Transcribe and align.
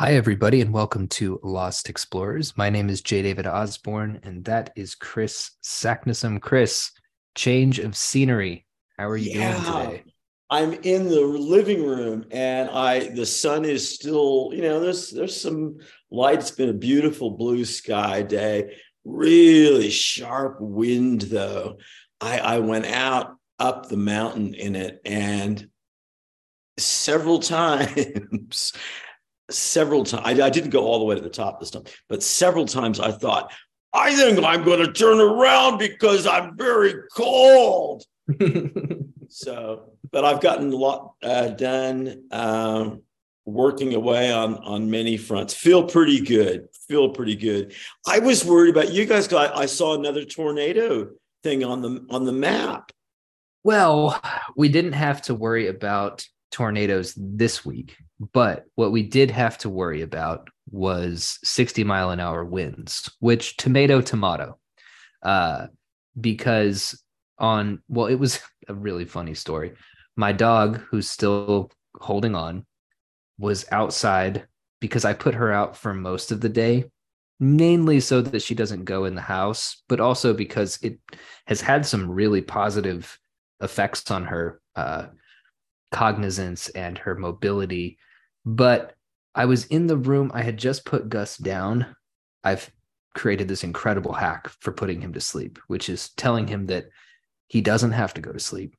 Hi, 0.00 0.14
everybody, 0.14 0.62
and 0.62 0.72
welcome 0.72 1.08
to 1.08 1.38
Lost 1.42 1.90
Explorers. 1.90 2.56
My 2.56 2.70
name 2.70 2.88
is 2.88 3.02
J. 3.02 3.20
David 3.20 3.46
Osborne, 3.46 4.18
and 4.22 4.42
that 4.46 4.72
is 4.74 4.94
Kris 4.94 5.50
Saknussemm. 5.62 6.40
Kris, 6.40 6.90
change 7.34 7.78
of 7.78 7.94
scenery. 7.94 8.64
How 8.98 9.10
are 9.10 9.18
you 9.18 9.38
yeah, 9.38 9.62
doing 9.62 9.90
today? 9.90 10.04
I'm 10.48 10.72
in 10.72 11.06
the 11.06 11.20
living 11.20 11.84
room, 11.84 12.24
and 12.30 12.70
I 12.70 13.08
the 13.08 13.26
sun 13.26 13.66
is 13.66 13.94
still, 13.94 14.52
you 14.54 14.62
know, 14.62 14.80
there's 14.80 15.10
there's 15.10 15.38
some 15.38 15.76
light. 16.10 16.38
It's 16.38 16.50
been 16.50 16.70
a 16.70 16.72
beautiful 16.72 17.32
blue 17.32 17.66
sky 17.66 18.22
day. 18.22 18.78
Really 19.04 19.90
sharp 19.90 20.62
wind, 20.62 21.20
though. 21.20 21.76
I 22.22 22.38
I 22.38 22.58
went 22.60 22.86
out 22.86 23.36
up 23.58 23.90
the 23.90 23.98
mountain 23.98 24.54
in 24.54 24.76
it, 24.76 24.98
and 25.04 25.68
several 26.78 27.38
times 27.40 28.72
several 29.50 30.04
times. 30.04 30.22
I, 30.24 30.46
I, 30.46 30.50
didn't 30.50 30.70
go 30.70 30.84
all 30.84 30.98
the 30.98 31.04
way 31.04 31.14
to 31.14 31.20
the 31.20 31.30
top 31.30 31.60
this 31.60 31.70
time, 31.70 31.84
but 32.08 32.22
several 32.22 32.66
times 32.66 33.00
I 33.00 33.12
thought, 33.12 33.52
I 33.92 34.14
think 34.14 34.42
I'm 34.44 34.62
going 34.64 34.84
to 34.84 34.92
turn 34.92 35.20
around 35.20 35.78
because 35.78 36.26
I'm 36.26 36.56
very 36.56 36.94
cold. 37.14 38.04
so, 39.28 39.92
but 40.10 40.24
I've 40.24 40.40
gotten 40.40 40.72
a 40.72 40.76
lot 40.76 41.14
uh, 41.22 41.48
done, 41.48 42.24
um, 42.30 43.02
working 43.46 43.94
away 43.94 44.32
on 44.32 44.56
on 44.58 44.90
many 44.90 45.16
fronts. 45.16 45.54
Feel 45.54 45.84
pretty 45.84 46.20
good. 46.20 46.68
Feel 46.88 47.08
pretty 47.10 47.36
good. 47.36 47.74
I 48.06 48.20
was 48.20 48.44
worried 48.44 48.70
about 48.70 48.92
you 48.92 49.06
guys. 49.06 49.32
I, 49.32 49.52
I 49.52 49.66
saw 49.66 49.98
another 49.98 50.24
tornado 50.24 51.10
thing 51.42 51.64
on 51.64 51.82
the 51.82 52.06
on 52.10 52.24
the 52.24 52.32
map. 52.32 52.92
Well, 53.62 54.20
we 54.56 54.68
didn't 54.68 54.92
have 54.92 55.22
to 55.22 55.34
worry 55.34 55.66
about 55.66 56.26
tornadoes 56.50 57.14
this 57.16 57.64
week, 57.64 57.96
but 58.32 58.66
what 58.74 58.92
we 58.92 59.02
did 59.02 59.30
have 59.30 59.56
to 59.58 59.70
worry 59.70 60.02
about 60.02 60.50
was 60.70 61.38
60 61.42 61.84
mile 61.84 62.10
an 62.10 62.20
hour 62.20 62.44
winds, 62.44 63.10
which 63.18 63.56
tomato, 63.56 64.00
tomato, 64.00 64.58
uh, 65.22 65.66
because 66.20 67.02
on, 67.38 67.82
well, 67.88 68.06
it 68.06 68.16
was 68.16 68.40
a 68.68 68.74
really 68.74 69.06
funny 69.06 69.34
story. 69.34 69.72
My 70.16 70.32
dog, 70.32 70.80
who's 70.90 71.08
still 71.08 71.70
holding 71.94 72.34
on, 72.34 72.66
was 73.38 73.64
outside 73.72 74.46
because 74.80 75.04
I 75.04 75.14
put 75.14 75.34
her 75.34 75.50
out 75.50 75.76
for 75.76 75.94
most 75.94 76.30
of 76.30 76.42
the 76.42 76.48
day, 76.48 76.84
mainly 77.38 78.00
so 78.00 78.20
that 78.20 78.42
she 78.42 78.54
doesn't 78.54 78.84
go 78.84 79.06
in 79.06 79.14
the 79.14 79.22
house, 79.22 79.82
but 79.88 80.00
also 80.00 80.34
because 80.34 80.78
it 80.82 80.98
has 81.46 81.62
had 81.62 81.86
some 81.86 82.10
really 82.10 82.42
positive 82.42 83.18
effects 83.62 84.10
on 84.10 84.24
her. 84.26 84.60
Uh, 84.76 85.06
cognizance 85.90 86.68
and 86.70 86.98
her 86.98 87.14
mobility. 87.14 87.98
But 88.44 88.94
I 89.34 89.44
was 89.44 89.66
in 89.66 89.86
the 89.86 89.96
room. 89.96 90.30
I 90.34 90.42
had 90.42 90.56
just 90.56 90.84
put 90.84 91.08
Gus 91.08 91.36
down. 91.36 91.94
I've 92.42 92.70
created 93.14 93.48
this 93.48 93.64
incredible 93.64 94.12
hack 94.12 94.48
for 94.60 94.72
putting 94.72 95.00
him 95.00 95.12
to 95.12 95.20
sleep, 95.20 95.58
which 95.66 95.88
is 95.88 96.10
telling 96.10 96.46
him 96.46 96.66
that 96.66 96.86
he 97.48 97.60
doesn't 97.60 97.92
have 97.92 98.14
to 98.14 98.20
go 98.20 98.32
to 98.32 98.40
sleep. 98.40 98.74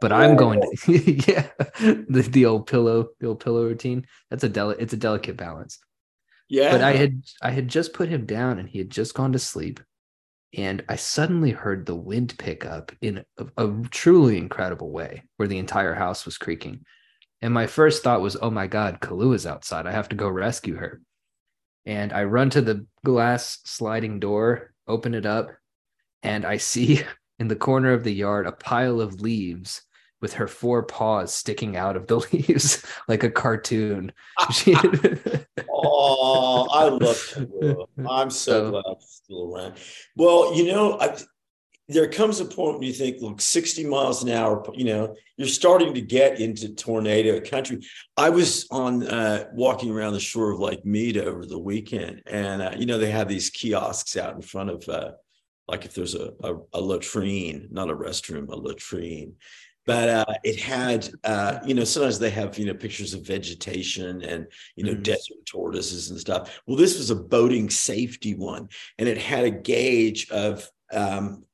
But 0.00 0.12
I'm 0.12 0.36
going 0.36 0.60
to, 0.60 0.92
yeah, 1.32 1.48
the, 1.80 2.28
the 2.30 2.46
old 2.46 2.66
pillow, 2.66 3.08
the 3.20 3.28
old 3.28 3.40
pillow 3.40 3.64
routine. 3.64 4.06
That's 4.30 4.44
a 4.44 4.48
del, 4.48 4.70
it's 4.70 4.92
a 4.92 4.98
delicate 4.98 5.36
balance. 5.36 5.78
Yeah. 6.48 6.72
But 6.72 6.82
I 6.82 6.92
had, 6.92 7.22
I 7.42 7.50
had 7.50 7.68
just 7.68 7.94
put 7.94 8.08
him 8.08 8.26
down 8.26 8.58
and 8.58 8.68
he 8.68 8.78
had 8.78 8.90
just 8.90 9.14
gone 9.14 9.32
to 9.32 9.38
sleep 9.38 9.80
and 10.56 10.84
I 10.88 10.96
suddenly 10.96 11.50
heard 11.50 11.84
the 11.84 11.94
wind 11.94 12.34
pick 12.38 12.64
up 12.64 12.92
in 13.02 13.24
a, 13.38 13.46
a, 13.58 13.82
truly 13.90 14.38
incredible 14.38 14.90
way 14.90 15.24
where 15.36 15.48
the 15.48 15.58
entire 15.58 15.94
house 15.94 16.24
was 16.24 16.38
creaking. 16.38 16.84
And 17.42 17.52
my 17.52 17.66
first 17.66 18.02
thought 18.02 18.22
was, 18.22 18.36
oh 18.40 18.50
my 18.50 18.66
God, 18.66 19.00
Kalu 19.00 19.34
is 19.34 19.46
outside. 19.46 19.86
I 19.86 19.92
have 19.92 20.08
to 20.10 20.16
go 20.16 20.28
rescue 20.28 20.76
her. 20.76 21.00
And 21.84 22.12
I 22.12 22.24
run 22.24 22.50
to 22.50 22.60
the 22.60 22.86
glass 23.04 23.58
sliding 23.64 24.18
door, 24.18 24.74
open 24.88 25.14
it 25.14 25.26
up, 25.26 25.50
and 26.22 26.44
I 26.44 26.56
see 26.56 27.02
in 27.38 27.48
the 27.48 27.56
corner 27.56 27.92
of 27.92 28.04
the 28.04 28.14
yard 28.14 28.46
a 28.46 28.52
pile 28.52 29.00
of 29.00 29.20
leaves 29.20 29.82
with 30.20 30.32
her 30.34 30.48
four 30.48 30.82
paws 30.82 31.32
sticking 31.34 31.76
out 31.76 31.96
of 31.96 32.06
the 32.06 32.16
leaves 32.32 32.84
like 33.08 33.22
a 33.22 33.30
cartoon. 33.30 34.12
oh, 35.68 36.68
I 36.72 36.88
love 36.88 37.78
I'm 38.08 38.30
so, 38.30 38.30
so 38.30 38.70
glad 38.70 38.96
she's 39.00 39.10
still 39.10 39.54
around. 39.54 39.74
Well, 40.16 40.54
you 40.54 40.72
know, 40.72 40.98
I, 40.98 41.16
there 41.88 42.08
comes 42.08 42.40
a 42.40 42.44
point 42.44 42.78
when 42.78 42.88
you 42.88 42.92
think, 42.92 43.22
look, 43.22 43.40
60 43.40 43.84
miles 43.86 44.22
an 44.22 44.30
hour, 44.30 44.64
you 44.74 44.84
know, 44.84 45.14
you're 45.36 45.46
starting 45.46 45.94
to 45.94 46.00
get 46.00 46.40
into 46.40 46.74
tornado 46.74 47.40
country. 47.40 47.80
I 48.16 48.30
was 48.30 48.66
on 48.70 49.06
uh, 49.06 49.44
walking 49.52 49.92
around 49.92 50.14
the 50.14 50.20
shore 50.20 50.50
of 50.50 50.58
Lake 50.58 50.84
Mead 50.84 51.16
over 51.16 51.46
the 51.46 51.58
weekend, 51.58 52.22
and, 52.26 52.62
uh, 52.62 52.72
you 52.76 52.86
know, 52.86 52.98
they 52.98 53.10
have 53.10 53.28
these 53.28 53.50
kiosks 53.50 54.16
out 54.16 54.34
in 54.34 54.42
front 54.42 54.70
of, 54.70 54.88
uh, 54.88 55.12
like 55.68 55.84
if 55.84 55.94
there's 55.94 56.14
a, 56.14 56.32
a, 56.42 56.54
a 56.74 56.80
latrine, 56.80 57.68
not 57.70 57.90
a 57.90 57.94
restroom, 57.94 58.48
a 58.48 58.56
latrine 58.56 59.34
but 59.86 60.08
uh, 60.08 60.34
it 60.42 60.60
had 60.60 61.08
uh, 61.24 61.60
you 61.64 61.72
know 61.72 61.84
sometimes 61.84 62.18
they 62.18 62.30
have 62.30 62.58
you 62.58 62.66
know 62.66 62.74
pictures 62.74 63.14
of 63.14 63.24
vegetation 63.24 64.20
and 64.22 64.46
you 64.74 64.84
know 64.84 64.92
mm-hmm. 64.92 65.02
desert 65.02 65.38
tortoises 65.46 66.10
and 66.10 66.18
stuff 66.18 66.60
well 66.66 66.76
this 66.76 66.98
was 66.98 67.10
a 67.10 67.16
boating 67.16 67.70
safety 67.70 68.34
one 68.34 68.68
and 68.98 69.08
it 69.08 69.16
had 69.16 69.44
a 69.44 69.50
gauge 69.50 70.28
of 70.30 70.68
um, 70.92 71.44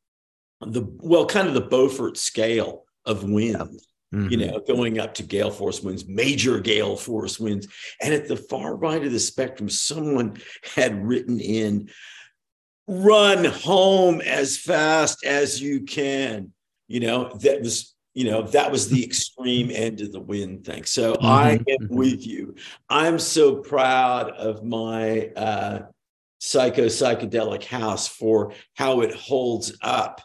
the 0.66 0.86
well 0.98 1.26
kind 1.26 1.48
of 1.48 1.54
the 1.54 1.60
beaufort 1.60 2.16
scale 2.16 2.84
of 3.04 3.24
wind 3.24 3.80
mm-hmm. 4.14 4.28
you 4.28 4.36
know 4.36 4.60
going 4.66 4.98
up 4.98 5.14
to 5.14 5.22
gale 5.22 5.50
force 5.50 5.82
winds 5.82 6.06
major 6.06 6.60
gale 6.60 6.96
force 6.96 7.38
winds 7.38 7.68
and 8.00 8.14
at 8.14 8.28
the 8.28 8.36
far 8.36 8.76
right 8.76 9.04
of 9.04 9.12
the 9.12 9.20
spectrum 9.20 9.68
someone 9.68 10.36
had 10.74 11.04
written 11.04 11.40
in 11.40 11.88
run 12.86 13.44
home 13.44 14.20
as 14.20 14.56
fast 14.56 15.24
as 15.24 15.60
you 15.60 15.82
can 15.82 16.52
you 16.88 17.00
know 17.00 17.30
that 17.40 17.60
was 17.60 17.94
you 18.14 18.30
know 18.30 18.42
that 18.42 18.70
was 18.70 18.88
the 18.88 19.04
extreme 19.04 19.70
end 19.70 20.00
of 20.00 20.12
the 20.12 20.20
wind 20.20 20.64
thing 20.64 20.84
so 20.84 21.14
mm-hmm. 21.14 21.26
i 21.26 21.50
am 21.52 21.58
mm-hmm. 21.58 21.94
with 21.94 22.26
you 22.26 22.54
i'm 22.88 23.18
so 23.18 23.56
proud 23.56 24.30
of 24.30 24.64
my 24.64 25.26
uh 25.36 25.80
psycho 26.38 26.86
psychedelic 26.86 27.64
house 27.64 28.08
for 28.08 28.52
how 28.74 29.00
it 29.00 29.14
holds 29.14 29.76
up 29.80 30.20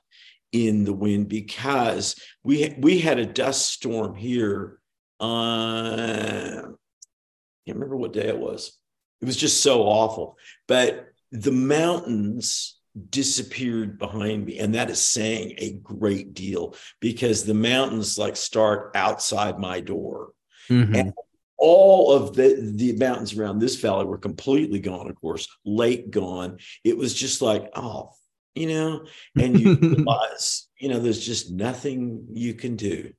in 0.52 0.84
the 0.86 0.94
wind 0.94 1.28
because 1.28 2.16
we 2.44 2.74
we 2.80 3.00
had 3.00 3.20
a 3.20 3.26
dust 3.26 3.68
storm 3.68 4.16
here 4.16 4.80
on 5.20 6.00
I 6.00 7.66
can't 7.66 7.78
remember 7.78 7.98
what 7.98 8.14
day 8.14 8.28
it 8.28 8.40
was. 8.40 8.78
It 9.22 9.26
was 9.26 9.38
just 9.38 9.62
so 9.62 9.84
awful 9.84 10.38
but 10.68 11.08
the 11.32 11.52
mountains 11.52 12.80
disappeared 13.10 14.00
behind 14.00 14.46
me 14.46 14.58
and 14.60 14.74
that 14.76 14.90
is 14.90 15.02
saying 15.02 15.54
a 15.58 15.74
great 15.74 16.34
deal 16.34 16.76
because 17.00 17.44
the 17.44 17.54
mountains 17.54 18.18
like 18.18 18.36
start 18.36 18.92
outside 18.96 19.60
my 19.60 19.80
door. 19.80 20.32
Mm-hmm. 20.70 20.96
and 20.96 21.14
all 21.58 22.12
of 22.12 22.36
the 22.36 22.74
the 22.76 22.94
mountains 22.94 23.38
around 23.38 23.60
this 23.60 23.78
valley 23.78 24.06
were 24.06 24.18
completely 24.18 24.80
gone 24.80 25.10
of 25.10 25.16
course 25.16 25.48
lake 25.66 26.12
gone. 26.12 26.58
It 26.84 26.98
was 26.98 27.14
just 27.14 27.42
like 27.42 27.70
oh 27.76 28.12
you 28.58 28.68
know 28.68 29.06
and 29.40 29.60
you 29.60 29.76
realize 29.82 30.68
you 30.80 30.90
know 30.90 31.00
there's 31.00 31.26
just 31.26 31.52
nothing 31.52 32.26
you 32.32 32.54
can 32.54 32.76
do 32.76 33.12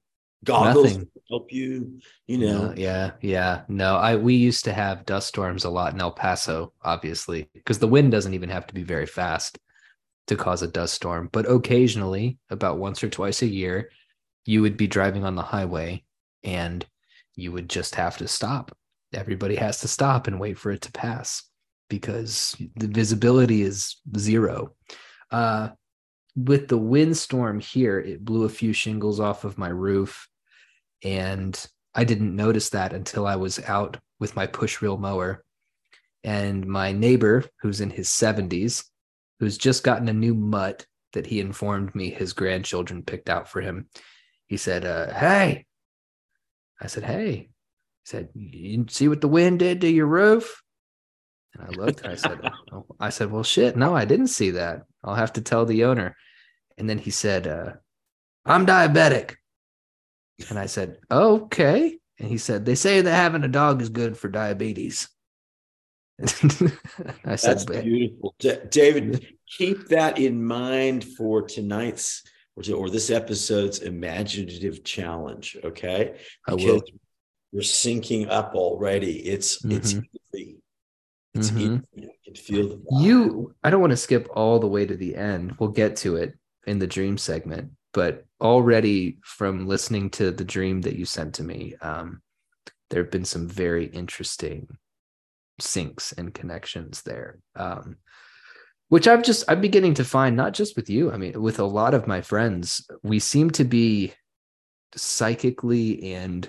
goggles 0.44 0.93
nothing. 0.93 1.09
help 1.28 1.53
you 1.53 1.99
you 2.26 2.38
know 2.38 2.72
yeah 2.76 3.10
yeah 3.21 3.62
no 3.69 3.97
i 3.97 4.15
we 4.15 4.34
used 4.34 4.65
to 4.65 4.72
have 4.72 5.04
dust 5.04 5.26
storms 5.26 5.65
a 5.65 5.71
lot 5.71 5.93
in 5.93 6.00
el 6.00 6.12
paso 6.12 6.72
obviously 6.82 7.49
because 7.54 7.78
the 7.78 7.88
wind 7.88 8.12
doesn't 8.12 8.34
even 8.34 8.49
have 8.49 8.66
to 8.66 8.75
be 8.75 8.84
very 8.84 9.06
fast 9.06 9.59
to 10.28 10.37
cause 10.37 10.62
a 10.62 10.69
dust 10.69 10.94
storm. 10.94 11.28
But 11.32 11.50
occasionally, 11.50 12.38
about 12.50 12.78
once 12.78 13.03
or 13.03 13.09
twice 13.09 13.43
a 13.43 13.47
year, 13.47 13.91
you 14.47 14.62
would 14.62 14.76
be 14.76 14.87
driving 14.87 15.25
on 15.25 15.34
the 15.34 15.43
highway 15.43 16.05
and 16.44 16.87
you 17.34 17.50
would 17.53 17.69
just 17.69 17.97
have 17.97 18.16
to 18.19 18.28
stop. 18.28 18.76
Everybody 19.12 19.56
has 19.56 19.81
to 19.81 19.88
stop 19.88 20.26
and 20.26 20.38
wait 20.38 20.58
for 20.58 20.70
it 20.70 20.82
to 20.82 20.93
pass 20.93 21.43
because 21.88 22.55
the 22.76 22.87
visibility 22.87 23.62
is 23.62 23.96
zero. 24.17 24.75
Uh, 25.30 25.70
with 26.36 26.69
the 26.69 26.78
windstorm 26.78 27.60
here, 27.60 27.98
it 27.98 28.25
blew 28.25 28.44
a 28.44 28.50
few 28.50 28.72
shingles 28.72 29.20
off 29.20 29.44
of 29.44 29.58
my 29.58 29.69
roof. 29.69 30.28
And 31.02 31.66
I 31.94 32.04
didn't 32.04 32.36
notice 32.36 32.70
that 32.70 32.92
until 32.92 33.26
I 33.26 33.36
was 33.36 33.60
out 33.60 33.98
with 34.20 34.36
my 34.36 34.46
push 34.46 34.80
reel 34.80 34.96
mower. 34.96 35.44
And 36.25 36.66
my 36.66 36.92
neighbor, 36.92 37.44
who's 37.60 37.80
in 37.80 37.90
his 37.90 38.08
70s, 38.08 38.84
who's 39.40 39.58
just 39.58 39.84
gotten 39.84 40.08
a 40.08 40.12
new 40.12 40.34
mutt 40.34 40.86
that 41.12 41.26
he 41.26 41.40
informed 41.40 41.94
me 41.94 42.10
his 42.10 42.32
grandchildren 42.32 43.02
picked 43.02 43.28
out 43.28 43.48
for 43.48 43.60
him. 43.60 43.88
He 44.46 44.56
said, 44.56 44.84
uh, 44.84 45.12
Hey, 45.12 45.66
I 46.80 46.86
said, 46.86 47.04
Hey, 47.04 47.32
he 47.32 47.48
said, 48.04 48.28
You 48.34 48.86
see 48.88 49.08
what 49.08 49.20
the 49.20 49.28
wind 49.28 49.60
did 49.60 49.80
to 49.80 49.90
your 49.90 50.06
roof? 50.06 50.62
And 51.54 51.64
I 51.64 51.70
looked 51.70 52.02
and 52.02 52.12
I 52.12 52.16
said, 52.16 52.40
oh. 52.72 52.86
I 53.00 53.10
said, 53.10 53.30
Well, 53.30 53.42
shit, 53.42 53.76
no, 53.76 53.94
I 53.94 54.04
didn't 54.04 54.28
see 54.28 54.52
that. 54.52 54.82
I'll 55.05 55.15
have 55.15 55.35
to 55.35 55.41
tell 55.41 55.65
the 55.65 55.85
owner. 55.85 56.17
And 56.77 56.89
then 56.89 56.99
he 56.99 57.11
said, 57.11 57.47
uh, 57.47 57.73
I'm 58.45 58.67
diabetic. 58.67 59.37
And 60.49 60.59
I 60.59 60.67
said, 60.67 60.99
Okay. 61.11 61.99
And 62.19 62.29
he 62.29 62.39
said, 62.39 62.65
They 62.65 62.75
say 62.75 63.00
that 63.00 63.11
having 63.11 63.45
a 63.45 63.49
dog 63.49 63.83
is 63.83 63.89
good 63.89 64.17
for 64.17 64.29
diabetes. 64.29 65.09
I 66.21 66.27
said, 67.37 67.59
That's 67.59 67.65
beautiful. 67.65 68.35
D- 68.39 68.59
David, 68.71 69.27
keep 69.47 69.89
that 69.89 70.19
in 70.19 70.45
mind 70.45 71.05
for 71.05 71.43
tonight's 71.43 72.23
or, 72.56 72.62
to, 72.65 72.73
or 72.75 72.91
this 72.91 73.11
episode's 73.11 73.81
imaginative 73.81 74.83
challenge. 74.83 75.56
Okay. 75.62 76.17
Because 76.47 76.91
you're 77.53 77.62
syncing 77.62 78.29
up 78.29 78.55
already. 78.55 79.19
It's, 79.21 79.62
mm-hmm. 79.62 79.77
it's 79.77 79.95
mm-hmm. 81.36 81.58
easy. 81.58 81.82
You 81.94 82.10
can 82.25 82.34
feel 82.34 82.69
the 82.69 82.82
You, 83.00 83.54
I 83.62 83.70
don't 83.70 83.80
want 83.80 83.92
to 83.92 83.96
skip 83.96 84.28
all 84.34 84.58
the 84.58 84.66
way 84.66 84.86
to 84.86 84.96
the 84.96 85.16
end. 85.16 85.56
We'll 85.58 85.70
get 85.70 85.96
to 85.96 86.16
it 86.16 86.34
in 86.66 86.78
the 86.78 86.86
dream 86.86 87.19
segment, 87.19 87.72
but 87.92 88.25
already 88.40 89.19
from 89.22 89.66
listening 89.66 90.10
to 90.10 90.30
the 90.30 90.44
dream 90.44 90.82
that 90.82 90.96
you 90.96 91.04
sent 91.04 91.34
to 91.34 91.44
me, 91.44 91.75
um, 91.80 92.22
there 92.90 93.02
have 93.02 93.10
been 93.10 93.25
some 93.25 93.48
very 93.48 93.86
interesting 93.86 94.69
syncs 95.60 96.16
and 96.16 96.32
connections 96.32 97.02
there. 97.02 97.38
Um, 97.56 97.96
which 98.88 99.06
I've 99.06 99.22
just 99.22 99.44
I'm 99.48 99.60
beginning 99.60 99.94
to 99.94 100.04
find 100.04 100.34
not 100.34 100.54
just 100.54 100.75
with 100.75 100.88
you, 100.88 101.12
I 101.12 101.19
mean 101.19 101.40
with 101.40 101.58
a 101.58 101.64
lot 101.64 101.94
of 101.94 102.06
my 102.06 102.22
friends, 102.22 102.88
we 103.02 103.19
seem 103.19 103.50
to 103.50 103.64
be 103.64 104.14
psychically 104.94 106.14
and 106.14 106.48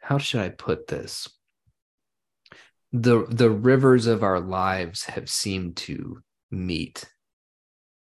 how 0.00 0.18
should 0.18 0.40
I 0.40 0.50
put 0.50 0.88
this? 0.88 1.28
The 2.92 3.26
the 3.28 3.50
rivers 3.50 4.06
of 4.06 4.22
our 4.22 4.40
lives 4.40 5.04
have 5.04 5.30
seemed 5.30 5.76
to 5.78 6.22
meet 6.50 7.04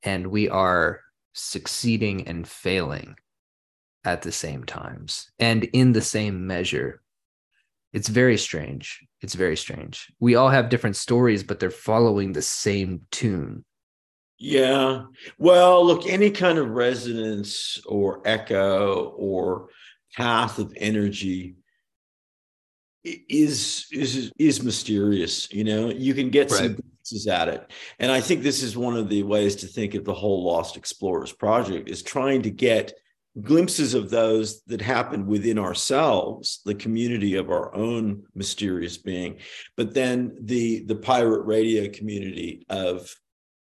and 0.02 0.29
we 0.29 0.49
are 0.49 1.00
succeeding 1.35 2.26
and 2.26 2.49
failing 2.49 3.17
at 4.05 4.23
the 4.23 4.32
same 4.32 4.64
times 4.64 5.31
and 5.38 5.64
in 5.64 5.93
the 5.93 6.00
same 6.00 6.46
measure 6.46 7.02
it's 7.93 8.08
very 8.08 8.37
strange. 8.37 9.06
It's 9.23 9.35
very 9.35 9.56
strange. 9.56 10.12
We 10.20 10.35
all 10.35 10.50
have 10.50 10.69
different 10.69 10.96
stories, 10.96 11.43
but 11.43 11.58
they're 11.58 11.70
following 11.70 12.32
the 12.32 12.43
same 12.43 13.02
tune. 13.11 13.64
Yeah. 14.38 15.05
Well, 15.38 15.84
look, 15.84 16.06
any 16.06 16.31
kind 16.31 16.58
of 16.58 16.69
resonance 16.70 17.81
or 17.87 18.20
echo 18.25 19.14
or 19.17 19.69
path 20.14 20.58
of 20.58 20.73
energy 20.76 21.56
is 23.04 23.86
is 23.92 24.32
is 24.38 24.62
mysterious 24.62 25.52
you 25.52 25.64
know? 25.64 25.90
You 25.90 26.14
can 26.14 26.30
get 26.30 26.50
right. 26.50 26.58
some 26.58 26.74
glimpses 26.74 27.26
at 27.26 27.48
it. 27.48 27.70
And 27.98 28.10
i 28.10 28.20
think 28.20 28.42
this 28.42 28.62
is 28.62 28.76
one 28.76 28.96
of 28.96 29.08
the 29.08 29.22
ways 29.22 29.56
to 29.56 29.66
think 29.66 29.94
of 29.94 30.04
the 30.04 30.14
whole 30.14 30.44
lost 30.44 30.76
explorers 30.76 31.32
project 31.32 31.88
is 31.88 32.02
trying 32.02 32.42
to 32.42 32.50
get 32.50 32.92
glimpses 33.42 33.94
of 33.94 34.10
those 34.10 34.62
that 34.62 34.80
happen 34.80 35.24
within 35.26 35.58
ourselves 35.58 36.60
the 36.64 36.74
community 36.74 37.36
of 37.36 37.50
our 37.50 37.72
own 37.72 38.24
mysterious 38.34 38.96
being 38.96 39.38
but 39.76 39.94
then 39.94 40.36
the 40.40 40.84
the 40.86 40.96
pirate 40.96 41.44
radio 41.44 41.88
community 41.88 42.66
of 42.68 43.14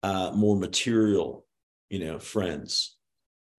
uh 0.03 0.31
more 0.35 0.57
material 0.57 1.45
you 1.91 1.99
know 1.99 2.17
friends. 2.17 2.95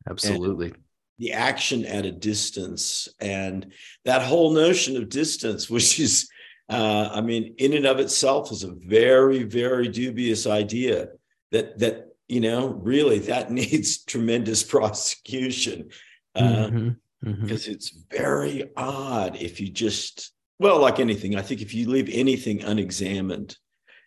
Absolutely. 0.09 0.69
and 0.69 0.77
the 1.23 1.33
action 1.33 1.85
at 1.87 2.05
a 2.05 2.13
distance 2.13 3.09
and 3.21 3.73
that 4.05 4.23
whole 4.23 4.53
notion 4.53 4.97
of 4.97 5.09
distance 5.09 5.71
which 5.75 5.99
is 5.99 6.29
uh 6.69 7.09
i 7.13 7.21
mean 7.21 7.55
in 7.59 7.73
and 7.73 7.87
of 7.87 7.99
itself 7.99 8.53
is 8.53 8.65
a 8.65 8.75
very 8.87 9.43
very 9.43 9.89
dubious 9.89 10.47
idea 10.47 11.09
that 11.51 11.79
that 11.79 12.13
you 12.33 12.41
know, 12.41 12.69
really 12.69 13.19
that 13.21 13.51
needs 13.61 14.05
tremendous 14.05 14.63
prosecution 14.75 15.91
because 16.35 16.51
uh, 16.51 16.71
mm-hmm. 16.71 17.29
mm-hmm. 17.29 17.47
it's 17.51 17.91
very 18.11 18.71
odd 18.75 19.37
if 19.37 19.61
you 19.61 19.69
just 19.69 20.33
well, 20.59 20.81
like 20.81 21.01
anything. 21.01 21.37
I 21.37 21.43
think 21.43 21.61
if 21.61 21.75
you 21.75 21.91
leave 21.91 22.09
anything 22.11 22.63
unexamined, 22.63 23.57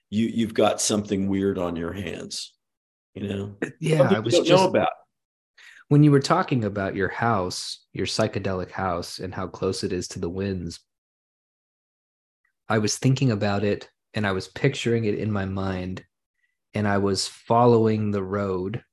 you 0.09 0.25
you've 0.25 0.53
got 0.53 0.81
something 0.81 1.27
weird 1.27 1.57
on 1.59 1.75
your 1.75 1.93
hands. 1.93 2.53
You 3.13 3.27
know, 3.27 3.55
yeah, 3.79 4.03
I 4.03 4.19
was 4.19 4.33
just 4.39 4.49
know 4.49 4.67
about 4.67 4.89
when 5.89 6.03
you 6.03 6.11
were 6.11 6.19
talking 6.19 6.63
about 6.63 6.95
your 6.95 7.09
house, 7.09 7.85
your 7.93 8.07
psychedelic 8.07 8.71
house, 8.71 9.19
and 9.19 9.33
how 9.33 9.47
close 9.47 9.83
it 9.83 9.93
is 9.93 10.07
to 10.09 10.19
the 10.19 10.29
winds. 10.29 10.79
I 12.67 12.79
was 12.79 12.97
thinking 12.97 13.31
about 13.31 13.63
it 13.63 13.89
and 14.13 14.25
I 14.25 14.31
was 14.31 14.47
picturing 14.47 15.05
it 15.05 15.15
in 15.15 15.31
my 15.31 15.45
mind 15.45 16.03
and 16.73 16.87
I 16.87 16.97
was 16.97 17.27
following 17.27 18.11
the 18.11 18.23
road 18.23 18.83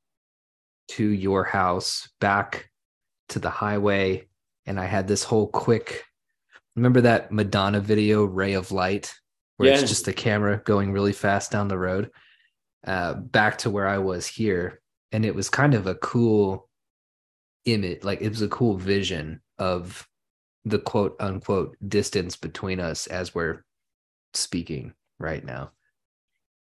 to 0.89 1.05
your 1.05 1.45
house 1.45 2.11
back 2.21 2.69
to 3.31 3.39
the 3.39 3.49
highway 3.49 4.29
and 4.67 4.79
I 4.79 4.85
had 4.85 5.09
this 5.09 5.25
whole 5.25 5.47
quick 5.47 6.05
remember 6.77 7.01
that 7.03 7.33
Madonna 7.33 7.81
video 7.81 8.25
Ray 8.25 8.53
of 8.53 8.73
Light 8.73 9.15
where 9.57 9.71
yeah. 9.71 9.79
it's 9.79 9.89
just 9.89 10.05
the 10.05 10.13
camera 10.13 10.61
going 10.65 10.93
really 10.93 11.13
fast 11.13 11.51
down 11.51 11.69
the 11.69 11.79
road 11.79 12.11
uh, 12.87 13.15
back 13.15 13.59
to 13.59 13.71
where 13.71 13.89
I 13.89 13.99
was 13.99 14.27
here 14.27 14.83
and 15.13 15.25
it 15.25 15.35
was 15.35 15.49
kind 15.49 15.75
of 15.75 15.87
a 15.87 15.95
cool 15.95 16.69
image 17.65 18.03
like 18.03 18.21
it 18.21 18.29
was 18.29 18.43
a 18.43 18.49
cool 18.49 18.77
vision 18.77 19.41
of 19.59 20.07
the 20.65 20.79
quote 20.79 21.17
unquote 21.21 21.77
distance 21.87 22.37
between 22.37 22.81
us 22.81 23.07
as 23.07 23.35
we're 23.35 23.65
speaking 24.35 24.93
right 25.19 25.45
now 25.45 25.71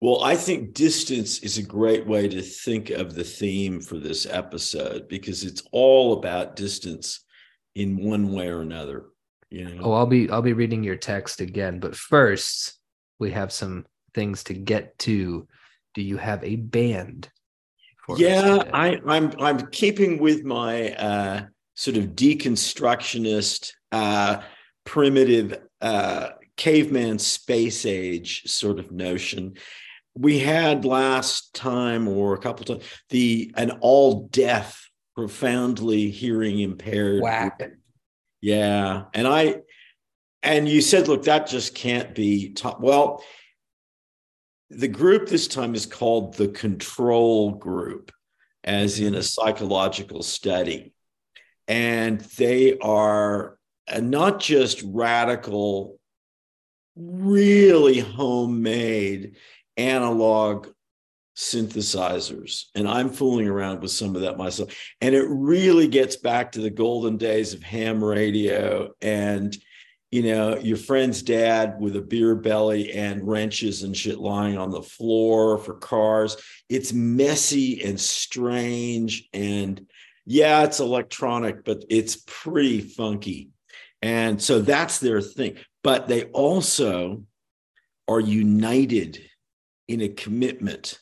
well, 0.01 0.23
I 0.23 0.35
think 0.35 0.73
distance 0.73 1.43
is 1.43 1.59
a 1.59 1.63
great 1.63 2.07
way 2.07 2.27
to 2.27 2.41
think 2.41 2.89
of 2.89 3.13
the 3.13 3.23
theme 3.23 3.79
for 3.79 3.99
this 3.99 4.25
episode 4.25 5.07
because 5.07 5.43
it's 5.43 5.61
all 5.71 6.13
about 6.13 6.55
distance 6.55 7.23
in 7.75 8.03
one 8.03 8.33
way 8.33 8.47
or 8.47 8.61
another. 8.61 9.05
You 9.51 9.65
know? 9.65 9.81
Oh, 9.83 9.93
I'll 9.93 10.07
be 10.07 10.27
I'll 10.31 10.41
be 10.41 10.53
reading 10.53 10.83
your 10.83 10.95
text 10.95 11.39
again, 11.39 11.79
but 11.79 11.95
first 11.95 12.79
we 13.19 13.29
have 13.31 13.51
some 13.51 13.85
things 14.15 14.43
to 14.45 14.55
get 14.55 14.97
to. 14.99 15.47
Do 15.93 16.01
you 16.01 16.17
have 16.17 16.43
a 16.43 16.55
band? 16.55 17.29
Yeah, 18.17 18.63
I, 18.73 18.99
I'm 19.05 19.33
I'm 19.39 19.67
keeping 19.67 20.19
with 20.19 20.43
my 20.43 20.93
uh, 20.93 21.45
sort 21.75 21.97
of 21.97 22.07
deconstructionist, 22.09 23.71
uh, 23.91 24.41
primitive 24.85 25.59
uh, 25.81 26.29
caveman 26.57 27.19
space 27.19 27.85
age 27.85 28.43
sort 28.45 28.79
of 28.79 28.91
notion. 28.91 29.55
We 30.13 30.39
had 30.39 30.83
last 30.83 31.55
time 31.55 32.07
or 32.07 32.33
a 32.33 32.37
couple 32.37 32.65
times 32.65 32.83
the 33.09 33.53
an 33.55 33.71
all 33.81 34.27
deaf 34.27 34.91
profoundly 35.15 36.09
hearing 36.09 36.59
impaired 36.59 37.21
Whack. 37.21 37.71
yeah 38.39 39.03
and 39.13 39.27
i 39.27 39.57
and 40.41 40.67
you 40.67 40.81
said 40.81 41.07
look 41.07 41.23
that 41.23 41.47
just 41.47 41.75
can't 41.75 42.15
be 42.15 42.53
top 42.53 42.79
well 42.79 43.23
the 44.71 44.87
group 44.87 45.27
this 45.27 45.47
time 45.47 45.75
is 45.75 45.85
called 45.85 46.35
the 46.35 46.47
control 46.47 47.51
group 47.51 48.11
as 48.63 48.99
in 48.99 49.07
a 49.13 49.17
mm-hmm. 49.17 49.21
psychological 49.21 50.23
study. 50.23 50.93
And 51.67 52.21
they 52.37 52.77
are 52.79 53.57
not 53.99 54.39
just 54.39 54.81
radical 54.85 55.99
really 56.95 57.99
homemade 57.99 59.35
analog 59.77 60.67
synthesizers. 61.35 62.65
And 62.75 62.87
i'm 62.87 63.09
fooling 63.09 63.47
around 63.47 63.81
with 63.81 63.91
some 63.91 64.15
of 64.15 64.21
that 64.21 64.37
myself. 64.37 64.75
And 64.99 65.15
it 65.15 65.25
really 65.27 65.87
gets 65.87 66.17
back 66.17 66.51
to 66.51 66.61
the 66.61 66.69
golden 66.69 67.17
days 67.17 67.53
of 67.53 67.63
ham 67.63 68.03
radio 68.03 68.89
and 69.01 69.55
you 70.11 70.23
know 70.23 70.57
your 70.57 70.77
friend's 70.77 71.21
dad 71.21 71.79
with 71.79 71.95
a 71.95 72.01
beer 72.01 72.35
belly 72.35 72.91
and 72.91 73.25
wrenches 73.25 73.83
and 73.83 73.95
shit 73.95 74.19
lying 74.19 74.57
on 74.57 74.69
the 74.69 74.81
floor 74.81 75.57
for 75.57 75.75
cars. 75.75 76.37
It's 76.69 76.93
messy 76.93 77.83
and 77.83 77.99
strange 77.99 79.29
and 79.33 79.85
yeah 80.25 80.63
it's 80.63 80.79
electronic 80.79 81.63
but 81.63 81.83
it's 81.89 82.21
pretty 82.27 82.81
funky. 82.81 83.49
And 84.01 84.41
so 84.41 84.59
that's 84.59 84.99
their 84.99 85.21
thing. 85.21 85.57
But 85.83 86.07
they 86.07 86.25
also 86.25 87.23
are 88.07 88.19
united 88.19 89.21
in 89.87 90.01
a 90.01 90.09
commitment. 90.09 90.99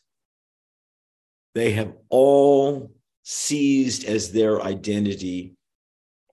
They 1.56 1.72
have 1.72 1.94
all 2.10 2.92
seized 3.24 4.06
as 4.06 4.32
their 4.32 4.62
identity 4.62 5.56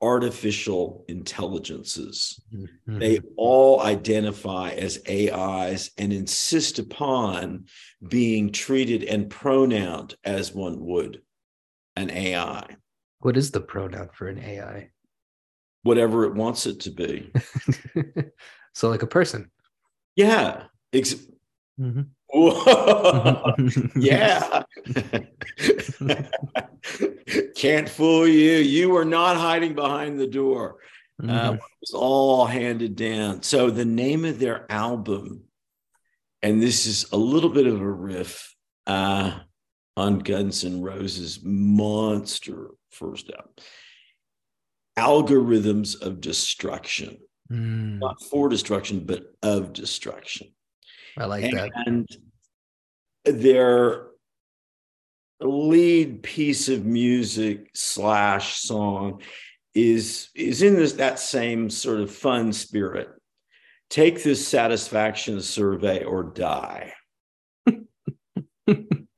artificial 0.03 1.05
intelligences. 1.09 2.41
Mm-hmm. 2.55 2.99
They 2.99 3.21
all 3.37 3.81
identify 3.81 4.71
as 4.71 5.01
AIs 5.09 5.91
and 5.97 6.13
insist 6.13 6.79
upon 6.79 7.67
being 8.07 8.53
treated 8.53 9.05
and 9.05 9.31
pronounced 9.31 10.17
as 10.25 10.55
one 10.55 10.85
would 10.85 11.23
an 11.97 12.11
AI. 12.11 12.77
What 13.21 13.37
is 13.37 13.51
the 13.51 13.61
pronoun 13.61 14.11
for 14.13 14.29
an 14.29 14.39
AI? 14.39 14.91
Whatever 15.83 16.25
it 16.25 16.35
wants 16.35 16.67
it 16.67 16.81
to 16.81 16.91
be. 16.91 17.33
so, 18.75 18.91
like 18.91 19.03
a 19.03 19.07
person. 19.07 19.51
Yeah. 20.15 20.65
Ex- 20.93 21.15
mm-hmm. 21.81 22.03
yeah. 23.97 24.63
Can't 27.57 27.89
fool 27.89 28.27
you. 28.27 28.57
You 28.57 28.91
were 28.91 29.05
not 29.05 29.37
hiding 29.37 29.75
behind 29.75 30.19
the 30.19 30.27
door. 30.27 30.77
Uh, 31.23 31.27
mm-hmm. 31.27 31.31
Uh, 31.31 31.53
it 31.55 31.61
was 31.81 31.95
all 31.95 32.47
handed 32.47 32.97
down. 32.97 33.43
So 33.43 33.71
the 33.71 33.85
name 33.85 34.25
of 34.25 34.39
their 34.39 34.71
album, 34.71 35.45
and 36.43 36.63
this 36.63 36.87
is 36.87 37.07
a 37.13 37.17
little 37.17 37.51
bit 37.51 37.67
of 37.67 37.81
a 37.81 37.91
riff 37.91 38.55
uh, 38.87 39.39
on 39.97 40.19
Guns 40.19 40.65
N' 40.65 40.83
Roses' 40.83 41.41
monster 41.43 42.71
first 42.91 43.31
album, 43.31 43.53
Algorithms 44.99 46.01
of 46.01 46.21
Destruction. 46.21 47.19
Mm. 47.51 48.01
Not 48.01 48.23
for 48.25 48.49
destruction, 48.49 49.05
but 49.07 49.33
of 49.43 49.73
destruction. 49.73 50.49
I 51.19 51.25
like 51.25 51.45
and 51.45 51.59
that. 51.59 51.71
And 51.87 52.09
their 53.25 54.07
lead 55.41 56.23
piece 56.23 56.69
of 56.69 56.85
music 56.85 57.71
slash 57.75 58.57
song 58.57 59.21
is 59.75 60.29
is 60.35 60.63
in 60.63 60.75
this 60.75 60.95
that 60.95 61.19
same 61.19 61.69
sort 61.69 62.01
of 62.01 62.11
fun 62.11 62.53
spirit. 62.53 63.09
Take 63.91 64.23
this 64.23 64.47
satisfaction 64.47 65.41
survey 65.41 66.03
or 66.05 66.25
die. 66.25 66.95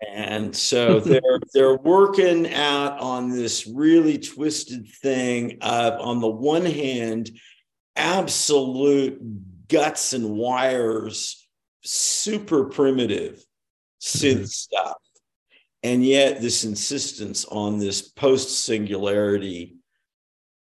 and 0.07 0.55
so 0.55 1.01
they're 1.01 1.41
they're 1.55 1.77
working 1.77 2.53
out 2.53 2.99
on 2.99 3.31
this 3.31 3.67
really 3.67 4.19
twisted 4.19 4.89
thing 5.03 5.59
of 5.63 6.01
on 6.01 6.21
the 6.21 6.29
one 6.29 6.67
hand 6.67 7.31
absolute 7.97 9.21
guts 9.69 10.13
and 10.13 10.31
wires 10.31 11.38
super 11.91 12.65
primitive 12.65 13.45
synth 14.01 14.35
mm-hmm. 14.35 14.45
stuff 14.45 14.97
and 15.83 16.05
yet 16.05 16.41
this 16.41 16.65
insistence 16.65 17.45
on 17.47 17.79
this 17.79 18.03
post 18.03 18.65
singularity 18.65 19.77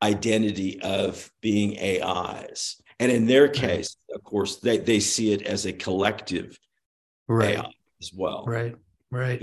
identity 0.03 0.81
of 0.83 1.31
being 1.41 1.79
AIs. 1.79 2.81
And 3.01 3.11
in 3.11 3.27
their 3.27 3.49
case, 3.49 3.97
of 4.15 4.23
course, 4.23 4.57
they, 4.57 4.79
they 4.79 5.01
see 5.01 5.33
it 5.33 5.43
as 5.43 5.67
a 5.67 5.73
collective 5.73 6.59
right. 7.29 7.59
AI 7.59 7.71
as 8.01 8.13
well. 8.15 8.45
Right. 8.47 8.75
Right. 9.11 9.43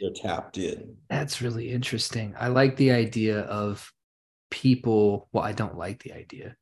They're 0.00 0.10
tapped 0.14 0.58
in. 0.58 0.96
That's 1.08 1.40
really 1.40 1.70
interesting. 1.70 2.34
I 2.38 2.48
like 2.48 2.76
the 2.76 2.92
idea 2.92 3.40
of 3.40 3.90
people. 4.50 5.28
Well, 5.32 5.44
I 5.44 5.52
don't 5.52 5.78
like 5.78 6.02
the 6.02 6.12
idea, 6.12 6.56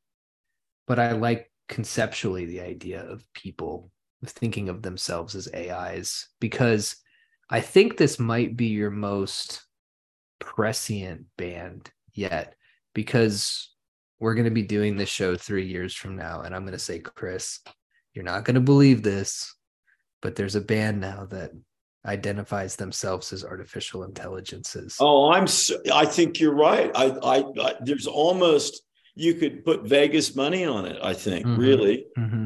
but 0.87 0.99
I 0.99 1.13
like 1.13 1.51
conceptually 1.67 2.45
the 2.45 2.61
idea 2.61 3.01
of 3.01 3.25
people 3.33 3.91
thinking 4.25 4.69
of 4.69 4.81
themselves 4.81 5.35
as 5.35 5.49
AIs 5.53 6.27
because 6.39 6.95
I 7.49 7.61
think 7.61 7.97
this 7.97 8.19
might 8.19 8.55
be 8.55 8.67
your 8.67 8.91
most 8.91 9.63
prescient 10.39 11.25
band 11.37 11.91
yet 12.13 12.55
because 12.93 13.69
we're 14.19 14.35
going 14.35 14.45
to 14.45 14.51
be 14.51 14.63
doing 14.63 14.95
this 14.95 15.09
show 15.09 15.35
three 15.35 15.65
years 15.65 15.93
from 15.93 16.15
now. 16.15 16.41
And 16.41 16.55
I'm 16.55 16.61
going 16.61 16.73
to 16.73 16.79
say, 16.79 16.99
Kris, 16.99 17.59
you're 18.13 18.23
not 18.23 18.45
going 18.45 18.55
to 18.55 18.61
believe 18.61 19.01
this, 19.01 19.53
but 20.21 20.35
there's 20.35 20.55
a 20.55 20.61
band 20.61 21.01
now 21.01 21.25
that 21.31 21.51
identifies 22.05 22.75
themselves 22.75 23.33
as 23.33 23.43
artificial 23.43 24.03
intelligences. 24.03 24.97
Oh, 24.99 25.31
I'm. 25.31 25.47
So, 25.47 25.77
I 25.93 26.05
think 26.05 26.39
you're 26.39 26.55
right. 26.55 26.91
I, 26.95 27.05
I, 27.23 27.43
I, 27.61 27.73
there's 27.81 28.07
almost 28.07 28.81
you 29.15 29.35
could 29.35 29.63
put 29.65 29.83
Vegas 29.83 30.35
money 30.35 30.65
on 30.65 30.85
it. 30.85 30.97
I 31.01 31.13
think 31.13 31.45
mm-hmm. 31.45 31.59
really. 31.59 32.05
Mm-hmm. 32.17 32.45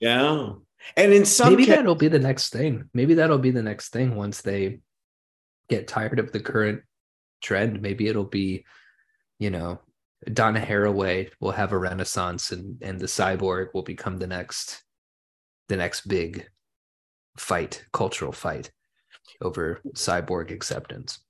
Yeah, 0.00 0.52
and 0.96 1.12
in 1.12 1.24
some 1.24 1.50
maybe 1.50 1.66
that'll 1.66 1.94
be 1.94 2.08
the 2.08 2.18
next 2.18 2.50
thing. 2.50 2.88
Maybe 2.94 3.14
that'll 3.14 3.38
be 3.38 3.50
the 3.50 3.62
next 3.62 3.90
thing 3.90 4.14
once 4.14 4.42
they 4.42 4.80
get 5.68 5.88
tired 5.88 6.18
of 6.18 6.32
the 6.32 6.40
current 6.40 6.82
trend. 7.40 7.80
Maybe 7.82 8.08
it'll 8.08 8.24
be 8.24 8.64
you 9.40 9.50
know, 9.50 9.80
Donna 10.32 10.60
Haraway 10.60 11.30
will 11.40 11.50
have 11.50 11.72
a 11.72 11.78
renaissance 11.78 12.52
and 12.52 12.80
and 12.82 13.00
the 13.00 13.06
cyborg 13.06 13.68
will 13.74 13.82
become 13.82 14.18
the 14.18 14.26
next 14.26 14.84
the 15.68 15.76
next 15.76 16.06
big 16.06 16.46
fight, 17.36 17.84
cultural 17.92 18.32
fight 18.32 18.70
over 19.40 19.80
cyborg 19.94 20.52
acceptance. 20.52 21.20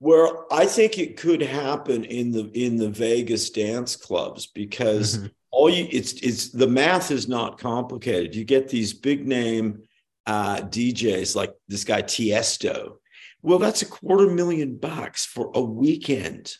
Well, 0.00 0.46
I 0.52 0.66
think 0.66 0.98
it 0.98 1.16
could 1.16 1.42
happen 1.42 2.04
in 2.04 2.30
the 2.30 2.50
in 2.54 2.76
the 2.76 2.90
Vegas 2.90 3.50
dance 3.50 3.96
clubs 3.96 4.46
because 4.46 5.18
mm-hmm. 5.18 5.26
All 5.50 5.70
you 5.70 5.88
it's 5.90 6.12
it's 6.14 6.50
the 6.50 6.66
math 6.66 7.10
is 7.10 7.28
not 7.28 7.58
complicated. 7.58 8.34
You 8.34 8.44
get 8.44 8.68
these 8.68 8.92
big 8.92 9.26
name 9.26 9.82
uh, 10.26 10.58
DJs 10.62 11.34
like 11.34 11.54
this 11.68 11.84
guy 11.84 12.02
Tiesto. 12.02 12.96
Well, 13.42 13.58
that's 13.58 13.82
a 13.82 13.86
quarter 13.86 14.28
million 14.28 14.76
bucks 14.76 15.24
for 15.24 15.50
a 15.54 15.60
weekend. 15.60 16.54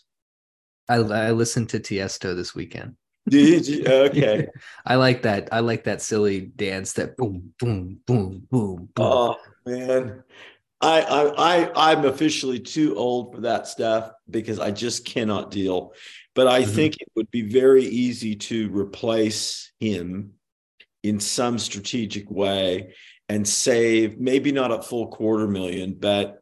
I, 0.88 0.96
I 0.96 1.30
listened 1.32 1.68
to 1.70 1.80
Tiesto 1.80 2.34
this 2.34 2.54
weekend. 2.54 2.96
Did 3.28 3.68
you? 3.68 3.84
Okay. 3.88 4.48
I 4.86 4.94
like 4.94 5.22
that. 5.22 5.48
I 5.52 5.60
like 5.60 5.84
that 5.84 6.00
silly 6.00 6.40
dance 6.40 6.94
that 6.94 7.16
boom, 7.16 7.52
boom, 7.58 8.00
boom, 8.06 8.46
boom, 8.50 8.88
boom. 8.94 9.06
Oh 9.06 9.36
man. 9.66 10.22
I, 10.80 11.00
I 11.00 11.62
I 11.64 11.92
I'm 11.92 12.04
officially 12.04 12.60
too 12.60 12.96
old 12.96 13.34
for 13.34 13.40
that 13.42 13.66
stuff 13.66 14.12
because 14.30 14.58
I 14.58 14.70
just 14.70 15.04
cannot 15.04 15.50
deal. 15.50 15.92
But 16.34 16.46
I 16.46 16.62
mm-hmm. 16.62 16.72
think 16.72 16.94
it 17.00 17.08
would 17.16 17.30
be 17.30 17.42
very 17.42 17.84
easy 17.84 18.36
to 18.36 18.68
replace 18.70 19.72
him 19.80 20.34
in 21.02 21.18
some 21.18 21.58
strategic 21.58 22.30
way 22.30 22.94
and 23.28 23.46
save 23.46 24.18
maybe 24.18 24.52
not 24.52 24.70
a 24.70 24.82
full 24.82 25.08
quarter 25.08 25.48
million, 25.48 25.96
but 25.98 26.40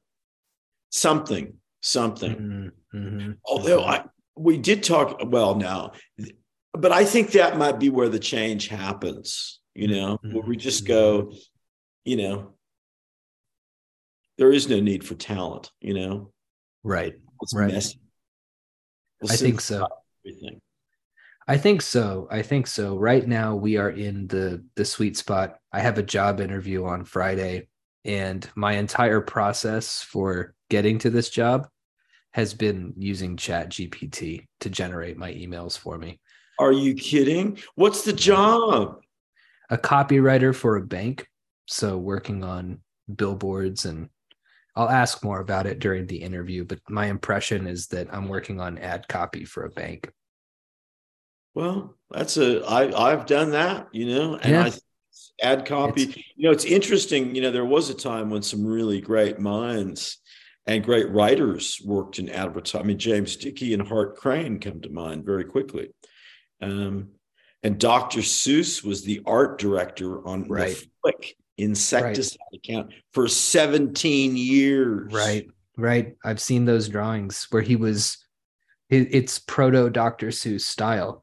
something, 0.90 1.54
something. 1.80 2.34
Mm-hmm. 2.92 2.98
mm-hmm. 2.98 3.32
Although 3.44 3.84
I 3.84 4.04
we 4.36 4.58
did 4.58 4.82
talk 4.82 5.18
well 5.24 5.54
now, 5.54 5.92
but 6.74 6.92
I 6.92 7.04
think 7.04 7.32
that 7.32 7.56
might 7.56 7.78
be 7.78 7.88
where 7.88 8.10
the 8.10 8.18
change 8.18 8.68
happens, 8.68 9.60
you 9.74 9.88
know, 9.88 10.18
mm-hmm. 10.18 10.34
where 10.34 10.46
we 10.46 10.56
just 10.56 10.86
go, 10.86 11.32
you 12.04 12.16
know, 12.16 12.55
there 14.38 14.52
is 14.52 14.68
no 14.68 14.80
need 14.80 15.04
for 15.04 15.14
talent, 15.14 15.70
you 15.80 15.94
know. 15.94 16.30
Right. 16.82 17.14
It's 17.42 17.54
right. 17.54 17.72
Messy. 17.72 18.00
We'll 19.20 19.32
I 19.32 19.36
think 19.36 19.60
so. 19.60 19.86
Everything. 20.26 20.60
I 21.48 21.56
think 21.56 21.82
so. 21.82 22.28
I 22.30 22.42
think 22.42 22.66
so. 22.66 22.96
Right 22.96 23.26
now 23.26 23.54
we 23.54 23.76
are 23.76 23.90
in 23.90 24.26
the 24.26 24.64
the 24.74 24.84
sweet 24.84 25.16
spot. 25.16 25.58
I 25.72 25.80
have 25.80 25.98
a 25.98 26.02
job 26.02 26.40
interview 26.40 26.84
on 26.84 27.04
Friday 27.04 27.68
and 28.06 28.48
my 28.54 28.74
entire 28.74 29.20
process 29.20 30.00
for 30.02 30.54
getting 30.70 30.98
to 31.00 31.10
this 31.10 31.28
job 31.28 31.68
has 32.32 32.54
been 32.54 32.94
using 32.96 33.36
chat 33.36 33.70
gpt 33.70 34.46
to 34.60 34.70
generate 34.70 35.16
my 35.16 35.32
emails 35.32 35.76
for 35.76 35.98
me 35.98 36.20
are 36.58 36.72
you 36.72 36.94
kidding 36.94 37.58
what's 37.74 38.02
the 38.02 38.12
job 38.12 39.00
a 39.70 39.76
copywriter 39.76 40.54
for 40.54 40.76
a 40.76 40.82
bank 40.82 41.26
so 41.66 41.98
working 41.98 42.44
on 42.44 42.78
billboards 43.14 43.84
and 43.84 44.08
i'll 44.76 44.88
ask 44.88 45.24
more 45.24 45.40
about 45.40 45.66
it 45.66 45.78
during 45.78 46.06
the 46.06 46.16
interview 46.16 46.64
but 46.64 46.78
my 46.88 47.06
impression 47.06 47.66
is 47.66 47.88
that 47.88 48.06
i'm 48.12 48.28
working 48.28 48.60
on 48.60 48.78
ad 48.78 49.06
copy 49.08 49.44
for 49.44 49.64
a 49.64 49.70
bank 49.70 50.10
well 51.54 51.94
that's 52.10 52.36
a 52.36 52.62
i 52.66 53.10
i've 53.10 53.26
done 53.26 53.50
that 53.50 53.88
you 53.92 54.06
know 54.06 54.36
and 54.36 54.52
yeah. 54.52 54.64
i 54.64 54.72
ad 55.42 55.66
copy 55.66 56.02
it's, 56.04 56.16
you 56.16 56.46
know 56.46 56.50
it's 56.50 56.64
interesting 56.64 57.34
you 57.34 57.42
know 57.42 57.50
there 57.50 57.64
was 57.64 57.90
a 57.90 57.94
time 57.94 58.30
when 58.30 58.42
some 58.42 58.64
really 58.64 59.00
great 59.00 59.38
minds 59.38 60.18
and 60.66 60.82
great 60.82 61.08
writers 61.10 61.80
worked 61.84 62.18
in 62.18 62.28
advertising. 62.28 62.80
I 62.80 62.84
mean, 62.84 62.98
James 62.98 63.36
Dickey 63.36 63.72
and 63.72 63.86
Hart 63.86 64.16
Crane 64.16 64.58
come 64.58 64.80
to 64.80 64.88
mind 64.88 65.24
very 65.24 65.44
quickly. 65.44 65.90
Um, 66.60 67.10
and 67.62 67.78
Dr. 67.78 68.20
Seuss 68.20 68.84
was 68.84 69.02
the 69.02 69.22
art 69.26 69.58
director 69.58 70.26
on 70.26 70.48
right. 70.48 70.76
the 70.76 70.86
Flit 71.02 71.34
insecticide 71.58 72.38
right. 72.52 72.58
account 72.58 72.92
for 73.12 73.28
17 73.28 74.36
years. 74.36 75.12
Right, 75.12 75.48
right. 75.76 76.16
I've 76.24 76.40
seen 76.40 76.64
those 76.64 76.88
drawings 76.88 77.46
where 77.50 77.62
he 77.62 77.76
was, 77.76 78.18
it's 78.90 79.38
proto 79.38 79.90
Dr. 79.90 80.28
Seuss 80.28 80.62
style. 80.62 81.22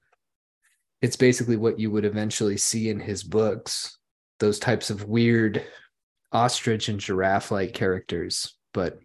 It's 1.01 1.15
basically 1.15 1.57
what 1.57 1.79
you 1.79 1.91
would 1.91 2.05
eventually 2.05 2.57
see 2.57 2.89
in 2.89 2.99
his 2.99 3.23
books, 3.23 3.97
those 4.39 4.59
types 4.59 4.89
of 4.89 5.05
weird 5.05 5.63
ostrich 6.31 6.89
and 6.89 6.99
giraffe 6.99 7.51
like 7.51 7.73
characters, 7.73 8.55
but 8.73 8.99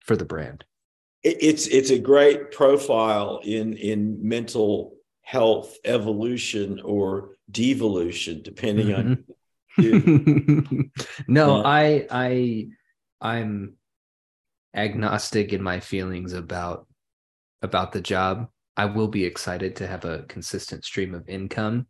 for 0.00 0.16
the 0.16 0.24
brand? 0.24 0.64
It's 1.22 1.66
it's 1.66 1.90
a 1.90 1.98
great 1.98 2.50
profile 2.50 3.40
in 3.44 3.74
in 3.74 4.26
mental 4.26 4.94
health 5.22 5.76
evolution 5.84 6.80
or 6.82 7.36
devolution, 7.50 8.40
depending 8.42 8.88
mm-hmm. 8.88 9.10
on. 9.10 9.24
no, 11.28 11.56
uh, 11.56 11.62
I 11.64 12.06
I 12.10 12.68
I'm 13.20 13.76
agnostic 14.74 15.52
in 15.52 15.62
my 15.62 15.80
feelings 15.80 16.32
about 16.32 16.86
about 17.62 17.92
the 17.92 18.00
job. 18.00 18.48
I 18.76 18.86
will 18.86 19.08
be 19.08 19.24
excited 19.24 19.76
to 19.76 19.86
have 19.86 20.04
a 20.04 20.22
consistent 20.24 20.84
stream 20.84 21.14
of 21.14 21.28
income, 21.28 21.86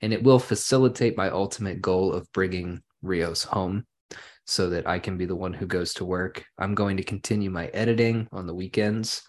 and 0.00 0.12
it 0.12 0.22
will 0.22 0.38
facilitate 0.38 1.16
my 1.16 1.30
ultimate 1.30 1.80
goal 1.80 2.12
of 2.12 2.30
bringing 2.32 2.82
Rios 3.02 3.42
home 3.42 3.86
so 4.46 4.70
that 4.70 4.86
I 4.86 4.98
can 4.98 5.16
be 5.16 5.26
the 5.26 5.36
one 5.36 5.52
who 5.52 5.66
goes 5.66 5.94
to 5.94 6.04
work. 6.04 6.44
I'm 6.58 6.74
going 6.74 6.96
to 6.96 7.04
continue 7.04 7.50
my 7.50 7.66
editing 7.68 8.28
on 8.32 8.46
the 8.46 8.54
weekends 8.54 9.22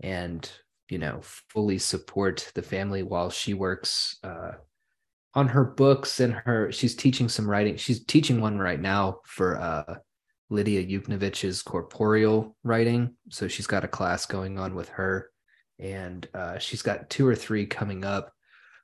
and 0.00 0.50
you 0.88 0.98
know, 0.98 1.20
fully 1.48 1.78
support 1.78 2.50
the 2.54 2.62
family 2.62 3.02
while 3.02 3.30
she 3.30 3.54
works 3.54 4.18
uh, 4.22 4.52
on 5.34 5.48
her 5.48 5.64
books 5.64 6.20
and 6.20 6.32
her. 6.32 6.70
She's 6.72 6.94
teaching 6.94 7.28
some 7.28 7.48
writing. 7.48 7.76
She's 7.76 8.04
teaching 8.04 8.40
one 8.40 8.58
right 8.58 8.80
now 8.80 9.20
for 9.24 9.58
uh, 9.58 9.96
Lidia 10.50 10.84
Yuknavitch's 10.84 11.62
corporeal 11.62 12.56
writing. 12.62 13.14
So 13.30 13.48
she's 13.48 13.66
got 13.66 13.84
a 13.84 13.88
class 13.88 14.26
going 14.26 14.58
on 14.58 14.74
with 14.74 14.88
her, 14.90 15.30
and 15.78 16.26
uh, 16.34 16.58
she's 16.58 16.82
got 16.82 17.10
two 17.10 17.26
or 17.26 17.34
three 17.34 17.66
coming 17.66 18.04
up. 18.04 18.32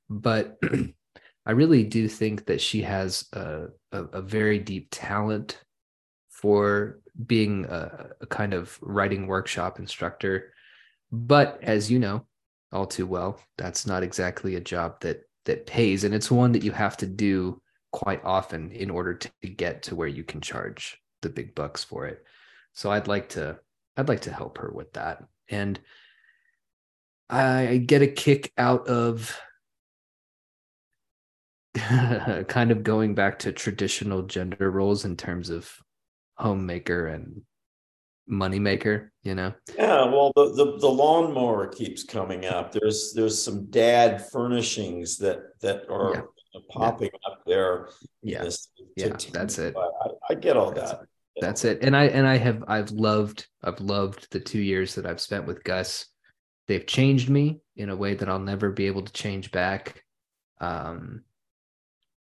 But 0.08 0.58
I 1.46 1.52
really 1.52 1.84
do 1.84 2.08
think 2.08 2.46
that 2.46 2.60
she 2.60 2.82
has 2.82 3.26
a, 3.32 3.66
a, 3.92 4.02
a 4.04 4.22
very 4.22 4.58
deep 4.58 4.88
talent 4.90 5.62
for 6.28 7.00
being 7.26 7.66
a, 7.66 8.10
a 8.20 8.26
kind 8.26 8.54
of 8.54 8.78
writing 8.82 9.26
workshop 9.26 9.78
instructor. 9.78 10.52
But 11.12 11.58
as 11.62 11.90
you 11.90 11.98
know 11.98 12.26
all 12.72 12.86
too 12.86 13.06
well, 13.06 13.40
that's 13.58 13.86
not 13.86 14.02
exactly 14.02 14.54
a 14.54 14.60
job 14.60 15.00
that 15.00 15.22
that 15.50 15.66
pays, 15.66 16.04
and 16.04 16.14
it's 16.14 16.30
one 16.30 16.52
that 16.52 16.62
you 16.62 16.70
have 16.70 16.96
to 16.98 17.06
do 17.06 17.60
quite 17.90 18.24
often 18.24 18.70
in 18.70 18.88
order 18.88 19.14
to 19.14 19.30
get 19.48 19.82
to 19.82 19.96
where 19.96 20.06
you 20.06 20.22
can 20.22 20.40
charge 20.40 20.96
the 21.22 21.28
big 21.28 21.56
bucks 21.56 21.82
for 21.82 22.06
it. 22.06 22.24
So 22.72 22.88
I'd 22.92 23.08
like 23.08 23.30
to 23.30 23.58
I'd 23.96 24.08
like 24.08 24.20
to 24.22 24.32
help 24.32 24.58
her 24.58 24.70
with 24.72 24.92
that. 24.92 25.24
And 25.48 25.80
I 27.28 27.82
get 27.84 28.02
a 28.02 28.06
kick 28.06 28.52
out 28.56 28.86
of 28.86 29.36
kind 31.74 32.70
of 32.70 32.84
going 32.84 33.16
back 33.16 33.40
to 33.40 33.52
traditional 33.52 34.22
gender 34.22 34.70
roles 34.70 35.04
in 35.04 35.16
terms 35.16 35.50
of 35.50 35.72
homemaker 36.36 37.08
and 37.08 37.42
moneymaker, 38.30 39.10
you 39.22 39.34
know? 39.34 39.52
Yeah, 39.76 40.04
well, 40.04 40.32
the, 40.36 40.52
the 40.54 40.78
the 40.78 40.88
lawnmower 40.88 41.68
keeps 41.68 42.04
coming 42.04 42.46
up. 42.46 42.72
There's 42.72 43.12
there's 43.14 43.42
some 43.42 43.66
dad 43.66 44.30
furnishings 44.30 45.18
that 45.18 45.60
that 45.60 45.88
are 45.90 46.30
yeah. 46.54 46.60
popping 46.70 47.10
yeah. 47.12 47.32
up 47.32 47.42
there. 47.46 47.88
Yeah, 48.22 48.44
this, 48.44 48.68
yeah, 48.96 49.16
that's 49.32 49.58
it. 49.58 49.74
I, 49.76 50.08
I, 50.30 50.34
get 50.34 50.56
all 50.56 50.72
that's 50.72 50.92
that. 50.92 51.02
It. 51.02 51.08
That's 51.40 51.64
it. 51.64 51.82
And 51.82 51.96
I 51.96 52.04
and 52.04 52.26
I 52.26 52.36
have 52.36 52.64
I've 52.68 52.90
loved 52.90 53.46
I've 53.62 53.80
loved 53.80 54.28
the 54.30 54.40
two 54.40 54.60
years 54.60 54.94
that 54.94 55.06
I've 55.06 55.20
spent 55.20 55.46
with 55.46 55.64
Gus. 55.64 56.06
They've 56.68 56.86
changed 56.86 57.28
me 57.28 57.60
in 57.76 57.90
a 57.90 57.96
way 57.96 58.14
that 58.14 58.28
I'll 58.28 58.38
never 58.38 58.70
be 58.70 58.86
able 58.86 59.02
to 59.02 59.12
change 59.12 59.50
back. 59.50 60.04
Um, 60.60 61.24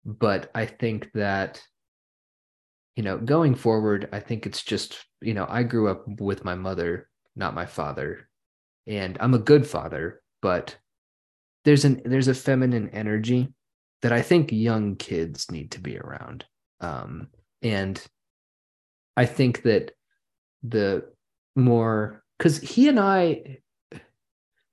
but 0.05 0.51
I 0.55 0.65
think 0.65 1.11
that 1.13 1.63
you 2.97 3.03
know, 3.03 3.19
going 3.19 3.55
forward, 3.55 4.09
I 4.13 4.21
think 4.21 4.47
it's 4.47 4.63
just, 4.63 4.99
you 5.21 5.35
know, 5.35 5.47
I 5.49 5.63
grew 5.63 5.89
up 5.89 6.05
with 6.21 6.45
my 6.45 6.55
mother, 6.55 7.09
not 7.37 7.55
my 7.55 7.67
father. 7.67 8.29
And 8.87 9.17
I'm 9.21 9.35
a 9.35 9.39
good 9.39 9.67
father, 9.67 10.23
but 10.43 10.77
there's 11.65 11.85
an 11.85 12.03
there's 12.05 12.29
a 12.29 12.35
feminine 12.35 12.89
energy 12.91 13.49
that 14.03 14.13
I 14.13 14.23
think 14.23 14.51
young 14.51 14.97
kids 14.97 15.51
need 15.51 15.73
to 15.73 15.81
be 15.81 15.99
around. 15.99 16.45
Um, 16.81 17.29
and 17.63 18.03
I 19.17 19.27
think 19.27 19.63
that 19.63 19.93
the 20.63 21.05
more 21.55 22.23
because 22.39 22.59
he 22.59 22.89
and 22.89 22.99
I 22.99 23.59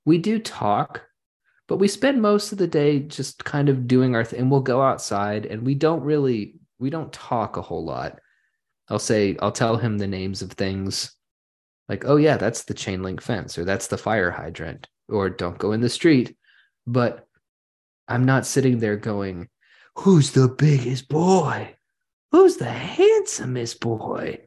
we 0.04 0.18
do 0.18 0.38
talk, 0.38 1.02
but 1.66 1.76
we 1.76 1.88
spend 1.88 2.22
most 2.22 2.50
of 2.50 2.58
the 2.58 2.66
day 2.66 3.00
just 3.00 3.44
kind 3.44 3.68
of 3.68 3.86
doing 3.86 4.14
our 4.14 4.24
thing 4.24 4.40
and 4.40 4.50
we'll 4.50 4.60
go 4.60 4.80
outside 4.80 5.44
and 5.44 5.64
we 5.64 5.74
don't 5.74 6.02
really 6.02 6.54
we 6.78 6.90
don't 6.90 7.12
talk 7.12 7.56
a 7.56 7.62
whole 7.62 7.84
lot. 7.84 8.20
I'll 8.88 8.98
say 8.98 9.36
I'll 9.40 9.52
tell 9.52 9.76
him 9.76 9.98
the 9.98 10.06
names 10.06 10.42
of 10.42 10.52
things 10.52 11.14
like, 11.88 12.04
"Oh 12.06 12.16
yeah, 12.16 12.36
that's 12.36 12.64
the 12.64 12.74
chain 12.74 13.02
link 13.02 13.20
fence 13.20 13.58
or 13.58 13.64
that's 13.64 13.88
the 13.88 13.98
fire 13.98 14.30
hydrant 14.30 14.88
or 15.08 15.28
don't 15.28 15.58
go 15.58 15.72
in 15.72 15.80
the 15.80 15.88
street." 15.88 16.36
But 16.86 17.26
I'm 18.06 18.24
not 18.24 18.46
sitting 18.46 18.78
there 18.78 18.96
going, 18.96 19.48
"Who's 19.96 20.32
the 20.32 20.48
biggest 20.48 21.08
boy? 21.08 21.74
Who's 22.32 22.56
the 22.56 22.70
handsomest 22.70 23.80
boy?" 23.80 24.40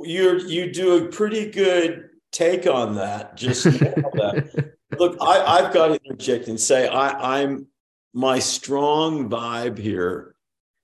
You 0.00 0.38
you 0.38 0.72
do 0.72 1.04
a 1.04 1.08
pretty 1.08 1.50
good 1.50 2.10
take 2.32 2.66
on 2.66 2.96
that. 2.96 3.36
Just 3.36 3.64
that. 3.64 4.74
Look, 4.98 5.16
I, 5.20 5.42
I've 5.42 5.74
got 5.74 5.88
to 5.88 6.00
interject 6.04 6.46
and 6.48 6.60
say 6.60 6.86
I, 6.86 7.40
I'm 7.40 7.66
my 8.12 8.38
strong 8.38 9.28
vibe 9.28 9.76
here 9.76 10.33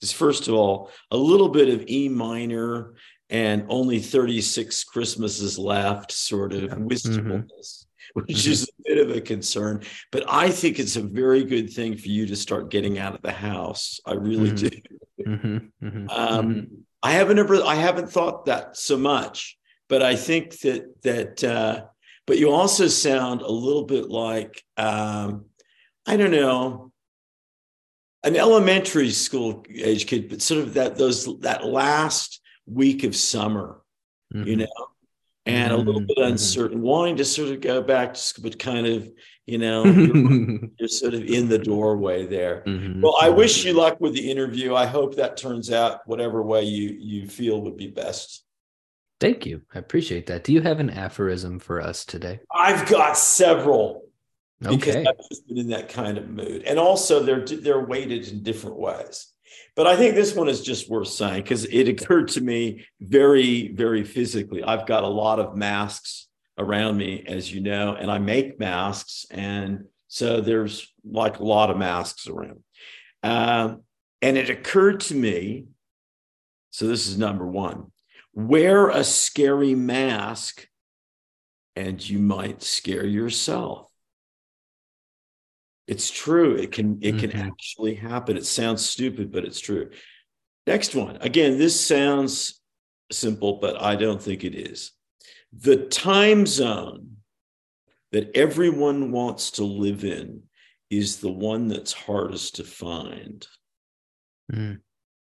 is 0.02 0.12
first 0.12 0.48
of 0.48 0.54
all 0.54 0.90
a 1.10 1.16
little 1.16 1.48
bit 1.48 1.68
of 1.68 1.84
E 1.88 2.08
minor 2.08 2.94
and 3.30 3.64
only 3.68 4.00
36 4.00 4.84
Christmases 4.84 5.58
left 5.58 6.10
sort 6.10 6.52
of 6.52 6.76
wistfulness, 6.78 7.86
mm-hmm. 7.86 8.20
which 8.20 8.38
mm-hmm. 8.38 8.52
is 8.52 8.64
a 8.64 8.82
bit 8.84 8.98
of 8.98 9.16
a 9.16 9.20
concern. 9.20 9.82
But 10.10 10.24
I 10.28 10.50
think 10.50 10.78
it's 10.78 10.96
a 10.96 11.02
very 11.02 11.44
good 11.44 11.72
thing 11.72 11.96
for 11.96 12.08
you 12.08 12.26
to 12.26 12.36
start 12.36 12.70
getting 12.70 12.98
out 12.98 13.14
of 13.14 13.22
the 13.22 13.32
house. 13.32 14.00
I 14.04 14.14
really 14.14 14.50
mm-hmm. 14.50 14.56
do. 14.56 15.30
Mm-hmm. 15.30 15.86
Mm-hmm. 15.86 16.10
Um, 16.10 16.54
mm-hmm. 16.54 16.74
I 17.02 17.12
haven't 17.12 17.38
ever, 17.38 17.62
I 17.62 17.76
haven't 17.76 18.10
thought 18.10 18.46
that 18.46 18.76
so 18.76 18.98
much, 18.98 19.56
but 19.88 20.02
I 20.02 20.16
think 20.16 20.58
that 20.60 21.02
that. 21.02 21.44
Uh, 21.44 21.84
but 22.26 22.38
you 22.38 22.52
also 22.52 22.86
sound 22.86 23.40
a 23.40 23.50
little 23.50 23.84
bit 23.84 24.08
like 24.08 24.62
um, 24.76 25.46
I 26.06 26.16
don't 26.16 26.30
know 26.30 26.89
an 28.22 28.36
elementary 28.36 29.10
school 29.10 29.64
age 29.74 30.06
kid, 30.06 30.28
but 30.28 30.42
sort 30.42 30.62
of 30.62 30.74
that 30.74 30.96
those 30.96 31.26
that 31.40 31.64
last 31.64 32.40
week 32.66 33.04
of 33.04 33.16
summer, 33.16 33.80
mm-hmm. 34.34 34.46
you 34.46 34.56
know, 34.56 34.68
and 35.46 35.72
mm-hmm. 35.72 35.80
a 35.80 35.84
little 35.84 36.00
bit 36.00 36.18
mm-hmm. 36.18 36.32
uncertain, 36.32 36.78
mm-hmm. 36.78 36.86
wanting 36.86 37.16
to 37.16 37.24
sort 37.24 37.50
of 37.50 37.60
go 37.60 37.82
back 37.82 38.14
to 38.14 38.20
school, 38.20 38.44
but 38.44 38.58
kind 38.58 38.86
of, 38.86 39.08
you 39.46 39.58
know, 39.58 39.84
you're, 39.84 40.60
you're 40.78 40.88
sort 40.88 41.14
of 41.14 41.24
in 41.24 41.48
the 41.48 41.58
doorway 41.58 42.26
there. 42.26 42.62
Mm-hmm. 42.66 43.00
Well, 43.00 43.16
I 43.20 43.30
wish 43.30 43.64
you 43.64 43.72
luck 43.72 44.00
with 44.00 44.14
the 44.14 44.30
interview. 44.30 44.74
I 44.74 44.86
hope 44.86 45.16
that 45.16 45.36
turns 45.36 45.70
out 45.70 46.00
whatever 46.06 46.42
way 46.42 46.64
you 46.64 46.96
you 46.98 47.26
feel 47.26 47.60
would 47.62 47.76
be 47.76 47.88
best. 47.88 48.44
Thank 49.18 49.44
you. 49.44 49.60
I 49.74 49.78
appreciate 49.78 50.26
that. 50.26 50.44
Do 50.44 50.52
you 50.52 50.62
have 50.62 50.80
an 50.80 50.88
aphorism 50.88 51.58
for 51.58 51.80
us 51.80 52.06
today? 52.06 52.40
I've 52.54 52.88
got 52.88 53.18
several 53.18 54.09
because 54.60 54.96
okay. 54.96 55.06
I've 55.08 55.28
just 55.28 55.46
been 55.46 55.58
in 55.58 55.68
that 55.70 55.88
kind 55.88 56.18
of 56.18 56.28
mood. 56.28 56.62
And 56.64 56.78
also 56.78 57.22
they're 57.22 57.44
they're 57.44 57.84
weighted 57.84 58.28
in 58.28 58.42
different 58.42 58.78
ways. 58.78 59.26
But 59.76 59.86
I 59.86 59.96
think 59.96 60.14
this 60.14 60.34
one 60.34 60.48
is 60.48 60.62
just 60.62 60.90
worth 60.90 61.08
saying 61.08 61.42
because 61.42 61.64
it 61.64 61.88
occurred 61.88 62.28
to 62.28 62.40
me 62.40 62.86
very, 63.00 63.68
very 63.68 64.04
physically. 64.04 64.62
I've 64.62 64.86
got 64.86 65.04
a 65.04 65.08
lot 65.08 65.38
of 65.38 65.56
masks 65.56 66.28
around 66.58 66.98
me, 66.98 67.24
as 67.26 67.52
you 67.52 67.60
know, 67.60 67.94
and 67.94 68.10
I 68.10 68.18
make 68.18 68.58
masks. 68.58 69.26
And 69.30 69.86
so 70.08 70.40
there's 70.40 70.92
like 71.04 71.38
a 71.38 71.44
lot 71.44 71.70
of 71.70 71.78
masks 71.78 72.28
around. 72.28 72.62
Um, 73.22 73.82
and 74.20 74.36
it 74.36 74.50
occurred 74.50 75.00
to 75.00 75.14
me 75.14 75.66
so 76.70 76.86
this 76.86 77.08
is 77.08 77.18
number 77.18 77.46
one 77.46 77.90
wear 78.32 78.88
a 78.88 79.02
scary 79.02 79.74
mask 79.74 80.66
and 81.74 82.08
you 82.08 82.18
might 82.18 82.62
scare 82.62 83.04
yourself. 83.04 83.89
It's 85.90 86.08
true. 86.08 86.54
It 86.54 86.70
can 86.70 86.98
it 87.02 87.18
can 87.18 87.30
mm-hmm. 87.30 87.48
actually 87.48 87.96
happen. 87.96 88.36
It 88.36 88.46
sounds 88.46 88.88
stupid, 88.88 89.32
but 89.32 89.44
it's 89.44 89.58
true. 89.58 89.90
Next 90.64 90.94
one. 90.94 91.16
Again, 91.16 91.58
this 91.58 91.78
sounds 91.78 92.62
simple, 93.10 93.58
but 93.60 93.82
I 93.82 93.96
don't 93.96 94.22
think 94.22 94.44
it 94.44 94.54
is. 94.54 94.92
The 95.52 95.86
time 95.86 96.46
zone 96.46 97.16
that 98.12 98.30
everyone 98.36 99.10
wants 99.10 99.50
to 99.52 99.64
live 99.64 100.04
in 100.04 100.44
is 100.90 101.16
the 101.16 101.32
one 101.32 101.66
that's 101.66 101.92
hardest 101.92 102.54
to 102.56 102.64
find. 102.64 103.44
Mm. 104.52 104.78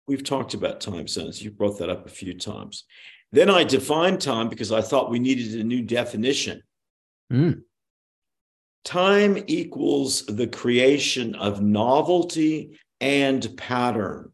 We've 0.08 0.24
talked 0.24 0.56
about 0.56 0.82
time 0.82 1.08
zones. 1.08 1.39
You 1.39 1.52
brought 1.52 1.78
that 1.78 1.91
up 1.91 2.08
a 2.08 2.10
few 2.10 2.34
times. 2.34 2.86
Then 3.32 3.52
I 3.52 3.63
defined 3.63 4.22
time 4.22 4.50
because 4.50 4.72
I 4.72 4.82
thought 4.82 5.12
we 5.12 5.20
needed 5.20 5.62
a 5.62 5.63
new 5.63 5.84
definition. 5.84 6.63
Mm. 7.32 7.62
Time 8.88 9.43
equals 9.47 10.26
the 10.28 10.47
creation 10.47 11.36
of 11.36 11.62
novelty 11.62 12.80
and 13.02 13.58
pattern. 13.58 14.32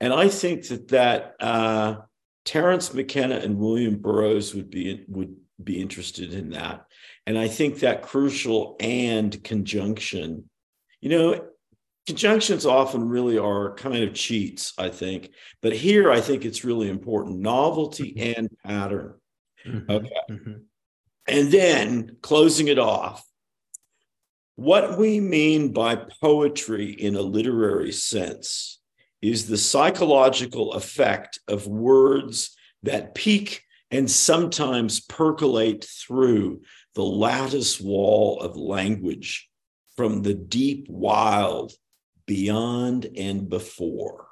And 0.00 0.12
I 0.12 0.28
think 0.28 0.68
that 0.68 0.86
that 0.88 1.34
uh, 1.40 1.96
Terence 2.44 2.94
McKenna 2.94 3.34
and 3.34 3.58
William 3.58 3.96
Burroughs 3.96 4.54
would 4.54 4.70
be 4.70 5.04
would 5.08 5.34
be 5.60 5.80
interested 5.80 6.32
in 6.34 6.50
that. 6.50 6.86
And 7.26 7.36
I 7.36 7.48
think 7.48 7.80
that 7.80 8.02
crucial 8.02 8.76
and 8.78 9.42
conjunction, 9.42 10.48
you 11.00 11.10
know, 11.10 11.48
conjunctions 12.06 12.64
often 12.64 13.08
really 13.08 13.38
are 13.38 13.74
kind 13.74 14.04
of 14.04 14.14
cheats, 14.14 14.72
I 14.78 14.88
think. 14.88 15.30
But 15.60 15.72
here 15.72 16.12
I 16.12 16.20
think 16.20 16.44
it's 16.44 16.64
really 16.64 16.88
important 16.88 17.40
novelty 17.40 18.12
mm-hmm. 18.12 18.40
and 18.40 18.56
pattern. 18.64 19.14
Mm-hmm. 19.66 19.90
Okay. 19.90 20.16
Mm-hmm. 20.30 20.52
And 21.26 21.52
then 21.52 22.16
closing 22.20 22.68
it 22.68 22.78
off, 22.78 23.24
what 24.56 24.98
we 24.98 25.20
mean 25.20 25.72
by 25.72 25.96
poetry 26.20 26.90
in 26.90 27.14
a 27.14 27.22
literary 27.22 27.92
sense 27.92 28.80
is 29.20 29.46
the 29.46 29.56
psychological 29.56 30.72
effect 30.72 31.38
of 31.48 31.66
words 31.66 32.56
that 32.82 33.14
peak 33.14 33.62
and 33.90 34.10
sometimes 34.10 35.00
percolate 35.00 35.84
through 35.84 36.62
the 36.94 37.04
lattice 37.04 37.80
wall 37.80 38.40
of 38.40 38.56
language 38.56 39.48
from 39.96 40.22
the 40.22 40.34
deep 40.34 40.86
wild 40.88 41.72
beyond 42.26 43.06
and 43.16 43.48
before. 43.48 44.26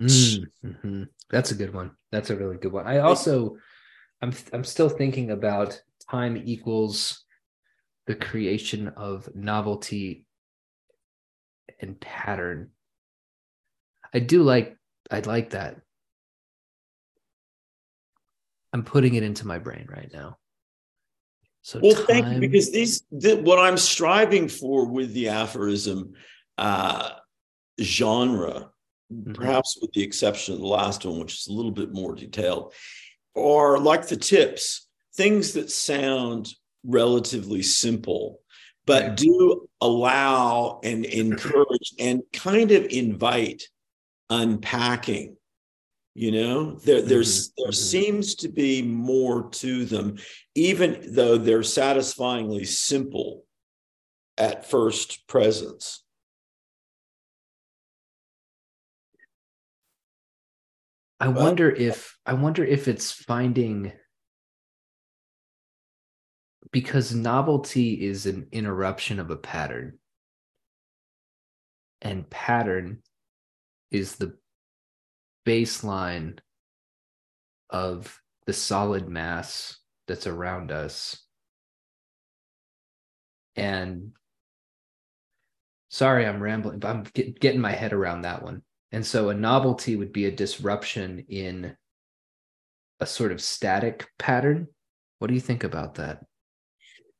Mm-hmm. 0.00 1.04
That's 1.30 1.50
a 1.50 1.54
good 1.54 1.72
one. 1.72 1.92
That's 2.12 2.30
a 2.30 2.36
really 2.36 2.56
good 2.56 2.72
one. 2.72 2.86
I 2.86 2.98
also, 2.98 3.56
I'm 4.20 4.32
I'm 4.52 4.64
still 4.64 4.88
thinking 4.88 5.30
about 5.30 5.80
time 6.10 6.40
equals 6.44 7.24
the 8.06 8.14
creation 8.14 8.88
of 8.96 9.28
novelty 9.34 10.26
and 11.80 12.00
pattern. 12.00 12.70
I 14.14 14.20
do 14.20 14.42
like 14.42 14.76
I 15.10 15.20
like 15.20 15.50
that. 15.50 15.76
I'm 18.72 18.84
putting 18.84 19.14
it 19.14 19.22
into 19.22 19.46
my 19.46 19.58
brain 19.58 19.86
right 19.90 20.10
now. 20.12 20.38
So 21.62 21.80
well, 21.82 21.94
time... 21.94 22.06
thank 22.06 22.34
you 22.34 22.40
because 22.40 22.70
these 22.70 23.02
the, 23.10 23.36
what 23.36 23.58
I'm 23.58 23.76
striving 23.76 24.48
for 24.48 24.86
with 24.86 25.12
the 25.14 25.28
aphorism 25.30 26.12
uh, 26.58 27.10
genre, 27.80 28.70
mm-hmm. 29.12 29.32
perhaps 29.32 29.78
with 29.80 29.92
the 29.92 30.02
exception 30.02 30.54
of 30.54 30.60
the 30.60 30.66
last 30.66 31.04
one, 31.04 31.18
which 31.18 31.34
is 31.34 31.48
a 31.48 31.52
little 31.52 31.72
bit 31.72 31.92
more 31.92 32.14
detailed, 32.14 32.72
are 33.36 33.78
like 33.78 34.06
the 34.06 34.16
tips, 34.16 34.85
things 35.16 35.52
that 35.54 35.70
sound 35.70 36.48
relatively 36.84 37.62
simple, 37.62 38.40
but 38.86 39.16
do 39.16 39.68
allow 39.80 40.80
and 40.84 41.04
encourage 41.04 41.94
and 41.98 42.22
kind 42.32 42.70
of 42.70 42.86
invite 42.86 43.62
unpacking 44.30 45.36
you 46.16 46.32
know 46.32 46.72
there 46.76 47.02
there's 47.02 47.48
mm-hmm. 47.50 47.62
there 47.62 47.72
mm-hmm. 47.72 47.74
seems 47.74 48.34
to 48.36 48.48
be 48.48 48.80
more 48.80 49.50
to 49.50 49.84
them 49.84 50.16
even 50.54 50.98
though 51.12 51.36
they're 51.36 51.62
satisfyingly 51.62 52.64
simple 52.64 53.44
at 54.38 54.68
first 54.68 55.28
presence 55.28 56.02
i 61.20 61.28
wonder 61.28 61.70
if 61.70 62.16
i 62.24 62.32
wonder 62.32 62.64
if 62.64 62.88
it's 62.88 63.12
finding 63.12 63.92
because 66.72 67.14
novelty 67.14 68.06
is 68.06 68.26
an 68.26 68.48
interruption 68.52 69.20
of 69.20 69.30
a 69.30 69.36
pattern. 69.36 69.98
And 72.02 72.28
pattern 72.28 73.02
is 73.90 74.16
the 74.16 74.36
baseline 75.46 76.38
of 77.70 78.20
the 78.46 78.52
solid 78.52 79.08
mass 79.08 79.78
that's 80.06 80.26
around 80.26 80.70
us. 80.70 81.22
And 83.56 84.12
sorry 85.88 86.26
i'm 86.26 86.42
rambling 86.42 86.78
but 86.80 86.88
i'm 86.88 87.04
get, 87.14 87.40
getting 87.40 87.60
my 87.60 87.72
head 87.72 87.92
around 87.92 88.22
that 88.22 88.42
one. 88.42 88.62
And 88.92 89.04
so 89.04 89.30
a 89.30 89.34
novelty 89.34 89.96
would 89.96 90.12
be 90.12 90.26
a 90.26 90.30
disruption 90.30 91.24
in 91.28 91.76
a 93.00 93.06
sort 93.06 93.32
of 93.32 93.40
static 93.40 94.06
pattern. 94.18 94.68
What 95.18 95.28
do 95.28 95.34
you 95.34 95.40
think 95.40 95.64
about 95.64 95.94
that 95.94 96.24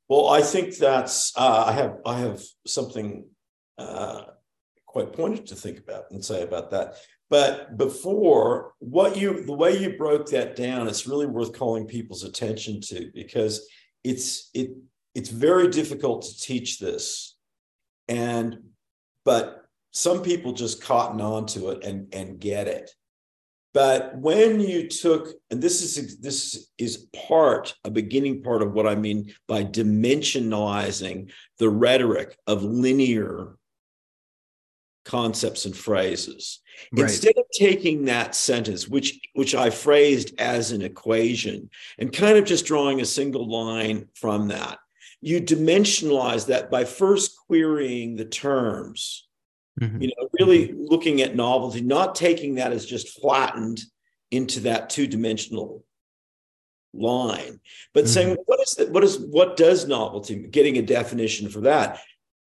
well 0.09 0.29
i 0.29 0.41
think 0.41 0.77
that's 0.77 1.33
uh, 1.37 1.65
i 1.67 1.73
have 1.73 1.99
i 2.05 2.19
have 2.19 2.43
something 2.67 3.27
uh, 3.79 4.23
quite 4.87 5.13
pointed 5.13 5.47
to 5.47 5.55
think 5.55 5.79
about 5.79 6.11
and 6.11 6.25
say 6.25 6.43
about 6.43 6.71
that 6.71 6.97
but 7.29 7.77
before 7.77 8.75
what 8.79 9.17
you 9.17 9.45
the 9.45 9.53
way 9.53 9.77
you 9.77 9.97
broke 9.97 10.31
that 10.31 10.55
down, 10.55 10.87
it's 10.87 11.07
really 11.07 11.27
worth 11.27 11.53
calling 11.53 11.87
people's 11.87 12.23
attention 12.23 12.81
to 12.83 13.11
because 13.15 13.69
it's 14.05 14.49
it 14.55 14.71
it's 15.15 15.31
very 15.31 15.69
difficult 15.69 16.23
to 16.23 16.39
teach 16.39 16.79
this. 16.79 17.37
And 18.07 18.59
but 19.25 19.65
some 19.91 20.23
people 20.23 20.53
just 20.53 20.83
cotton 20.83 21.21
on 21.21 21.47
to 21.47 21.71
it 21.71 21.85
and, 21.85 22.15
and 22.15 22.39
get 22.39 22.69
it. 22.69 22.91
But 23.77 24.17
when 24.17 24.59
you 24.59 24.89
took, 24.89 25.35
and 25.51 25.63
this 25.63 25.83
is 25.83 26.17
this 26.17 26.71
is 26.79 27.09
part, 27.29 27.75
a 27.85 27.91
beginning 27.91 28.43
part 28.43 28.63
of 28.63 28.73
what 28.73 28.87
I 28.87 28.95
mean 28.95 29.35
by 29.47 29.65
dimensionalizing 29.65 31.31
the 31.59 31.69
rhetoric 31.69 32.39
of 32.47 32.65
linear 32.65 33.59
concepts 35.05 35.67
and 35.67 35.77
phrases. 35.77 36.61
Right. 36.91 37.03
Instead 37.03 37.35
of 37.37 37.45
taking 37.53 38.07
that 38.07 38.35
sentence, 38.35 38.89
which 38.89 39.21
which 39.35 39.55
I 39.55 39.69
phrased 39.69 40.33
as 40.41 40.73
an 40.73 40.81
equation, 40.81 41.69
and 41.99 42.11
kind 42.11 42.39
of 42.39 42.47
just 42.47 42.65
drawing 42.65 43.03
a 43.03 43.05
single 43.05 43.47
line 43.47 44.09
from 44.15 44.49
that, 44.49 44.79
you 45.21 45.39
dimensionalize 45.39 46.47
that 46.47 46.71
by 46.71 46.87
first 46.87 47.37
querying 47.47 48.17
the 48.17 48.25
terms. 48.25 49.26
Mm-hmm. 49.81 50.03
You 50.03 50.09
know, 50.09 50.29
really 50.39 50.69
mm-hmm. 50.69 50.85
looking 50.85 51.23
at 51.23 51.37
novelty, 51.37 51.81
not 51.81 52.15
taking 52.15 52.57
that 52.57 52.73
as 52.73 52.87
just 52.87 53.21
flattened 53.21 53.81
into 54.31 54.61
that 54.61 54.91
two-dimensional 54.91 55.85
line, 56.95 57.61
but 57.93 58.05
mm-hmm. 58.05 58.13
saying 58.13 58.37
what 58.47 58.61
is 58.61 58.73
that? 58.79 58.91
What 58.91 59.05
is 59.05 59.19
what 59.19 59.57
does 59.57 59.87
novelty? 59.87 60.37
Getting 60.37 60.79
a 60.79 60.83
definition 60.83 61.49
for 61.49 61.61
that, 61.63 62.01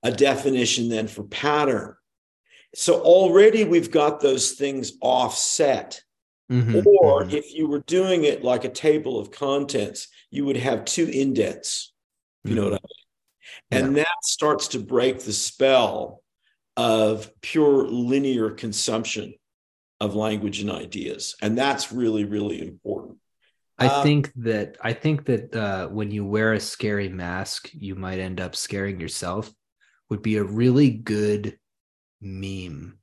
a 0.03 0.11
definition 0.11 0.89
then 0.89 1.07
for 1.07 1.23
pattern 1.23 1.95
so 2.75 3.01
already 3.01 3.63
we've 3.63 3.91
got 3.91 4.19
those 4.19 4.51
things 4.51 4.93
offset. 5.01 6.01
Mm-hmm, 6.51 6.87
or 6.87 7.23
mm-hmm. 7.23 7.35
if 7.35 7.53
you 7.53 7.67
were 7.67 7.81
doing 7.81 8.23
it 8.23 8.43
like 8.43 8.63
a 8.63 8.69
table 8.69 9.19
of 9.19 9.29
contents, 9.29 10.07
you 10.31 10.45
would 10.45 10.57
have 10.57 10.83
two 10.83 11.05
indents. 11.05 11.93
You 12.43 12.55
know 12.55 12.63
what 12.63 12.73
I 12.73 12.77
mm-hmm. 12.77 13.79
mean? 13.79 13.85
And 13.85 13.97
yeah. 13.97 14.03
that 14.03 14.23
starts 14.23 14.69
to 14.69 14.79
break 14.79 15.19
the 15.19 15.33
spell 15.33 16.23
of 16.79 17.29
pure 17.41 17.85
linear 17.89 18.51
consumption 18.51 19.33
of 19.99 20.15
language 20.15 20.61
and 20.61 20.71
ideas. 20.71 21.35
And 21.41 21.57
that's 21.57 21.91
really, 21.91 22.23
really 22.23 22.61
important. 22.61 23.17
I 23.77 23.87
um, 23.87 24.03
think 24.03 24.31
that 24.37 24.77
I 24.81 24.93
think 24.93 25.25
that 25.25 25.53
uh, 25.53 25.87
when 25.89 26.09
you 26.09 26.25
wear 26.25 26.53
a 26.53 26.59
scary 26.59 27.09
mask, 27.09 27.69
you 27.73 27.95
might 27.95 28.19
end 28.19 28.39
up 28.39 28.55
scaring 28.55 29.01
yourself. 29.01 29.51
Would 30.09 30.21
be 30.21 30.37
a 30.37 30.43
really 30.43 30.89
good 30.89 31.59
meme 32.21 32.97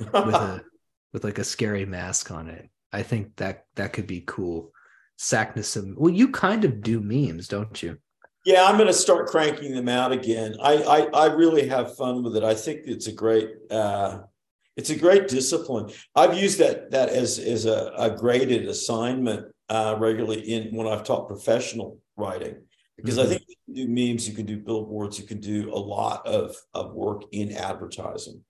with 0.00 0.12
a 0.12 0.64
with 1.12 1.22
like 1.22 1.38
a 1.38 1.44
scary 1.44 1.86
mask 1.86 2.32
on 2.32 2.48
it. 2.48 2.68
I 2.92 3.04
think 3.04 3.36
that 3.36 3.66
that 3.76 3.92
could 3.92 4.08
be 4.08 4.24
cool. 4.26 4.72
Saknussemm 5.18 5.94
well, 5.96 6.12
you 6.12 6.30
kind 6.30 6.64
of 6.64 6.82
do 6.82 7.00
memes, 7.00 7.46
don't 7.46 7.80
you? 7.80 7.98
Yeah, 8.44 8.64
I'm 8.64 8.76
going 8.76 8.88
to 8.88 8.92
start 8.92 9.28
cranking 9.28 9.74
them 9.74 9.88
out 9.88 10.12
again. 10.12 10.56
I, 10.62 10.74
I 10.74 11.00
I 11.14 11.26
really 11.34 11.66
have 11.68 11.96
fun 11.96 12.22
with 12.22 12.36
it. 12.36 12.44
I 12.44 12.54
think 12.54 12.82
it's 12.84 13.06
a 13.06 13.12
great 13.12 13.50
uh, 13.70 14.18
it's 14.76 14.90
a 14.90 14.98
great 14.98 15.28
discipline. 15.28 15.90
I've 16.14 16.36
used 16.36 16.58
that 16.58 16.90
that 16.90 17.08
as 17.08 17.38
as 17.38 17.64
a, 17.66 17.92
a 17.96 18.10
graded 18.10 18.68
assignment 18.68 19.46
uh, 19.68 19.96
regularly 19.98 20.40
in 20.40 20.74
when 20.74 20.86
I've 20.86 21.04
taught 21.04 21.28
professional 21.28 21.98
writing 22.16 22.56
because 22.96 23.18
mm-hmm. 23.18 23.26
I 23.26 23.30
think 23.30 23.42
you 23.48 23.56
can 23.64 23.74
do 23.74 23.88
memes, 23.88 24.28
you 24.28 24.34
can 24.34 24.46
do 24.46 24.58
billboards, 24.58 25.18
you 25.18 25.26
can 25.26 25.40
do 25.40 25.72
a 25.72 25.78
lot 25.78 26.26
of, 26.26 26.56
of 26.74 26.94
work 26.94 27.22
in 27.32 27.52
advertising. 27.52 28.42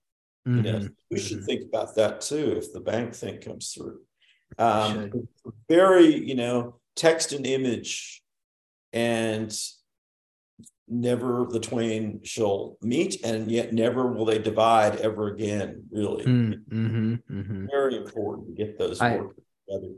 Mm-hmm. 0.47 0.65
You 0.65 0.71
know, 0.71 0.89
we 1.09 1.19
should 1.19 1.37
mm-hmm. 1.37 1.45
think 1.45 1.61
about 1.67 1.95
that 1.95 2.21
too 2.21 2.53
if 2.57 2.71
the 2.71 2.79
bank 2.79 3.15
thing 3.15 3.39
comes 3.41 3.73
through. 3.73 4.01
Um, 4.59 5.27
very, 5.67 6.15
you 6.15 6.35
know, 6.35 6.79
text 6.95 7.33
and 7.33 7.45
image, 7.47 8.21
and 8.93 9.51
never 10.87 11.47
the 11.49 11.59
twain 11.59 12.21
shall 12.23 12.77
meet, 12.81 13.23
and 13.23 13.51
yet 13.51 13.73
never 13.73 14.11
will 14.11 14.25
they 14.25 14.39
divide 14.39 14.97
ever 14.97 15.27
again. 15.27 15.83
Really, 15.91 16.25
mm-hmm. 16.25 17.13
mm-hmm. 17.31 17.65
very 17.67 17.97
important 17.97 18.47
to 18.47 18.53
get 18.53 18.77
those 18.77 19.01
I, 19.01 19.17
together. 19.17 19.93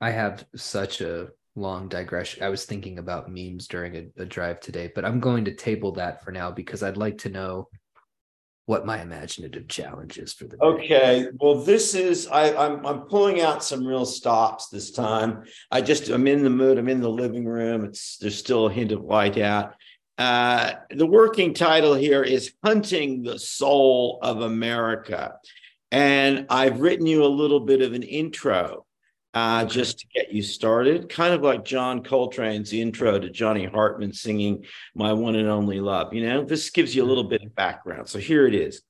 I 0.00 0.10
have 0.10 0.44
such 0.54 1.00
a 1.00 1.28
long 1.54 1.88
digression. 1.88 2.42
I 2.42 2.48
was 2.48 2.64
thinking 2.66 2.98
about 2.98 3.30
memes 3.30 3.66
during 3.66 3.96
a, 3.96 4.22
a, 4.22 4.26
drive 4.26 4.60
today, 4.60 4.92
but 4.94 5.04
I'm 5.04 5.20
going 5.20 5.46
to 5.46 5.54
table 5.54 5.92
that 5.92 6.22
for 6.22 6.30
now 6.30 6.50
because 6.50 6.82
I'd 6.82 6.98
like 6.98 7.18
to 7.18 7.30
know 7.30 7.68
what 8.66 8.84
my 8.84 9.00
imaginative 9.00 9.68
challenge 9.68 10.18
is 10.18 10.32
for 10.32 10.44
the 10.44 10.56
day. 10.56 10.62
Okay. 10.62 11.26
Well, 11.40 11.62
this 11.62 11.94
is 11.94 12.26
I, 12.26 12.54
I'm 12.54 12.84
I'm 12.84 13.02
pulling 13.02 13.40
out 13.40 13.64
some 13.64 13.86
real 13.86 14.04
stops 14.04 14.68
this 14.68 14.90
time. 14.90 15.44
I 15.70 15.80
just 15.80 16.08
I'm 16.08 16.26
in 16.26 16.42
the 16.42 16.50
mood. 16.50 16.76
I'm 16.76 16.88
in 16.88 17.00
the 17.00 17.08
living 17.08 17.46
room. 17.46 17.84
It's 17.84 18.18
there's 18.18 18.36
still 18.36 18.66
a 18.66 18.72
hint 18.72 18.92
of 18.92 19.02
light 19.02 19.38
out. 19.38 19.74
Uh, 20.18 20.72
the 20.90 21.06
working 21.06 21.52
title 21.52 21.94
here 21.94 22.22
is 22.22 22.54
Hunting 22.64 23.22
the 23.22 23.38
Soul 23.38 24.18
of 24.22 24.40
America. 24.40 25.34
And 25.92 26.46
I've 26.48 26.80
written 26.80 27.06
you 27.06 27.24
a 27.24 27.28
little 27.28 27.60
bit 27.60 27.82
of 27.82 27.92
an 27.92 28.02
intro 28.02 28.86
uh, 29.34 29.62
okay. 29.64 29.74
just 29.74 29.98
to 29.98 30.06
get 30.14 30.32
you 30.32 30.42
started, 30.42 31.10
kind 31.10 31.34
of 31.34 31.42
like 31.42 31.64
John 31.64 32.02
Coltrane's 32.02 32.72
intro 32.72 33.18
to 33.18 33.28
Johnny 33.28 33.66
Hartman 33.66 34.12
singing 34.12 34.64
My 34.94 35.12
One 35.12 35.36
and 35.36 35.48
Only 35.48 35.80
Love. 35.80 36.14
You 36.14 36.26
know, 36.26 36.44
this 36.44 36.70
gives 36.70 36.96
you 36.96 37.04
a 37.04 37.06
little 37.06 37.24
bit 37.24 37.42
of 37.42 37.54
background. 37.54 38.08
So 38.08 38.18
here 38.18 38.46
it 38.46 38.54
is, 38.54 38.80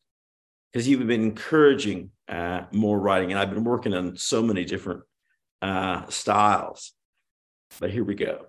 because 0.72 0.86
you've 0.86 1.06
been 1.06 1.22
encouraging 1.22 2.10
uh, 2.28 2.62
more 2.70 2.98
writing, 2.98 3.32
and 3.32 3.40
I've 3.40 3.50
been 3.50 3.64
working 3.64 3.92
on 3.92 4.16
so 4.16 4.40
many 4.40 4.64
different 4.64 5.02
uh, 5.60 6.06
styles. 6.08 6.92
but 7.80 7.90
here 7.90 8.04
we 8.04 8.14
go. 8.14 8.46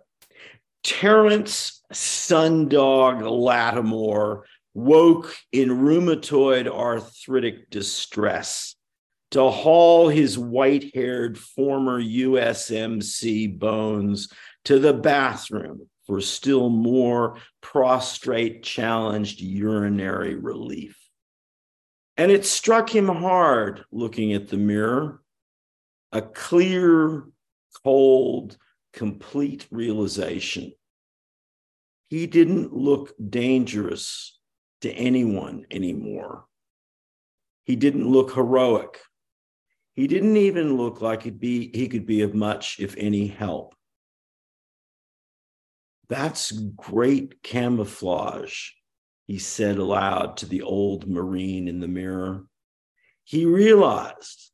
Terence 0.87 1.83
Sundog 1.91 3.21
Lattimore 3.21 4.45
woke 4.73 5.35
in 5.51 5.67
rheumatoid 5.67 6.65
arthritic 6.65 7.69
distress 7.69 8.73
to 9.31 9.49
haul 9.49 10.07
his 10.07 10.39
white 10.39 10.95
haired 10.95 11.37
former 11.37 12.01
USMC 12.01 13.59
bones 13.59 14.29
to 14.63 14.79
the 14.79 14.93
bathroom 14.93 15.89
for 16.05 16.21
still 16.21 16.69
more 16.69 17.37
prostrate 17.59 18.63
challenged 18.63 19.41
urinary 19.41 20.35
relief. 20.35 20.97
And 22.15 22.31
it 22.31 22.45
struck 22.45 22.89
him 22.89 23.09
hard 23.09 23.83
looking 23.91 24.31
at 24.31 24.47
the 24.47 24.55
mirror, 24.55 25.21
a 26.13 26.21
clear, 26.21 27.25
cold, 27.83 28.55
complete 28.93 29.67
realization. 29.69 30.73
He 32.09 32.25
didn't 32.27 32.73
look 32.73 33.13
dangerous 33.29 34.39
to 34.81 34.91
anyone 34.91 35.65
anymore. 35.71 36.45
He 37.65 37.75
didn't 37.75 38.07
look 38.07 38.33
heroic. 38.33 38.99
He 39.93 40.07
didn't 40.07 40.37
even 40.37 40.77
look 40.77 41.01
like 41.01 41.23
he'd 41.23 41.39
be, 41.39 41.69
he 41.73 41.89
could 41.89 42.05
be 42.05 42.21
of 42.21 42.33
much, 42.33 42.79
if 42.79 42.95
any, 42.97 43.27
help. 43.27 43.75
That's 46.07 46.51
great 46.51 47.43
camouflage, 47.43 48.69
he 49.25 49.39
said 49.39 49.77
aloud 49.77 50.37
to 50.37 50.45
the 50.45 50.61
old 50.61 51.07
Marine 51.07 51.67
in 51.67 51.81
the 51.81 51.87
mirror. 51.87 52.45
He 53.25 53.45
realized 53.45 54.51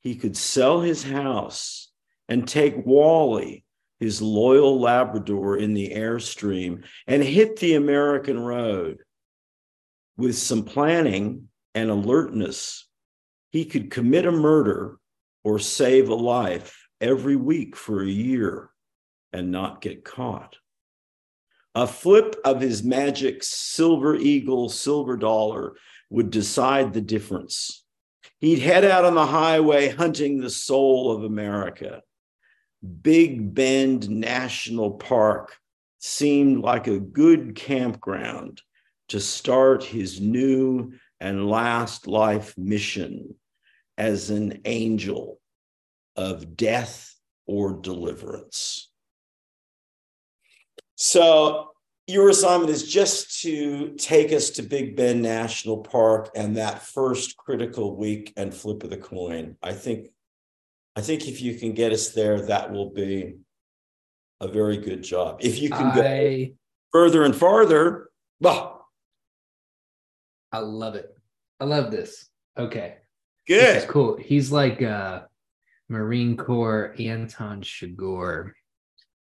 he 0.00 0.16
could 0.16 0.36
sell 0.36 0.80
his 0.80 1.02
house 1.02 1.90
and 2.28 2.46
take 2.46 2.84
Wally, 2.84 3.64
his 4.00 4.22
loyal 4.22 4.80
Labrador, 4.80 5.58
in 5.58 5.74
the 5.74 5.90
Airstream 5.90 6.84
and 7.06 7.22
hit 7.22 7.56
the 7.56 7.74
American 7.74 8.40
road. 8.40 9.02
With 10.16 10.36
some 10.36 10.64
planning 10.64 11.48
and 11.74 11.90
alertness, 11.90 12.88
he 13.50 13.64
could 13.64 13.90
commit 13.90 14.26
a 14.26 14.32
murder 14.32 14.98
or 15.44 15.58
save 15.58 16.08
a 16.08 16.14
life 16.14 16.88
every 17.00 17.36
week 17.36 17.76
for 17.76 18.02
a 18.02 18.08
year 18.08 18.70
and 19.32 19.50
not 19.50 19.80
get 19.80 20.04
caught. 20.04 20.56
A 21.74 21.86
flip 21.86 22.36
of 22.44 22.60
his 22.60 22.82
magic 22.82 23.42
silver 23.44 24.16
eagle, 24.16 24.68
silver 24.68 25.16
dollar 25.16 25.74
would 26.10 26.30
decide 26.30 26.92
the 26.92 27.00
difference. 27.00 27.84
He'd 28.40 28.58
head 28.58 28.84
out 28.84 29.04
on 29.04 29.14
the 29.14 29.26
highway 29.26 29.90
hunting 29.90 30.40
the 30.40 30.50
soul 30.50 31.12
of 31.12 31.22
America. 31.22 32.02
Big 33.02 33.54
Bend 33.54 34.08
National 34.08 34.92
Park 34.92 35.56
seemed 35.98 36.62
like 36.62 36.86
a 36.86 36.98
good 36.98 37.54
campground 37.54 38.62
to 39.08 39.20
start 39.20 39.84
his 39.84 40.20
new 40.20 40.92
and 41.20 41.48
last 41.48 42.06
life 42.06 42.56
mission 42.56 43.34
as 43.98 44.30
an 44.30 44.60
angel 44.64 45.38
of 46.16 46.56
death 46.56 47.14
or 47.46 47.74
deliverance. 47.74 48.90
So 50.94 51.70
your 52.06 52.28
assignment 52.28 52.70
is 52.70 52.90
just 52.90 53.40
to 53.42 53.94
take 53.96 54.32
us 54.32 54.50
to 54.50 54.62
Big 54.62 54.96
Bend 54.96 55.22
National 55.22 55.78
Park 55.78 56.30
and 56.34 56.56
that 56.56 56.82
first 56.82 57.36
critical 57.36 57.96
week 57.96 58.32
and 58.36 58.54
flip 58.54 58.82
of 58.84 58.90
the 58.90 58.96
coin. 58.96 59.56
I 59.62 59.72
think 59.72 60.08
I 60.96 61.00
think 61.00 61.28
if 61.28 61.40
you 61.40 61.54
can 61.54 61.72
get 61.72 61.92
us 61.92 62.10
there, 62.10 62.40
that 62.46 62.72
will 62.72 62.90
be 62.90 63.36
a 64.40 64.48
very 64.48 64.76
good 64.76 65.02
job. 65.02 65.38
If 65.40 65.60
you 65.60 65.70
can 65.70 65.86
I, 65.86 65.94
go 65.94 66.46
further 66.92 67.24
and 67.24 67.34
farther, 67.34 68.10
well, 68.40 68.88
I 70.52 70.58
love 70.58 70.96
it. 70.96 71.14
I 71.60 71.64
love 71.64 71.90
this. 71.90 72.28
Okay. 72.58 72.96
Good. 73.46 73.86
cool. 73.88 74.16
He's 74.16 74.50
like 74.50 74.82
uh 74.82 75.22
Marine 75.88 76.36
Corps 76.36 76.94
Anton 76.98 77.62
Chigurh 77.62 78.52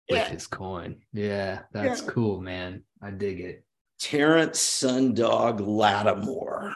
with 0.09 0.19
yeah. 0.19 0.29
his 0.29 0.47
coin. 0.47 0.97
Yeah, 1.13 1.61
that's 1.71 2.01
yeah. 2.01 2.09
cool, 2.09 2.41
man. 2.41 2.83
I 3.01 3.11
dig 3.11 3.39
it. 3.41 3.63
Terence 3.99 4.59
Sundog 4.59 5.59
Lattimore. 5.59 6.75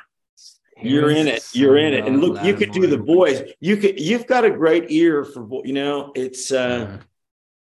You're 0.81 1.11
in 1.11 1.27
it. 1.27 1.47
You're 1.53 1.77
in 1.77 1.93
it. 1.93 2.05
And 2.05 2.21
look, 2.21 2.43
you 2.43 2.53
could 2.53 2.71
do 2.71 2.87
the 2.87 2.97
boys. 2.97 3.41
You 3.59 3.77
could. 3.77 3.99
You've 3.99 4.27
got 4.27 4.45
a 4.45 4.49
great 4.49 4.91
ear 4.91 5.23
for. 5.25 5.61
You 5.65 5.73
know, 5.73 6.11
it's. 6.15 6.51
uh 6.51 6.97
uh 6.97 6.97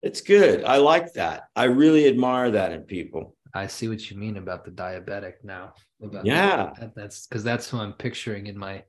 It's 0.02 0.20
good. 0.20 0.64
I 0.64 0.76
like 0.76 1.14
that. 1.14 1.48
I 1.56 1.64
really 1.64 2.06
admire 2.06 2.52
that 2.52 2.72
in 2.72 2.82
people. 2.82 3.34
I 3.54 3.66
see 3.66 3.88
what 3.88 4.08
you 4.08 4.16
mean 4.16 4.36
about 4.36 4.64
the 4.64 4.70
diabetic 4.70 5.42
now. 5.42 5.74
About 6.00 6.24
yeah, 6.24 6.70
that. 6.78 6.94
that's 6.94 7.26
because 7.26 7.42
that's 7.42 7.68
who 7.68 7.78
I'm 7.78 7.92
picturing 7.94 8.46
in 8.46 8.56
my 8.56 8.84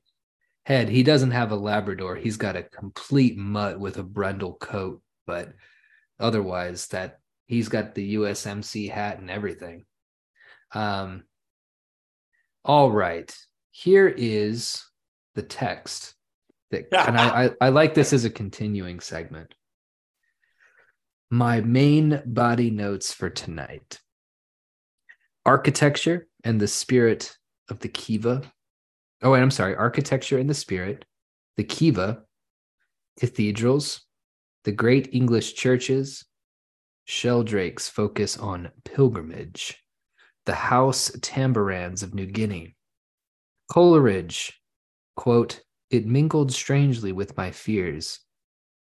head. 0.65 0.89
He 0.89 1.01
doesn't 1.01 1.31
have 1.31 1.51
a 1.51 1.55
Labrador. 1.55 2.15
He's 2.15 2.37
got 2.37 2.55
a 2.55 2.63
complete 2.63 3.37
mutt 3.37 3.79
with 3.79 3.97
a 3.97 4.03
brindle 4.03 4.53
coat, 4.53 5.01
but 5.25 5.49
otherwise 6.19 6.87
that 6.87 7.19
he's 7.47 7.69
got 7.69 7.95
the 7.95 8.15
USMC 8.15 8.91
hat 8.91 9.19
and 9.19 9.31
everything. 9.31 9.85
Um, 10.73 11.23
all 12.63 12.91
right, 12.91 13.35
here 13.79 14.09
is 14.09 14.83
the 15.35 15.41
text 15.41 16.13
that, 16.69 16.87
and 16.91 17.17
I, 17.17 17.45
I, 17.45 17.51
I 17.61 17.69
like 17.69 17.93
this 17.93 18.11
as 18.11 18.25
a 18.25 18.29
continuing 18.29 18.99
segment. 18.99 19.55
My 21.31 21.61
main 21.61 22.21
body 22.25 22.71
notes 22.71 23.13
for 23.13 23.29
tonight 23.29 24.01
architecture 25.45 26.27
and 26.43 26.59
the 26.59 26.67
spirit 26.67 27.37
of 27.69 27.79
the 27.79 27.87
Kiva. 27.87 28.41
Oh, 29.21 29.31
wait, 29.31 29.41
I'm 29.41 29.49
sorry. 29.49 29.77
Architecture 29.77 30.37
and 30.37 30.49
the 30.49 30.53
spirit, 30.53 31.05
the 31.55 31.63
Kiva, 31.63 32.23
cathedrals, 33.17 34.01
the 34.65 34.73
great 34.73 35.13
English 35.13 35.55
churches, 35.55 36.25
Sheldrakes 37.07 37.89
focus 37.89 38.37
on 38.37 38.71
pilgrimage, 38.83 39.81
the 40.45 40.55
haus 40.55 41.11
tambarans 41.21 42.03
of 42.03 42.13
New 42.13 42.25
Guinea. 42.25 42.75
Coleridge, 43.69 44.59
quote, 45.15 45.61
it 45.91 46.07
mingled 46.07 46.51
strangely 46.51 47.11
with 47.11 47.37
my 47.37 47.51
fears, 47.51 48.19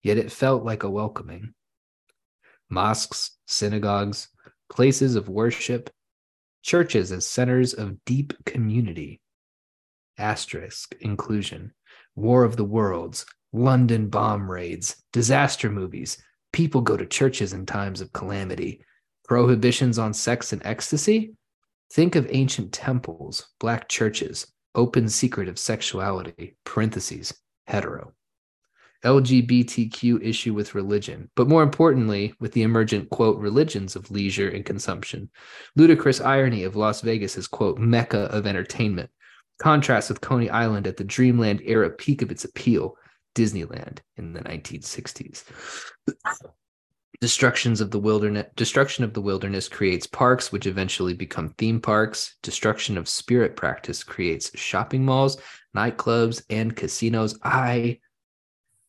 yet 0.02 0.18
it 0.18 0.30
felt 0.30 0.62
like 0.62 0.82
a 0.82 0.90
welcoming. 0.90 1.54
Mosques, 2.68 3.30
synagogues, 3.46 4.28
places 4.70 5.16
of 5.16 5.28
worship, 5.28 5.88
churches 6.62 7.12
as 7.12 7.26
centers 7.26 7.72
of 7.72 8.04
deep 8.04 8.34
community. 8.44 9.20
Asterisk 10.18 10.94
inclusion, 11.00 11.72
War 12.14 12.44
of 12.44 12.56
the 12.56 12.64
Worlds, 12.64 13.24
London 13.54 14.08
bomb 14.08 14.50
raids, 14.50 15.02
disaster 15.12 15.70
movies. 15.70 16.22
People 16.52 16.82
go 16.82 16.96
to 16.96 17.06
churches 17.06 17.54
in 17.54 17.64
times 17.64 18.00
of 18.00 18.12
calamity. 18.12 18.84
Prohibitions 19.26 19.98
on 19.98 20.12
sex 20.12 20.52
and 20.52 20.60
ecstasy? 20.64 21.34
Think 21.90 22.16
of 22.16 22.26
ancient 22.30 22.72
temples, 22.72 23.48
black 23.58 23.88
churches, 23.88 24.46
open 24.74 25.08
secret 25.08 25.48
of 25.48 25.58
sexuality, 25.58 26.56
parentheses, 26.64 27.34
hetero. 27.66 28.12
LGBTQ 29.04 30.26
issue 30.26 30.54
with 30.54 30.74
religion, 30.74 31.30
but 31.36 31.48
more 31.48 31.62
importantly, 31.62 32.34
with 32.40 32.52
the 32.52 32.62
emergent, 32.62 33.10
quote, 33.10 33.38
religions 33.38 33.96
of 33.96 34.10
leisure 34.10 34.48
and 34.48 34.64
consumption. 34.64 35.30
Ludicrous 35.76 36.22
irony 36.22 36.64
of 36.64 36.74
Las 36.74 37.02
Vegas 37.02 37.36
as, 37.36 37.46
quote, 37.46 37.78
mecca 37.78 38.20
of 38.32 38.46
entertainment. 38.46 39.10
Contrast 39.58 40.08
with 40.08 40.22
Coney 40.22 40.48
Island 40.48 40.86
at 40.86 40.96
the 40.96 41.04
dreamland 41.04 41.60
era 41.64 41.90
peak 41.90 42.22
of 42.22 42.30
its 42.30 42.44
appeal. 42.44 42.96
Disneyland 43.34 43.98
in 44.16 44.32
the 44.32 44.40
1960s. 44.40 45.44
Destructions 47.20 47.80
of 47.80 47.90
the 47.90 47.98
wilderness 47.98 48.46
destruction 48.56 49.04
of 49.04 49.14
the 49.14 49.20
wilderness 49.20 49.68
creates 49.68 50.06
parks 50.06 50.50
which 50.50 50.66
eventually 50.66 51.14
become 51.14 51.50
theme 51.50 51.80
parks. 51.80 52.36
Destruction 52.42 52.98
of 52.98 53.08
spirit 53.08 53.56
practice 53.56 54.02
creates 54.02 54.50
shopping 54.58 55.04
malls, 55.04 55.38
nightclubs, 55.76 56.42
and 56.50 56.74
casinos. 56.74 57.38
I 57.42 58.00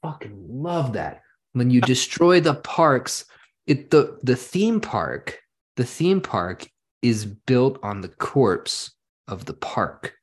fucking 0.02 0.46
love 0.50 0.94
that. 0.94 1.22
When 1.54 1.70
you 1.70 1.82
destroy 1.82 2.40
the 2.40 2.56
parks, 2.56 3.26
it 3.68 3.92
the 3.92 4.18
the 4.24 4.36
theme 4.36 4.82
park, 4.82 5.40
the 5.76 5.86
theme 5.86 6.22
park 6.22 6.70
is 7.02 7.26
built 7.26 7.80
on 7.84 8.02
the 8.02 8.10
corpse 8.10 8.92
of 9.28 9.46
the 9.46 9.54
park. 9.54 10.16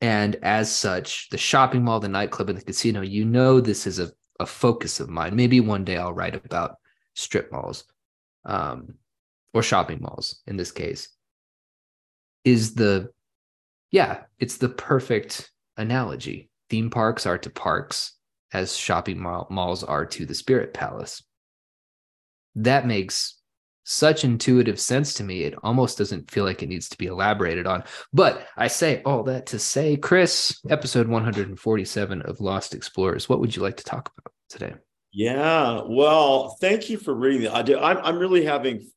And 0.00 0.36
as 0.42 0.74
such, 0.74 1.28
the 1.30 1.38
shopping 1.38 1.84
mall, 1.84 2.00
the 2.00 2.08
nightclub, 2.08 2.48
and 2.48 2.58
the 2.58 2.64
casino, 2.64 3.00
you 3.00 3.24
know, 3.24 3.60
this 3.60 3.86
is 3.86 3.98
a, 3.98 4.10
a 4.40 4.46
focus 4.46 5.00
of 5.00 5.08
mine. 5.08 5.36
Maybe 5.36 5.60
one 5.60 5.84
day 5.84 5.96
I'll 5.96 6.12
write 6.12 6.34
about 6.34 6.76
strip 7.14 7.50
malls 7.50 7.84
um, 8.44 8.94
or 9.52 9.62
shopping 9.62 10.00
malls 10.00 10.40
in 10.46 10.56
this 10.56 10.70
case. 10.72 11.08
Is 12.44 12.74
the, 12.74 13.10
yeah, 13.90 14.24
it's 14.38 14.58
the 14.58 14.68
perfect 14.68 15.50
analogy. 15.76 16.50
Theme 16.68 16.90
parks 16.90 17.26
are 17.26 17.38
to 17.38 17.50
parks 17.50 18.12
as 18.52 18.76
shopping 18.76 19.18
mall, 19.20 19.46
malls 19.50 19.82
are 19.82 20.06
to 20.06 20.26
the 20.26 20.34
Spirit 20.34 20.74
Palace. 20.74 21.22
that 22.54 22.86
makes 22.86 23.40
such 23.84 24.24
intuitive 24.24 24.80
sense 24.80 25.12
to 25.14 25.24
me. 25.24 25.42
It 25.42 25.54
almost 25.62 25.98
doesn't 25.98 26.30
feel 26.30 26.44
like 26.44 26.62
it 26.62 26.68
needs 26.68 26.88
to 26.88 26.96
be 26.96 27.06
elaborated 27.06 27.66
on. 27.66 27.84
But 28.12 28.46
I 28.56 28.68
say 28.68 29.02
all 29.04 29.22
that 29.24 29.46
to 29.46 29.58
say, 29.58 29.96
Kris, 29.96 30.58
episode 30.70 31.06
147 31.06 32.22
of 32.22 32.40
Lost 32.40 32.74
Explorers, 32.74 33.28
what 33.28 33.40
would 33.40 33.54
you 33.54 33.62
like 33.62 33.76
to 33.76 33.84
talk 33.84 34.10
about 34.16 34.32
today? 34.48 34.74
Yeah, 35.16 35.82
well, 35.86 36.56
thank 36.60 36.90
you 36.90 36.98
for 36.98 37.14
reading 37.14 37.42
that. 37.42 37.54
I 37.54 37.62
do. 37.62 37.78
I'm, 37.78 37.98
I'm 37.98 38.18
really 38.18 38.44
having 38.44 38.90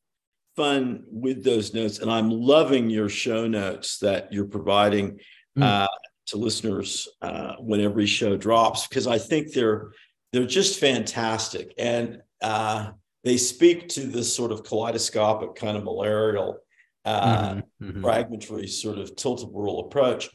fun 0.56 1.04
with 1.06 1.44
those 1.44 1.72
notes, 1.72 2.00
and 2.00 2.10
I'm 2.10 2.28
loving 2.28 2.90
your 2.90 3.08
show 3.08 3.46
notes 3.46 3.98
that 3.98 4.32
you're 4.32 4.46
providing 4.46 5.20
mm. 5.56 5.62
uh, 5.62 5.86
to 6.26 6.36
listeners 6.36 7.06
uh, 7.22 7.54
when 7.60 7.80
every 7.80 8.06
show 8.06 8.36
drops 8.36 8.88
because 8.88 9.06
I 9.06 9.18
think 9.18 9.52
they're 9.52 9.92
they're 10.32 10.44
just 10.44 10.80
fantastic. 10.80 11.72
And 11.78 12.20
uh, 12.42 12.90
they 13.22 13.36
speak 13.36 13.88
to 13.90 14.00
this 14.00 14.34
sort 14.34 14.50
of 14.50 14.64
kaleidoscopic 14.64 15.54
kind 15.54 15.76
of 15.76 15.84
malarial 15.84 16.58
uh, 17.04 17.54
mm-hmm, 17.54 17.84
mm-hmm. 17.84 18.02
fragmentary 18.02 18.66
sort 18.66 18.98
of 18.98 19.14
tilt-a-whirl 19.14 19.80
approach 19.80 20.28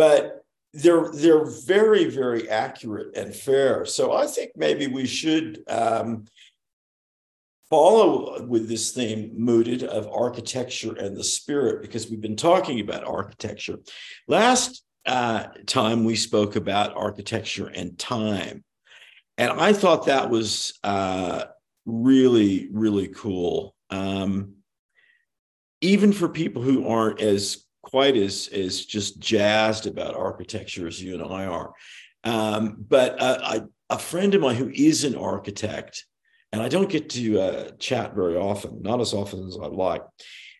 but 0.00 0.39
they're 0.72 1.10
they're 1.12 1.44
very 1.66 2.04
very 2.04 2.48
accurate 2.48 3.16
and 3.16 3.34
fair 3.34 3.84
so 3.84 4.12
i 4.12 4.26
think 4.26 4.50
maybe 4.56 4.86
we 4.86 5.06
should 5.06 5.62
um, 5.68 6.24
follow 7.68 8.44
with 8.46 8.68
this 8.68 8.92
theme 8.92 9.32
mooted 9.36 9.82
of 9.82 10.08
architecture 10.08 10.94
and 10.94 11.16
the 11.16 11.24
spirit 11.24 11.82
because 11.82 12.08
we've 12.08 12.20
been 12.20 12.36
talking 12.36 12.80
about 12.80 13.04
architecture 13.04 13.76
last 14.28 14.84
uh, 15.06 15.44
time 15.66 16.04
we 16.04 16.14
spoke 16.14 16.56
about 16.56 16.96
architecture 16.96 17.66
and 17.68 17.98
time 17.98 18.62
and 19.38 19.50
i 19.50 19.72
thought 19.72 20.06
that 20.06 20.30
was 20.30 20.78
uh, 20.84 21.44
really, 21.86 22.68
really 22.72 23.08
cool. 23.08 23.74
Um, 23.90 24.56
even 25.80 26.12
for 26.12 26.28
people 26.28 26.62
who 26.62 26.86
aren't 26.86 27.20
as 27.20 27.64
quite 27.82 28.16
as 28.16 28.48
as 28.48 28.84
just 28.84 29.18
jazzed 29.18 29.86
about 29.86 30.14
architecture 30.14 30.86
as 30.86 31.02
you 31.02 31.14
and 31.14 31.22
I 31.22 31.46
are. 31.46 31.72
Um, 32.24 32.76
but 32.88 33.20
uh, 33.20 33.38
I, 33.42 33.60
a 33.88 33.98
friend 33.98 34.34
of 34.34 34.40
mine 34.40 34.56
who 34.56 34.70
is 34.72 35.04
an 35.04 35.16
architect, 35.16 36.04
and 36.52 36.62
I 36.62 36.68
don't 36.68 36.90
get 36.90 37.10
to 37.10 37.40
uh, 37.40 37.70
chat 37.78 38.14
very 38.14 38.36
often, 38.36 38.82
not 38.82 39.00
as 39.00 39.14
often 39.14 39.46
as 39.46 39.56
I'd 39.60 39.72
like, 39.72 40.02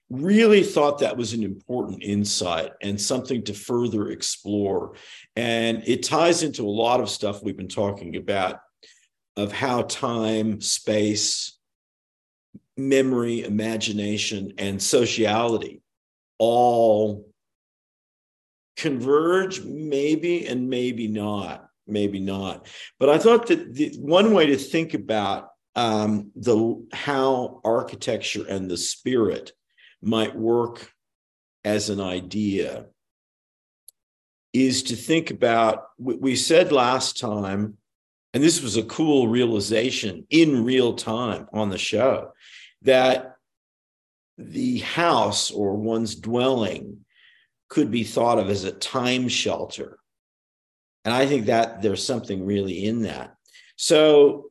really 0.08 0.64
thought 0.64 0.98
that 0.98 1.16
was 1.16 1.32
an 1.32 1.44
important 1.44 2.02
insight 2.02 2.72
and 2.82 3.00
something 3.00 3.44
to 3.44 3.54
further 3.54 4.08
explore. 4.08 4.94
And 5.36 5.82
it 5.86 6.02
ties 6.02 6.42
into 6.42 6.66
a 6.66 6.70
lot 6.70 7.00
of 7.00 7.08
stuff 7.08 7.42
we've 7.42 7.56
been 7.56 7.68
talking 7.68 8.16
about 8.16 8.60
of 9.36 9.52
how 9.52 9.82
time, 9.82 10.60
space, 10.60 11.56
memory, 12.76 13.44
imagination, 13.44 14.54
and 14.58 14.82
sociality 14.82 15.82
all 16.40 17.28
converge, 18.76 19.62
maybe 19.62 20.46
and 20.46 20.68
maybe 20.68 21.06
not, 21.06 21.68
maybe 21.86 22.18
not. 22.18 22.66
But 22.98 23.10
I 23.10 23.18
thought 23.18 23.46
that 23.48 23.74
the, 23.74 23.94
one 24.00 24.32
way 24.32 24.46
to 24.46 24.56
think 24.56 24.94
about 24.94 25.50
um, 25.76 26.32
the 26.34 26.84
how 26.92 27.60
architecture 27.62 28.44
and 28.48 28.68
the 28.68 28.78
spirit 28.78 29.52
might 30.02 30.34
work 30.34 30.90
as 31.62 31.90
an 31.90 32.00
idea 32.00 32.86
is 34.52 34.82
to 34.84 34.96
think 34.96 35.30
about. 35.30 35.84
what 35.98 36.20
We 36.20 36.34
said 36.34 36.72
last 36.72 37.20
time 37.20 37.76
and 38.32 38.42
this 38.42 38.62
was 38.62 38.76
a 38.76 38.84
cool 38.84 39.28
realization 39.28 40.26
in 40.30 40.64
real 40.64 40.94
time 40.94 41.48
on 41.52 41.70
the 41.70 41.78
show 41.78 42.32
that 42.82 43.36
the 44.40 44.78
house 44.78 45.50
or 45.50 45.76
one's 45.76 46.14
dwelling 46.14 47.04
could 47.68 47.90
be 47.90 48.04
thought 48.04 48.38
of 48.38 48.50
as 48.50 48.64
a 48.64 48.72
time 48.72 49.28
shelter. 49.28 49.98
And 51.04 51.14
I 51.14 51.26
think 51.26 51.46
that 51.46 51.82
there's 51.82 52.04
something 52.04 52.44
really 52.44 52.84
in 52.84 53.02
that. 53.02 53.34
So, 53.76 54.50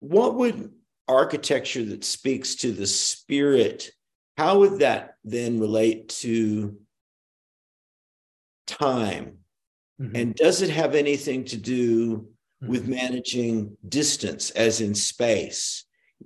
what 0.00 0.34
would 0.36 0.72
architecture 1.06 1.84
that 1.84 2.04
speaks 2.04 2.56
to 2.56 2.72
the 2.72 2.86
spirit, 2.86 3.90
how 4.36 4.60
would 4.60 4.80
that 4.80 5.16
then 5.24 5.60
relate 5.60 6.08
to 6.08 6.78
time? 8.66 9.38
Mm-hmm. 10.00 10.16
And 10.16 10.34
does 10.34 10.62
it 10.62 10.70
have 10.70 10.94
anything 10.94 11.44
to 11.46 11.56
do 11.56 12.32
with 12.66 12.82
mm-hmm. 12.82 12.92
managing 12.92 13.76
distance, 13.88 14.50
as 14.50 14.80
in 14.80 14.94
space. 14.94 15.84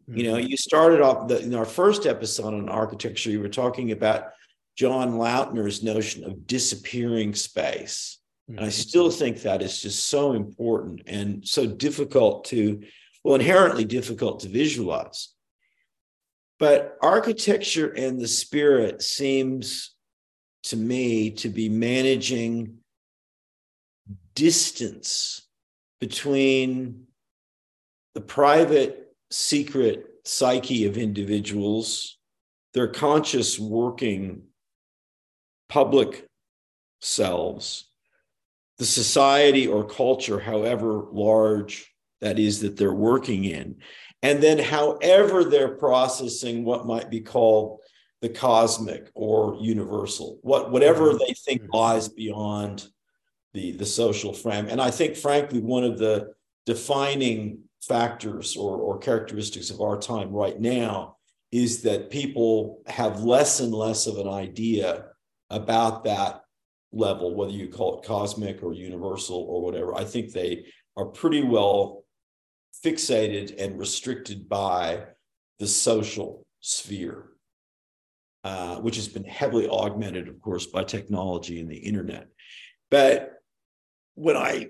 You 0.08 0.24
know, 0.24 0.36
mm-hmm. 0.36 0.48
you 0.48 0.56
started 0.56 1.00
off 1.00 1.28
the, 1.28 1.40
in 1.40 1.54
our 1.54 1.64
first 1.64 2.06
episode 2.06 2.54
on 2.54 2.68
architecture, 2.68 3.30
you 3.30 3.40
were 3.40 3.48
talking 3.48 3.92
about 3.92 4.28
John 4.76 5.12
Lautner's 5.12 5.82
notion 5.82 6.24
of 6.24 6.46
disappearing 6.46 7.34
space. 7.34 8.18
And 8.48 8.60
I 8.60 8.64
mm-hmm. 8.64 8.70
still 8.70 9.10
think 9.10 9.42
that 9.42 9.62
is 9.62 9.82
just 9.82 10.08
so 10.08 10.32
important 10.32 11.02
and 11.06 11.46
so 11.46 11.66
difficult 11.66 12.44
to, 12.46 12.82
well, 13.24 13.34
inherently 13.34 13.84
difficult 13.84 14.40
to 14.40 14.48
visualize. 14.48 15.30
But 16.58 16.96
architecture 17.02 17.90
and 17.90 18.20
the 18.20 18.28
spirit 18.28 19.02
seems 19.02 19.94
to 20.64 20.76
me 20.76 21.30
to 21.30 21.48
be 21.48 21.68
managing 21.68 22.78
distance 24.34 25.46
between 26.00 27.06
the 28.14 28.20
private, 28.20 29.05
secret 29.30 30.06
psyche 30.24 30.86
of 30.86 30.96
individuals, 30.96 32.18
their 32.74 32.88
conscious 32.88 33.58
working 33.58 34.42
public 35.68 36.26
selves, 37.00 37.88
the 38.78 38.84
society 38.84 39.66
or 39.66 39.84
culture, 39.84 40.38
however 40.38 41.06
large 41.10 41.92
that 42.20 42.38
is 42.38 42.60
that 42.60 42.76
they're 42.76 42.92
working 42.92 43.44
in, 43.44 43.76
and 44.22 44.42
then 44.42 44.58
however 44.58 45.44
they're 45.44 45.76
processing 45.76 46.64
what 46.64 46.86
might 46.86 47.10
be 47.10 47.20
called 47.20 47.80
the 48.22 48.28
cosmic 48.28 49.10
or 49.14 49.56
universal, 49.60 50.38
what 50.42 50.70
whatever 50.70 51.10
mm-hmm. 51.10 51.18
they 51.18 51.34
think 51.34 51.62
mm-hmm. 51.62 51.76
lies 51.76 52.08
beyond 52.08 52.86
the, 53.54 53.72
the 53.72 53.86
social 53.86 54.32
frame. 54.32 54.66
And 54.68 54.80
I 54.80 54.90
think, 54.90 55.16
frankly, 55.16 55.60
one 55.60 55.84
of 55.84 55.98
the 55.98 56.32
defining 56.64 57.60
factors 57.82 58.56
or, 58.56 58.76
or 58.76 58.98
characteristics 58.98 59.70
of 59.70 59.80
our 59.80 59.98
time 59.98 60.30
right 60.30 60.60
now 60.60 61.16
is 61.52 61.82
that 61.82 62.10
people 62.10 62.82
have 62.86 63.20
less 63.20 63.60
and 63.60 63.72
less 63.72 64.06
of 64.06 64.18
an 64.18 64.28
idea 64.28 65.06
about 65.50 66.04
that 66.04 66.42
level, 66.92 67.34
whether 67.34 67.52
you 67.52 67.68
call 67.68 67.98
it 67.98 68.06
cosmic 68.06 68.62
or 68.62 68.72
universal 68.72 69.36
or 69.36 69.62
whatever. 69.62 69.94
I 69.94 70.04
think 70.04 70.32
they 70.32 70.66
are 70.96 71.06
pretty 71.06 71.42
well 71.42 72.04
fixated 72.84 73.54
and 73.62 73.78
restricted 73.78 74.48
by 74.48 75.04
the 75.58 75.66
social 75.66 76.46
sphere, 76.60 77.28
uh, 78.44 78.76
which 78.76 78.96
has 78.96 79.08
been 79.08 79.24
heavily 79.24 79.68
augmented, 79.68 80.28
of 80.28 80.40
course, 80.40 80.66
by 80.66 80.84
technology 80.84 81.60
and 81.60 81.70
the 81.70 81.76
internet. 81.76 82.28
But 82.90 83.32
when 84.14 84.36
I, 84.36 84.68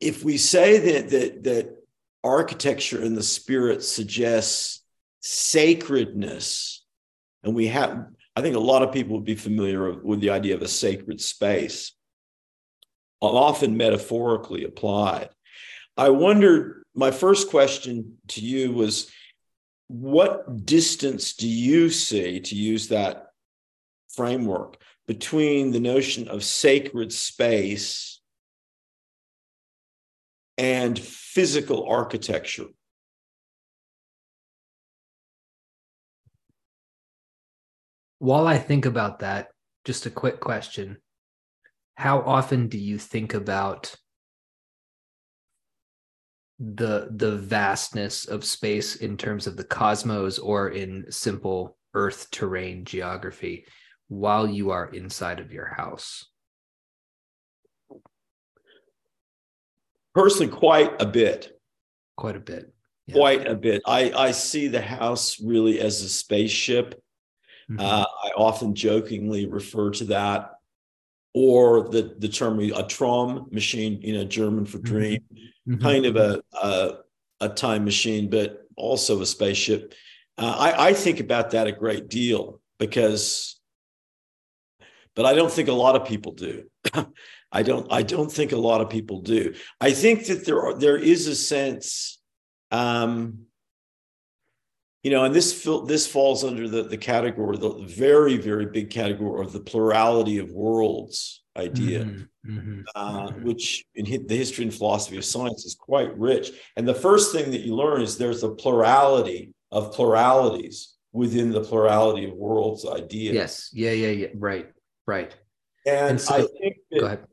if 0.00 0.24
we 0.24 0.36
say 0.36 0.78
that 0.78 1.10
that 1.10 1.44
that 1.44 1.77
architecture 2.24 3.02
and 3.02 3.16
the 3.16 3.22
spirit 3.22 3.82
suggests 3.82 4.82
sacredness, 5.20 6.84
and 7.42 7.54
we 7.54 7.68
have, 7.68 8.06
I 8.34 8.42
think 8.42 8.56
a 8.56 8.60
lot 8.60 8.82
of 8.82 8.92
people 8.92 9.16
would 9.16 9.24
be 9.24 9.34
familiar 9.34 9.92
with 9.92 10.20
the 10.20 10.30
idea 10.30 10.54
of 10.54 10.62
a 10.62 10.68
sacred 10.68 11.20
space, 11.20 11.92
often 13.20 13.76
metaphorically 13.76 14.64
applied. 14.64 15.28
I 15.96 16.10
wondered, 16.10 16.84
my 16.94 17.10
first 17.10 17.50
question 17.50 18.18
to 18.28 18.40
you 18.40 18.72
was 18.72 19.10
what 19.88 20.66
distance 20.66 21.32
do 21.32 21.48
you 21.48 21.90
see, 21.90 22.40
to 22.40 22.54
use 22.54 22.88
that 22.88 23.28
framework, 24.08 24.76
between 25.06 25.72
the 25.72 25.80
notion 25.80 26.28
of 26.28 26.44
sacred 26.44 27.12
space 27.12 28.17
and 30.58 30.98
physical 30.98 31.88
architecture. 31.88 32.66
While 38.18 38.48
I 38.48 38.58
think 38.58 38.84
about 38.84 39.20
that, 39.20 39.48
just 39.84 40.04
a 40.06 40.10
quick 40.10 40.40
question. 40.40 40.98
How 41.94 42.20
often 42.20 42.68
do 42.68 42.76
you 42.76 42.98
think 42.98 43.32
about 43.32 43.94
the 46.58 47.08
the 47.12 47.36
vastness 47.36 48.26
of 48.26 48.44
space 48.44 48.96
in 48.96 49.16
terms 49.16 49.46
of 49.46 49.56
the 49.56 49.64
cosmos 49.64 50.40
or 50.40 50.70
in 50.70 51.10
simple 51.10 51.78
earth 51.94 52.28
terrain 52.32 52.84
geography 52.84 53.64
while 54.08 54.48
you 54.48 54.70
are 54.70 54.92
inside 54.92 55.38
of 55.38 55.52
your 55.52 55.66
house? 55.66 56.26
Personally 60.14 60.52
quite 60.52 61.00
a 61.00 61.06
bit 61.06 61.58
quite 62.16 62.36
a 62.36 62.40
bit 62.40 62.72
yeah. 63.08 63.14
quite 63.14 63.46
a 63.46 63.54
bit. 63.54 63.82
I, 63.86 64.12
I 64.12 64.30
see 64.30 64.68
the 64.68 64.80
house 64.80 65.40
really 65.40 65.80
as 65.80 66.02
a 66.02 66.08
spaceship. 66.08 67.02
Mm-hmm. 67.70 67.80
Uh, 67.80 68.04
I 68.04 68.30
often 68.36 68.74
jokingly 68.74 69.46
refer 69.46 69.90
to 69.92 70.04
that, 70.04 70.52
or 71.34 71.88
the 71.88 72.14
the 72.18 72.28
term 72.28 72.60
a 72.60 72.86
Traum 72.86 73.46
machine, 73.50 74.00
you 74.02 74.14
know, 74.14 74.24
German 74.24 74.66
for 74.66 74.78
mm-hmm. 74.78 74.94
dream, 74.94 75.20
mm-hmm. 75.68 75.82
kind 75.82 76.06
of 76.06 76.16
a, 76.16 76.42
a, 76.62 76.92
a 77.40 77.48
time 77.48 77.84
machine, 77.84 78.30
but 78.30 78.66
also 78.76 79.20
a 79.20 79.26
spaceship. 79.26 79.94
Uh, 80.36 80.54
I, 80.56 80.88
I 80.88 80.92
think 80.92 81.20
about 81.20 81.50
that 81.50 81.66
a 81.66 81.72
great 81.72 82.08
deal 82.08 82.60
because, 82.78 83.58
but 85.16 85.26
I 85.26 85.34
don't 85.34 85.50
think 85.50 85.68
a 85.68 85.72
lot 85.72 85.96
of 85.96 86.06
people 86.06 86.32
do. 86.32 86.64
I 87.50 87.62
don't. 87.62 87.86
I 87.90 88.02
don't 88.02 88.30
think 88.30 88.52
a 88.52 88.56
lot 88.56 88.80
of 88.80 88.90
people 88.90 89.22
do. 89.22 89.54
I 89.80 89.92
think 89.92 90.26
that 90.26 90.44
there 90.44 90.60
are 90.60 90.78
there 90.78 90.96
is 90.96 91.26
a 91.26 91.34
sense, 91.34 92.20
um, 92.70 93.46
you 95.02 95.10
know, 95.10 95.24
and 95.24 95.34
this 95.34 95.66
this 95.86 96.06
falls 96.06 96.44
under 96.44 96.68
the 96.68 96.82
the 96.82 96.98
category, 96.98 97.56
the 97.56 97.84
very 97.86 98.36
very 98.36 98.66
big 98.66 98.90
category 98.90 99.44
of 99.44 99.52
the 99.52 99.60
plurality 99.60 100.38
of 100.38 100.50
worlds 100.50 101.42
idea, 101.56 102.04
mm-hmm, 102.04 102.58
mm-hmm, 102.58 102.80
uh, 102.94 103.28
mm-hmm. 103.28 103.44
which 103.44 103.84
in 103.94 104.04
the 104.26 104.36
history 104.36 104.64
and 104.64 104.74
philosophy 104.74 105.16
of 105.16 105.24
science 105.24 105.64
is 105.64 105.74
quite 105.74 106.16
rich. 106.16 106.52
And 106.76 106.86
the 106.86 106.94
first 106.94 107.32
thing 107.32 107.50
that 107.50 107.62
you 107.62 107.74
learn 107.74 108.02
is 108.02 108.16
there's 108.16 108.44
a 108.44 108.50
plurality 108.50 109.52
of 109.72 109.92
pluralities 109.92 110.94
within 111.12 111.50
the 111.50 111.62
plurality 111.62 112.26
of 112.26 112.34
worlds 112.34 112.86
idea. 112.86 113.32
Yes. 113.32 113.70
Yeah. 113.72 113.90
Yeah. 113.90 114.10
Yeah. 114.10 114.28
Right. 114.34 114.68
Right. 115.06 115.34
And, 115.86 116.10
and 116.10 116.20
so, 116.20 116.34
I 116.34 116.38
think 116.60 116.76
that, 116.90 117.00
go 117.00 117.06
ahead. 117.06 117.26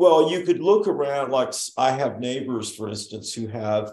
Well, 0.00 0.30
you 0.30 0.44
could 0.44 0.62
look 0.62 0.88
around. 0.88 1.30
Like 1.30 1.52
I 1.76 1.90
have 1.90 2.20
neighbors, 2.20 2.74
for 2.74 2.88
instance, 2.88 3.34
who 3.34 3.48
have 3.48 3.92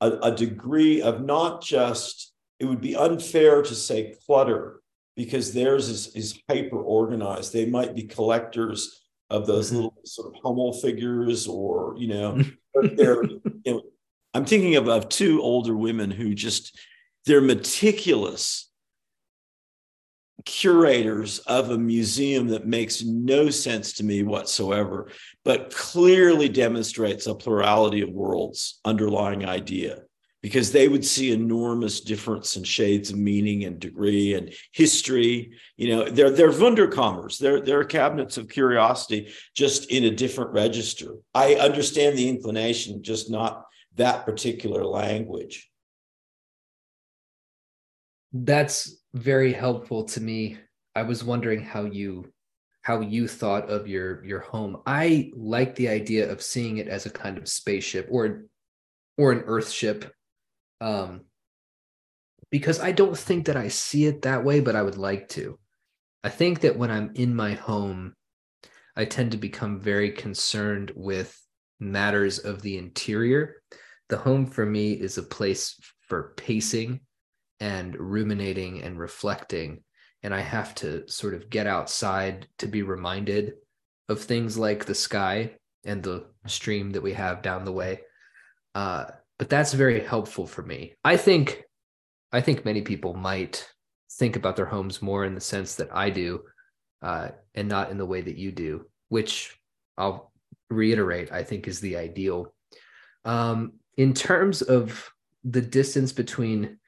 a, 0.00 0.10
a 0.10 0.34
degree 0.34 1.00
of 1.00 1.24
not 1.24 1.62
just. 1.62 2.32
It 2.58 2.64
would 2.64 2.80
be 2.80 2.96
unfair 2.96 3.62
to 3.62 3.74
say 3.76 4.16
clutter 4.26 4.80
because 5.14 5.52
theirs 5.52 5.88
is, 5.88 6.08
is 6.16 6.40
hyper 6.48 6.82
organized. 6.82 7.52
They 7.52 7.66
might 7.66 7.94
be 7.94 8.02
collectors 8.02 9.00
of 9.30 9.46
those 9.46 9.68
mm-hmm. 9.68 9.76
little 9.76 9.94
sort 10.04 10.34
of 10.34 10.42
Hummel 10.42 10.72
figures, 10.72 11.46
or 11.46 11.94
you 11.98 12.08
know, 12.08 12.42
they're. 12.96 13.22
You 13.22 13.62
know, 13.64 13.82
I'm 14.34 14.46
thinking 14.46 14.74
of, 14.74 14.88
of 14.88 15.08
two 15.08 15.40
older 15.40 15.76
women 15.76 16.10
who 16.10 16.34
just 16.34 16.76
they're 17.26 17.40
meticulous 17.40 18.72
curators 20.44 21.38
of 21.40 21.70
a 21.70 21.78
museum 21.78 22.48
that 22.48 22.66
makes 22.66 23.02
no 23.02 23.50
sense 23.50 23.94
to 23.94 24.04
me 24.04 24.22
whatsoever, 24.22 25.08
but 25.44 25.74
clearly 25.74 26.48
demonstrates 26.48 27.26
a 27.26 27.34
plurality 27.34 28.00
of 28.02 28.10
worlds 28.10 28.80
underlying 28.84 29.44
idea 29.44 30.02
because 30.44 30.72
they 30.72 30.88
would 30.88 31.06
see 31.06 31.32
enormous 31.32 32.02
difference 32.02 32.56
in 32.56 32.62
shades 32.62 33.08
of 33.08 33.16
meaning 33.16 33.64
and 33.64 33.80
degree 33.80 34.34
and 34.34 34.52
history. 34.72 35.52
You 35.78 35.88
know, 35.88 36.04
they're 36.10 36.28
they're 36.28 36.50
Wunderkammers, 36.50 37.38
they're 37.38 37.62
they're 37.62 37.82
cabinets 37.82 38.36
of 38.36 38.50
curiosity, 38.50 39.32
just 39.54 39.90
in 39.90 40.04
a 40.04 40.10
different 40.10 40.50
register. 40.50 41.14
I 41.34 41.54
understand 41.54 42.18
the 42.18 42.28
inclination, 42.28 43.02
just 43.02 43.30
not 43.30 43.64
that 43.94 44.26
particular 44.26 44.84
language. 44.84 45.70
That's 48.34 48.96
very 49.14 49.52
helpful 49.52 50.04
to 50.06 50.20
me. 50.20 50.58
I 50.96 51.02
was 51.02 51.22
wondering 51.22 51.62
how 51.62 51.84
you 51.84 52.32
how 52.82 53.00
you 53.00 53.28
thought 53.28 53.70
of 53.70 53.86
your 53.86 54.24
your 54.24 54.40
home. 54.40 54.82
I 54.86 55.30
like 55.36 55.76
the 55.76 55.88
idea 55.88 56.30
of 56.30 56.42
seeing 56.42 56.78
it 56.78 56.88
as 56.88 57.06
a 57.06 57.10
kind 57.10 57.38
of 57.38 57.48
spaceship 57.48 58.08
or 58.10 58.46
or 59.16 59.30
an 59.30 59.44
earth 59.46 59.70
ship. 59.70 60.12
Um 60.80 61.22
because 62.50 62.80
I 62.80 62.90
don't 62.90 63.16
think 63.16 63.46
that 63.46 63.56
I 63.56 63.68
see 63.68 64.06
it 64.06 64.22
that 64.22 64.44
way, 64.44 64.60
but 64.60 64.76
I 64.76 64.82
would 64.82 64.98
like 64.98 65.28
to. 65.30 65.58
I 66.24 66.28
think 66.28 66.60
that 66.60 66.76
when 66.76 66.90
I'm 66.90 67.12
in 67.14 67.34
my 67.34 67.54
home, 67.54 68.14
I 68.96 69.04
tend 69.04 69.32
to 69.32 69.38
become 69.38 69.80
very 69.80 70.10
concerned 70.10 70.92
with 70.96 71.40
matters 71.78 72.38
of 72.40 72.62
the 72.62 72.78
interior. 72.78 73.56
The 74.08 74.18
home 74.18 74.46
for 74.46 74.66
me 74.66 74.92
is 74.92 75.18
a 75.18 75.22
place 75.22 75.78
for 76.08 76.34
pacing 76.36 77.00
and 77.60 77.96
ruminating 77.96 78.82
and 78.82 78.98
reflecting. 78.98 79.82
And 80.22 80.34
I 80.34 80.40
have 80.40 80.74
to 80.76 81.08
sort 81.08 81.34
of 81.34 81.50
get 81.50 81.66
outside 81.66 82.48
to 82.58 82.66
be 82.66 82.82
reminded 82.82 83.54
of 84.08 84.20
things 84.20 84.56
like 84.56 84.84
the 84.84 84.94
sky 84.94 85.56
and 85.84 86.02
the 86.02 86.26
stream 86.46 86.90
that 86.92 87.02
we 87.02 87.12
have 87.12 87.42
down 87.42 87.64
the 87.64 87.72
way. 87.72 88.00
Uh, 88.74 89.06
but 89.38 89.48
that's 89.48 89.72
very 89.72 90.00
helpful 90.00 90.46
for 90.46 90.62
me. 90.62 90.94
I 91.04 91.16
think, 91.16 91.62
I 92.32 92.40
think 92.40 92.64
many 92.64 92.82
people 92.82 93.14
might 93.14 93.68
think 94.12 94.36
about 94.36 94.56
their 94.56 94.66
homes 94.66 95.02
more 95.02 95.24
in 95.24 95.34
the 95.34 95.40
sense 95.40 95.76
that 95.76 95.94
I 95.94 96.10
do, 96.10 96.42
uh, 97.02 97.28
and 97.54 97.68
not 97.68 97.90
in 97.90 97.98
the 97.98 98.06
way 98.06 98.20
that 98.20 98.36
you 98.36 98.52
do, 98.52 98.86
which 99.08 99.58
I'll 99.98 100.32
reiterate, 100.70 101.32
I 101.32 101.42
think 101.42 101.68
is 101.68 101.80
the 101.80 101.96
ideal. 101.96 102.54
Um, 103.24 103.74
in 103.96 104.14
terms 104.14 104.62
of 104.62 105.10
the 105.44 105.60
distance 105.60 106.12
between 106.12 106.78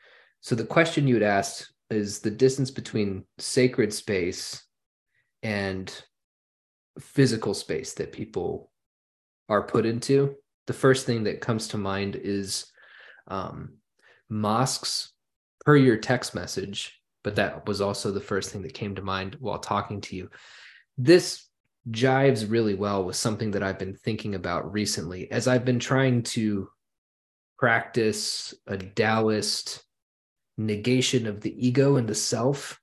so 0.40 0.54
the 0.54 0.64
question 0.64 1.06
you 1.06 1.14
had 1.14 1.22
asked 1.22 1.72
is 1.90 2.20
the 2.20 2.30
distance 2.30 2.70
between 2.70 3.24
sacred 3.38 3.92
space 3.92 4.62
and 5.42 6.02
physical 6.98 7.54
space 7.54 7.94
that 7.94 8.12
people 8.12 8.70
are 9.48 9.62
put 9.62 9.86
into. 9.86 10.34
The 10.66 10.72
first 10.72 11.06
thing 11.06 11.24
that 11.24 11.40
comes 11.40 11.68
to 11.68 11.78
mind 11.78 12.16
is 12.16 12.66
um, 13.28 13.74
mosques 14.28 15.12
per 15.64 15.76
your 15.76 15.96
text 15.96 16.34
message, 16.34 17.00
but 17.22 17.36
that 17.36 17.66
was 17.66 17.80
also 17.80 18.10
the 18.10 18.20
first 18.20 18.50
thing 18.50 18.62
that 18.62 18.74
came 18.74 18.94
to 18.96 19.02
mind 19.02 19.36
while 19.40 19.58
talking 19.58 20.00
to 20.02 20.16
you. 20.16 20.30
This 20.98 21.46
jives 21.90 22.50
really 22.50 22.74
well 22.74 23.04
with 23.04 23.16
something 23.16 23.52
that 23.52 23.62
I've 23.62 23.78
been 23.78 23.94
thinking 23.94 24.34
about 24.34 24.72
recently 24.72 25.30
as 25.30 25.46
I've 25.46 25.64
been 25.64 25.78
trying 25.78 26.22
to 26.24 26.68
practice 27.58 28.54
a 28.66 28.76
Taoist 28.76 29.85
negation 30.58 31.26
of 31.26 31.40
the 31.40 31.66
ego 31.66 31.96
and 31.96 32.08
the 32.08 32.14
self 32.14 32.80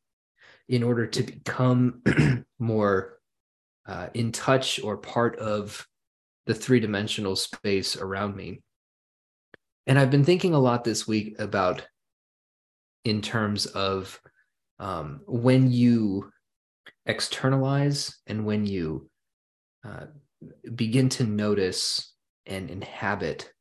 in 0.70 0.84
order 0.84 1.08
to 1.08 1.24
become 1.24 2.02
more 2.60 3.20
uh, 3.86 4.08
in 4.14 4.32
touch 4.32 4.82
or 4.84 4.98
part 4.98 5.38
of 5.38 5.86
the 6.46 6.54
three 6.54 6.80
dimensional 6.80 7.36
space 7.36 7.98
around 7.98 8.36
me. 8.36 8.62
And 9.88 10.00
I've 10.00 10.12
been 10.12 10.26
thinking 10.26 10.54
a 10.54 10.60
lot 10.60 10.84
this 10.84 11.08
week 11.08 11.36
about, 11.40 11.86
in 13.04 13.22
terms 13.22 13.66
of 13.66 14.20
um, 14.80 15.22
when 15.28 15.72
you 15.72 16.32
externalize 17.06 18.18
and 18.28 18.46
when 18.46 18.66
you 18.66 19.10
uh, 19.86 20.06
begin 20.76 21.10
to 21.10 21.26
notice 21.26 22.14
and 22.46 22.70
inhabit 22.70 23.52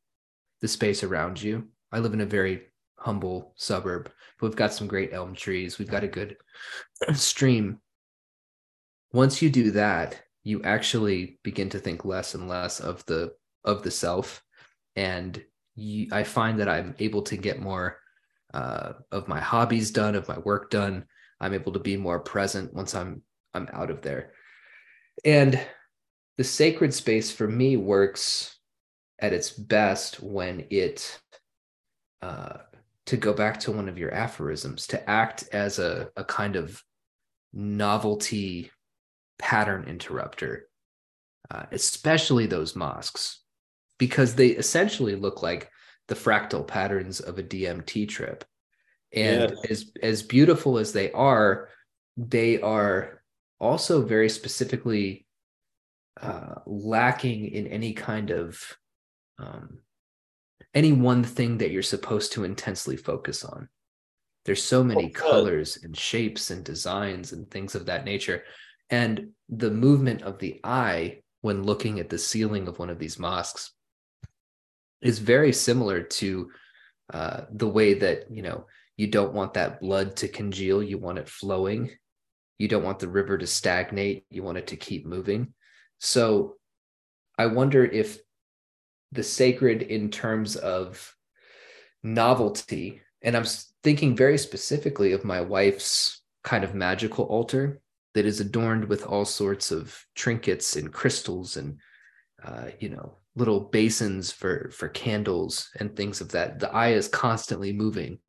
the 0.61 0.67
space 0.67 1.03
around 1.03 1.41
you. 1.41 1.67
I 1.91 1.99
live 1.99 2.13
in 2.13 2.21
a 2.21 2.25
very 2.25 2.61
humble 3.03 3.53
suburb. 3.57 4.09
But 4.39 4.47
we've 4.47 4.55
got 4.55 4.73
some 4.73 4.87
great 4.87 5.13
elm 5.13 5.35
trees. 5.35 5.77
We've 5.77 5.91
got 5.91 6.03
a 6.03 6.07
good 6.07 6.37
stream. 7.13 7.79
Once 9.11 9.41
you 9.41 9.49
do 9.49 9.71
that, 9.71 10.21
you 10.43 10.61
actually 10.63 11.39
begin 11.43 11.69
to 11.69 11.79
think 11.79 12.05
less 12.05 12.33
and 12.33 12.47
less 12.47 12.79
of 12.79 13.05
the 13.05 13.33
of 13.63 13.83
the 13.83 13.91
self, 13.91 14.43
and 14.95 15.41
you, 15.75 16.07
I 16.11 16.23
find 16.23 16.59
that 16.59 16.67
I'm 16.67 16.95
able 16.99 17.21
to 17.23 17.37
get 17.37 17.61
more 17.61 17.99
uh, 18.53 18.93
of 19.11 19.27
my 19.27 19.39
hobbies 19.39 19.91
done, 19.91 20.15
of 20.15 20.27
my 20.27 20.37
work 20.39 20.69
done. 20.69 21.05
I'm 21.39 21.53
able 21.53 21.71
to 21.73 21.79
be 21.79 21.95
more 21.95 22.19
present 22.19 22.73
once 22.73 22.93
I'm 22.95 23.21
I'm 23.53 23.69
out 23.71 23.91
of 23.91 24.01
there, 24.01 24.33
and 25.23 25.59
the 26.37 26.43
sacred 26.43 26.93
space 26.93 27.31
for 27.31 27.47
me 27.47 27.77
works 27.77 28.57
at 29.19 29.33
its 29.33 29.51
best 29.51 30.21
when 30.21 30.65
it 30.69 31.21
uh, 32.21 32.57
to 33.05 33.17
go 33.17 33.33
back 33.33 33.59
to 33.61 33.71
one 33.71 33.89
of 33.89 33.97
your 33.97 34.13
aphorisms, 34.13 34.87
to 34.87 35.09
act 35.09 35.45
as 35.51 35.79
a, 35.79 36.09
a 36.15 36.23
kind 36.23 36.55
of 36.55 36.81
novelty 37.51 38.71
pattern 39.39 39.85
interrupter, 39.87 40.69
uh, 41.51 41.65
especially 41.71 42.45
those 42.45 42.75
mosques, 42.75 43.41
because 43.97 44.35
they 44.35 44.47
essentially 44.47 45.15
look 45.15 45.43
like 45.43 45.69
the 46.07 46.15
fractal 46.15 46.65
patterns 46.65 47.19
of 47.19 47.39
a 47.39 47.43
DMT 47.43 48.07
trip. 48.07 48.45
And 49.13 49.51
yes. 49.51 49.65
as 49.69 49.91
as 50.01 50.23
beautiful 50.23 50.79
as 50.79 50.91
they 50.91 51.11
are, 51.11 51.69
they 52.17 52.59
are 52.61 53.21
also 53.59 54.01
very 54.01 54.29
specifically 54.29 55.27
uh, 56.19 56.55
lacking 56.65 57.45
in 57.49 57.67
any 57.67 57.93
kind 57.93 58.31
of 58.31 58.59
um, 59.39 59.79
any 60.73 60.91
one 60.91 61.23
thing 61.23 61.59
that 61.59 61.71
you're 61.71 61.83
supposed 61.83 62.33
to 62.33 62.43
intensely 62.43 62.97
focus 62.97 63.43
on. 63.43 63.69
There's 64.45 64.63
so 64.63 64.83
many 64.83 65.05
oh, 65.05 65.09
colors 65.09 65.79
and 65.83 65.95
shapes 65.95 66.51
and 66.51 66.63
designs 66.63 67.31
and 67.31 67.49
things 67.49 67.75
of 67.75 67.85
that 67.85 68.05
nature. 68.05 68.43
And 68.89 69.29
the 69.49 69.71
movement 69.71 70.21
of 70.23 70.39
the 70.39 70.59
eye 70.63 71.21
when 71.41 71.63
looking 71.63 71.99
at 71.99 72.09
the 72.09 72.17
ceiling 72.17 72.67
of 72.67 72.79
one 72.79 72.89
of 72.89 72.99
these 72.99 73.19
mosques 73.19 73.71
is 75.01 75.19
very 75.19 75.53
similar 75.53 76.01
to 76.01 76.49
uh, 77.13 77.41
the 77.51 77.67
way 77.67 77.93
that 77.93 78.31
you 78.31 78.41
know 78.41 78.65
you 78.95 79.07
don't 79.07 79.33
want 79.33 79.53
that 79.53 79.81
blood 79.81 80.15
to 80.15 80.27
congeal 80.27 80.81
you 80.81 80.97
want 80.97 81.19
it 81.19 81.27
flowing 81.27 81.91
you 82.57 82.67
don't 82.67 82.83
want 82.83 82.99
the 82.99 83.09
river 83.09 83.37
to 83.37 83.45
stagnate 83.45 84.25
you 84.29 84.41
want 84.41 84.57
it 84.57 84.67
to 84.67 84.77
keep 84.77 85.05
moving 85.05 85.53
so 85.99 86.55
i 87.37 87.45
wonder 87.45 87.83
if 87.83 88.17
the 89.13 89.23
sacred 89.23 89.83
in 89.83 90.09
terms 90.09 90.55
of 90.55 91.15
novelty. 92.03 93.01
And 93.21 93.37
i'm 93.37 93.45
thinking 93.83 94.15
very 94.15 94.37
specifically 94.37 95.13
of 95.13 95.23
my 95.23 95.41
wife's 95.41 96.21
kind 96.43 96.63
of 96.63 96.75
magical 96.75 97.25
altar 97.25 97.81
that 98.13 98.25
is 98.25 98.39
adorned 98.39 98.85
with 98.85 99.05
all 99.05 99.25
sorts 99.25 99.71
of 99.71 99.97
trinkets 100.15 100.75
and 100.75 100.91
crystals 100.91 101.57
and 101.57 101.79
uh, 102.43 102.67
you 102.79 102.89
know 102.89 103.17
little 103.35 103.59
basins 103.59 104.31
for 104.31 104.69
for 104.71 104.89
candles 104.89 105.69
and 105.79 105.95
things 105.95 106.21
of 106.21 106.31
that. 106.31 106.59
The 106.59 106.71
eye 106.71 106.91
is 106.91 107.07
constantly 107.07 107.73
moving 107.73 108.19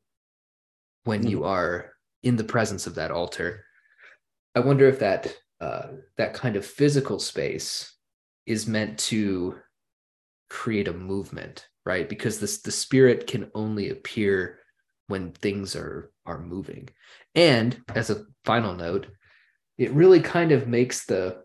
when 1.04 1.20
mm-hmm. 1.20 1.30
you 1.30 1.44
are 1.44 1.92
in 2.22 2.36
the 2.36 2.44
presence 2.44 2.86
of 2.86 2.94
that 2.94 3.10
altar. 3.10 3.64
I 4.54 4.60
wonder 4.60 4.88
if 4.88 4.98
that 5.00 5.34
uh, 5.60 5.88
that 6.16 6.34
kind 6.34 6.56
of 6.56 6.64
physical 6.64 7.18
space 7.18 7.94
is 8.46 8.66
meant 8.66 8.98
to 8.98 9.56
create 10.60 10.88
a 10.88 10.92
movement 10.92 11.68
right? 11.84 12.08
Because 12.08 12.40
this 12.40 12.62
the 12.62 12.72
spirit 12.72 13.26
can 13.26 13.50
only 13.54 13.90
appear 13.90 14.58
when 15.06 15.32
things 15.32 15.76
are 15.76 16.10
are 16.26 16.38
moving. 16.38 16.88
And 17.34 17.82
as 17.94 18.10
a 18.10 18.24
final 18.44 18.74
note 18.74 19.06
it 19.76 19.92
really 19.92 20.20
kind 20.20 20.52
of 20.52 20.68
makes 20.68 21.04
the 21.06 21.42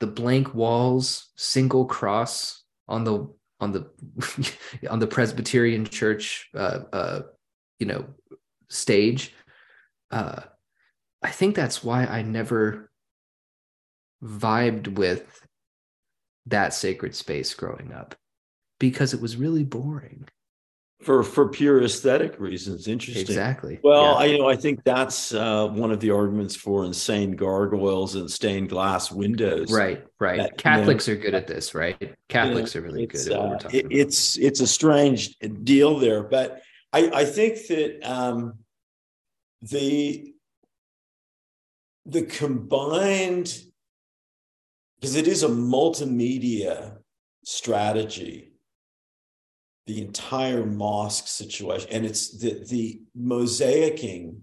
the 0.00 0.06
blank 0.06 0.54
walls 0.54 1.30
single 1.36 1.86
cross 1.86 2.62
on 2.88 3.04
the 3.04 3.26
on 3.58 3.72
the 3.72 3.90
on 4.90 4.98
the 4.98 5.06
presbyterian 5.06 5.84
church 5.84 6.48
uh 6.54 6.80
uh 6.92 7.20
you 7.78 7.86
know 7.86 8.04
stage. 8.68 9.34
Uh 10.10 10.42
i 11.22 11.30
think 11.30 11.54
that's 11.54 11.84
why 11.84 12.04
i 12.04 12.22
never 12.22 12.90
vibed 14.22 14.88
with 14.88 15.40
that 16.46 16.74
sacred 16.74 17.14
space 17.14 17.54
growing 17.54 17.92
up 17.92 18.14
because 18.80 19.14
it 19.14 19.20
was 19.20 19.36
really 19.36 19.62
boring 19.62 20.26
for 21.02 21.22
for 21.22 21.48
pure 21.48 21.82
aesthetic 21.82 22.38
reasons. 22.38 22.86
Interesting. 22.88 23.22
Exactly. 23.22 23.80
Well, 23.82 24.02
yeah. 24.02 24.12
I 24.12 24.24
you 24.24 24.38
know 24.38 24.48
I 24.48 24.56
think 24.56 24.84
that's 24.84 25.32
uh, 25.32 25.68
one 25.68 25.90
of 25.90 26.00
the 26.00 26.10
arguments 26.10 26.54
for 26.54 26.84
insane 26.84 27.36
gargoyles 27.36 28.16
and 28.16 28.30
stained 28.30 28.68
glass 28.68 29.10
windows. 29.10 29.72
Right. 29.72 30.04
Right. 30.18 30.38
That, 30.38 30.58
Catholics 30.58 31.08
you 31.08 31.14
know, 31.14 31.20
are 31.20 31.22
good 31.22 31.34
at 31.34 31.46
this, 31.46 31.74
right? 31.74 32.14
Catholics 32.28 32.74
you 32.74 32.80
know, 32.80 32.86
are 32.86 32.90
really 32.90 33.06
good 33.06 33.32
at 33.32 33.38
what 33.38 33.48
we're 33.48 33.54
uh, 33.54 33.58
talking 33.58 33.80
it, 33.80 33.86
about. 33.86 33.96
It's 33.96 34.38
it's 34.38 34.60
a 34.60 34.66
strange 34.66 35.38
deal 35.62 35.98
there, 35.98 36.22
but 36.22 36.60
I 36.92 37.10
I 37.14 37.24
think 37.24 37.66
that 37.68 38.00
um, 38.02 38.58
the 39.62 40.34
the 42.04 42.22
combined 42.22 43.62
because 45.00 45.16
it 45.16 45.26
is 45.26 45.42
a 45.42 45.48
multimedia 45.48 46.98
strategy 47.42 48.49
the 49.90 50.00
entire 50.00 50.64
mosque 50.64 51.26
situation. 51.26 51.88
And 51.90 52.06
it's 52.06 52.38
the 52.38 52.64
the 52.68 53.00
mosaicing 53.18 54.36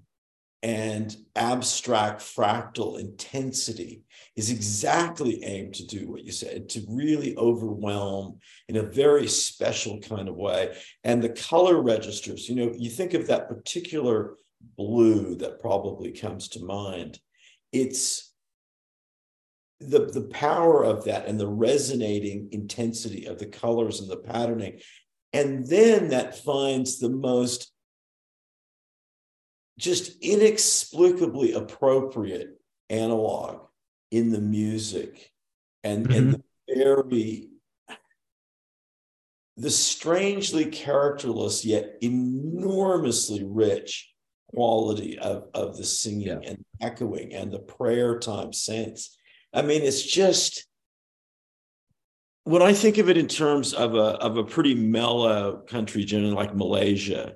and 0.62 1.16
abstract 1.36 2.20
fractal 2.20 3.00
intensity 3.00 4.02
is 4.36 4.50
exactly 4.50 5.42
aimed 5.46 5.76
to 5.76 5.86
do 5.86 6.12
what 6.12 6.26
you 6.26 6.34
said 6.34 6.68
to 6.68 6.84
really 6.90 7.38
overwhelm 7.38 8.40
in 8.68 8.76
a 8.76 8.84
very 8.84 9.28
special 9.28 10.02
kind 10.02 10.28
of 10.28 10.36
way. 10.36 10.76
And 11.06 11.22
the 11.22 11.30
color 11.30 11.82
registers 11.82 12.50
you 12.50 12.56
know 12.56 12.74
you 12.78 12.90
think 12.90 13.14
of 13.14 13.28
that 13.28 13.48
particular 13.48 14.36
blue 14.76 15.36
that 15.36 15.62
probably 15.62 16.12
comes 16.12 16.50
to 16.50 16.66
mind. 16.66 17.20
It's 17.72 18.34
the 19.80 20.08
the 20.08 20.28
power 20.30 20.84
of 20.84 21.06
that 21.06 21.26
and 21.26 21.40
the 21.40 21.48
resonating 21.48 22.50
intensity 22.52 23.26
of 23.28 23.40
the 23.40 23.46
colors 23.46 24.02
and 24.02 24.10
the 24.10 24.18
patterning 24.18 24.80
and 25.34 25.68
then 25.68 26.10
that 26.10 26.44
finds 26.44 27.00
the 27.00 27.10
most 27.10 27.72
just 29.78 30.18
inexplicably 30.22 31.54
appropriate 31.54 32.60
analog 32.90 33.68
in 34.12 34.32
the 34.32 34.42
music 34.42 35.32
and, 35.84 36.08
mm-hmm. 36.08 36.14
and 36.14 36.34
the 36.34 36.44
very 36.68 37.50
the 39.58 39.72
strangely 39.72 40.66
characterless 40.66 41.66
yet 41.66 41.98
enormously 42.02 43.44
rich 43.44 44.14
quality 44.50 45.18
of, 45.18 45.46
of 45.54 45.78
the 45.78 45.84
singing 45.84 46.28
yeah. 46.28 46.40
and 46.46 46.64
echoing 46.80 47.34
and 47.34 47.52
the 47.52 47.60
prayer 47.60 48.20
time 48.20 48.54
sense. 48.54 49.18
I 49.54 49.64
mean, 49.64 49.82
it's 49.82 50.04
just 50.04 50.68
when 52.48 52.62
I 52.62 52.72
think 52.72 52.98
of 52.98 53.10
it 53.10 53.18
in 53.18 53.28
terms 53.28 53.74
of 53.74 53.96
a 53.96 54.16
of 54.20 54.38
a 54.38 54.44
pretty 54.44 54.74
mellow 54.74 55.58
country, 55.68 56.06
generally 56.06 56.34
like 56.34 56.56
Malaysia, 56.56 57.36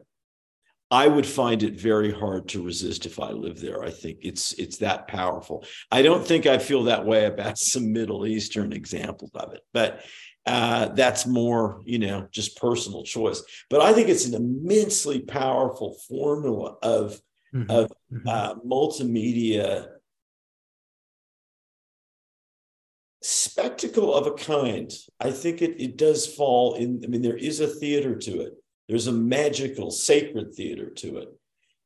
I 0.89 1.07
would 1.07 1.26
find 1.26 1.64
it 1.64 1.74
very 1.74 2.14
hard 2.14 2.47
to 2.49 2.64
resist 2.64 3.05
if 3.05 3.20
I 3.20 3.32
lived 3.32 3.62
there. 3.62 3.84
I 3.84 3.89
think 3.89 4.20
it's 4.22 4.53
it's 4.53 4.78
that 4.78 5.09
powerful. 5.09 5.66
I 5.91 6.01
don't 6.01 6.26
think 6.26 6.45
I 6.45 6.57
feel 6.57 6.84
that 6.84 7.05
way 7.05 7.26
about 7.26 7.57
some 7.57 7.91
Middle 7.91 8.26
Eastern 8.26 8.72
examples 8.72 9.32
of 9.34 9.53
it, 9.53 9.62
but 9.74 10.01
uh, 10.45 10.88
that's 10.88 11.28
more, 11.28 11.82
you 11.86 11.99
know, 11.99 12.28
just 12.32 12.57
personal 12.57 13.03
choice. 13.03 13.43
But 13.70 13.82
I 13.82 13.91
think 13.91 14.07
it's 14.07 14.26
an 14.26 14.34
immensely 14.34 15.20
powerful 15.20 15.97
formula 16.07 16.78
of 16.82 17.22
mm-hmm. 17.53 17.70
of 17.70 17.91
mm-hmm. 18.12 18.28
uh, 18.30 18.55
multimedia 18.66 19.88
spectacle 23.22 24.13
of 24.13 24.28
a 24.28 24.34
kind. 24.34 24.91
I 25.19 25.32
think 25.32 25.61
it, 25.61 25.82
it 25.82 25.97
does 25.97 26.28
fall 26.28 26.76
in. 26.76 27.01
I 27.03 27.07
mean, 27.07 27.22
there 27.22 27.38
is 27.38 27.59
a 27.59 27.67
theater 27.67 28.15
to 28.15 28.41
it, 28.41 28.53
there's 28.88 29.07
a 29.07 29.13
magical, 29.13 29.91
sacred 29.91 30.53
theater 30.53 30.89
to 30.89 31.17
it. 31.17 31.30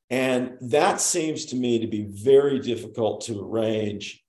And 0.09 0.57
that 0.61 1.01
seems 1.01 1.45
to 1.45 1.55
me 1.55 1.79
to 1.79 1.87
be 1.87 2.03
very 2.03 2.59
difficult 2.59 3.21
to 3.25 3.41
arrange 3.41 4.23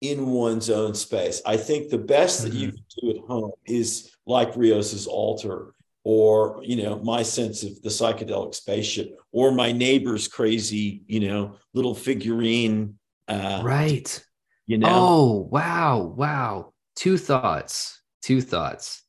in 0.00 0.26
one's 0.26 0.70
own 0.70 0.94
space. 0.94 1.42
I 1.44 1.56
think 1.56 1.88
the 1.88 1.98
best 1.98 2.40
mm-hmm. 2.40 2.50
that 2.50 2.56
you 2.56 2.68
mm-hmm. 2.68 2.76
can 2.76 3.14
do 3.14 3.18
at 3.18 3.26
home 3.26 3.50
is 3.66 4.12
like 4.26 4.56
Rios's 4.56 5.06
altar, 5.06 5.74
or 6.04 6.60
you 6.62 6.82
know, 6.82 7.00
my 7.00 7.22
sense 7.22 7.64
of 7.64 7.82
the 7.82 7.88
psychedelic 7.88 8.54
spaceship, 8.54 9.18
or 9.32 9.50
my 9.50 9.72
neighbor's 9.72 10.28
crazy, 10.28 11.02
you 11.06 11.20
know, 11.20 11.56
little 11.74 11.94
figurine. 11.94 12.98
Uh, 13.26 13.60
right 13.62 14.24
you 14.68 14.78
know? 14.78 14.88
Oh, 14.88 15.48
wow. 15.50 16.14
Wow. 16.16 16.74
Two 16.94 17.18
thoughts. 17.18 18.00
Two 18.22 18.40
thoughts. 18.40 19.02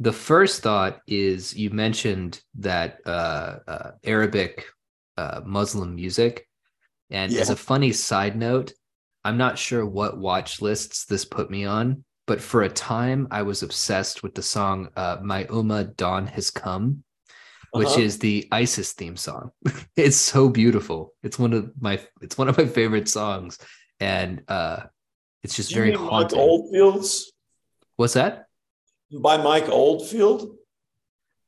The 0.00 0.12
first 0.12 0.62
thought 0.62 1.00
is 1.06 1.54
you 1.54 1.70
mentioned 1.70 2.42
that 2.58 2.98
uh, 3.06 3.58
uh, 3.68 3.90
Arabic 4.02 4.64
uh, 5.16 5.42
Muslim 5.44 5.94
music. 5.94 6.48
And 7.10 7.30
yeah. 7.30 7.42
as 7.42 7.50
a 7.50 7.56
funny 7.56 7.92
side 7.92 8.36
note, 8.36 8.72
I'm 9.22 9.36
not 9.36 9.58
sure 9.58 9.86
what 9.86 10.18
watch 10.18 10.60
lists 10.60 11.04
this 11.04 11.24
put 11.24 11.50
me 11.50 11.66
on, 11.66 12.02
but 12.26 12.40
for 12.40 12.62
a 12.62 12.68
time 12.68 13.28
I 13.30 13.42
was 13.42 13.62
obsessed 13.62 14.22
with 14.22 14.34
the 14.34 14.42
song 14.42 14.88
uh, 14.96 15.18
My 15.22 15.44
Ummah 15.44 15.94
Dawn 15.96 16.26
Has 16.26 16.50
Come, 16.50 17.04
which 17.72 17.88
uh-huh. 17.88 18.00
is 18.00 18.18
the 18.18 18.48
ISIS 18.50 18.92
theme 18.92 19.16
song. 19.16 19.50
it's 19.96 20.16
so 20.16 20.48
beautiful. 20.48 21.12
It's 21.22 21.38
one 21.38 21.52
of 21.52 21.70
my 21.78 22.00
it's 22.22 22.38
one 22.38 22.48
of 22.48 22.56
my 22.56 22.66
favorite 22.66 23.08
songs 23.08 23.58
and 24.02 24.42
uh, 24.48 24.80
it's 25.44 25.54
just 25.54 25.72
very 25.72 25.92
haunting. 25.92 26.38
Mike 26.38 26.48
Oldfield's. 26.48 27.32
What's 27.96 28.14
that? 28.14 28.46
By 29.12 29.36
Mike 29.36 29.68
Oldfield. 29.68 30.56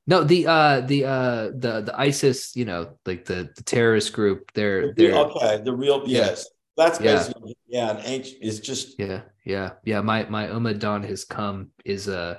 No, 0.06 0.22
the 0.22 0.46
uh 0.46 0.80
the 0.82 1.04
uh 1.04 1.44
the 1.56 1.80
the 1.80 1.94
ISIS, 1.96 2.54
you 2.54 2.64
know, 2.64 2.98
like 3.06 3.24
the 3.24 3.50
the 3.56 3.62
terrorist 3.62 4.12
group. 4.12 4.52
They're 4.52 4.92
they're 4.92 5.14
okay. 5.14 5.62
The 5.64 5.72
real 5.72 6.02
yes, 6.06 6.46
that's 6.76 6.98
basically 6.98 7.56
yeah. 7.66 7.86
yeah 7.86 7.96
an 7.96 8.02
ancient 8.04 8.42
is 8.42 8.60
just 8.60 8.98
yeah 8.98 9.22
yeah 9.44 9.70
yeah. 9.84 10.02
My 10.02 10.26
my 10.28 10.46
Ummah 10.46 10.78
Dawn 10.78 11.02
has 11.04 11.24
come 11.24 11.70
is 11.84 12.06
uh 12.08 12.38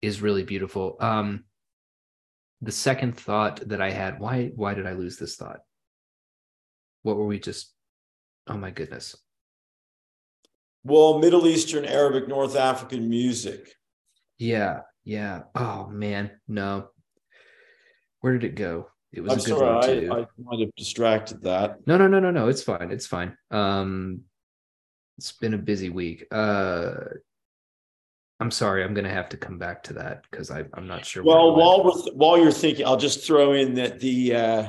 is 0.00 0.22
really 0.22 0.42
beautiful. 0.42 0.96
Um, 0.98 1.44
the 2.62 2.72
second 2.72 3.16
thought 3.16 3.60
that 3.68 3.82
I 3.82 3.90
had 3.90 4.18
why 4.18 4.50
why 4.56 4.72
did 4.72 4.86
I 4.86 4.94
lose 4.94 5.18
this 5.18 5.36
thought? 5.36 5.60
What 7.02 7.16
were 7.16 7.26
we 7.26 7.38
just? 7.38 7.74
Oh 8.46 8.56
my 8.56 8.70
goodness. 8.70 9.16
Well, 10.86 11.18
Middle 11.18 11.48
Eastern, 11.48 11.84
Arabic, 11.84 12.28
North 12.28 12.54
African 12.54 13.08
music. 13.08 13.74
Yeah, 14.38 14.82
yeah. 15.04 15.42
Oh 15.54 15.88
man, 15.88 16.30
no. 16.46 16.88
Where 18.20 18.34
did 18.34 18.44
it 18.44 18.54
go? 18.54 18.88
It 19.12 19.22
was 19.22 19.32
I'm 19.32 19.38
a 19.38 19.42
good 19.42 19.58
sorry, 19.58 19.74
one 19.74 19.86
too. 19.86 20.12
I, 20.12 20.18
I 20.20 20.26
might 20.38 20.60
have 20.60 20.74
distracted 20.76 21.42
that. 21.42 21.86
No, 21.86 21.96
no, 21.96 22.06
no, 22.06 22.20
no, 22.20 22.30
no. 22.30 22.48
It's 22.48 22.62
fine. 22.62 22.90
It's 22.92 23.06
fine. 23.06 23.36
Um, 23.50 24.22
it's 25.18 25.32
been 25.32 25.54
a 25.54 25.58
busy 25.58 25.88
week. 25.88 26.26
Uh, 26.30 26.92
I'm 28.38 28.50
sorry, 28.50 28.84
I'm 28.84 28.94
going 28.94 29.06
to 29.06 29.10
have 29.10 29.30
to 29.30 29.36
come 29.36 29.58
back 29.58 29.82
to 29.84 29.94
that 29.94 30.22
because 30.30 30.50
I'm 30.50 30.86
not 30.86 31.04
sure. 31.04 31.24
Well, 31.24 31.56
while 31.56 31.82
we're 31.82 32.12
while 32.12 32.38
you're 32.38 32.52
thinking, 32.52 32.86
I'll 32.86 32.96
just 32.96 33.26
throw 33.26 33.54
in 33.54 33.74
that 33.74 33.98
the 33.98 34.36
uh, 34.36 34.68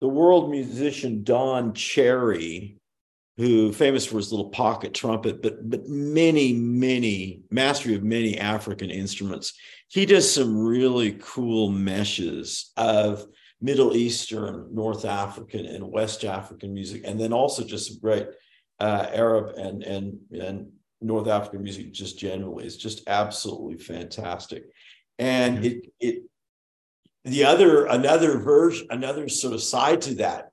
the 0.00 0.08
world 0.08 0.50
musician 0.50 1.24
Don 1.24 1.72
Cherry, 1.72 2.79
who 3.40 3.72
famous 3.72 4.04
for 4.04 4.18
his 4.18 4.30
little 4.30 4.50
pocket 4.50 4.92
trumpet, 4.92 5.40
but 5.42 5.68
but 5.68 5.88
many 5.88 6.52
many 6.52 7.40
mastery 7.50 7.94
of 7.94 8.02
many 8.02 8.38
African 8.38 8.90
instruments. 8.90 9.54
He 9.88 10.04
does 10.04 10.32
some 10.32 10.56
really 10.56 11.12
cool 11.20 11.70
meshes 11.70 12.70
of 12.76 13.26
Middle 13.60 13.96
Eastern, 13.96 14.68
North 14.72 15.06
African, 15.06 15.64
and 15.64 15.90
West 15.90 16.24
African 16.24 16.74
music, 16.74 17.02
and 17.04 17.18
then 17.18 17.32
also 17.32 17.64
just 17.64 17.88
some 17.88 17.98
great 17.98 18.28
uh, 18.78 19.06
Arab 19.12 19.56
and 19.56 19.82
and 19.84 20.18
and 20.32 20.72
North 21.00 21.26
African 21.26 21.62
music 21.62 21.92
just 21.92 22.18
generally 22.18 22.66
is 22.66 22.76
just 22.76 23.08
absolutely 23.08 23.78
fantastic. 23.78 24.64
And 25.18 25.56
mm-hmm. 25.58 25.64
it 25.64 25.92
it 25.98 26.22
the 27.24 27.44
other 27.44 27.86
another 27.86 28.38
version, 28.38 28.86
another 28.90 29.30
sort 29.30 29.54
of 29.54 29.62
side 29.62 30.02
to 30.02 30.14
that 30.16 30.50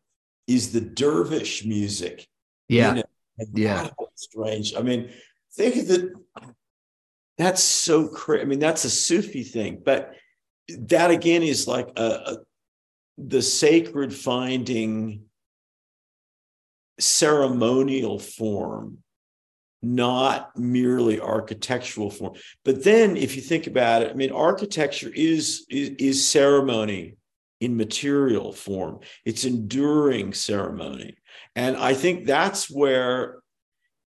is 0.47 0.71
the 0.71 0.81
dervish 0.81 1.65
music. 1.65 2.27
Yeah. 2.67 2.89
You 2.89 2.95
know, 2.95 3.45
yeah. 3.53 3.89
Strange. 4.15 4.75
I 4.75 4.81
mean, 4.81 5.09
think 5.53 5.75
of 5.77 5.87
the 5.87 6.13
that's 7.37 7.61
so 7.61 8.07
crazy. 8.07 8.41
I 8.41 8.45
mean, 8.45 8.59
that's 8.59 8.83
a 8.83 8.89
Sufi 8.89 9.43
thing, 9.43 9.81
but 9.85 10.15
that 10.69 11.11
again 11.11 11.43
is 11.43 11.67
like 11.67 11.89
a, 11.95 12.01
a 12.01 12.37
the 13.17 13.41
sacred 13.41 14.13
finding 14.13 15.23
ceremonial 16.99 18.19
form 18.19 18.99
not 19.81 20.57
merely 20.57 21.19
architectural 21.19 22.09
form. 22.09 22.33
But 22.63 22.83
then, 22.83 23.15
if 23.17 23.35
you 23.35 23.41
think 23.41 23.67
about 23.67 24.01
it, 24.01 24.11
I 24.11 24.13
mean, 24.13 24.31
architecture 24.31 25.11
is, 25.13 25.65
is, 25.69 25.89
is 25.99 26.27
ceremony 26.27 27.17
in 27.59 27.77
material 27.77 28.53
form. 28.53 28.99
It's 29.25 29.45
enduring 29.45 30.33
ceremony, 30.33 31.17
and 31.57 31.75
I 31.75 31.93
think 31.93 32.25
that's 32.25 32.69
where 32.69 33.39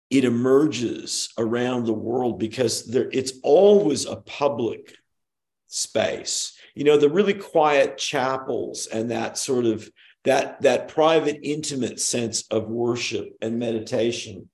it 0.10 0.24
emerges 0.24 1.34
around 1.38 1.86
the 1.86 1.94
world 1.94 2.40
because 2.40 2.86
there, 2.86 3.10
it's 3.12 3.34
always 3.44 4.06
a 4.06 4.16
public 4.16 4.96
space. 5.68 6.58
You 6.76 6.84
know, 6.86 6.98
the 6.98 7.10
really 7.10 7.34
quiet 7.34 7.98
chapels 7.98 8.88
and 8.88 9.12
that 9.12 9.38
sort 9.38 9.66
of 9.66 9.90
that 10.24 10.62
that 10.62 10.88
private, 10.88 11.40
intimate 11.44 12.00
sense 12.00 12.44
of 12.52 12.70
worship 12.70 13.30
and 13.42 13.60
meditation 13.60 14.48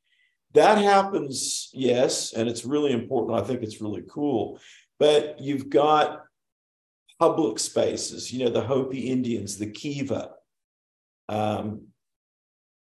that 0.53 0.77
happens, 0.79 1.69
yes, 1.73 2.33
and 2.33 2.49
it's 2.49 2.65
really 2.65 2.91
important. 2.91 3.39
I 3.39 3.43
think 3.43 3.61
it's 3.61 3.81
really 3.81 4.03
cool. 4.09 4.59
But 4.97 5.39
you've 5.39 5.69
got 5.69 6.23
public 7.19 7.59
spaces, 7.59 8.31
you 8.31 8.43
know, 8.43 8.49
the 8.49 8.63
Hopi 8.63 9.01
Indians, 9.01 9.57
the 9.57 9.69
Kiva, 9.69 10.31
um, 11.29 11.86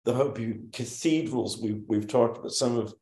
the 0.06 0.14
Hopi 0.14 0.60
cathedrals. 0.72 1.60
We've, 1.62 1.82
we've 1.88 2.08
talked 2.08 2.38
about 2.38 2.52
some 2.52 2.78
of, 2.78 2.94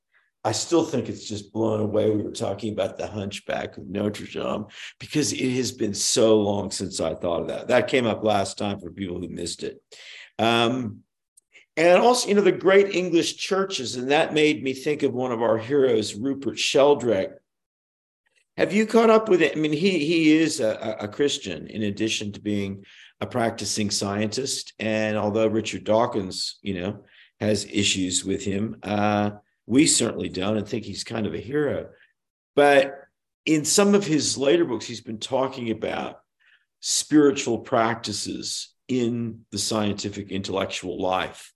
I 0.44 0.52
still 0.54 0.84
think 0.84 1.08
it's 1.08 1.28
just 1.28 1.54
blown 1.54 1.80
away. 1.80 2.10
We 2.10 2.24
were 2.24 2.32
talking 2.32 2.74
about 2.74 2.98
the 2.98 3.08
hunchback 3.08 3.78
of 3.78 3.88
Notre 3.88 4.26
Dame 4.26 4.66
because 5.00 5.34
it 5.34 5.52
has 5.56 5.72
been 5.72 5.94
so 5.94 6.40
long 6.40 6.72
since 6.72 7.00
I 7.00 7.14
thought 7.14 7.42
of 7.42 7.48
that. 7.50 7.68
That 7.68 7.88
came 7.88 8.08
up 8.08 8.24
last 8.24 8.58
time 8.58 8.80
for 8.80 8.92
people 8.92 9.20
who 9.20 9.30
missed 9.30 9.64
it. 9.64 9.82
Um, 10.40 11.02
and 11.78 12.02
also, 12.02 12.28
you 12.28 12.36
know, 12.36 12.42
the 12.42 12.52
great 12.52 12.96
English 12.96 13.38
churches, 13.38 13.96
and 13.96 14.12
that 14.12 14.34
made 14.34 14.64
me 14.64 14.74
think 14.74 15.04
of 15.04 15.14
one 15.14 15.32
of 15.32 15.42
our 15.42 15.58
heroes, 15.58 16.16
Rupert 16.16 16.60
Sheldrake. 16.60 17.32
Have 18.58 18.74
you 18.74 18.86
caught 18.86 19.10
up 19.10 19.30
with 19.30 19.42
it? 19.42 19.56
I 19.56 19.60
mean, 19.60 19.72
he 19.72 20.06
he 20.06 20.36
is 20.36 20.60
a, 20.60 20.98
a 21.00 21.08
Christian 21.08 21.68
in 21.68 21.84
addition 21.84 22.34
to 22.34 22.42
being 22.42 22.84
a 23.22 23.26
practicing 23.28 23.90
scientist. 23.90 24.74
And 24.80 25.18
although 25.18 25.48
Richard 25.48 25.84
Dawkins, 25.84 26.58
you 26.62 26.82
know, 26.82 27.04
has 27.40 27.66
issues 27.66 28.26
with 28.26 28.44
him, 28.44 28.78
uh, 28.84 29.32
we 29.66 29.88
certainly 29.88 30.30
don't, 30.30 30.58
and 30.58 30.68
think 30.68 30.84
he's 30.84 31.04
kind 31.04 31.26
of 31.26 31.34
a 31.34 31.40
hero. 31.40 31.90
But 32.56 32.96
in 33.46 33.64
some 33.64 33.96
of 33.96 34.06
his 34.06 34.38
later 34.38 34.66
books, 34.66 34.86
he's 34.86 35.02
been 35.02 35.20
talking 35.20 35.72
about 35.72 36.20
spiritual 36.82 37.60
practices 37.60 38.74
in 38.88 39.46
the 39.52 39.58
scientific 39.58 40.32
intellectual 40.32 41.02
life 41.02 41.54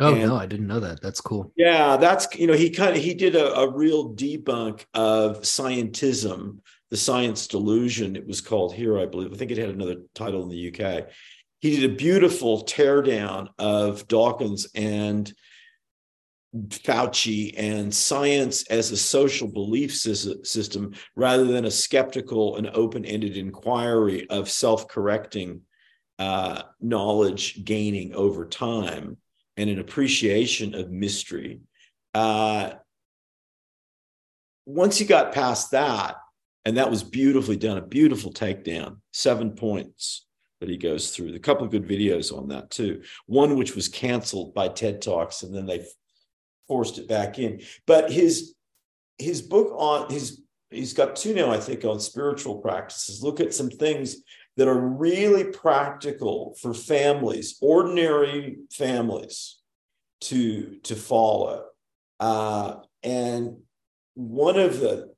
Oh 0.00 0.12
and, 0.12 0.22
no, 0.22 0.36
I 0.36 0.46
didn't 0.46 0.66
know 0.66 0.80
that. 0.80 1.00
That's 1.00 1.20
cool. 1.20 1.52
Yeah, 1.56 1.96
that's 1.96 2.26
you 2.34 2.46
know 2.46 2.54
he 2.54 2.70
kind 2.70 2.96
of 2.96 3.02
he 3.02 3.14
did 3.14 3.36
a, 3.36 3.54
a 3.54 3.70
real 3.70 4.12
debunk 4.14 4.84
of 4.92 5.42
scientism, 5.42 6.58
the 6.94 6.98
science 6.98 7.48
delusion. 7.48 8.14
It 8.14 8.24
was 8.24 8.40
called 8.40 8.72
here, 8.72 9.00
I 9.00 9.04
believe. 9.04 9.32
I 9.32 9.36
think 9.36 9.50
it 9.50 9.58
had 9.58 9.70
another 9.70 9.96
title 10.14 10.44
in 10.44 10.48
the 10.48 10.68
UK. 10.68 11.08
He 11.58 11.74
did 11.74 11.90
a 11.90 11.96
beautiful 11.96 12.62
teardown 12.62 13.48
of 13.58 14.06
Dawkins 14.06 14.68
and 14.76 15.34
Fauci 16.56 17.52
and 17.56 17.92
science 17.92 18.62
as 18.68 18.92
a 18.92 18.96
social 18.96 19.48
belief 19.48 19.92
system 19.92 20.94
rather 21.16 21.46
than 21.46 21.64
a 21.64 21.70
skeptical 21.72 22.58
and 22.58 22.68
open-ended 22.68 23.36
inquiry 23.36 24.30
of 24.30 24.48
self-correcting 24.48 25.62
uh, 26.20 26.62
knowledge 26.80 27.64
gaining 27.64 28.14
over 28.14 28.46
time 28.46 29.16
and 29.56 29.68
an 29.68 29.80
appreciation 29.80 30.76
of 30.76 30.92
mystery. 30.92 31.58
Uh, 32.14 32.70
once 34.64 34.96
he 34.96 35.04
got 35.04 35.32
past 35.32 35.72
that, 35.72 36.18
and 36.64 36.76
that 36.76 36.90
was 36.90 37.02
beautifully 37.02 37.56
done, 37.56 37.76
a 37.76 37.82
beautiful 37.82 38.32
takedown, 38.32 38.98
seven 39.12 39.52
points 39.52 40.26
that 40.60 40.68
he 40.68 40.76
goes 40.76 41.10
through. 41.10 41.34
A 41.34 41.38
couple 41.38 41.64
of 41.64 41.70
good 41.70 41.86
videos 41.86 42.36
on 42.36 42.48
that 42.48 42.70
too. 42.70 43.02
One 43.26 43.56
which 43.56 43.74
was 43.74 43.88
canceled 43.88 44.54
by 44.54 44.68
TED 44.68 45.02
Talks, 45.02 45.42
and 45.42 45.54
then 45.54 45.66
they 45.66 45.86
forced 46.66 46.98
it 46.98 47.08
back 47.08 47.38
in. 47.38 47.60
But 47.86 48.10
his 48.10 48.54
his 49.18 49.42
book 49.42 49.72
on 49.76 50.10
his 50.10 50.42
he's 50.70 50.94
got 50.94 51.16
two 51.16 51.34
now, 51.34 51.50
I 51.50 51.58
think, 51.58 51.84
on 51.84 52.00
spiritual 52.00 52.58
practices. 52.58 53.22
Look 53.22 53.40
at 53.40 53.54
some 53.54 53.70
things 53.70 54.16
that 54.56 54.68
are 54.68 54.78
really 54.78 55.44
practical 55.44 56.56
for 56.60 56.72
families, 56.72 57.58
ordinary 57.60 58.58
families, 58.72 59.58
to 60.22 60.78
to 60.84 60.96
follow. 60.96 61.64
Uh, 62.20 62.76
and 63.02 63.58
one 64.14 64.58
of 64.58 64.80
the 64.80 65.13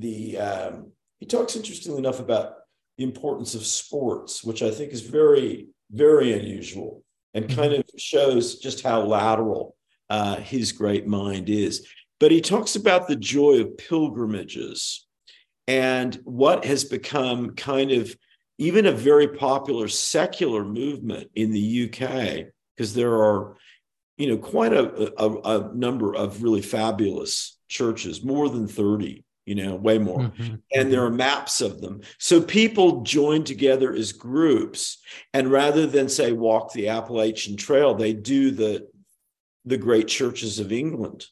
the 0.00 0.38
um, 0.38 0.92
he 1.18 1.26
talks 1.26 1.56
interestingly 1.56 1.98
enough 1.98 2.20
about 2.20 2.54
the 2.98 3.04
importance 3.04 3.54
of 3.54 3.64
sports, 3.64 4.42
which 4.44 4.62
I 4.62 4.70
think 4.70 4.92
is 4.92 5.02
very 5.02 5.68
very 5.90 6.32
unusual 6.32 7.02
and 7.34 7.48
kind 7.48 7.72
mm-hmm. 7.72 7.80
of 7.80 8.00
shows 8.00 8.58
just 8.58 8.82
how 8.82 9.02
lateral 9.02 9.76
uh, 10.10 10.36
his 10.36 10.72
great 10.72 11.06
mind 11.06 11.48
is. 11.48 11.86
But 12.18 12.30
he 12.30 12.40
talks 12.40 12.76
about 12.76 13.08
the 13.08 13.16
joy 13.16 13.60
of 13.60 13.76
pilgrimages 13.76 15.06
and 15.68 16.14
what 16.24 16.64
has 16.64 16.84
become 16.84 17.54
kind 17.54 17.90
of 17.90 18.16
even 18.58 18.86
a 18.86 18.92
very 18.92 19.28
popular 19.28 19.86
secular 19.88 20.64
movement 20.64 21.30
in 21.34 21.50
the 21.50 21.84
UK, 21.84 22.46
because 22.74 22.94
there 22.94 23.14
are, 23.14 23.56
you 24.16 24.28
know, 24.28 24.38
quite 24.38 24.72
a, 24.72 25.12
a, 25.22 25.30
a, 25.58 25.74
number 25.74 26.14
of 26.14 26.42
really 26.42 26.62
fabulous 26.62 27.58
churches, 27.68 28.24
more 28.24 28.48
than 28.48 28.66
30, 28.66 29.24
you 29.46 29.54
know, 29.54 29.76
way 29.76 29.96
more. 29.96 30.18
Mm-hmm. 30.18 30.56
And 30.74 30.92
there 30.92 31.04
are 31.04 31.10
maps 31.10 31.60
of 31.60 31.80
them. 31.80 32.02
So 32.18 32.42
people 32.42 33.02
join 33.02 33.44
together 33.44 33.94
as 33.94 34.12
groups. 34.12 34.98
And 35.32 35.50
rather 35.50 35.86
than 35.86 36.08
say 36.08 36.32
walk 36.32 36.72
the 36.72 36.88
Appalachian 36.88 37.56
Trail, 37.56 37.94
they 37.94 38.12
do 38.12 38.50
the 38.50 38.88
the 39.64 39.78
great 39.78 40.06
churches 40.06 40.60
of 40.60 40.70
England 40.70 41.26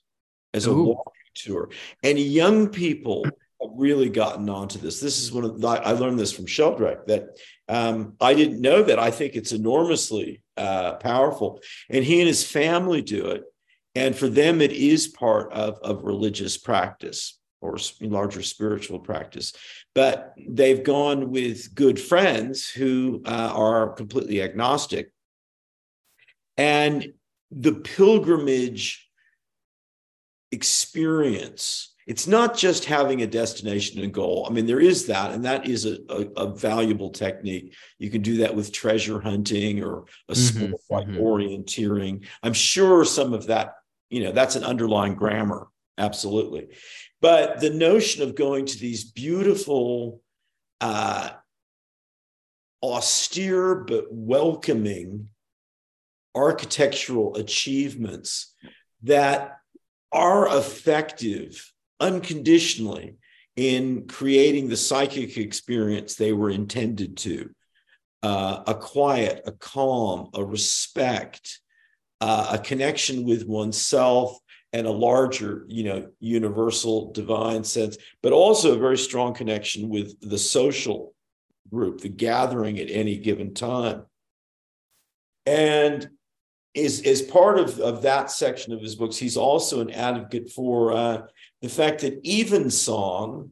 as 0.54 0.66
Ooh. 0.66 0.72
a 0.72 0.82
walking 0.82 1.12
tour. 1.34 1.70
And 2.02 2.18
young 2.18 2.68
people 2.68 3.24
have 3.24 3.70
really 3.76 4.08
gotten 4.08 4.48
onto 4.48 4.78
this. 4.78 4.98
This 4.98 5.22
is 5.22 5.30
one 5.30 5.44
of 5.44 5.60
the, 5.60 5.68
I 5.68 5.92
learned 5.92 6.18
this 6.18 6.32
from 6.32 6.46
Sheldrake 6.46 7.06
that 7.06 7.38
um, 7.68 8.14
I 8.20 8.34
didn't 8.34 8.60
know 8.60 8.82
that. 8.82 8.98
I 8.98 9.12
think 9.12 9.34
it's 9.34 9.52
enormously 9.52 10.42
uh, 10.56 10.94
powerful, 10.94 11.60
and 11.90 12.04
he 12.04 12.20
and 12.20 12.28
his 12.28 12.44
family 12.44 13.02
do 13.02 13.26
it, 13.28 13.44
and 13.94 14.16
for 14.16 14.28
them 14.28 14.60
it 14.60 14.72
is 14.72 15.08
part 15.08 15.52
of 15.52 15.78
of 15.78 16.04
religious 16.04 16.56
practice 16.58 17.38
or 17.64 17.78
in 18.00 18.10
larger 18.10 18.42
spiritual 18.42 18.98
practice. 18.98 19.54
But 19.94 20.34
they've 20.48 20.84
gone 20.84 21.30
with 21.30 21.74
good 21.74 21.98
friends 21.98 22.68
who 22.68 23.22
uh, 23.24 23.52
are 23.54 23.94
completely 23.94 24.42
agnostic, 24.42 25.10
and 26.56 27.14
the 27.50 27.72
pilgrimage 27.72 29.08
experience 30.52 31.90
it's 32.06 32.26
not 32.26 32.54
just 32.54 32.84
having 32.84 33.22
a 33.22 33.26
destination 33.26 34.02
and 34.02 34.12
goal. 34.12 34.46
I 34.46 34.52
mean, 34.52 34.66
there 34.66 34.78
is 34.78 35.06
that, 35.06 35.30
and 35.30 35.42
that 35.46 35.66
is 35.66 35.86
a, 35.86 35.96
a, 36.10 36.42
a 36.42 36.54
valuable 36.54 37.08
technique. 37.08 37.74
You 37.98 38.10
can 38.10 38.20
do 38.20 38.36
that 38.38 38.54
with 38.54 38.72
treasure 38.72 39.20
hunting 39.20 39.82
or 39.82 40.04
a 40.28 40.34
mm-hmm, 40.34 40.66
sport 40.66 40.80
like 40.90 41.06
mm-hmm. 41.06 41.18
orienteering. 41.18 42.26
I'm 42.42 42.52
sure 42.52 43.06
some 43.06 43.32
of 43.32 43.46
that, 43.46 43.76
you 44.10 44.22
know, 44.22 44.32
that's 44.32 44.54
an 44.54 44.64
underlying 44.64 45.14
grammar 45.14 45.68
absolutely. 45.98 46.68
But 47.24 47.60
the 47.60 47.70
notion 47.70 48.22
of 48.22 48.34
going 48.34 48.66
to 48.66 48.78
these 48.78 49.02
beautiful, 49.02 50.20
uh, 50.82 51.30
austere 52.82 53.76
but 53.76 54.12
welcoming 54.12 55.30
architectural 56.34 57.34
achievements 57.36 58.52
that 59.04 59.56
are 60.12 60.54
effective 60.54 61.72
unconditionally 61.98 63.16
in 63.56 64.06
creating 64.06 64.68
the 64.68 64.76
psychic 64.76 65.38
experience 65.38 66.16
they 66.16 66.34
were 66.34 66.50
intended 66.50 67.16
to. 67.16 67.48
Uh, 68.22 68.64
a 68.66 68.74
quiet, 68.74 69.44
a 69.46 69.52
calm, 69.52 70.28
a 70.34 70.44
respect, 70.44 71.58
uh, 72.20 72.48
a 72.52 72.58
connection 72.58 73.24
with 73.24 73.46
oneself 73.46 74.36
and 74.74 74.88
a 74.88 74.90
larger, 74.90 75.64
you 75.68 75.84
know, 75.84 76.08
universal 76.18 77.12
divine 77.12 77.62
sense, 77.62 77.96
but 78.24 78.32
also 78.32 78.74
a 78.74 78.78
very 78.78 78.98
strong 78.98 79.32
connection 79.32 79.88
with 79.88 80.20
the 80.20 80.36
social 80.36 81.14
group, 81.70 82.00
the 82.00 82.08
gathering 82.08 82.80
at 82.80 82.90
any 82.90 83.16
given 83.16 83.54
time. 83.54 84.02
And 85.46 86.10
is 86.74 87.02
as 87.02 87.22
part 87.22 87.60
of, 87.60 87.78
of 87.78 88.02
that 88.02 88.32
section 88.32 88.72
of 88.72 88.80
his 88.80 88.96
books, 88.96 89.16
he's 89.16 89.36
also 89.36 89.80
an 89.80 89.92
advocate 89.92 90.50
for 90.50 90.92
uh, 90.92 91.22
the 91.62 91.68
fact 91.68 92.00
that 92.00 92.18
evensong 92.28 93.50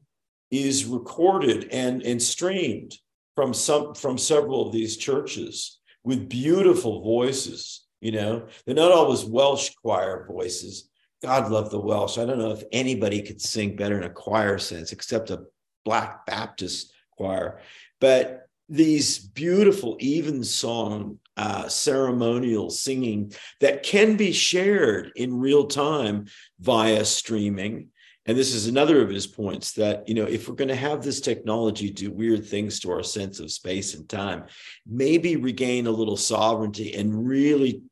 is 0.51 0.87
recorded 0.87 1.69
and, 1.71 2.03
and 2.03 2.21
streamed 2.21 2.99
from 3.37 3.55
some 3.55 3.95
from 3.95 4.19
several 4.19 4.67
of 4.67 4.73
these 4.73 4.97
churches 4.97 5.79
with 6.03 6.29
beautiful 6.29 7.01
voices. 7.01 7.87
You 8.01 8.11
know, 8.11 8.49
they're 8.67 8.75
not 8.75 8.91
always 8.91 9.25
Welsh 9.25 9.71
choir 9.81 10.27
voices. 10.29 10.89
God 11.23 11.51
love 11.51 11.71
the 11.71 11.81
Welsh. 11.81 12.19
I 12.19 12.25
don't 12.25 12.39
know 12.39 12.51
if 12.51 12.65
anybody 12.73 13.23
could 13.23 13.41
sing 13.41 13.77
better 13.77 13.97
in 13.97 14.05
a 14.05 14.11
choir 14.11 14.59
sense, 14.59 14.93
except 14.93 15.31
a 15.31 15.45
Black 15.85 16.27
Baptist 16.27 16.93
choir. 17.17 17.61
But 18.01 18.49
these 18.69 19.19
beautiful 19.19 19.97
evensong 20.01 21.19
uh, 21.37 21.69
ceremonial 21.69 22.71
singing 22.71 23.33
that 23.61 23.83
can 23.83 24.17
be 24.17 24.33
shared 24.33 25.13
in 25.17 25.39
real 25.39 25.67
time 25.67 26.27
via 26.61 27.05
streaming 27.05 27.89
and 28.27 28.39
this 28.39 28.55
is 28.55 28.69
another 28.69 29.03
of 29.03 29.09
his 29.09 29.27
points 29.27 29.73
that 29.73 30.09
you 30.09 30.15
know 30.15 30.25
if 30.25 30.49
we're 30.49 30.55
going 30.55 30.69
to 30.69 30.75
have 30.75 31.03
this 31.03 31.21
technology 31.21 31.91
do 31.91 32.11
weird 32.11 32.47
things 32.47 32.81
to 32.81 32.91
our 32.91 33.03
sense 33.03 33.41
of 33.41 33.51
space 33.51 33.95
and 33.95 34.09
time 34.09 34.45
maybe 34.87 35.37
regain 35.37 35.87
a 35.87 35.91
little 35.91 36.17
sovereignty 36.17 36.95
and 36.95 37.27
really 37.27 37.83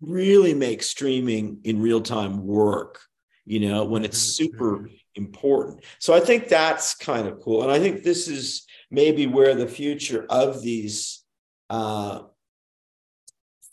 really 0.00 0.54
make 0.54 0.82
streaming 0.82 1.58
in 1.64 1.80
real 1.80 2.00
time 2.00 2.46
work 2.46 3.00
you 3.44 3.60
know 3.60 3.84
when 3.84 4.04
it's 4.04 4.18
mm-hmm. 4.18 4.44
super 4.44 4.78
mm-hmm. 4.78 4.94
important 5.16 5.84
so 5.98 6.14
i 6.14 6.20
think 6.20 6.48
that's 6.48 6.94
kind 6.94 7.26
of 7.26 7.40
cool 7.40 7.62
and 7.62 7.70
i 7.70 7.78
think 7.78 8.02
this 8.02 8.28
is 8.28 8.66
maybe 8.90 9.26
where 9.26 9.54
the 9.54 9.68
future 9.68 10.26
of 10.30 10.62
these 10.62 11.24
uh, 11.68 12.22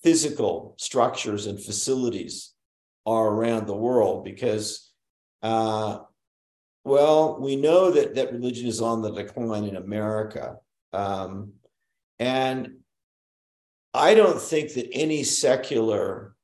physical 0.03 0.75
structures 0.77 1.47
and 1.47 1.59
facilities 1.59 2.53
are 3.05 3.27
around 3.27 3.65
the 3.65 3.75
world 3.75 4.23
because 4.23 4.91
uh, 5.41 5.99
well, 6.87 7.37
we 7.41 7.57
know 7.57 7.91
that 7.91 8.15
that 8.15 8.31
religion 8.31 8.65
is 8.65 8.79
on 8.79 9.01
the 9.01 9.11
decline 9.11 9.65
in 9.65 9.75
America, 9.75 10.55
um, 10.93 11.51
and 12.17 12.77
I 13.97 14.13
don't 14.13 14.41
think 14.41 14.73
that 14.73 14.89
any 14.91 15.23
secular 15.23 16.35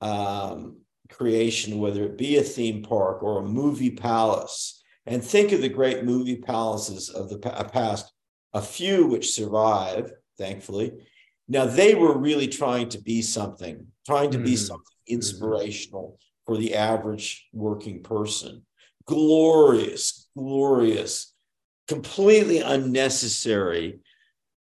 um, 0.00 0.78
creation, 1.10 1.78
whether 1.78 2.04
it 2.04 2.18
be 2.18 2.38
a 2.38 2.42
theme 2.42 2.82
park 2.82 3.22
or 3.22 3.38
a 3.38 3.48
movie 3.48 3.90
palace, 3.90 4.82
and 5.06 5.22
think 5.22 5.52
of 5.52 5.60
the 5.60 5.68
great 5.68 6.04
movie 6.04 6.36
palaces 6.36 7.08
of 7.08 7.28
the 7.28 7.38
past, 7.38 8.12
a 8.52 8.62
few 8.62 9.06
which 9.06 9.32
survive, 9.32 10.12
thankfully. 10.38 10.92
Now 11.48 11.66
they 11.66 11.94
were 11.94 12.16
really 12.16 12.48
trying 12.48 12.88
to 12.90 12.98
be 12.98 13.22
something, 13.22 13.86
trying 14.06 14.30
to 14.30 14.38
mm-hmm. 14.38 14.46
be 14.46 14.56
something 14.56 14.84
mm-hmm. 14.84 15.14
inspirational 15.14 16.18
for 16.46 16.56
the 16.56 16.74
average 16.74 17.48
working 17.52 18.02
person. 18.02 18.64
Glorious, 19.06 20.28
glorious, 20.36 21.34
completely 21.88 22.60
unnecessary 22.60 23.98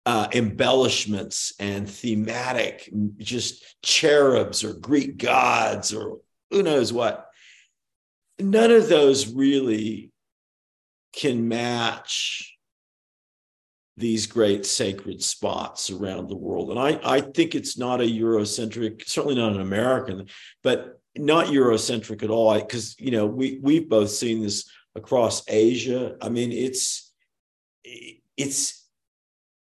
uh, 0.06 0.28
embellishments 0.34 1.54
and 1.60 1.90
thematic, 1.90 2.90
just 3.18 3.82
cherubs 3.82 4.64
or 4.64 4.74
Greek 4.74 5.18
gods 5.18 5.94
or 5.94 6.20
who 6.52 6.64
knows 6.64 6.94
what. 6.94 7.28
None 8.40 8.72
of 8.72 8.90
those 8.90 9.34
really 9.34 10.12
can 11.14 11.48
match 11.48 12.56
these 13.98 14.28
great 14.28 14.66
sacred 14.66 15.24
spots 15.24 15.90
around 15.90 16.28
the 16.28 16.36
world. 16.36 16.70
And 16.70 16.80
I, 16.80 17.00
I 17.04 17.22
think 17.22 17.56
it's 17.56 17.78
not 17.78 18.02
a 18.02 18.04
Eurocentric, 18.04 19.08
certainly 19.08 19.36
not 19.36 19.54
an 19.54 19.62
American, 19.62 20.28
but 20.64 21.00
not 21.18 21.48
Eurocentric 21.48 22.22
at 22.24 22.30
all, 22.30 22.54
because 22.60 23.00
you 23.00 23.12
know 23.12 23.26
we 23.26 23.60
we've 23.62 23.88
both 23.88 24.10
seen 24.10 24.42
this 24.42 24.70
across 24.96 25.44
Asia. 25.48 26.18
I 26.22 26.28
mean, 26.28 26.52
it's 26.52 27.14
it's 28.36 28.85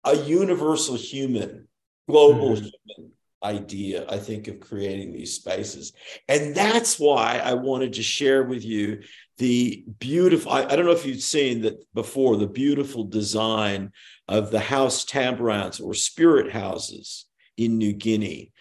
a 0.04 0.16
universal 0.16 0.96
human, 0.96 1.68
global 2.08 2.50
mm-hmm. 2.50 2.66
human 2.96 3.12
idea, 3.42 4.06
I 4.08 4.18
think, 4.18 4.48
of 4.48 4.60
creating 4.60 5.12
these 5.12 5.34
spaces. 5.34 5.92
And 6.28 6.54
that's 6.54 6.98
why 6.98 7.40
I 7.44 7.54
wanted 7.54 7.94
to 7.94 8.02
share 8.02 8.42
with 8.42 8.64
you 8.64 9.02
the 9.38 9.84
beautiful, 9.98 10.52
I, 10.52 10.64
I 10.64 10.76
don't 10.76 10.86
know 10.86 10.92
if 10.92 11.04
you've 11.04 11.20
seen 11.20 11.62
that 11.62 11.84
before, 11.92 12.36
the 12.36 12.46
beautiful 12.46 13.04
design 13.04 13.92
of 14.28 14.50
the 14.50 14.60
haus 14.60 15.04
tambarans 15.04 15.82
or 15.82 15.92
spirit 15.94 16.52
houses 16.52 17.26
in 17.56 17.78
New 17.78 17.92
Guinea. 17.92 18.52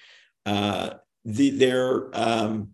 Uh, 0.45 0.95
the, 1.23 1.51
they're 1.51 2.09
um, 2.13 2.71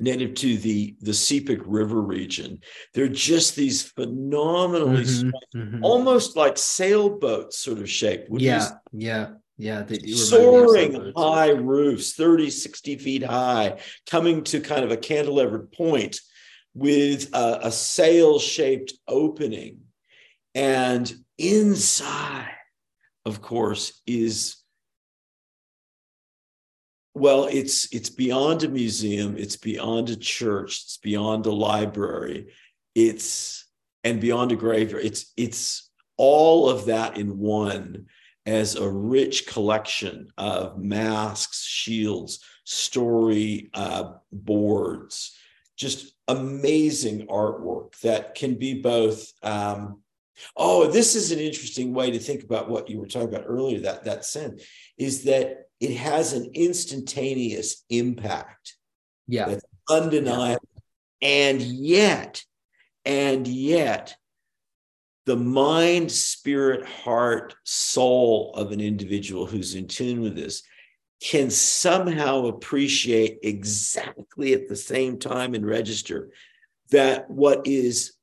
native 0.00 0.34
to 0.34 0.56
the 0.56 0.96
the 1.00 1.12
Sepik 1.12 1.62
River 1.66 2.00
region. 2.00 2.60
They're 2.94 3.08
just 3.08 3.56
these 3.56 3.82
phenomenally 3.82 5.02
mm-hmm, 5.04 5.58
mm-hmm. 5.58 5.84
almost 5.84 6.36
like 6.36 6.56
sailboats 6.56 7.58
sort 7.58 7.78
of 7.78 7.88
shape. 7.88 8.26
yeah, 8.30 8.68
yeah, 8.92 9.28
yeah. 9.56 9.84
soaring 10.14 11.12
high 11.16 11.50
roofs, 11.50 12.14
30, 12.14 12.50
60 12.50 12.96
feet 12.96 13.22
high, 13.22 13.80
coming 14.08 14.42
to 14.44 14.60
kind 14.60 14.84
of 14.84 14.90
a 14.90 14.96
cantilevered 14.96 15.72
point 15.72 16.18
with 16.74 17.28
a, 17.34 17.60
a 17.64 17.72
sail-shaped 17.72 18.94
opening. 19.06 19.80
And 20.54 21.12
inside, 21.38 22.50
of 23.24 23.42
course, 23.42 24.00
is 24.06 24.56
well 27.14 27.46
it's 27.46 27.92
it's 27.92 28.10
beyond 28.10 28.62
a 28.62 28.68
museum 28.68 29.36
it's 29.36 29.56
beyond 29.56 30.08
a 30.10 30.16
church 30.16 30.82
it's 30.84 30.98
beyond 30.98 31.46
a 31.46 31.52
library 31.52 32.52
it's 32.94 33.66
and 34.04 34.20
beyond 34.20 34.52
a 34.52 34.56
graveyard. 34.56 35.04
It's 35.04 35.32
it's 35.36 35.90
all 36.16 36.68
of 36.68 36.86
that 36.86 37.16
in 37.16 37.38
one 37.38 38.06
as 38.46 38.76
a 38.76 38.88
rich 38.88 39.46
collection 39.46 40.28
of 40.36 40.78
masks 40.78 41.64
shields 41.64 42.40
story 42.64 43.70
uh, 43.74 44.12
boards 44.32 45.36
just 45.76 46.14
amazing 46.28 47.26
artwork 47.26 47.98
that 48.00 48.34
can 48.34 48.54
be 48.54 48.80
both 48.80 49.32
um, 49.42 50.00
oh 50.56 50.90
this 50.90 51.16
is 51.16 51.32
an 51.32 51.38
interesting 51.38 51.92
way 51.92 52.10
to 52.10 52.18
think 52.18 52.44
about 52.44 52.68
what 52.70 52.88
you 52.88 52.98
were 52.98 53.06
talking 53.06 53.28
about 53.28 53.44
earlier 53.46 53.80
that 53.80 54.04
that 54.04 54.24
sense 54.24 54.62
is 54.98 55.24
that 55.24 55.69
it 55.80 55.96
has 55.96 56.34
an 56.34 56.50
instantaneous 56.54 57.84
impact. 57.88 58.74
Yeah. 59.26 59.48
That's 59.48 59.64
undeniable. 59.88 60.68
Yeah. 60.74 61.28
And 61.28 61.62
yet, 61.62 62.44
and 63.04 63.46
yet, 63.46 64.14
the 65.26 65.36
mind, 65.36 66.10
spirit, 66.10 66.86
heart, 66.86 67.54
soul 67.64 68.52
of 68.54 68.72
an 68.72 68.80
individual 68.80 69.46
who's 69.46 69.74
in 69.74 69.86
tune 69.86 70.20
with 70.20 70.34
this 70.34 70.62
can 71.22 71.50
somehow 71.50 72.46
appreciate 72.46 73.38
exactly 73.42 74.54
at 74.54 74.68
the 74.68 74.76
same 74.76 75.18
time 75.18 75.54
and 75.54 75.66
register 75.66 76.30
that 76.90 77.30
what 77.30 77.66
is 77.66 78.14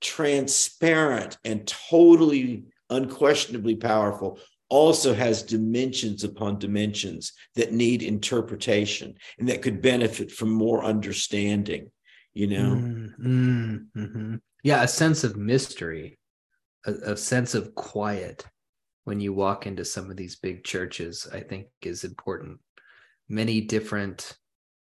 transparent 0.00 1.38
and 1.44 1.66
totally 1.66 2.64
unquestionably 2.88 3.74
powerful 3.74 4.38
also 4.68 5.14
has 5.14 5.42
dimensions 5.42 6.24
upon 6.24 6.58
dimensions 6.58 7.32
that 7.54 7.72
need 7.72 8.02
interpretation 8.02 9.14
and 9.38 9.48
that 9.48 9.62
could 9.62 9.80
benefit 9.80 10.30
from 10.30 10.50
more 10.50 10.84
understanding 10.84 11.90
you 12.34 12.46
know 12.46 12.74
mm, 12.74 13.86
mm-hmm. 13.96 14.36
yeah 14.64 14.82
a 14.82 14.88
sense 14.88 15.22
of 15.24 15.36
mystery 15.36 16.18
a, 16.86 17.12
a, 17.12 17.16
sense 17.16 17.54
of 17.54 17.74
quiet 17.74 18.44
when 19.04 19.20
you 19.20 19.32
walk 19.32 19.66
into 19.66 19.84
some 19.84 20.10
of 20.10 20.16
these 20.16 20.36
big 20.36 20.64
churches 20.64 21.28
i 21.32 21.40
think 21.40 21.66
is 21.82 22.02
important 22.02 22.58
many 23.28 23.60
different 23.60 24.36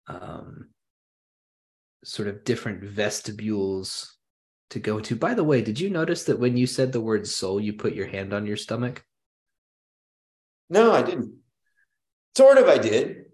um, 0.08 0.70
sort 2.04 2.28
of 2.28 2.44
different 2.44 2.84
vestibules 2.84 4.18
to 4.70 4.80
go 4.80 5.00
to. 5.00 5.16
By 5.16 5.34
the 5.34 5.44
way, 5.44 5.62
did 5.62 5.80
you 5.80 5.90
notice 5.90 6.24
that 6.26 6.40
when 6.40 6.58
you 6.58 6.68
said 6.68 6.92
the 6.92 7.02
word 7.02 7.28
soul, 7.28 7.60
you 7.60 7.74
put 7.74 7.94
your 7.94 8.08
hand 8.08 8.34
on 8.34 8.46
your 8.46 8.58
stomach? 8.58 9.04
No, 10.70 10.92
I 10.92 11.02
didn't. 11.02 11.34
Sort 12.36 12.58
of, 12.58 12.68
I 12.68 12.78
did. 12.78 13.26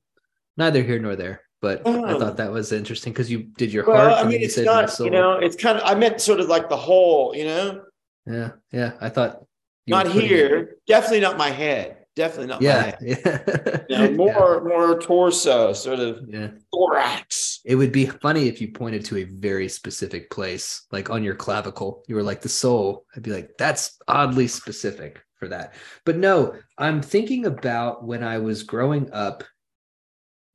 Neither 0.58 0.82
here 0.82 1.00
nor 1.00 1.16
there, 1.16 1.42
but 1.62 1.82
oh. 1.86 2.06
I 2.06 2.14
um, 2.14 2.20
thought 2.20 2.38
that 2.38 2.52
was 2.52 2.72
interesting 2.72 3.12
because 3.14 3.30
you 3.30 3.44
did 3.58 3.74
your 3.74 3.86
well, 3.86 4.10
heart. 4.10 4.26
I 4.26 4.30
mean, 4.30 4.42
it's 4.42 4.58
not, 4.58 4.98
you 5.00 5.10
know, 5.10 5.34
it's 5.34 5.56
kind 5.56 5.78
of, 5.78 5.84
I 5.86 5.96
meant 5.96 6.22
sort 6.22 6.40
of 6.40 6.48
like 6.48 6.70
the 6.70 6.78
whole, 6.78 7.36
you 7.36 7.46
know? 7.46 7.84
Yeah, 8.26 8.52
yeah. 8.72 8.94
I 9.02 9.10
thought 9.10 9.46
not 9.86 10.08
here, 10.08 10.58
it... 10.58 10.70
definitely 10.88 11.20
not 11.20 11.38
my 11.38 11.50
head. 11.50 11.98
Definitely 12.16 12.48
not 12.48 12.62
yeah, 12.62 12.96
yeah. 13.02 13.82
you 13.90 13.98
know, 13.98 14.12
more 14.16 14.62
yeah. 14.64 14.70
more 14.70 15.02
torso, 15.02 15.74
sort 15.74 16.00
of 16.00 16.22
yeah. 16.30 16.52
thorax. 16.74 17.60
It 17.66 17.76
would 17.76 17.92
be 17.92 18.06
funny 18.06 18.48
if 18.48 18.62
you 18.62 18.70
pointed 18.70 19.04
to 19.06 19.18
a 19.18 19.26
very 19.26 19.68
specific 19.68 20.30
place, 20.30 20.86
like 20.92 21.10
on 21.10 21.24
your 21.24 21.36
clavicle. 21.36 22.04
You 22.08 22.16
were 22.16 22.24
like 22.24 22.42
the 22.42 22.48
soul. 22.48 23.06
I'd 23.16 23.24
be 23.24 23.32
like, 23.32 23.58
that's 23.58 23.98
oddly 24.08 24.48
specific 24.48 25.25
for 25.38 25.48
that. 25.50 25.74
But 26.06 26.18
no, 26.18 26.56
I'm 26.78 27.02
thinking 27.02 27.46
about 27.46 28.04
when 28.04 28.24
I 28.24 28.38
was 28.38 28.64
growing 28.64 29.12
up 29.12 29.44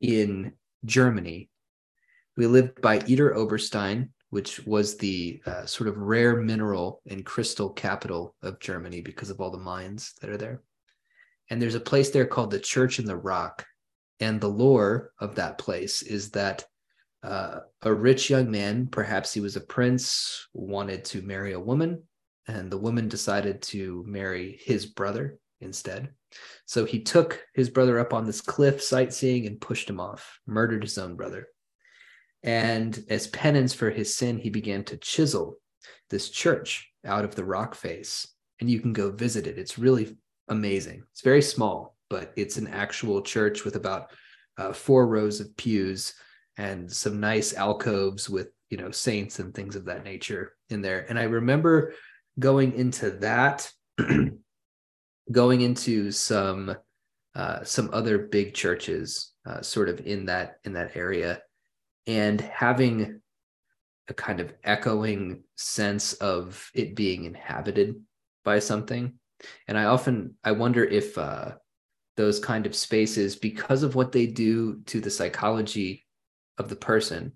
in 0.01 0.53
Germany. 0.85 1.51
We 2.37 2.47
lived 2.47 2.81
by 2.81 3.01
Idar 3.01 3.35
Oberstein, 3.35 4.11
which 4.31 4.64
was 4.64 4.97
the 4.97 5.43
uh, 5.45 5.66
sort 5.66 5.89
of 5.89 5.99
rare 5.99 6.37
mineral 6.37 7.03
and 7.09 7.26
crystal 7.26 7.70
capital 7.70 8.35
of 8.43 8.61
Germany 8.61 9.01
because 9.01 9.31
of 9.31 9.41
all 9.41 9.51
the 9.51 9.59
mines 9.59 10.14
that 10.20 10.31
are 10.31 10.39
there. 10.39 10.62
And 11.51 11.61
there's 11.61 11.74
a 11.74 11.81
place 11.81 12.11
there 12.11 12.26
called 12.26 12.51
the 12.51 12.61
Church 12.61 12.99
in 12.99 13.05
the 13.05 13.16
Rock. 13.16 13.66
And 14.20 14.41
the 14.41 14.49
lore 14.49 15.12
of 15.18 15.35
that 15.35 15.59
place 15.59 16.03
is 16.03 16.31
that 16.31 16.64
uh, 17.22 17.61
a 17.83 17.93
rich 17.93 18.31
young 18.31 18.51
man, 18.51 18.87
perhaps 18.87 19.35
he 19.35 19.41
was 19.41 19.57
a 19.57 19.61
prince, 19.61 20.49
wanted 20.55 21.05
to 21.07 21.22
marry 21.22 21.53
a 21.53 21.61
woman, 21.61 22.03
and 22.57 22.70
the 22.70 22.78
woman 22.78 23.09
decided 23.09 23.62
to 23.62 24.05
marry 24.07 24.59
his 24.62 24.86
brother 24.86 25.38
instead. 25.61 26.11
So 26.66 26.84
he 26.84 27.01
took 27.01 27.44
his 27.55 27.70
brother 27.70 27.98
up 27.98 28.12
on 28.12 28.26
this 28.26 28.40
cliff 28.40 28.82
sightseeing 28.82 29.46
and 29.46 29.61
pushed 29.61 29.88
him 29.88 30.01
off, 30.01 30.38
murdered 30.46 30.82
his 30.82 30.98
own 30.98 31.16
brother. 31.16 31.48
And 32.42 33.03
as 33.09 33.26
penance 33.28 33.74
for 33.74 33.90
his 33.90 34.14
sin, 34.14 34.38
he 34.38 34.51
began 34.51 34.84
to 34.84 34.96
chisel 34.96 35.57
this 36.09 36.30
church 36.30 36.90
out 37.05 37.24
of 37.24 37.34
the 37.34 37.44
rock 37.44 37.74
face. 37.74 38.26
And 38.61 38.70
you 38.70 38.80
can 38.80 38.92
go 38.92 39.11
visit 39.11 39.46
it. 39.46 39.59
It's 39.59 39.78
really 39.78 40.16
amazing. 40.48 41.03
It's 41.12 41.22
very 41.22 41.42
small, 41.42 41.96
but 42.09 42.32
it's 42.36 42.57
an 42.57 42.68
actual 42.68 43.22
church 43.22 43.64
with 43.64 43.76
about 43.76 44.11
uh, 44.59 44.72
four 44.72 45.07
rows 45.07 45.40
of 45.40 45.57
pews 45.57 46.14
and 46.57 46.90
some 46.90 47.20
nice 47.20 47.55
alcoves 47.55 48.28
with 48.28 48.48
you 48.68 48.76
know 48.76 48.90
saints 48.90 49.38
and 49.38 49.55
things 49.55 49.76
of 49.76 49.84
that 49.86 50.05
nature 50.05 50.53
in 50.68 50.82
there. 50.82 51.07
And 51.09 51.18
I 51.18 51.24
remember 51.24 51.94
going 52.39 52.72
into 52.74 53.11
that, 53.11 53.70
going 55.33 55.61
into 55.61 56.11
some 56.11 56.76
uh, 57.35 57.62
some 57.62 57.89
other 57.93 58.18
big 58.18 58.55
churches, 58.55 59.33
uh, 59.47 59.62
sort 59.62 59.89
of 59.89 60.05
in 60.07 60.26
that 60.26 60.57
in 60.64 60.72
that 60.72 60.97
area, 60.97 61.43
and 62.07 62.41
having 62.41 63.20
a 64.09 64.14
kind 64.14 64.41
of 64.41 64.53
echoing 64.64 65.45
sense 65.57 66.14
of 66.14 66.70
it 66.74 66.97
being 66.97 67.24
inhabited 67.24 67.95
by 68.45 68.59
something. 68.59 69.14
And 69.68 69.78
i 69.78 69.85
often 69.85 70.35
i 70.45 70.53
wonder 70.53 70.85
if 70.85 71.16
uh, 71.16 71.53
those 72.16 72.39
kind 72.39 72.66
of 72.66 72.74
spaces 72.74 73.37
because 73.37 73.83
of 73.83 73.95
what 73.95 74.12
they 74.12 74.26
do 74.26 74.81
to 74.87 75.01
the 75.01 75.11
psychology 75.11 76.05
of 76.59 76.68
the 76.68 76.76
person 76.76 77.33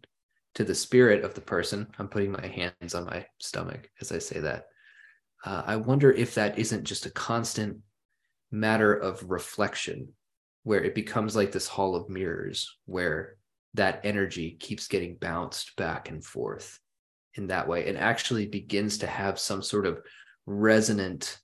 to 0.54 0.64
the 0.64 0.74
spirit 0.74 1.24
of 1.24 1.32
the 1.34 1.40
person 1.40 1.86
i'm 1.98 2.08
putting 2.08 2.30
my 2.30 2.46
hands 2.46 2.94
on 2.94 3.06
my 3.06 3.24
stomach 3.38 3.88
as 4.02 4.12
i 4.12 4.18
say 4.18 4.38
that 4.40 4.66
uh, 5.44 5.62
i 5.66 5.76
wonder 5.76 6.10
if 6.10 6.34
that 6.34 6.58
isn't 6.58 6.84
just 6.84 7.06
a 7.06 7.10
constant 7.10 7.78
matter 8.50 8.94
of 8.94 9.30
reflection 9.30 10.08
where 10.64 10.82
it 10.82 10.94
becomes 10.94 11.36
like 11.36 11.52
this 11.52 11.68
hall 11.68 11.94
of 11.94 12.08
mirrors 12.08 12.76
where 12.86 13.36
that 13.74 14.00
energy 14.04 14.52
keeps 14.58 14.88
getting 14.88 15.16
bounced 15.16 15.76
back 15.76 16.08
and 16.08 16.24
forth 16.24 16.78
in 17.34 17.48
that 17.48 17.68
way. 17.68 17.86
And 17.86 17.98
actually 17.98 18.46
begins 18.46 18.98
to 18.98 19.06
have 19.06 19.38
some 19.38 19.62
sort 19.62 19.86
of 19.86 20.00
resonant 20.46 21.38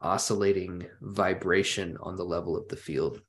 oscillating 0.00 0.86
vibration 1.00 1.96
on 2.00 2.16
the 2.16 2.24
level 2.24 2.56
of 2.56 2.68
the 2.68 2.76
field 2.76 3.20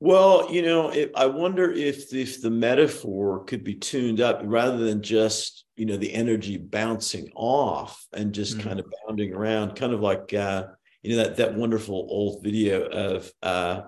well 0.00 0.52
you 0.52 0.62
know 0.62 0.90
it, 0.90 1.12
i 1.16 1.26
wonder 1.26 1.70
if 1.70 2.12
if 2.12 2.40
the 2.40 2.50
metaphor 2.50 3.44
could 3.44 3.64
be 3.64 3.74
tuned 3.74 4.20
up 4.20 4.40
rather 4.44 4.78
than 4.78 5.02
just 5.02 5.64
you 5.76 5.86
know 5.86 5.96
the 5.96 6.12
energy 6.12 6.56
bouncing 6.56 7.30
off 7.34 8.06
and 8.12 8.32
just 8.32 8.58
mm-hmm. 8.58 8.68
kind 8.68 8.80
of 8.80 8.86
bounding 9.06 9.32
around 9.32 9.74
kind 9.76 9.92
of 9.92 10.00
like 10.00 10.32
uh 10.34 10.64
you 11.02 11.14
know 11.14 11.22
that 11.22 11.36
that 11.36 11.54
wonderful 11.54 12.06
old 12.10 12.42
video 12.42 12.84
of 12.86 13.30
uh 13.42 13.82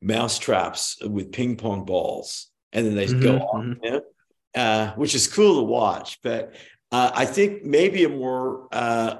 mouse 0.00 0.38
traps 0.38 0.96
with 1.02 1.32
ping 1.32 1.56
pong 1.56 1.84
balls 1.84 2.50
and 2.72 2.86
then 2.86 2.94
they 2.94 3.06
mm-hmm, 3.06 3.22
go 3.22 3.38
off 3.38 3.64
mm-hmm. 3.64 3.84
you 3.84 3.90
know? 3.90 4.02
uh, 4.56 4.92
which 4.94 5.14
is 5.14 5.28
cool 5.28 5.56
to 5.56 5.62
watch 5.62 6.18
but 6.22 6.54
uh, 6.90 7.10
i 7.14 7.24
think 7.24 7.64
maybe 7.64 8.04
a 8.04 8.08
more 8.08 8.66
uh, 8.72 9.16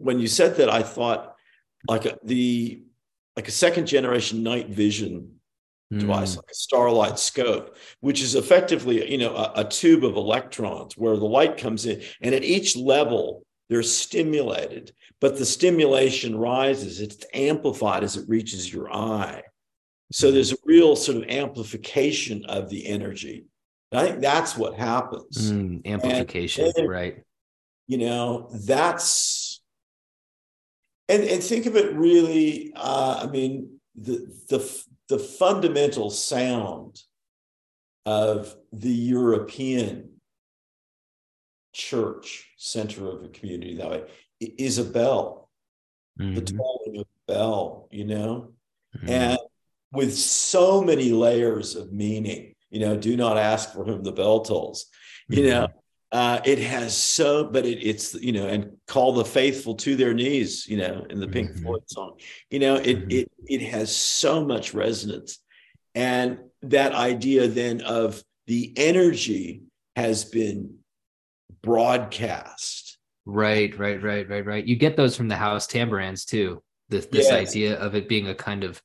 when 0.00 0.18
you 0.18 0.26
said 0.26 0.56
that, 0.56 0.70
I 0.70 0.82
thought 0.82 1.36
like 1.86 2.06
a, 2.06 2.18
the 2.24 2.82
like 3.36 3.48
a 3.48 3.52
second 3.52 3.86
generation 3.86 4.42
night 4.42 4.68
vision. 4.68 5.39
Device, 5.98 6.36
like 6.36 6.50
a 6.50 6.54
starlight 6.54 7.18
scope, 7.18 7.76
which 8.00 8.22
is 8.22 8.34
effectively 8.34 9.10
you 9.10 9.18
know 9.18 9.34
a, 9.34 9.52
a 9.56 9.64
tube 9.64 10.04
of 10.04 10.16
electrons 10.16 10.96
where 10.96 11.16
the 11.16 11.24
light 11.24 11.56
comes 11.56 11.86
in, 11.86 12.02
and 12.20 12.34
at 12.34 12.44
each 12.44 12.76
level 12.76 13.44
they're 13.68 13.82
stimulated, 13.82 14.92
but 15.20 15.38
the 15.38 15.46
stimulation 15.46 16.38
rises; 16.38 17.00
it's 17.00 17.24
amplified 17.34 18.04
as 18.04 18.16
it 18.16 18.28
reaches 18.28 18.72
your 18.72 18.92
eye. 18.94 19.42
So 20.12 20.28
hmm. 20.28 20.34
there's 20.34 20.52
a 20.52 20.56
real 20.64 20.96
sort 20.96 21.18
of 21.18 21.24
amplification 21.28 22.44
of 22.46 22.68
the 22.68 22.86
energy. 22.86 23.46
And 23.92 24.00
I 24.00 24.06
think 24.06 24.20
that's 24.20 24.56
what 24.56 24.74
happens. 24.74 25.52
Mm, 25.52 25.84
amplification, 25.86 26.72
right? 26.86 27.24
You 27.88 27.98
know, 27.98 28.48
that's 28.66 29.60
and 31.10 31.24
and 31.24 31.42
think 31.42 31.66
of 31.66 31.76
it 31.76 31.92
really 31.94 32.72
uh, 32.76 33.20
i 33.22 33.26
mean 33.26 33.80
the 33.96 34.26
the 34.48 34.60
the 35.10 35.18
fundamental 35.18 36.08
sound 36.08 37.02
of 38.06 38.54
the 38.72 38.92
european 38.92 40.08
church 41.74 42.48
center 42.56 43.08
of 43.08 43.24
a 43.24 43.28
community 43.28 43.76
that 43.76 43.90
way 43.90 44.04
is 44.40 44.78
a 44.78 44.84
bell 44.84 45.50
mm-hmm. 46.18 46.34
the 46.36 46.40
tolling 46.40 47.00
of 47.00 47.06
a 47.06 47.32
bell 47.32 47.88
you 47.90 48.04
know 48.04 48.52
mm-hmm. 48.96 49.08
and 49.10 49.38
with 49.92 50.16
so 50.16 50.80
many 50.80 51.10
layers 51.10 51.74
of 51.74 51.92
meaning 51.92 52.54
you 52.70 52.80
know 52.80 52.96
do 52.96 53.16
not 53.16 53.36
ask 53.36 53.72
for 53.72 53.84
whom 53.84 54.02
the 54.02 54.12
bell 54.12 54.40
tolls 54.40 54.86
you 55.28 55.42
mm-hmm. 55.42 55.50
know 55.50 55.68
uh, 56.12 56.40
it 56.44 56.58
has 56.58 56.96
so, 56.96 57.44
but 57.44 57.64
it, 57.64 57.78
it's 57.86 58.14
you 58.14 58.32
know, 58.32 58.46
and 58.46 58.76
call 58.86 59.12
the 59.12 59.24
faithful 59.24 59.74
to 59.76 59.94
their 59.94 60.12
knees, 60.12 60.66
you 60.66 60.76
know, 60.76 61.06
in 61.08 61.20
the 61.20 61.28
Pink 61.28 61.50
mm-hmm. 61.50 61.62
Floyd 61.62 61.82
song, 61.86 62.18
you 62.50 62.58
know, 62.58 62.76
it 62.76 62.98
mm-hmm. 62.98 63.10
it 63.10 63.30
it 63.46 63.62
has 63.62 63.94
so 63.94 64.44
much 64.44 64.74
resonance, 64.74 65.38
and 65.94 66.38
that 66.62 66.94
idea 66.94 67.46
then 67.46 67.80
of 67.82 68.22
the 68.46 68.72
energy 68.76 69.62
has 69.94 70.24
been 70.24 70.78
broadcast. 71.62 72.98
Right, 73.24 73.78
right, 73.78 74.02
right, 74.02 74.28
right, 74.28 74.44
right. 74.44 74.64
You 74.64 74.76
get 74.76 74.96
those 74.96 75.16
from 75.16 75.28
the 75.28 75.36
haus 75.36 75.66
tambarans 75.68 76.24
too. 76.24 76.62
This 76.88 77.06
this 77.06 77.30
idea 77.30 77.78
of 77.78 77.94
it 77.94 78.08
being 78.08 78.28
a 78.28 78.34
kind 78.34 78.64
of, 78.64 78.82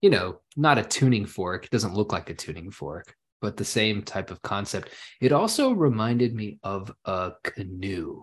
you 0.00 0.10
know, 0.10 0.38
not 0.56 0.78
a 0.78 0.84
tuning 0.84 1.26
fork. 1.26 1.64
It 1.64 1.70
doesn't 1.70 1.94
look 1.94 2.12
like 2.12 2.30
a 2.30 2.34
tuning 2.34 2.70
fork, 2.70 3.16
but 3.42 3.56
the 3.56 3.64
same 3.64 4.02
type 4.02 4.30
of 4.30 4.40
concept. 4.40 4.90
It 5.20 5.32
also 5.32 5.72
reminded 5.72 6.34
me 6.34 6.58
of 6.62 6.94
a 7.04 7.32
canoe. 7.42 8.22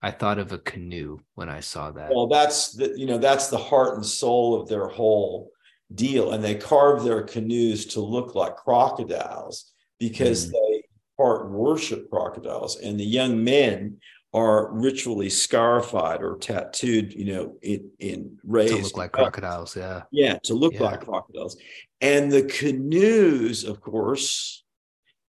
I 0.00 0.12
thought 0.12 0.38
of 0.38 0.52
a 0.52 0.58
canoe 0.58 1.18
when 1.34 1.48
I 1.48 1.60
saw 1.60 1.90
that. 1.90 2.10
Well, 2.10 2.28
that's 2.28 2.72
the 2.72 2.94
you 2.96 3.06
know 3.06 3.18
that's 3.18 3.48
the 3.48 3.58
heart 3.58 3.96
and 3.96 4.06
soul 4.06 4.60
of 4.60 4.68
their 4.68 4.86
whole 4.86 5.50
deal, 5.94 6.32
and 6.32 6.42
they 6.42 6.54
carve 6.54 7.02
their 7.02 7.22
canoes 7.22 7.84
to 7.86 8.00
look 8.00 8.34
like 8.34 8.56
crocodiles 8.56 9.72
because 9.98 10.46
mm. 10.46 10.52
they 10.52 10.82
part 11.18 11.50
worship 11.50 12.08
crocodiles, 12.08 12.76
and 12.76 12.98
the 12.98 13.04
young 13.04 13.42
men 13.42 13.98
are 14.34 14.72
ritually 14.72 15.30
scarified 15.30 16.20
or 16.20 16.36
tattooed, 16.36 17.14
you 17.14 17.24
know, 17.24 17.56
in, 17.62 17.88
in 18.00 18.36
raised 18.42 18.74
to 18.74 18.82
look 18.82 18.96
like 18.96 19.12
crocodiles. 19.12 19.76
Yeah. 19.76 20.02
Yeah. 20.10 20.38
To 20.42 20.54
look 20.54 20.74
yeah. 20.74 20.82
like 20.82 21.04
crocodiles. 21.04 21.56
And 22.00 22.32
the 22.32 22.42
canoes, 22.42 23.62
of 23.62 23.80
course, 23.80 24.64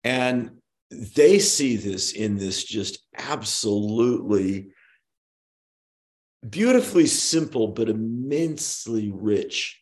and 0.03 0.57
they 0.89 1.37
see 1.37 1.77
this 1.77 2.13
in 2.13 2.37
this 2.37 2.63
just 2.63 3.05
absolutely 3.15 4.69
beautifully 6.47 7.05
simple, 7.05 7.67
but 7.67 7.89
immensely 7.89 9.11
rich 9.11 9.81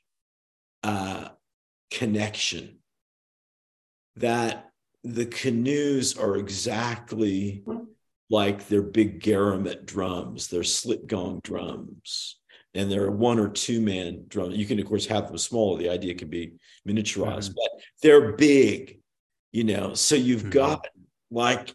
uh, 0.84 1.30
connection 1.92 2.80
that 4.18 4.70
the 5.06 5.26
canoes 5.26 6.18
are 6.18 6.36
exactly 6.36 7.64
like 8.30 8.68
their 8.68 8.82
big 8.82 9.22
Garamut 9.22 9.86
drums, 9.86 10.48
their 10.48 10.64
slit 10.64 11.08
gong 11.08 11.42
drums, 11.44 12.38
and 12.74 12.92
they're 12.92 13.12
one 13.12 13.40
or 13.40 13.50
two 13.50 13.82
man 13.82 14.26
drums. 14.28 14.58
You 14.58 14.66
can, 14.66 14.80
of 14.80 14.86
course, 14.86 15.06
have 15.06 15.28
them 15.28 15.38
smaller. 15.38 15.78
The 15.78 15.90
idea 15.90 16.16
can 16.16 16.30
be 16.30 16.54
miniaturized, 16.88 17.52
mm-hmm. 17.52 17.54
but 17.56 17.84
they're 18.02 18.34
big, 18.34 19.00
you 19.52 19.64
know. 19.64 19.94
So 19.94 20.16
you've 20.16 20.42
mm-hmm. 20.42 20.50
got 20.50 20.88
like, 21.30 21.74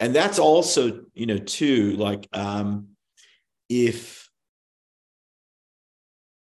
and 0.00 0.14
that's 0.14 0.38
also, 0.38 1.04
you 1.14 1.26
know, 1.26 1.38
too, 1.38 1.92
like 1.96 2.28
um, 2.32 2.88
if 3.68 4.28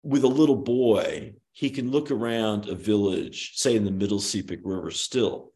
with 0.03 0.25
a 0.25 0.29
little 0.29 0.57
boy, 0.57 1.35
he 1.53 1.71
can 1.71 1.91
look 1.91 2.11
around 2.11 2.69
a 2.69 2.75
village, 2.75 3.53
say 3.57 3.75
in 3.77 3.85
the 3.85 3.91
Middle 3.91 4.19
Sepik 4.19 4.61
River 4.63 4.91
still, 4.91 5.53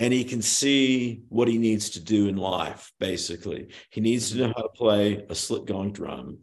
and 0.00 0.12
he 0.12 0.24
can 0.24 0.42
see 0.42 1.22
what 1.28 1.48
he 1.48 1.58
needs 1.58 1.90
to 1.90 2.00
do 2.00 2.28
in 2.28 2.36
life, 2.36 2.92
basically. 3.00 3.68
He 3.90 4.00
needs 4.00 4.30
to 4.30 4.38
know 4.38 4.52
how 4.56 4.62
to 4.62 4.68
play 4.68 5.24
a 5.28 5.34
slit 5.34 5.66
gong 5.66 5.92
drum 5.92 6.38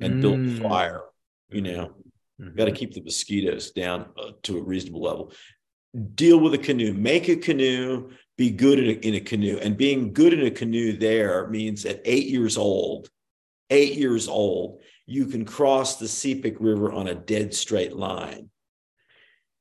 and 0.00 0.14
mm. 0.14 0.20
build 0.20 0.62
fire, 0.70 1.02
you 1.48 1.62
know. 1.62 1.92
Mm-hmm. 2.40 2.56
Got 2.56 2.64
to 2.66 2.72
keep 2.72 2.92
the 2.92 3.02
mosquitoes 3.02 3.70
down 3.70 4.06
uh, 4.18 4.32
to 4.42 4.58
a 4.58 4.62
reasonable 4.62 5.02
level. 5.02 5.32
Deal 6.14 6.38
with 6.38 6.52
a 6.54 6.58
canoe, 6.58 6.92
make 6.92 7.28
a 7.28 7.36
canoe, 7.36 8.10
be 8.36 8.50
good 8.50 8.78
in 8.78 8.86
a, 8.86 8.92
in 8.92 9.14
a 9.14 9.20
canoe. 9.20 9.58
And 9.62 9.76
being 9.76 10.12
good 10.12 10.34
in 10.34 10.44
a 10.44 10.50
canoe 10.50 10.98
there 10.98 11.48
means 11.48 11.86
at 11.86 12.02
eight 12.04 12.26
years 12.26 12.58
old, 12.58 13.08
eight 13.70 13.94
years 13.94 14.28
old, 14.28 14.80
you 15.06 15.26
can 15.26 15.44
cross 15.44 15.96
the 15.96 16.06
Sepik 16.06 16.56
River 16.60 16.92
on 16.92 17.08
a 17.08 17.14
dead 17.14 17.54
straight 17.54 17.94
line. 17.94 18.50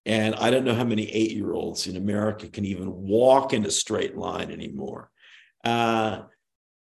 And 0.06 0.36
I 0.36 0.52
don't 0.52 0.66
know 0.66 0.76
how 0.76 0.84
many 0.84 1.12
eight 1.12 1.32
year 1.32 1.54
olds 1.54 1.88
in 1.88 1.96
America 1.96 2.48
can 2.48 2.66
even 2.66 2.94
walk 2.94 3.54
in 3.54 3.66
a 3.66 3.72
straight 3.72 4.16
line 4.16 4.52
anymore. 4.52 5.10
Uh, 5.64 6.24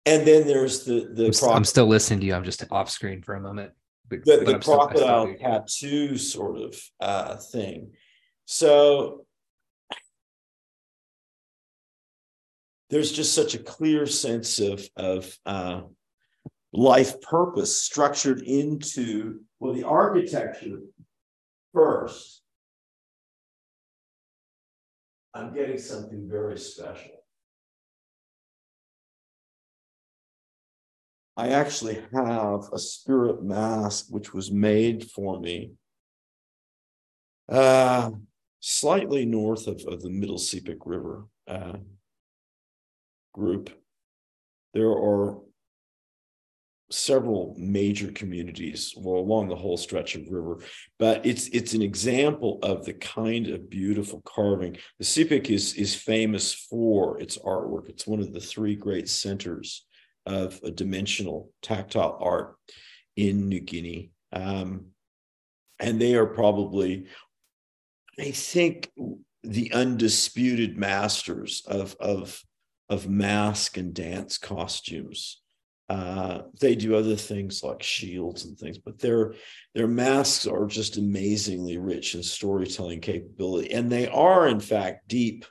and 0.05 0.26
then 0.26 0.45
there's 0.45 0.86
the 0.86 1.11
the. 1.13 1.47
I'm, 1.49 1.57
I'm, 1.57 1.65
still 1.65 1.88
listening 1.88 2.22
to 2.22 2.26
you. 2.28 2.36
I'm 2.36 2.43
just 2.43 2.63
off 2.72 2.89
screen 2.89 3.22
for 3.22 3.36
a 3.36 3.41
moment. 3.41 3.72
But, 4.09 4.24
the, 4.24 4.38
the 4.38 4.59
crocodile 4.59 5.26
still, 5.26 5.38
tattoo 5.38 6.18
sort 6.18 6.61
of 6.61 6.82
uh, 7.01 7.36
thing. 7.38 7.91
So 8.45 9.26
there's 12.89 13.11
just 13.11 13.34
such 13.36 13.53
a 13.55 13.59
clear 13.59 14.05
sense 14.05 14.59
of 14.59 14.88
of 14.95 15.38
uh, 15.45 15.82
life 16.72 17.20
purpose 17.22 17.82
structured 17.82 18.41
into 18.41 19.41
well 19.59 19.74
the 19.74 19.84
architecture 19.84 20.80
first 21.74 22.43
I'm 25.38 25.53
getting 25.53 25.77
something 25.77 26.27
very 26.27 26.57
special. 26.57 27.11
I 31.35 31.49
actually 31.49 32.01
have 32.11 32.61
a 32.73 32.79
spirit 32.79 33.43
mask 33.43 34.07
which 34.09 34.33
was 34.33 34.51
made 34.51 35.11
for 35.11 35.39
me 35.39 35.73
uh, 37.49 38.09
slightly 38.59 39.25
north 39.27 39.67
of, 39.67 39.79
of 39.88 40.01
the 40.01 40.09
Middle 40.09 40.39
Sepik 40.39 40.79
River 40.83 41.27
uh, 41.47 41.77
group. 43.31 43.69
There 44.73 44.89
are 44.89 45.38
several 46.89 47.53
major 47.57 48.11
communities 48.11 48.93
well 48.95 49.17
along 49.17 49.49
the 49.49 49.55
whole 49.55 49.75
stretch 49.75 50.15
of 50.15 50.29
river 50.29 50.59
but 50.99 51.25
it's 51.25 51.47
it's 51.49 51.73
an 51.73 51.81
example 51.81 52.59
of 52.63 52.85
the 52.85 52.93
kind 52.93 53.47
of 53.47 53.69
beautiful 53.69 54.21
carving. 54.25 54.77
The 54.99 55.05
Sepik 55.05 55.49
is 55.49 55.73
is 55.75 55.95
famous 55.95 56.53
for 56.53 57.19
its 57.19 57.38
artwork. 57.38 57.89
It's 57.89 58.07
one 58.07 58.19
of 58.19 58.33
the 58.33 58.39
three 58.39 58.75
great 58.75 59.09
centers 59.09 59.85
of 60.25 60.59
a 60.63 60.71
dimensional 60.71 61.51
tactile 61.61 62.17
art 62.19 62.55
in 63.15 63.47
new 63.47 63.59
guinea. 63.59 64.11
Um, 64.31 64.88
and 65.79 66.01
they 66.01 66.15
are 66.15 66.25
probably 66.25 67.05
i 68.19 68.31
think 68.31 68.91
the 69.43 69.71
undisputed 69.73 70.77
masters 70.77 71.63
of 71.67 71.95
of 71.99 72.41
of 72.89 73.07
mask 73.07 73.77
and 73.77 73.93
dance 73.93 74.38
costumes 74.38 75.41
uh, 75.89 76.41
they 76.59 76.75
do 76.75 76.95
other 76.95 77.15
things 77.15 77.63
like 77.63 77.81
shields 77.81 78.43
and 78.45 78.57
things, 78.57 78.77
but 78.77 78.99
their 78.99 79.33
their 79.73 79.88
masks 79.88 80.45
are 80.45 80.65
just 80.65 80.97
amazingly 80.97 81.77
rich 81.77 82.13
in 82.13 82.23
storytelling 82.23 82.99
capability, 82.99 83.71
and 83.71 83.89
they 83.89 84.07
are 84.07 84.47
in 84.47 84.59
fact 84.59 85.07
deep. 85.07 85.45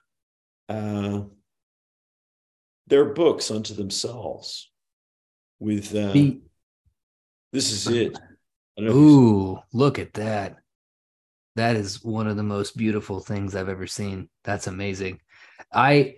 Uh, 0.68 1.22
they're 2.86 3.14
books 3.14 3.50
unto 3.50 3.72
themselves. 3.74 4.70
With 5.58 5.94
uh, 5.94 6.12
this 7.52 7.72
is 7.72 7.86
it. 7.88 8.18
Ooh, 8.78 9.58
look 9.72 9.98
at 9.98 10.12
that! 10.14 10.56
That 11.54 11.76
is 11.76 12.04
one 12.04 12.26
of 12.26 12.36
the 12.36 12.42
most 12.42 12.76
beautiful 12.76 13.20
things 13.20 13.56
I've 13.56 13.70
ever 13.70 13.86
seen. 13.86 14.28
That's 14.44 14.66
amazing. 14.66 15.20
I 15.72 16.16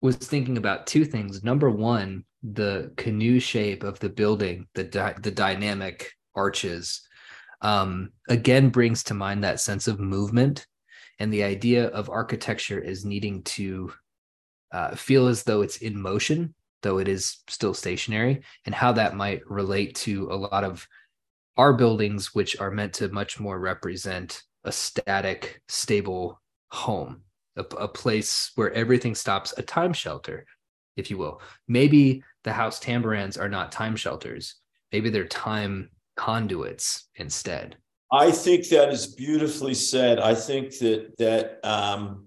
was 0.00 0.16
thinking 0.16 0.56
about 0.56 0.86
two 0.86 1.04
things. 1.04 1.44
Number 1.44 1.68
one, 1.68 2.24
the 2.42 2.92
canoe 2.96 3.40
shape 3.40 3.82
of 3.82 3.98
the 4.00 4.08
building, 4.08 4.66
the 4.74 4.84
di- 4.84 5.14
the 5.22 5.30
dynamic 5.30 6.12
arches, 6.34 7.02
um, 7.60 8.10
again 8.28 8.70
brings 8.70 9.02
to 9.04 9.14
mind 9.14 9.44
that 9.44 9.60
sense 9.60 9.88
of 9.88 10.00
movement 10.00 10.66
and 11.20 11.32
the 11.32 11.44
idea 11.44 11.88
of 11.88 12.08
architecture 12.08 12.80
is 12.80 13.04
needing 13.04 13.42
to 13.42 13.92
uh, 14.72 14.94
feel 14.96 15.26
as 15.26 15.42
though 15.42 15.60
it's 15.60 15.76
in 15.76 16.00
motion, 16.00 16.54
though 16.82 16.98
it 16.98 17.08
is 17.08 17.38
still 17.46 17.74
stationary, 17.74 18.42
and 18.64 18.74
how 18.74 18.90
that 18.92 19.14
might 19.14 19.42
relate 19.48 19.94
to 19.94 20.28
a 20.30 20.34
lot 20.34 20.64
of 20.64 20.88
our 21.58 21.74
buildings, 21.74 22.34
which 22.34 22.58
are 22.58 22.70
meant 22.70 22.94
to 22.94 23.08
much 23.10 23.38
more 23.38 23.58
represent 23.60 24.42
a 24.64 24.72
static, 24.72 25.60
stable 25.68 26.40
home, 26.70 27.20
a, 27.56 27.62
a 27.76 27.88
place 27.88 28.52
where 28.54 28.72
everything 28.72 29.14
stops, 29.14 29.52
a 29.58 29.62
time 29.62 29.92
shelter, 29.92 30.46
if 30.96 31.10
you 31.10 31.18
will. 31.18 31.40
Maybe 31.68 32.22
the 32.44 32.52
haus 32.52 32.80
tambarans 32.80 33.38
are 33.38 33.48
not 33.48 33.72
time 33.72 33.96
shelters. 33.96 34.56
Maybe 34.92 35.10
they're 35.10 35.26
time 35.26 35.90
conduits 36.16 37.08
instead. 37.16 37.76
I 38.12 38.30
think 38.30 38.68
that 38.68 38.90
is 38.90 39.14
beautifully 39.14 39.74
said. 39.74 40.18
I 40.18 40.34
think 40.34 40.76
that 40.78 41.16
that 41.18 41.60
um, 41.62 42.26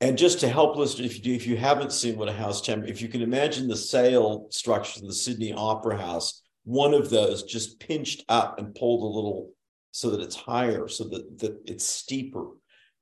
and 0.00 0.18
just 0.18 0.40
to 0.40 0.48
help 0.48 0.76
listeners, 0.76 1.06
if 1.06 1.16
you 1.16 1.22
do, 1.22 1.32
if 1.32 1.46
you 1.46 1.56
haven't 1.56 1.92
seen 1.92 2.16
what 2.16 2.28
a 2.28 2.32
haus 2.32 2.60
tambaran, 2.60 2.90
if 2.90 3.00
you 3.00 3.08
can 3.08 3.22
imagine 3.22 3.68
the 3.68 3.76
sail 3.76 4.48
structure 4.50 5.00
of 5.00 5.06
the 5.06 5.14
Sydney 5.14 5.52
Opera 5.52 5.96
House, 5.96 6.42
one 6.64 6.92
of 6.92 7.08
those 7.08 7.44
just 7.44 7.80
pinched 7.80 8.24
up 8.28 8.58
and 8.58 8.74
pulled 8.74 9.02
a 9.02 9.14
little 9.14 9.52
so 9.92 10.10
that 10.10 10.20
it's 10.20 10.36
higher, 10.36 10.88
so 10.88 11.04
that, 11.04 11.38
that 11.38 11.58
it's 11.64 11.86
steeper 11.86 12.48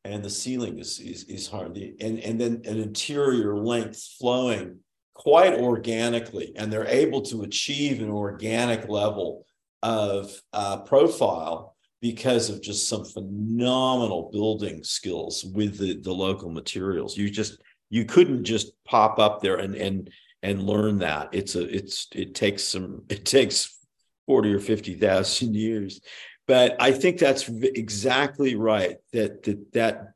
and 0.05 0.23
the 0.23 0.31
ceiling 0.31 0.79
is 0.79 1.01
is, 1.01 1.25
is 1.25 1.49
hard. 1.49 1.77
And, 1.77 2.21
and 2.21 2.41
then 2.41 2.63
an 2.65 2.81
interior 2.81 3.57
length 3.57 4.03
flowing 4.19 4.81
quite 5.15 5.55
organically, 5.55 6.53
and 6.57 6.73
they're 6.73 6.87
able 6.87 7.23
to 7.23 7.43
achieve 7.43 8.03
an 8.03 8.11
organic 8.11 8.89
level 8.89 9.47
of 9.83 10.33
uh, 10.53 10.79
profile 10.79 11.77
because 12.01 12.51
of 12.51 12.61
just 12.61 12.89
some 12.89 13.05
phenomenal 13.05 14.31
building 14.31 14.85
skills 14.85 15.45
with 15.45 15.79
the, 15.79 15.95
the 16.01 16.13
local 16.13 16.51
materials. 16.51 17.17
You 17.17 17.31
just 17.31 17.63
you 17.91 18.05
couldn't 18.05 18.45
just 18.45 18.73
pop 18.85 19.19
up 19.19 19.41
there 19.41 19.57
and 19.57 19.75
and 19.75 20.11
and 20.43 20.67
learn 20.67 20.99
that. 20.99 21.31
It's 21.33 21.55
a 21.55 21.63
it's 21.75 22.09
it 22.13 22.35
takes 22.35 22.65
some 22.65 23.05
it 23.09 23.25
takes 23.25 23.79
forty 24.27 24.53
or 24.53 24.61
fifty 24.61 24.95
thousand 24.95 25.55
years. 25.55 26.01
But 26.47 26.77
I 26.79 26.93
think 26.93 27.19
that's 27.19 27.49
exactly 27.49 28.55
right. 28.55 28.97
That 29.13 29.43
that 29.45 29.73
that 29.73 30.13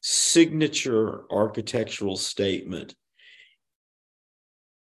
signature 0.00 1.22
architectural 1.30 2.16
statement 2.16 2.94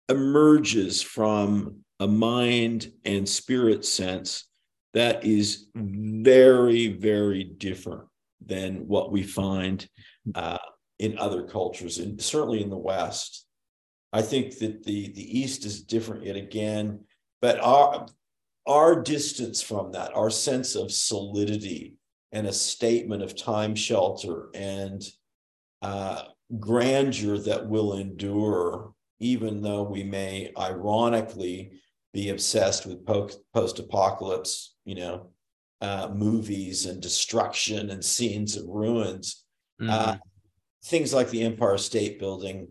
emerges 0.09 1.03
from 1.03 1.84
a 2.01 2.07
mind 2.07 2.92
and 3.05 3.28
spirit 3.28 3.84
sense 3.84 4.45
that 4.92 5.24
is 5.24 5.66
very, 5.74 6.88
very 6.88 7.45
different 7.45 8.05
than 8.45 8.86
what 8.86 9.11
we 9.11 9.22
find 9.22 9.88
uh, 10.34 10.59
in 10.99 11.18
other 11.18 11.42
cultures, 11.42 11.99
and 11.99 12.20
certainly 12.22 12.62
in 12.62 12.70
the 12.70 12.76
West. 12.76 13.47
I 14.12 14.22
think 14.22 14.59
that 14.59 14.84
the 14.84 15.12
the 15.12 15.40
East 15.40 15.64
is 15.64 15.82
different 15.82 16.24
yet 16.24 16.36
again, 16.36 17.01
but 17.42 17.59
our 17.59 18.07
our 18.67 19.01
distance 19.03 19.62
from 19.62 19.93
that, 19.93 20.15
our 20.15 20.31
sense 20.31 20.75
of 20.75 20.91
solidity 20.91 21.95
and 22.33 22.47
a 22.47 22.53
statement 22.53 23.23
of 23.23 23.37
time 23.37 23.75
shelter 23.75 24.49
and 24.55 25.03
uh, 25.83 26.23
grandeur 26.59 27.39
that 27.39 27.69
will 27.69 27.95
endure 27.95 28.95
even 29.21 29.62
though 29.62 29.83
we 29.83 30.03
may 30.03 30.53
ironically 30.59 31.73
be 32.12 32.31
obsessed 32.31 32.87
with 32.87 33.07
post 33.07 33.79
apocalypse, 33.79 34.77
you 34.85 34.95
know, 34.95 35.31
uh, 35.81 36.09
movies 36.15 36.87
and 36.87 37.01
destruction 37.01 37.91
and 37.91 38.05
scenes 38.05 38.57
of 38.57 38.65
ruins. 38.67 39.45
Mm-hmm. 39.81 39.91
Uh, 39.91 40.17
things 40.85 41.12
like 41.12 41.31
the 41.31 41.43
Empire 41.43 41.79
State 41.79 42.19
Building, 42.19 42.69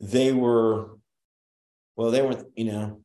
they 0.00 0.32
were, 0.32 0.98
well, 1.96 2.10
they 2.10 2.22
weren't, 2.22 2.46
you 2.56 2.64
know, 2.64 3.02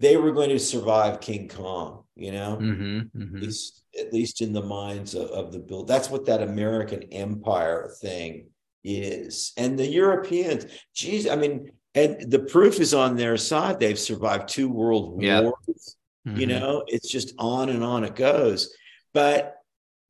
they 0.00 0.16
were 0.16 0.32
going 0.32 0.50
to 0.50 0.58
survive 0.58 1.20
King 1.20 1.48
Kong, 1.48 2.04
you 2.14 2.32
know, 2.32 2.56
mm-hmm, 2.60 3.20
mm-hmm. 3.20 3.36
At, 3.36 3.42
least, 3.42 3.82
at 3.98 4.12
least 4.12 4.40
in 4.42 4.52
the 4.52 4.62
minds 4.62 5.14
of, 5.14 5.30
of 5.30 5.52
the 5.52 5.58
build. 5.58 5.88
That's 5.88 6.10
what 6.10 6.26
that 6.26 6.42
American 6.42 7.02
empire 7.12 7.90
thing 8.00 8.48
is. 8.84 9.52
And 9.56 9.78
the 9.78 9.86
Europeans, 9.86 10.66
geez, 10.94 11.26
I 11.28 11.36
mean, 11.36 11.72
and 11.94 12.30
the 12.30 12.38
proof 12.38 12.78
is 12.78 12.94
on 12.94 13.16
their 13.16 13.36
side. 13.36 13.80
They've 13.80 13.98
survived 13.98 14.48
two 14.48 14.68
world 14.68 15.20
Yeah. 15.22 15.40
wars. 15.40 15.96
You 16.24 16.46
Mhm. 16.46 16.48
know, 16.48 16.84
it's 16.86 17.08
just 17.08 17.34
on 17.38 17.70
and 17.70 17.82
on 17.82 18.04
it 18.04 18.14
goes. 18.14 18.72
But 19.14 19.56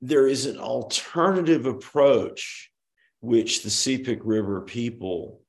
there 0.03 0.27
is 0.27 0.47
an 0.47 0.59
alternative 0.59 1.65
approach, 1.67 2.71
which 3.21 3.63
the 3.63 3.69
Sepik 3.71 4.21
River 4.23 4.61
people 4.63 5.41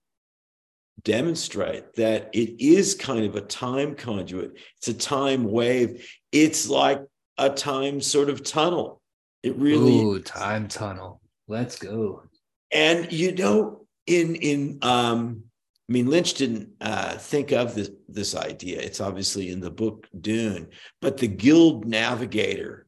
demonstrate 1.03 1.95
that 1.95 2.29
it 2.33 2.61
is 2.63 2.95
kind 2.95 3.25
of 3.25 3.35
a 3.35 3.41
time 3.41 3.95
conduit. 3.95 4.57
It's 4.77 4.87
a 4.87 4.93
time 4.93 5.43
wave. 5.45 6.07
It's 6.31 6.69
like 6.69 7.01
a 7.37 7.49
time 7.49 8.01
sort 8.01 8.29
of 8.29 8.43
tunnel. 8.43 9.01
It 9.43 9.55
really 9.55 9.99
Ooh, 9.99 10.19
time 10.19 10.67
tunnel. 10.67 11.21
Let's 11.47 11.77
go. 11.77 12.23
and 12.71 13.11
you 13.11 13.33
know, 13.33 13.85
in 14.05 14.35
in 14.35 14.79
um, 14.81 15.43
I 15.89 15.93
mean, 15.93 16.07
Lynch 16.07 16.35
didn't 16.35 16.69
uh, 16.81 17.17
think 17.17 17.51
of 17.51 17.73
this 17.73 17.89
this 18.07 18.35
idea. 18.35 18.79
It's 18.79 19.01
obviously 19.01 19.49
in 19.49 19.59
the 19.59 19.71
book 19.71 20.07
Dune, 20.19 20.69
but 21.01 21.17
the 21.17 21.27
Guild 21.27 21.85
Navigator. 21.85 22.85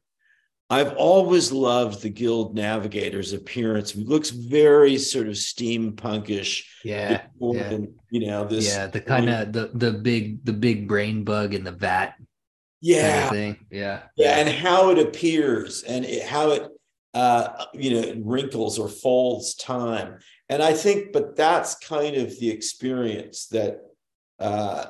I've 0.72 0.94
always 0.94 1.52
loved 1.52 2.00
the 2.00 2.08
Guild 2.08 2.54
Navigator's 2.54 3.34
appearance. 3.34 3.90
He 3.90 4.04
looks 4.04 4.30
very 4.30 4.96
sort 4.96 5.26
of 5.26 5.34
steampunkish. 5.34 6.64
Yeah. 6.82 7.20
yeah. 7.38 7.62
And, 7.64 7.94
you 8.08 8.26
know 8.26 8.46
this. 8.46 8.68
Yeah, 8.68 8.86
the 8.86 9.00
kind 9.00 9.28
of 9.28 9.52
the 9.52 9.70
the 9.74 9.92
big 9.92 10.42
the 10.46 10.54
big 10.54 10.88
brain 10.88 11.24
bug 11.24 11.52
in 11.52 11.62
the 11.62 11.72
vat 11.72 12.14
kind 12.16 12.26
yeah, 12.80 13.24
of 13.24 13.30
thing. 13.30 13.66
Yeah. 13.70 14.00
yeah, 14.16 14.38
and 14.38 14.48
how 14.48 14.88
it 14.88 14.98
appears 14.98 15.82
and 15.82 16.06
it, 16.06 16.26
how 16.26 16.52
it 16.52 16.68
uh 17.12 17.66
you 17.74 17.90
know 17.90 18.22
wrinkles 18.24 18.78
or 18.78 18.88
folds 18.88 19.54
time 19.54 20.18
and 20.48 20.62
i 20.62 20.72
think 20.72 21.12
but 21.12 21.36
that's 21.36 21.74
kind 21.74 22.16
of 22.16 22.30
the 22.40 22.48
experience 22.48 23.48
that 23.48 23.80
uh 24.38 24.86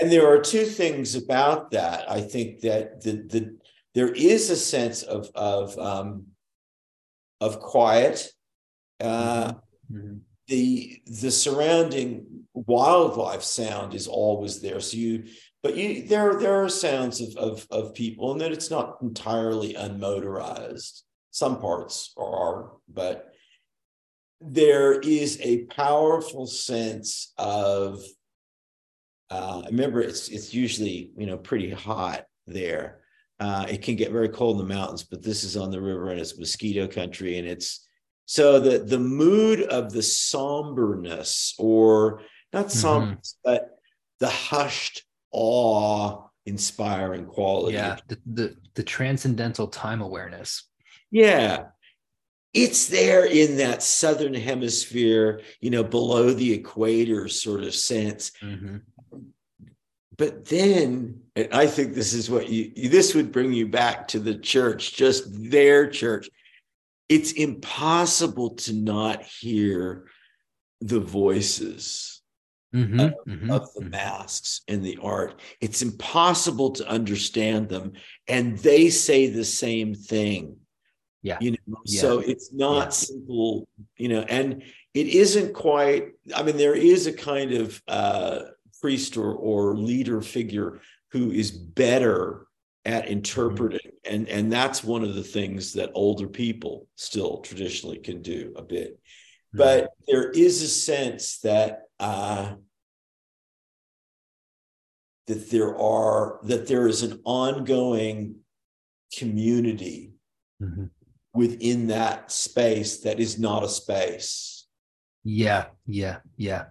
and 0.00 0.12
there 0.12 0.32
are 0.32 0.40
two 0.40 0.64
things 0.64 1.16
about 1.16 1.72
that 1.72 2.08
i 2.08 2.20
think 2.20 2.60
that 2.60 3.02
the 3.02 3.10
the 3.10 3.56
there 3.98 4.12
is 4.12 4.48
a 4.48 4.56
sense 4.56 5.02
of 5.02 5.28
of 5.34 5.76
um 5.78 6.26
of 7.40 7.58
quiet 7.58 8.30
uh 9.00 9.54
Mhm. 9.90 10.20
the 10.48 11.02
the 11.22 11.30
surrounding 11.30 12.44
wildlife 12.52 13.42
sound 13.42 13.94
is 13.94 14.06
always 14.06 14.60
there. 14.60 14.80
So 14.80 14.96
you 14.98 15.24
but 15.62 15.72
you 15.76 16.06
there 16.06 16.38
there 16.38 16.62
are 16.62 16.68
sounds 16.68 17.20
of 17.24 17.30
of, 17.36 17.66
of 17.70 17.94
people 17.94 18.30
and 18.32 18.40
that 18.42 18.52
it's 18.52 18.70
not 18.70 18.98
entirely 19.02 19.72
unmotorized. 19.74 21.02
Some 21.30 21.58
parts 21.58 22.12
are 22.16 22.56
but 23.00 23.16
there 24.40 25.00
is 25.00 25.40
a 25.40 25.64
powerful 25.84 26.46
sense 26.46 27.32
of 27.38 28.00
uh 29.30 29.62
remember 29.66 30.00
it's 30.00 30.28
it's 30.28 30.54
usually 30.54 31.10
you 31.16 31.26
know 31.26 31.38
pretty 31.50 31.70
hot 31.70 32.20
there 32.46 33.00
uh 33.40 33.66
it 33.68 33.82
can 33.82 33.96
get 33.96 34.12
very 34.12 34.28
cold 34.28 34.60
in 34.60 34.66
the 34.66 34.74
mountains 34.74 35.04
but 35.04 35.22
this 35.22 35.44
is 35.44 35.56
on 35.56 35.70
the 35.70 35.80
river 35.80 36.10
and 36.10 36.20
it's 36.20 36.38
mosquito 36.38 36.86
country 36.86 37.38
and 37.38 37.46
it's 37.46 37.88
so 38.28 38.60
the 38.60 38.78
the 38.80 38.98
mood 38.98 39.62
of 39.62 39.90
the 39.90 40.02
somberness, 40.02 41.54
or 41.58 42.20
not 42.52 42.70
somberness, 42.70 43.38
but 43.42 43.78
the 44.20 44.28
hushed, 44.28 45.04
awe-inspiring 45.30 47.24
quality. 47.24 47.76
Yeah, 47.76 47.96
the, 48.06 48.18
the 48.26 48.56
the 48.74 48.82
transcendental 48.82 49.68
time 49.68 50.02
awareness. 50.02 50.68
Yeah. 51.10 51.68
It's 52.52 52.88
there 52.88 53.24
in 53.24 53.56
that 53.58 53.82
southern 53.82 54.34
hemisphere, 54.34 55.40
you 55.62 55.70
know, 55.70 55.82
below 55.82 56.34
the 56.34 56.52
equator 56.52 57.28
sort 57.28 57.62
of 57.62 57.74
sense. 57.74 58.32
Mhm. 58.42 58.82
But 60.18 60.44
then, 60.44 61.22
and 61.38 61.54
I 61.54 61.66
think 61.68 61.94
this 61.94 62.12
is 62.14 62.28
what 62.28 62.48
you, 62.48 62.88
this 62.88 63.14
would 63.14 63.30
bring 63.30 63.52
you 63.52 63.68
back 63.68 64.08
to 64.08 64.18
the 64.18 64.34
church, 64.34 64.96
just 64.96 65.24
their 65.50 65.88
church. 65.88 66.28
It's 67.08 67.32
impossible 67.32 68.56
to 68.56 68.72
not 68.72 69.22
hear 69.22 70.06
the 70.80 71.00
voices 71.00 72.20
Mhm, 72.74 73.14
mhm, 73.26 73.50
of 73.50 73.72
the 73.72 73.80
mhm. 73.82 73.90
masks 73.90 74.60
and 74.68 74.84
the 74.84 74.98
art. 75.00 75.40
It's 75.60 75.80
impossible 75.80 76.72
to 76.72 76.88
understand 76.88 77.68
them. 77.68 77.92
And 78.26 78.58
they 78.58 78.90
say 78.90 79.28
the 79.28 79.44
same 79.44 79.94
thing. 79.94 80.56
Yeah. 81.22 81.38
You 81.40 81.52
know, 81.52 81.78
Yeah. 81.84 82.00
so 82.00 82.18
it's 82.18 82.52
not 82.52 82.86
Yeah. 82.86 82.88
simple, 82.90 83.68
you 83.96 84.08
know, 84.08 84.20
and 84.22 84.62
it 84.92 85.06
isn't 85.06 85.54
quite, 85.54 86.08
I 86.34 86.42
mean, 86.42 86.56
there 86.56 86.74
is 86.74 87.06
a 87.06 87.12
kind 87.12 87.52
of 87.52 87.80
uh 87.88 88.40
priest 88.80 89.16
or, 89.16 89.32
or 89.34 89.76
leader 89.76 90.20
figure 90.20 90.80
who 91.10 91.30
is 91.30 91.50
better 91.50 92.46
at 92.84 93.08
interpreting. 93.08 93.92
And, 94.04 94.28
and 94.28 94.52
that's 94.52 94.82
one 94.84 95.02
of 95.02 95.14
the 95.14 95.22
things 95.22 95.72
that 95.74 95.90
older 95.94 96.28
people 96.28 96.86
still 96.96 97.38
traditionally 97.38 97.98
can 97.98 98.22
do 98.22 98.52
a 98.56 98.62
bit 98.62 98.98
but 99.54 99.90
there 100.06 100.30
is 100.30 100.60
a 100.62 100.68
sense 100.68 101.38
that 101.38 101.84
uh, 101.98 102.54
that 105.26 105.50
there 105.50 105.76
are 105.78 106.40
that 106.44 106.66
there 106.66 106.86
is 106.88 107.02
an 107.02 107.20
ongoing 107.24 108.36
community 109.16 110.12
Mhm. 110.60 110.90
within 111.32 111.86
that 111.86 112.30
space 112.32 113.00
that 113.00 113.20
is 113.20 113.38
not 113.38 113.62
a 113.62 113.68
space. 113.68 114.66
Yeah, 115.24 115.66
yeah, 115.86 116.20
yeah. 116.36 116.66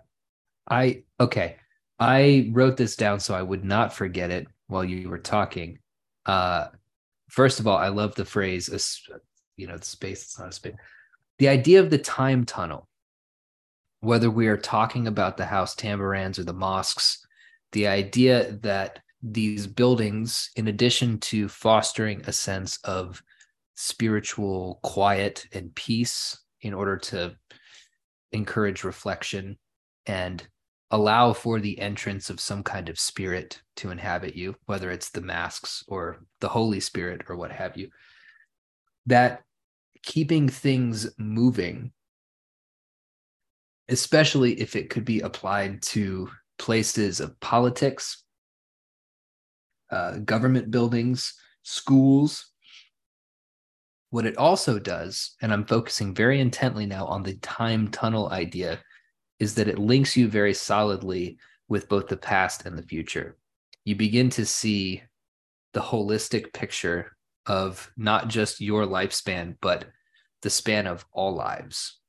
I 0.70 1.04
okay. 1.20 1.58
I 2.00 2.50
wrote 2.52 2.78
this 2.78 2.96
down 2.96 3.20
so 3.20 3.34
I 3.34 3.42
would 3.42 3.66
not 3.66 3.94
forget 3.94 4.30
it 4.30 4.48
while 4.68 4.84
you 4.84 5.10
were 5.10 5.18
talking. 5.18 5.80
Uh 6.26 6.68
first 7.30 7.60
of 7.60 7.68
all, 7.68 7.78
I 7.78 7.90
love 7.90 8.16
the 8.16 8.26
phrase 8.26 8.70
you 9.56 9.68
know, 9.68 9.78
the 9.78 9.86
space 9.86 10.24
it's 10.24 10.40
not 10.40 10.50
a 10.50 10.52
space. 10.52 10.76
The 11.40 11.50
idea 11.50 11.80
of 11.80 11.90
the 11.90 11.98
time 11.98 12.46
tunnel, 12.46 12.88
whether 14.02 14.30
we 14.30 14.48
are 14.48 14.58
talking 14.58 15.08
about 15.08 15.38
the 15.38 15.46
haus 15.46 15.76
tambarans 15.76 16.40
or 16.40 16.44
the 16.44 16.54
mosques, 16.54 17.26
the 17.72 17.88
idea 17.88 18.54
that 18.62 19.00
these 19.22 19.68
buildings, 19.68 20.52
in 20.56 20.68
addition 20.68 21.20
to 21.20 21.48
fostering 21.48 22.22
a 22.28 22.32
sense 22.32 22.80
of 22.84 23.22
spiritual 23.76 24.80
quiet 24.84 25.46
and 25.54 25.74
peace 25.76 26.38
in 26.62 26.74
order 26.74 26.98
to 26.98 27.36
encourage 28.32 28.84
reflection 28.84 29.58
and 30.06 30.48
allow 30.92 31.34
for 31.34 31.60
the 31.60 31.80
entrance 31.80 32.30
of 32.30 32.40
some 32.40 32.64
kind 32.64 32.90
of 32.90 33.00
spirit 33.00 33.62
to 33.76 33.92
inhabit 33.92 34.36
you, 34.36 34.56
whether 34.66 34.90
it's 34.90 35.10
the 35.10 35.22
masks 35.22 35.84
or 35.88 36.26
the 36.40 36.48
Holy 36.48 36.80
Spirit 36.80 37.24
or 37.28 37.36
what 37.36 37.52
have 37.52 37.78
you, 37.78 37.90
that 39.06 39.44
keeping 40.04 40.48
things 40.48 41.10
moving, 41.18 41.92
especially 43.90 44.54
if 44.54 44.76
it 44.76 44.90
could 44.90 45.06
be 45.06 45.20
applied 45.20 45.82
to 45.82 46.30
places 46.58 47.20
of 47.20 47.40
politics, 47.40 48.24
uh, 49.92 50.18
government 50.20 50.72
buildings, 50.72 51.34
schools, 51.64 52.52
what 54.10 54.26
it 54.26 54.38
also 54.38 54.80
does, 54.80 55.36
and 55.42 55.52
I'm 55.52 55.66
focusing 55.66 56.16
very 56.16 56.40
intently 56.40 56.86
now 56.86 57.06
on 57.06 57.24
the 57.24 57.36
time 57.36 57.90
tunnel 57.90 58.30
idea, 58.30 58.80
is 59.40 59.56
that 59.56 59.68
it 59.68 59.80
links 59.80 60.18
you 60.18 60.28
very 60.28 60.54
solidly 60.54 61.38
with 61.68 61.90
both 61.90 62.08
the 62.08 62.18
past 62.18 62.66
and 62.66 62.78
the 62.78 62.84
future. 62.84 63.38
You 63.86 63.96
begin 63.96 64.30
to 64.32 64.46
see 64.46 65.04
the 65.74 65.82
holistic 65.82 66.54
picture 66.54 67.16
of 67.46 67.92
not 67.98 68.28
just 68.28 68.62
your 68.62 68.86
lifespan, 68.86 69.56
but 69.62 69.86
the 70.42 70.50
span 70.50 70.88
of 70.88 71.06
all 71.12 71.34
lives. 71.34 72.00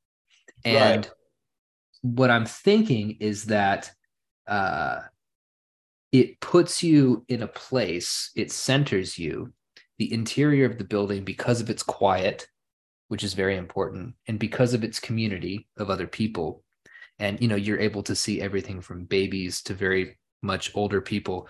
And 0.65 1.07
Right. 1.07 1.11
what 2.03 2.31
I'm 2.31 2.47
thinking 2.47 3.17
is 3.21 3.45
that 3.47 3.91
uh, 4.47 5.01
it 6.13 6.41
puts 6.41 6.83
you 6.83 7.25
in 7.29 7.43
a 7.43 7.49
place, 7.49 8.31
it 8.35 8.51
centers 8.51 9.19
you 9.19 9.53
the 9.99 10.13
interior 10.13 10.65
of 10.65 10.79
the 10.79 10.85
building 10.85 11.25
because 11.25 11.61
of 11.61 11.71
its 11.71 11.83
quiet 11.83 12.49
which 13.09 13.25
is 13.25 13.35
very 13.35 13.57
important 13.57 14.15
and 14.27 14.39
because 14.39 14.75
of 14.75 14.85
its 14.85 15.01
community 15.01 15.67
of 15.79 15.91
other 15.91 16.07
people 16.07 16.63
and 17.19 17.40
you 17.40 17.49
know 17.49 17.57
you're 17.57 17.81
able 17.81 18.03
to 18.03 18.15
see 18.15 18.40
everything 18.40 18.81
from 18.81 19.05
babies 19.05 19.62
to 19.62 19.74
very 19.74 20.19
much 20.43 20.74
older 20.74 21.01
people 21.01 21.49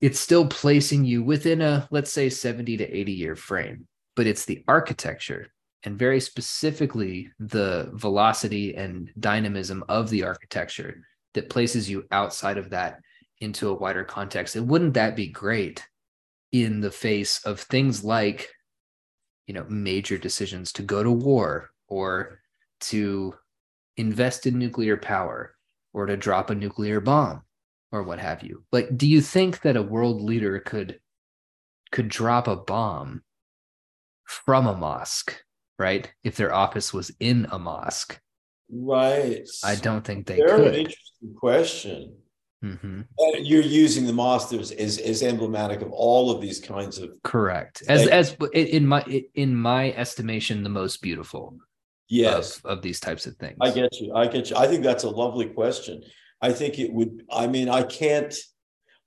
it's 0.00 0.20
still 0.20 0.46
placing 0.46 1.04
you 1.04 1.22
within 1.22 1.60
a 1.60 1.88
let's 1.90 2.12
say 2.12 2.28
70 2.28 2.76
to 2.78 2.96
80 2.96 3.12
year 3.12 3.36
frame 3.36 3.86
but 4.16 4.26
it's 4.26 4.44
the 4.44 4.64
architecture 4.68 5.48
and 5.84 5.98
very 5.98 6.20
specifically 6.20 7.30
the 7.38 7.90
velocity 7.94 8.74
and 8.74 9.10
dynamism 9.18 9.82
of 9.88 10.10
the 10.10 10.24
architecture 10.24 11.02
that 11.34 11.48
places 11.48 11.88
you 11.88 12.04
outside 12.10 12.58
of 12.58 12.70
that 12.70 13.00
into 13.40 13.70
a 13.70 13.74
wider 13.74 14.04
context. 14.04 14.56
And 14.56 14.68
wouldn't 14.68 14.94
that 14.94 15.16
be 15.16 15.28
great 15.28 15.86
in 16.52 16.80
the 16.80 16.90
face 16.90 17.44
of 17.44 17.60
things 17.60 18.04
like, 18.04 18.50
you 19.46 19.54
know, 19.54 19.64
major 19.68 20.18
decisions 20.18 20.72
to 20.72 20.82
go 20.82 21.02
to 21.02 21.10
war 21.10 21.70
or 21.88 22.40
to 22.80 23.34
invest 24.00 24.46
in 24.46 24.58
nuclear 24.58 24.96
power 24.96 25.54
or 25.92 26.06
to 26.06 26.16
drop 26.16 26.50
a 26.50 26.54
nuclear 26.54 27.00
bomb 27.00 27.42
or 27.92 28.02
what 28.02 28.18
have 28.18 28.42
you? 28.42 28.64
Like, 28.72 28.96
do 28.96 29.06
you 29.06 29.20
think 29.20 29.62
that 29.62 29.76
a 29.76 29.82
world 29.82 30.22
leader 30.22 30.58
could 30.58 31.00
could 31.92 32.08
drop 32.08 32.46
a 32.46 32.56
bomb 32.56 33.22
from 34.24 34.66
a 34.66 34.76
mosque, 34.76 35.42
right? 35.78 36.12
If 36.22 36.36
their 36.36 36.54
office 36.54 36.92
was 36.92 37.10
in 37.18 37.48
a 37.50 37.58
mosque. 37.58 38.20
Right. 38.72 39.48
I 39.64 39.74
don't 39.74 40.04
think 40.04 40.26
they 40.26 40.36
Very 40.36 40.62
could. 40.62 40.74
interesting 40.74 41.34
question. 41.36 42.14
Mm-hmm. 42.64 43.00
You're 43.38 43.62
using 43.62 44.06
the 44.06 44.12
mosque 44.12 44.52
as, 44.52 44.70
as, 44.70 44.98
as 44.98 45.22
emblematic 45.22 45.80
of 45.80 45.90
all 45.92 46.30
of 46.30 46.40
these 46.40 46.60
kinds 46.60 46.98
of 46.98 47.10
correct 47.24 47.82
as 47.88 48.06
as 48.06 48.36
in 48.52 48.86
my 48.86 49.02
in 49.34 49.56
my 49.56 49.92
estimation 49.92 50.62
the 50.62 50.68
most 50.68 51.00
beautiful 51.00 51.56
yes 52.10 52.58
of, 52.58 52.78
of 52.78 52.82
these 52.82 53.00
types 53.00 53.26
of 53.26 53.34
things 53.36 53.56
i 53.60 53.70
get 53.70 53.98
you 54.00 54.12
i 54.14 54.26
get 54.26 54.50
you 54.50 54.56
i 54.56 54.66
think 54.66 54.84
that's 54.84 55.04
a 55.04 55.10
lovely 55.10 55.46
question 55.46 56.02
i 56.42 56.52
think 56.52 56.78
it 56.78 56.92
would 56.92 57.24
i 57.30 57.46
mean 57.46 57.68
i 57.68 57.82
can't 57.82 58.34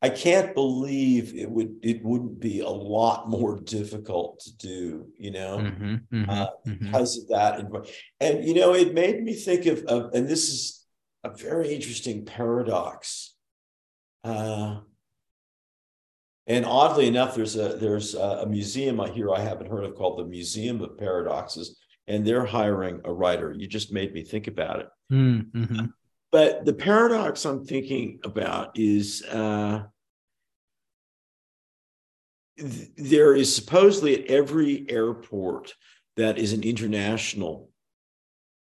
I 0.03 0.09
can't 0.09 0.53
believe 0.53 1.33
it 1.33 1.49
would 1.49 1.77
it 1.81 2.03
wouldn't 2.03 2.41
be 2.41 2.59
a 2.59 2.67
lot 2.67 3.29
more 3.29 3.57
difficult 3.61 4.41
to 4.41 4.57
do, 4.57 5.07
you 5.17 5.31
know, 5.31 5.59
mm-hmm, 5.59 5.95
mm-hmm, 6.13 6.29
uh, 6.29 6.47
mm-hmm. 6.67 6.85
because 6.85 7.19
of 7.19 7.29
that. 7.29 7.61
And 8.19 8.45
you 8.45 8.53
know, 8.53 8.73
it 8.73 8.93
made 8.93 9.23
me 9.23 9.33
think 9.33 9.65
of, 9.65 9.81
of 9.85 10.13
and 10.13 10.27
this 10.27 10.49
is 10.49 10.85
a 11.23 11.29
very 11.29 11.73
interesting 11.73 12.25
paradox. 12.25 13.33
Uh, 14.25 14.81
and 16.47 16.65
oddly 16.65 17.07
enough, 17.07 17.33
there's 17.33 17.55
a 17.55 17.77
there's 17.77 18.13
a 18.13 18.45
museum 18.45 18.99
I 18.99 19.09
hear 19.09 19.31
I 19.31 19.39
haven't 19.39 19.71
heard 19.71 19.85
of 19.85 19.95
called 19.95 20.19
the 20.19 20.25
Museum 20.25 20.81
of 20.81 20.97
Paradoxes, 20.97 21.79
and 22.07 22.25
they're 22.25 22.45
hiring 22.45 23.01
a 23.05 23.13
writer. 23.13 23.53
You 23.53 23.67
just 23.67 23.91
made 23.91 24.13
me 24.13 24.23
think 24.23 24.47
about 24.47 24.79
it. 24.81 24.89
Mm-hmm. 25.11 25.85
But 26.31 26.65
the 26.65 26.73
paradox 26.73 27.45
I'm 27.45 27.63
thinking 27.63 28.19
about 28.23 28.77
is 28.77 29.23
uh, 29.23 29.83
there 32.97 33.35
is 33.35 33.55
supposedly 33.55 34.23
at 34.23 34.31
every 34.31 34.85
airport 34.89 35.73
that 36.17 36.37
is 36.37 36.53
an 36.53 36.63
international 36.63 37.69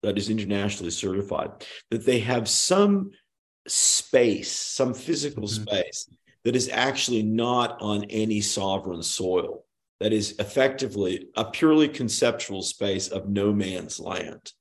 that 0.03 0.17
is 0.17 0.31
internationally 0.31 0.91
certified 0.91 1.51
that 1.91 2.07
they 2.07 2.21
have 2.21 2.49
some 2.49 3.11
space 3.67 4.51
some 4.51 4.95
physical 4.95 5.45
mm-hmm. 5.45 5.63
space 5.63 6.09
that 6.45 6.57
is 6.57 6.71
actually 6.73 7.23
not 7.23 7.81
on 7.83 8.05
any 8.05 8.41
sovereign 8.41 9.03
soil 9.03 9.65
that 10.01 10.13
is 10.13 10.35
effectively 10.39 11.29
a 11.37 11.45
purely 11.45 11.89
conceptual 11.89 12.63
space 12.63 13.09
of 13.09 13.29
no 13.29 13.53
man's 13.53 14.01
land 14.01 14.53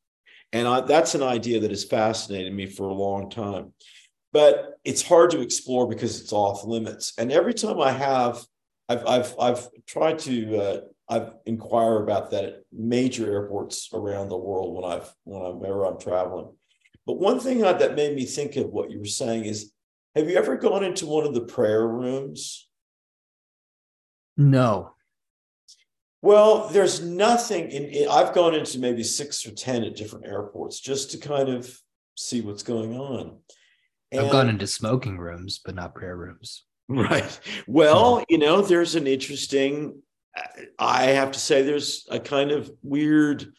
and 0.52 0.68
I, 0.68 0.82
that's 0.82 1.16
an 1.16 1.24
idea 1.24 1.60
that 1.60 1.72
has 1.72 1.84
fascinated 1.84 2.54
me 2.54 2.66
for 2.66 2.88
a 2.88 2.94
long 2.94 3.30
time 3.30 3.74
but 4.32 4.78
it's 4.84 5.02
hard 5.02 5.32
to 5.32 5.42
explore 5.42 5.88
because 5.88 6.22
it's 6.22 6.34
off 6.34 6.64
limits 6.64 7.14
and 7.18 7.32
every 7.32 7.54
time 7.54 7.80
i 7.80 7.92
have 7.92 8.44
I've 8.90 9.06
I've 9.06 9.36
I've 9.40 9.68
tried 9.86 10.20
to 10.20 10.58
uh, 10.58 10.82
I've 11.08 11.36
inquire 11.46 12.02
about 12.02 12.32
that 12.32 12.44
at 12.44 12.54
major 12.74 13.32
airports 13.32 13.90
around 13.94 14.30
the 14.30 14.38
world 14.38 14.76
when 14.76 14.92
I've 14.92 15.14
when 15.24 15.42
I'm 15.42 15.60
whenever 15.60 15.86
I'm 15.86 16.00
traveling. 16.00 16.52
But 17.06 17.20
one 17.20 17.40
thing 17.40 17.60
that 17.60 17.96
made 17.96 18.16
me 18.16 18.26
think 18.26 18.56
of 18.56 18.70
what 18.70 18.92
you 18.92 19.00
were 19.00 19.06
saying 19.06 19.46
is, 19.46 19.72
have 20.16 20.30
you 20.30 20.38
ever 20.38 20.58
gone 20.58 20.84
into 20.84 21.06
one 21.06 21.26
of 21.26 21.34
the 21.34 21.42
prayer 21.42 21.88
rooms? 21.88 22.68
No. 24.38 24.94
Well, 26.22 26.68
there's 26.70 27.02
nothing 27.02 27.72
in, 27.72 27.86
in 27.86 28.10
I've 28.10 28.34
gone 28.34 28.54
into 28.54 28.80
maybe 28.80 29.04
six 29.04 29.46
or 29.46 29.52
ten 29.52 29.84
at 29.84 29.96
different 29.96 30.26
airports 30.26 30.80
just 30.80 31.12
to 31.12 31.18
kind 31.18 31.50
of 31.50 31.74
see 32.16 32.42
what's 32.42 32.64
going 32.64 32.98
on. 32.98 33.38
And, 34.12 34.26
I've 34.26 34.32
gone 34.32 34.50
into 34.50 34.68
smoking 34.68 35.18
rooms, 35.18 35.62
but 35.64 35.76
not 35.76 35.96
prayer 35.96 36.18
rooms. 36.18 36.66
Right. 36.90 37.40
Well, 37.68 38.24
you 38.28 38.40
know, 38.40 38.62
there's 38.62 38.96
an 38.96 39.06
interesting, 39.08 40.02
I 40.80 41.04
have 41.12 41.32
to 41.32 41.40
say, 41.40 41.62
there's 41.62 42.08
a 42.10 42.20
kind 42.20 42.52
of 42.52 42.72
weird, 42.82 43.54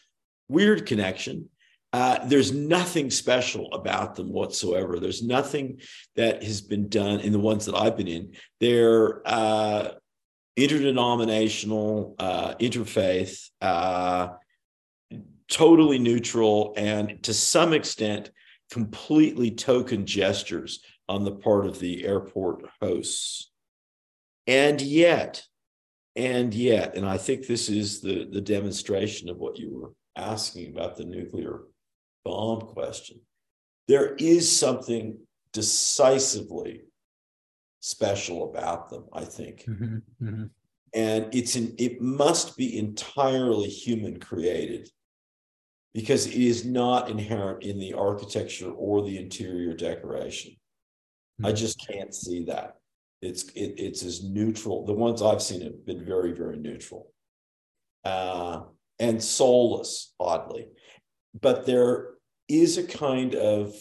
weird 0.48 0.84
connection. 0.86 1.48
Uh, 1.92 2.24
there's 2.26 2.52
nothing 2.52 3.10
special 3.10 3.72
about 3.72 4.16
them 4.16 4.32
whatsoever. 4.32 4.98
There's 4.98 5.22
nothing 5.22 5.80
that 6.16 6.42
has 6.42 6.60
been 6.60 6.88
done 6.88 7.20
in 7.20 7.32
the 7.32 7.38
ones 7.38 7.66
that 7.66 7.74
I've 7.74 7.96
been 7.96 8.08
in. 8.08 8.32
They're 8.58 9.22
uh, 9.24 9.92
interdenominational, 10.62 12.14
uh, 12.18 12.54
interfaith, 12.60 13.48
uh, 13.60 14.28
totally 15.48 15.98
neutral, 15.98 16.74
and 16.76 17.22
to 17.22 17.34
some 17.34 17.72
extent, 17.72 18.30
completely 18.70 19.50
token 19.50 20.06
gestures 20.06 20.80
on 21.08 21.24
the 21.24 21.32
part 21.32 21.66
of 21.66 21.78
the 21.80 22.04
airport 22.04 22.64
hosts. 22.80 23.50
And 24.46 24.80
yet, 24.80 25.42
and 26.14 26.52
yet, 26.52 26.94
and 26.94 27.06
I 27.06 27.16
think 27.16 27.46
this 27.46 27.68
is 27.68 28.00
the, 28.00 28.28
the 28.30 28.40
demonstration 28.40 29.28
of 29.28 29.38
what 29.38 29.58
you 29.58 29.70
were 29.72 29.92
asking 30.16 30.70
about 30.70 30.96
the 30.96 31.04
nuclear 31.04 31.60
bomb 32.24 32.60
question. 32.60 33.20
There 33.88 34.14
is 34.16 34.54
something 34.54 35.18
decisively 35.52 36.82
special 37.80 38.50
about 38.50 38.90
them, 38.90 39.04
I 39.12 39.24
think. 39.24 39.64
Mm-hmm, 39.66 39.96
mm-hmm. 40.22 40.44
And 40.92 41.28
it's 41.32 41.56
an, 41.56 41.74
it 41.78 42.00
must 42.00 42.56
be 42.56 42.78
entirely 42.78 43.68
human 43.68 44.20
created 44.20 44.88
because 45.94 46.26
it 46.26 46.34
is 46.34 46.64
not 46.64 47.08
inherent 47.08 47.62
in 47.62 47.78
the 47.78 47.94
architecture 47.94 48.70
or 48.70 49.02
the 49.02 49.18
interior 49.18 49.74
decoration. 49.74 50.56
I 51.42 51.50
hmm. 51.50 51.56
just 51.56 51.84
can't 51.86 52.14
see 52.14 52.44
that. 52.44 52.76
It's 53.22 53.44
it, 53.50 53.74
it's 53.78 54.02
as 54.02 54.22
neutral. 54.22 54.84
The 54.84 54.94
ones 54.94 55.22
I've 55.22 55.42
seen 55.42 55.62
have 55.62 55.84
been 55.84 56.04
very 56.04 56.32
very 56.32 56.56
neutral, 56.56 57.12
uh, 58.04 58.62
and 58.98 59.22
soulless, 59.22 60.14
oddly. 60.18 60.68
But 61.38 61.66
there 61.66 62.14
is 62.48 62.78
a 62.78 62.86
kind 62.86 63.34
of 63.34 63.74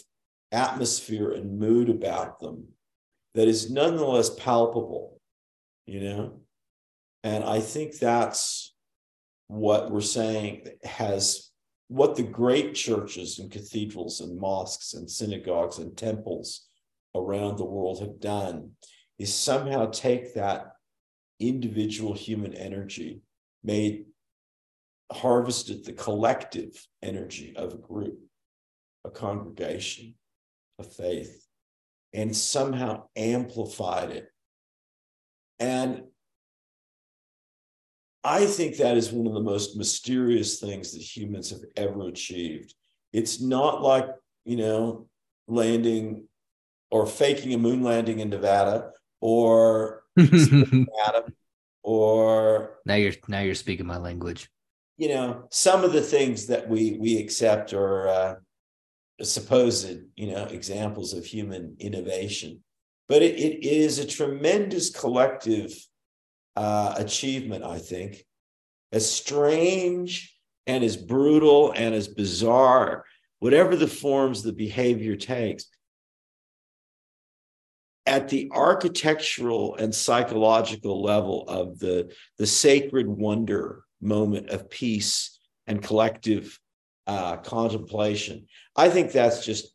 atmosphere 0.51 1.31
and 1.31 1.59
mood 1.59 1.89
about 1.89 2.39
them 2.39 2.67
that 3.35 3.47
is 3.47 3.71
nonetheless 3.71 4.29
palpable, 4.35 5.19
you 5.85 6.01
know. 6.01 6.41
And 7.23 7.43
I 7.43 7.59
think 7.59 7.97
that's 7.97 8.73
what 9.47 9.91
we're 9.91 10.01
saying 10.01 10.67
has 10.83 11.51
what 11.89 12.15
the 12.15 12.23
great 12.23 12.75
churches 12.75 13.39
and 13.39 13.51
cathedrals 13.51 14.21
and 14.21 14.39
mosques 14.39 14.93
and 14.93 15.09
synagogues 15.09 15.79
and 15.79 15.97
temples 15.97 16.67
around 17.15 17.57
the 17.57 17.65
world 17.65 17.99
have 17.99 18.19
done 18.19 18.71
is 19.17 19.33
somehow 19.33 19.87
take 19.87 20.35
that 20.35 20.73
individual 21.39 22.13
human 22.13 22.53
energy, 22.53 23.21
made 23.63 24.05
harvested 25.11 25.83
the 25.83 25.93
collective 25.93 26.71
energy 27.01 27.53
of 27.55 27.73
a 27.73 27.77
group, 27.77 28.19
a 29.03 29.09
congregation, 29.09 30.13
a 30.77 30.83
faith, 30.83 31.48
and 32.13 32.35
somehow 32.35 33.03
amplified 33.15 34.11
it. 34.11 34.27
And 35.59 36.03
I 38.23 38.45
think 38.45 38.77
that 38.77 38.97
is 38.97 39.11
one 39.11 39.27
of 39.27 39.33
the 39.33 39.39
most 39.41 39.77
mysterious 39.77 40.59
things 40.59 40.93
that 40.93 41.01
humans 41.01 41.51
have 41.51 41.61
ever 41.75 42.07
achieved. 42.07 42.73
It's 43.13 43.41
not 43.41 43.81
like, 43.81 44.07
you 44.45 44.57
know, 44.57 45.07
landing 45.47 46.27
or 46.91 47.05
faking 47.05 47.53
a 47.53 47.57
moon 47.57 47.83
landing 47.83 48.19
in 48.19 48.29
Nevada 48.29 48.91
or 49.21 50.03
Adam 50.17 51.23
or 51.83 52.79
now 52.85 52.95
you're 52.95 53.13
now 53.27 53.39
you're 53.39 53.55
speaking 53.55 53.85
my 53.85 53.97
language. 53.97 54.49
You 54.97 55.09
know, 55.09 55.47
some 55.49 55.83
of 55.83 55.93
the 55.93 56.01
things 56.01 56.47
that 56.47 56.67
we 56.67 56.97
we 56.99 57.17
accept 57.17 57.73
are 57.73 58.07
uh, 58.07 58.35
supposed, 59.21 60.01
you 60.15 60.31
know, 60.31 60.45
examples 60.45 61.13
of 61.13 61.25
human 61.25 61.75
innovation, 61.79 62.63
but 63.07 63.21
it, 63.21 63.39
it 63.39 63.65
is 63.65 63.99
a 63.99 64.07
tremendous 64.07 64.89
collective 64.89 65.73
uh, 66.55 66.93
achievement. 66.97 67.63
I 67.63 67.79
think, 67.79 68.25
as 68.91 69.09
strange 69.09 70.35
and 70.67 70.83
as 70.83 70.97
brutal 70.97 71.71
and 71.75 71.95
as 71.95 72.07
bizarre, 72.07 73.05
whatever 73.39 73.75
the 73.75 73.87
forms 73.87 74.43
the 74.43 74.53
behavior 74.53 75.15
takes, 75.15 75.65
at 78.05 78.29
the 78.29 78.49
architectural 78.53 79.75
and 79.75 79.93
psychological 79.93 81.01
level 81.01 81.47
of 81.47 81.77
the, 81.77 82.11
the 82.39 82.47
sacred 82.47 83.07
wonder 83.07 83.83
moment 84.01 84.49
of 84.49 84.69
peace 84.69 85.39
and 85.67 85.83
collective 85.83 86.59
uh, 87.09 87.37
contemplation. 87.37 88.45
I 88.75 88.89
think 88.89 89.11
that's 89.11 89.43
just 89.43 89.73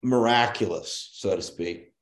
miraculous, 0.00 1.10
so 1.12 1.34
to 1.34 1.42
speak. 1.42 1.92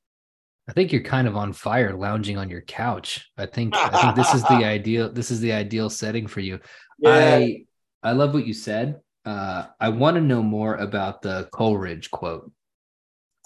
I 0.69 0.73
think 0.75 0.93
you're 0.93 1.03
kind 1.03 1.27
of 1.27 1.35
on 1.35 1.55
fire 1.55 1.97
lounging 1.97 2.37
on 2.37 2.51
your 2.51 2.61
couch. 2.61 3.27
I 3.39 3.47
think 3.47 3.75
I 3.75 4.03
think 4.03 4.15
this 4.15 4.35
is 4.35 4.43
the 4.43 4.65
ideal 4.77 5.11
this 5.11 5.31
is 5.31 5.41
the 5.41 5.53
ideal 5.53 5.89
setting 5.89 6.27
for 6.27 6.41
you. 6.41 6.61
Yeah. 6.99 7.39
I 7.41 7.65
I 8.03 8.13
love 8.13 8.35
what 8.35 8.47
you 8.47 8.53
said. 8.53 9.01
Uh, 9.25 9.67
I 9.81 9.89
want 9.89 10.17
to 10.17 10.21
know 10.21 10.43
more 10.43 10.75
about 10.75 11.23
the 11.23 11.49
Coleridge 11.51 12.11
quote. 12.11 12.53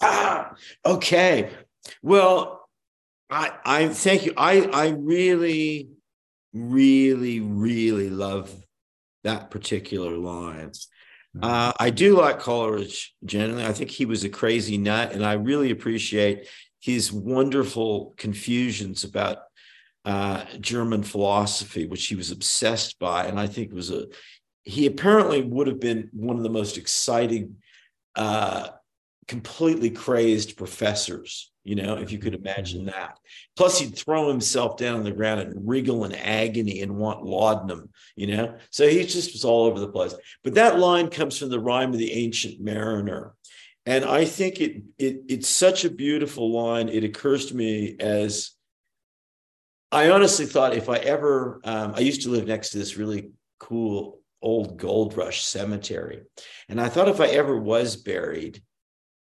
Ah, 0.01 0.53
okay. 0.85 1.49
Well, 2.03 2.67
I 3.29 3.51
I 3.63 3.87
thank 3.87 4.25
you. 4.25 4.33
I 4.35 4.63
I 4.73 4.89
really, 4.89 5.89
really, 6.53 7.39
really 7.39 8.09
love 8.09 8.53
that 9.27 9.51
particular 9.51 10.17
line. 10.17 10.69
Mm-hmm. 10.69 11.43
Uh, 11.43 11.73
I 11.79 11.89
do 11.89 12.17
like 12.17 12.39
Coleridge 12.39 13.13
generally. 13.23 13.65
I 13.65 13.73
think 13.73 13.91
he 13.91 14.05
was 14.05 14.23
a 14.23 14.29
crazy 14.29 14.77
nut, 14.77 15.11
and 15.11 15.25
I 15.25 15.33
really 15.33 15.71
appreciate 15.71 16.47
his 16.79 17.11
wonderful 17.11 18.13
confusions 18.17 19.03
about 19.03 19.39
uh, 20.05 20.45
German 20.61 21.03
philosophy, 21.03 21.85
which 21.85 22.07
he 22.07 22.15
was 22.15 22.31
obsessed 22.31 22.97
by, 22.99 23.25
and 23.25 23.39
I 23.39 23.47
think 23.47 23.73
was 23.73 23.91
a 23.91 24.07
he 24.63 24.85
apparently 24.85 25.41
would 25.41 25.67
have 25.67 25.79
been 25.79 26.09
one 26.11 26.35
of 26.35 26.43
the 26.43 26.49
most 26.49 26.77
exciting, 26.77 27.55
uh, 28.15 28.67
completely 29.27 29.89
crazed 29.89 30.57
professors. 30.57 31.51
You 31.63 31.75
know, 31.75 31.97
if 31.97 32.13
you 32.13 32.17
could 32.17 32.33
imagine 32.33 32.81
mm-hmm. 32.81 32.91
that. 32.91 33.19
Plus, 33.57 33.79
he'd 33.79 33.97
throw 33.97 34.29
himself 34.29 34.77
down 34.77 34.95
on 34.95 35.03
the 35.03 35.11
ground 35.11 35.41
and 35.41 35.67
wriggle 35.67 36.05
in 36.05 36.13
agony 36.13 36.81
and 36.81 36.95
want 36.95 37.25
laudanum. 37.25 37.89
You 38.15 38.27
know, 38.27 38.57
so 38.69 38.87
he 38.87 39.03
just 39.03 39.33
was 39.33 39.43
all 39.43 39.65
over 39.65 39.79
the 39.79 39.89
place. 39.89 40.15
But 40.43 40.53
that 40.53 40.79
line 40.79 41.09
comes 41.09 41.37
from 41.37 41.49
the 41.49 41.59
rhyme 41.59 41.91
of 41.91 41.99
the 41.99 42.13
Ancient 42.13 42.61
Mariner, 42.61 43.33
and 43.85 44.05
I 44.05 44.23
think 44.23 44.61
it, 44.61 44.81
it 44.97 45.23
it's 45.27 45.49
such 45.49 45.83
a 45.83 45.89
beautiful 45.89 46.51
line. 46.51 46.87
It 46.87 47.03
occurs 47.03 47.47
to 47.47 47.55
me 47.55 47.97
as 47.99 48.51
I 49.91 50.09
honestly 50.09 50.45
thought 50.45 50.73
if 50.73 50.89
I 50.89 50.97
ever, 50.97 51.59
um, 51.63 51.93
I 51.95 51.99
used 51.99 52.23
to 52.23 52.29
live 52.29 52.47
next 52.47 52.69
to 52.71 52.77
this 52.77 52.97
really 52.97 53.31
cool 53.59 54.19
old 54.41 54.77
gold 54.77 55.17
rush 55.17 55.43
cemetery, 55.43 56.21
and 56.69 56.79
I 56.79 56.87
thought 56.87 57.09
if 57.09 57.19
I 57.19 57.27
ever 57.27 57.59
was 57.59 57.97
buried, 57.97 58.61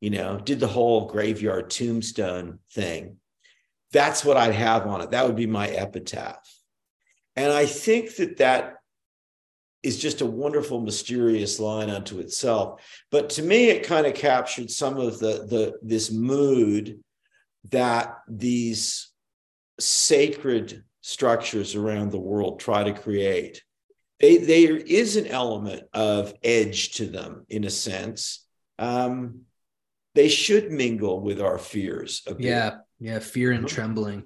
you 0.03 0.09
know, 0.09 0.38
did 0.38 0.59
the 0.59 0.67
whole 0.67 1.05
graveyard 1.05 1.69
tombstone 1.69 2.59
thing, 2.73 3.15
that's 3.93 4.25
what 4.25 4.35
I'd 4.35 4.53
have 4.53 4.85
on 4.85 4.99
it. 4.99 5.11
That 5.11 5.25
would 5.25 5.38
be 5.38 5.47
my 5.47 5.69
epitaph. 5.69 6.45
And 7.38 7.49
I 7.49 7.65
think 7.65 8.17
that 8.17 8.35
that 8.39 8.73
is 9.81 9.97
just 9.97 10.19
a 10.19 10.25
wonderful, 10.25 10.81
mysterious 10.81 11.57
line 11.57 11.89
unto 11.89 12.19
itself. 12.19 12.81
But 13.11 13.30
to 13.31 13.43
me, 13.43 13.69
it 13.69 13.88
kind 13.88 14.05
of 14.05 14.13
captured 14.13 14.69
some 14.69 14.97
of 14.97 15.19
the, 15.19 15.45
the 15.47 15.80
this 15.81 16.11
mood 16.11 16.99
that 17.69 18.17
these 18.27 19.09
sacred 19.80 20.84
structures 20.99 21.75
around 21.75 22.11
the 22.11 22.19
world 22.19 22.59
try 22.59 22.84
to 22.84 22.91
create. 22.91 23.63
They, 24.19 24.35
there 24.35 24.75
is 24.75 25.15
an 25.15 25.27
element 25.27 25.84
of 25.93 26.34
edge 26.43 26.91
to 26.95 27.05
them, 27.05 27.45
in 27.47 27.63
a 27.63 27.69
sense. 27.69 28.45
Um, 28.77 29.45
they 30.15 30.30
should 30.30 30.72
mingle 30.72 31.19
with 31.19 31.41
our 31.41 31.57
fears. 31.57 32.22
Yeah, 32.38 32.77
yeah, 32.99 33.19
fear 33.19 33.52
and 33.52 33.68
trembling. 33.68 34.23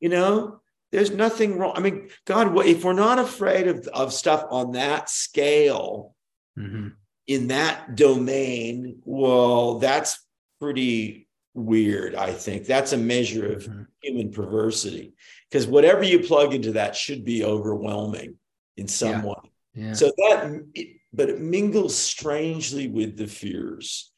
You 0.00 0.08
know, 0.08 0.60
there's 0.90 1.10
nothing 1.10 1.58
wrong. 1.58 1.72
I 1.76 1.80
mean, 1.80 2.10
God, 2.26 2.56
if 2.66 2.84
we're 2.84 2.92
not 2.92 3.18
afraid 3.18 3.66
of, 3.66 3.88
of 3.88 4.12
stuff 4.12 4.44
on 4.50 4.72
that 4.72 5.08
scale, 5.08 6.14
mm-hmm. 6.58 6.88
in 7.26 7.48
that 7.48 7.96
domain, 7.96 9.00
well, 9.04 9.78
that's 9.78 10.24
pretty 10.60 11.28
weird, 11.54 12.14
I 12.14 12.32
think. 12.32 12.66
That's 12.66 12.92
a 12.92 12.98
measure 12.98 13.52
of 13.52 13.64
mm-hmm. 13.64 13.82
human 14.02 14.32
perversity. 14.32 15.14
Because 15.50 15.66
whatever 15.66 16.02
you 16.02 16.20
plug 16.20 16.54
into 16.54 16.72
that 16.72 16.94
should 16.96 17.24
be 17.24 17.44
overwhelming 17.44 18.36
in 18.76 18.88
some 18.88 19.22
yeah. 19.22 19.24
way. 19.24 19.50
Yeah. 19.74 19.92
So 19.94 20.06
that, 20.16 20.62
it, 20.74 20.96
but 21.12 21.28
it 21.28 21.40
mingles 21.40 21.96
strangely 21.96 22.88
with 22.88 23.16
the 23.16 23.26
fears. 23.26 24.11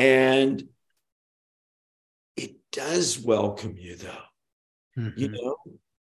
And 0.00 0.64
it 2.36 2.56
does 2.72 3.18
welcome 3.18 3.76
you, 3.76 3.96
though. 3.96 4.24
Mm-hmm. 4.98 5.20
You 5.20 5.28
know, 5.28 5.56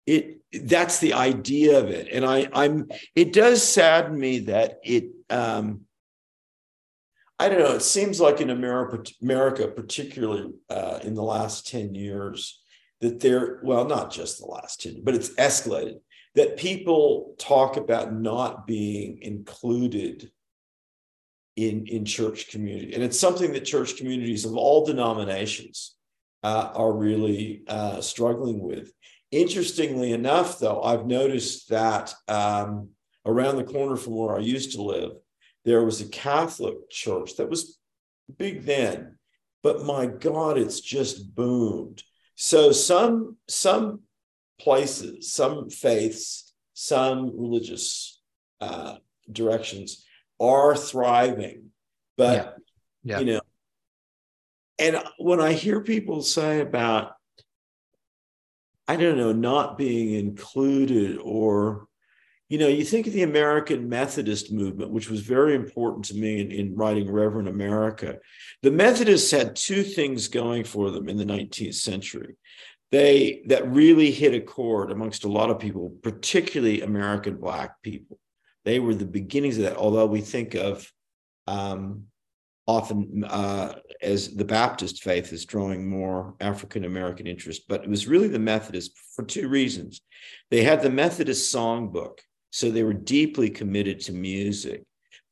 it 0.06 0.42
that's 0.66 1.00
the 1.00 1.14
idea 1.14 1.80
of 1.80 1.90
it 1.90 2.10
and 2.12 2.26
i 2.26 2.48
i'm 2.54 2.88
it 3.16 3.32
does 3.32 3.64
sadden 3.64 4.20
me 4.20 4.40
that 4.40 4.80
it 4.84 5.06
um 5.30 5.82
i 7.40 7.48
don't 7.48 7.60
know 7.60 7.76
it 7.76 7.82
seems 7.82 8.20
like 8.20 8.42
in 8.42 8.50
america 8.50 9.02
america 9.22 9.68
particularly 9.68 10.52
uh, 10.70 11.00
in 11.04 11.16
the 11.16 11.24
last 11.24 11.68
10 11.68 11.96
years 11.96 12.62
that 13.00 13.22
there 13.22 13.62
well 13.64 13.86
not 13.86 14.12
just 14.12 14.40
the 14.40 14.46
last 14.46 14.82
10 14.82 15.04
but 15.04 15.16
it's 15.16 15.30
escalated 15.36 16.00
that 16.36 16.58
people 16.58 17.36
talk 17.40 17.78
about 17.78 18.14
not 18.14 18.68
being 18.68 19.20
included 19.22 20.32
in 21.56 21.86
in 21.88 22.04
church 22.04 22.50
community 22.50 22.94
and 22.94 23.04
it's 23.04 23.20
something 23.20 23.54
that 23.54 23.64
church 23.66 23.98
communities 23.98 24.44
of 24.46 24.56
all 24.56 24.86
denominations 24.86 25.96
uh, 26.44 26.72
are 26.74 26.92
really 26.92 27.64
uh, 27.68 28.02
struggling 28.02 28.60
with 28.60 28.92
Interestingly 29.34 30.12
enough, 30.12 30.60
though, 30.60 30.84
I've 30.84 31.08
noticed 31.08 31.70
that 31.70 32.14
um, 32.28 32.90
around 33.26 33.56
the 33.56 33.64
corner 33.64 33.96
from 33.96 34.16
where 34.16 34.36
I 34.36 34.42
used 34.42 34.74
to 34.74 34.84
live, 34.84 35.14
there 35.66 35.84
was 35.84 36.02
a 36.02 36.08
Catholic 36.10 36.88
church 36.92 37.38
that 37.38 37.50
was 37.50 37.80
big 38.38 38.66
then, 38.66 39.18
but 39.64 39.86
my 39.86 40.06
God, 40.06 40.60
it's 40.60 40.80
just 40.80 41.34
boomed. 41.34 42.04
So 42.36 42.72
some 42.72 43.38
some 43.50 44.02
places, 44.60 45.34
some 45.34 45.72
faiths, 45.72 46.54
some 46.76 47.36
religious 47.36 48.22
uh, 48.62 48.98
directions 49.32 50.03
are 50.40 50.76
thriving, 50.76 51.72
but 52.18 52.36
yeah. 52.36 52.52
Yeah. 53.06 53.20
you 53.20 53.26
know, 53.26 53.42
and 54.80 55.04
when 55.18 55.40
I 55.40 55.54
hear 55.54 55.82
people 55.82 56.22
say 56.22 56.62
about 56.62 57.14
I 58.88 58.98
don't 58.98 59.18
know, 59.18 59.32
not 59.32 59.78
being 59.78 60.14
included 60.14 61.18
or, 61.24 61.88
you 62.50 62.58
know, 62.58 62.68
you 62.68 62.84
think 62.84 63.08
of 63.08 63.14
the 63.14 63.24
American 63.24 63.88
Methodist 63.88 64.52
movement, 64.52 64.92
which 64.92 65.10
was 65.10 65.22
very 65.22 65.56
important 65.56 66.06
to 66.06 66.16
me 66.16 66.42
in, 66.42 66.52
in 66.52 66.76
writing 66.76 67.10
Reverend 67.10 67.48
America. 67.48 68.18
The 68.62 68.72
Methodists 68.72 69.32
had 69.32 69.56
two 69.56 69.84
things 69.84 70.28
going 70.28 70.66
for 70.66 70.92
them 70.92 71.08
in 71.08 71.18
the 71.18 71.26
19th 71.26 71.76
century. 71.76 72.36
They 72.92 73.42
that 73.48 73.72
really 73.72 74.12
hit 74.12 74.36
a 74.36 74.42
chord 74.42 74.92
amongst 74.92 75.24
a 75.24 75.30
lot 75.30 75.50
of 75.50 75.60
people, 75.60 75.96
particularly 76.04 76.82
American 76.82 77.38
Black 77.38 77.82
people. 77.82 78.20
They 78.66 78.80
were 78.80 78.96
the 78.96 79.06
beginnings 79.06 79.58
of 79.58 79.64
that, 79.64 79.78
although 79.78 80.06
we 80.06 80.22
think 80.22 80.56
of 80.56 80.92
um, 81.48 82.06
often 82.68 83.24
uh, 83.26 83.76
as 84.02 84.34
the 84.36 84.46
Baptist 84.46 85.04
faith 85.04 85.34
is 85.34 85.46
drawing 85.46 85.90
more 85.90 86.36
African 86.40 86.86
American 86.86 87.28
interest, 87.28 87.64
but 87.68 87.84
it 87.84 87.90
was 87.90 88.08
really 88.08 88.28
the 88.28 88.40
Methodist 88.40 88.98
for 89.16 89.26
two 89.26 89.50
reasons. 89.50 90.02
They 90.50 90.64
had 90.64 90.82
the 90.82 90.90
Methodist 90.90 91.54
songbook, 91.54 92.20
so 92.52 92.70
they 92.70 92.84
were 92.84 92.94
deeply 92.94 93.50
committed 93.50 94.00
to 94.02 94.14
music, 94.14 94.84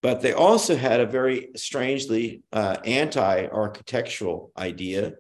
but 0.02 0.22
they 0.22 0.34
also 0.34 0.76
had 0.76 1.00
a 1.00 1.06
very 1.06 1.50
strangely 1.56 2.44
uh, 2.52 2.78
anti 2.84 3.46
architectural 3.48 4.52
idea 4.58 5.14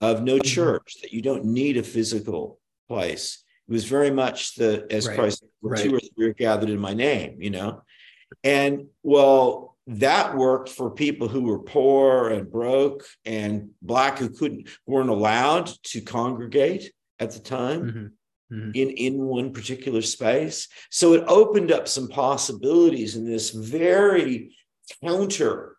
of 0.00 0.22
no 0.22 0.34
mm-hmm. 0.34 0.42
church, 0.42 0.96
that 1.02 1.12
you 1.12 1.20
don't 1.20 1.44
need 1.44 1.76
a 1.76 1.82
physical 1.82 2.60
place. 2.88 3.44
It 3.68 3.72
was 3.72 3.84
very 3.84 4.10
much 4.10 4.54
the, 4.54 4.86
as 4.90 5.06
right. 5.06 5.16
Christ, 5.16 5.44
right. 5.62 5.82
two 5.82 5.94
or 5.94 6.00
three 6.00 6.28
are 6.28 6.34
gathered 6.34 6.70
in 6.70 6.78
my 6.78 6.94
name, 6.94 7.40
you 7.40 7.50
know? 7.50 7.82
And 8.42 8.86
well, 9.02 9.76
that 9.88 10.36
worked 10.36 10.68
for 10.68 10.90
people 10.90 11.28
who 11.28 11.42
were 11.42 11.60
poor 11.60 12.28
and 12.28 12.50
broke 12.50 13.04
and 13.24 13.70
black 13.80 14.18
who 14.18 14.28
couldn't 14.28 14.68
weren't 14.86 15.08
allowed 15.08 15.66
to 15.84 16.02
congregate 16.02 16.92
at 17.18 17.30
the 17.30 17.38
time 17.38 17.82
mm-hmm. 17.82 18.54
Mm-hmm. 18.54 18.70
in 18.74 18.90
in 18.90 19.18
one 19.18 19.52
particular 19.54 20.02
space 20.02 20.68
so 20.90 21.14
it 21.14 21.24
opened 21.26 21.72
up 21.72 21.88
some 21.88 22.08
possibilities 22.08 23.16
in 23.16 23.24
this 23.24 23.48
very 23.48 24.54
counter 25.02 25.76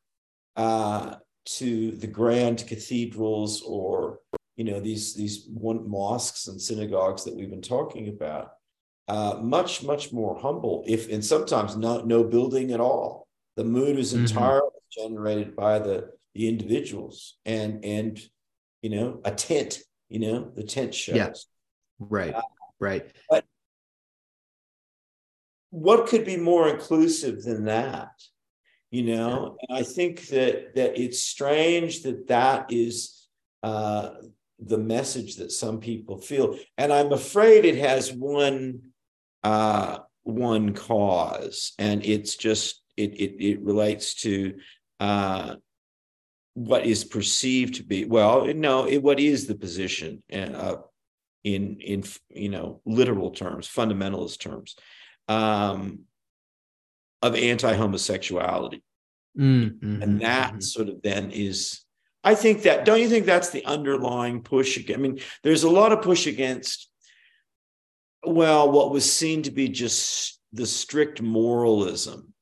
uh, 0.56 1.16
to 1.46 1.92
the 1.92 2.08
grand 2.08 2.66
cathedrals 2.68 3.62
or 3.62 4.20
you 4.60 4.66
know 4.66 4.80
these 4.82 5.16
these 5.16 5.48
one 5.54 5.90
mosques 5.90 6.48
and 6.48 6.62
synagogues 6.62 7.24
that 7.24 7.34
we've 7.34 7.50
been 7.50 7.62
talking 7.62 8.10
about 8.10 8.52
uh, 9.08 9.40
much 9.42 9.84
much 9.84 10.12
more 10.12 10.38
humble 10.38 10.84
if 10.86 11.10
and 11.10 11.24
sometimes 11.24 11.78
not 11.78 12.06
no 12.06 12.26
building 12.26 12.74
at 12.74 12.82
all 12.82 13.26
the 13.56 13.64
mood 13.64 13.98
is 13.98 14.14
mm-hmm. 14.14 14.26
entirely 14.26 14.60
mm-hmm. 14.68 15.08
generated 15.08 15.56
by 15.56 15.80
the 15.80 16.10
the 16.36 16.50
individuals 16.50 17.38
and 17.46 17.86
and 17.86 18.22
you 18.82 18.90
know 18.90 19.22
a 19.24 19.32
tent 19.32 19.80
you 20.10 20.20
know 20.20 20.52
the 20.56 20.64
tent 20.64 20.94
shows 20.94 21.16
yeah. 21.16 21.32
right 22.00 22.36
uh, 22.36 22.42
right 22.82 23.14
but 23.30 23.46
what 25.72 26.08
could 26.08 26.26
be 26.26 26.38
more 26.38 26.68
inclusive 26.68 27.44
than 27.44 27.66
that? 27.66 28.12
You 28.92 29.04
know, 29.04 29.56
and 29.62 29.78
I 29.78 29.84
think 29.84 30.28
that 30.30 30.76
that 30.76 31.00
it's 31.00 31.22
strange 31.22 32.02
that 32.04 32.28
that 32.28 32.74
is 32.74 33.28
uh, 33.62 34.14
the 34.62 34.78
message 34.78 35.38
that 35.38 35.52
some 35.52 35.80
people 35.80 36.18
feel, 36.18 36.58
and 36.78 36.92
I'm 36.92 37.12
afraid 37.12 37.66
it 37.66 37.78
has 37.78 38.12
one 38.12 38.92
uh, 39.44 40.00
one 40.24 40.74
cause, 40.74 41.74
and 41.80 42.06
it's 42.06 42.36
just 42.36 42.82
it 42.98 43.14
it, 43.14 43.44
it 43.44 43.62
relates 43.62 44.16
to 44.22 44.58
uh, 45.00 45.56
what 46.54 46.86
is 46.86 47.04
perceived 47.06 47.76
to 47.76 47.84
be 47.84 48.06
well 48.06 48.46
no 48.54 48.86
it, 48.86 49.02
what 49.02 49.20
is 49.20 49.48
the 49.48 49.56
position 49.56 50.22
uh, 50.34 50.76
in 51.44 51.78
in 51.80 52.04
you 52.30 52.50
know 52.50 52.82
literal 52.86 53.32
terms 53.32 53.68
fundamentalist 53.68 54.40
terms 54.40 54.76
um, 55.30 56.00
of 57.22 57.36
anti-homosexuality. 57.36 58.84
Mm-hmm, 59.38 60.02
and 60.02 60.22
that 60.22 60.52
mm-hmm. 60.52 60.60
sort 60.60 60.90
of 60.90 61.02
then 61.02 61.32
is 61.32 61.82
i 62.24 62.36
think 62.36 62.64
that 62.64 62.86
don't 62.86 63.00
you 63.00 63.10
think 63.10 63.26
that's 63.26 63.50
the 63.50 63.66
underlying 63.66 64.42
push 64.42 64.80
i 64.92 64.98
mean 64.98 65.20
there's 65.44 65.64
a 65.64 65.70
lot 65.70 65.92
of 65.92 66.02
push 66.02 66.28
against 66.28 66.90
well 68.26 68.72
what 68.72 68.92
was 68.92 69.12
seen 69.12 69.44
to 69.44 69.52
be 69.52 69.70
just 69.70 70.40
the 70.54 70.66
strict 70.66 71.22
moralism 71.22 72.34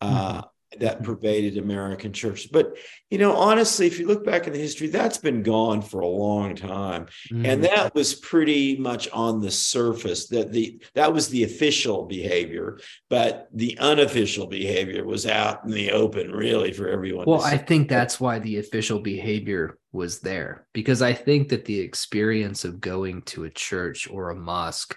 uh, 0.00 0.38
mm-hmm 0.38 0.46
that 0.80 1.02
pervaded 1.02 1.58
American 1.58 2.12
church. 2.12 2.48
But 2.52 2.76
you 3.10 3.18
know, 3.18 3.36
honestly, 3.36 3.86
if 3.86 3.98
you 3.98 4.06
look 4.06 4.24
back 4.24 4.46
in 4.46 4.52
the 4.52 4.58
history, 4.58 4.88
that's 4.88 5.18
been 5.18 5.42
gone 5.42 5.82
for 5.82 6.00
a 6.00 6.06
long 6.06 6.54
time, 6.56 7.06
mm. 7.30 7.46
and 7.46 7.64
that 7.64 7.94
was 7.94 8.14
pretty 8.14 8.76
much 8.76 9.08
on 9.12 9.40
the 9.40 9.50
surface. 9.50 10.28
That 10.28 10.52
the 10.52 10.80
that 10.94 11.12
was 11.12 11.28
the 11.28 11.44
official 11.44 12.04
behavior, 12.06 12.78
but 13.08 13.48
the 13.52 13.78
unofficial 13.78 14.46
behavior 14.46 15.04
was 15.04 15.26
out 15.26 15.64
in 15.64 15.70
the 15.70 15.92
open, 15.92 16.32
really, 16.32 16.72
for 16.72 16.88
everyone. 16.88 17.26
Well, 17.26 17.42
I 17.42 17.56
think 17.56 17.88
that's 17.88 18.20
why 18.20 18.38
the 18.38 18.58
official 18.58 19.00
behavior 19.00 19.78
was 19.92 20.20
there 20.20 20.66
because 20.74 21.00
I 21.00 21.14
think 21.14 21.48
that 21.48 21.64
the 21.64 21.80
experience 21.80 22.64
of 22.64 22.80
going 22.80 23.22
to 23.22 23.44
a 23.44 23.50
church 23.50 24.08
or 24.10 24.30
a 24.30 24.36
mosque, 24.36 24.96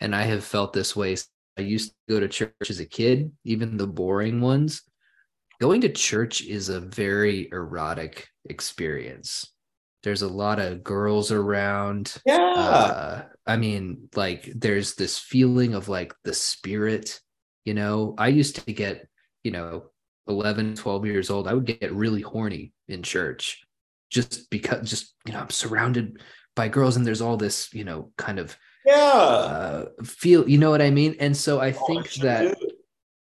and 0.00 0.14
I 0.14 0.22
have 0.22 0.44
felt 0.44 0.72
this 0.72 0.94
way 0.94 1.16
I 1.58 1.62
used 1.62 1.90
to 1.90 2.14
go 2.14 2.20
to 2.20 2.28
church 2.28 2.70
as 2.70 2.80
a 2.80 2.86
kid, 2.86 3.32
even 3.44 3.76
the 3.76 3.86
boring 3.86 4.40
ones 4.40 4.82
going 5.62 5.80
to 5.82 5.88
church 5.88 6.42
is 6.42 6.68
a 6.68 6.80
very 6.80 7.48
erotic 7.52 8.26
experience. 8.46 9.46
There's 10.02 10.22
a 10.22 10.28
lot 10.28 10.58
of 10.58 10.82
girls 10.82 11.30
around. 11.30 12.16
Yeah. 12.26 12.36
Uh, 12.40 13.22
I 13.46 13.56
mean, 13.58 14.08
like, 14.16 14.50
there's 14.56 14.96
this 14.96 15.20
feeling 15.20 15.74
of 15.74 15.88
like 15.88 16.14
the 16.24 16.34
spirit. 16.34 17.20
You 17.64 17.74
know, 17.74 18.16
I 18.18 18.26
used 18.26 18.56
to 18.56 18.72
get, 18.72 19.06
you 19.44 19.52
know, 19.52 19.84
11, 20.26 20.74
12 20.74 21.06
years 21.06 21.30
old, 21.30 21.46
I 21.46 21.54
would 21.54 21.66
get 21.66 21.92
really 21.92 22.22
horny 22.22 22.72
in 22.88 23.04
church 23.04 23.62
just 24.10 24.50
because, 24.50 24.90
just, 24.90 25.14
you 25.26 25.32
know, 25.32 25.38
I'm 25.38 25.50
surrounded 25.50 26.20
by 26.56 26.66
girls 26.66 26.96
and 26.96 27.06
there's 27.06 27.22
all 27.22 27.36
this, 27.36 27.72
you 27.72 27.84
know, 27.84 28.10
kind 28.18 28.40
of 28.40 28.56
yeah 28.84 28.98
uh, 28.98 29.84
feel, 30.02 30.48
you 30.50 30.58
know 30.58 30.72
what 30.72 30.82
I 30.82 30.90
mean? 30.90 31.14
And 31.20 31.36
so 31.36 31.60
I 31.60 31.68
oh, 31.68 31.86
think 31.86 32.10
oh, 32.18 32.22
that, 32.24 32.56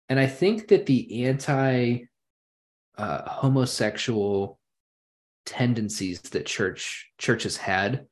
and 0.09 0.19
I 0.19 0.25
think 0.25 0.69
that 0.69 0.87
the 0.87 1.25
anti 1.25 2.05
uh, 2.97 3.27
homosexual 3.29 4.59
tendencies 5.45 6.21
that 6.21 6.45
church 6.45 7.11
churches 7.17 7.57
had 7.57 8.05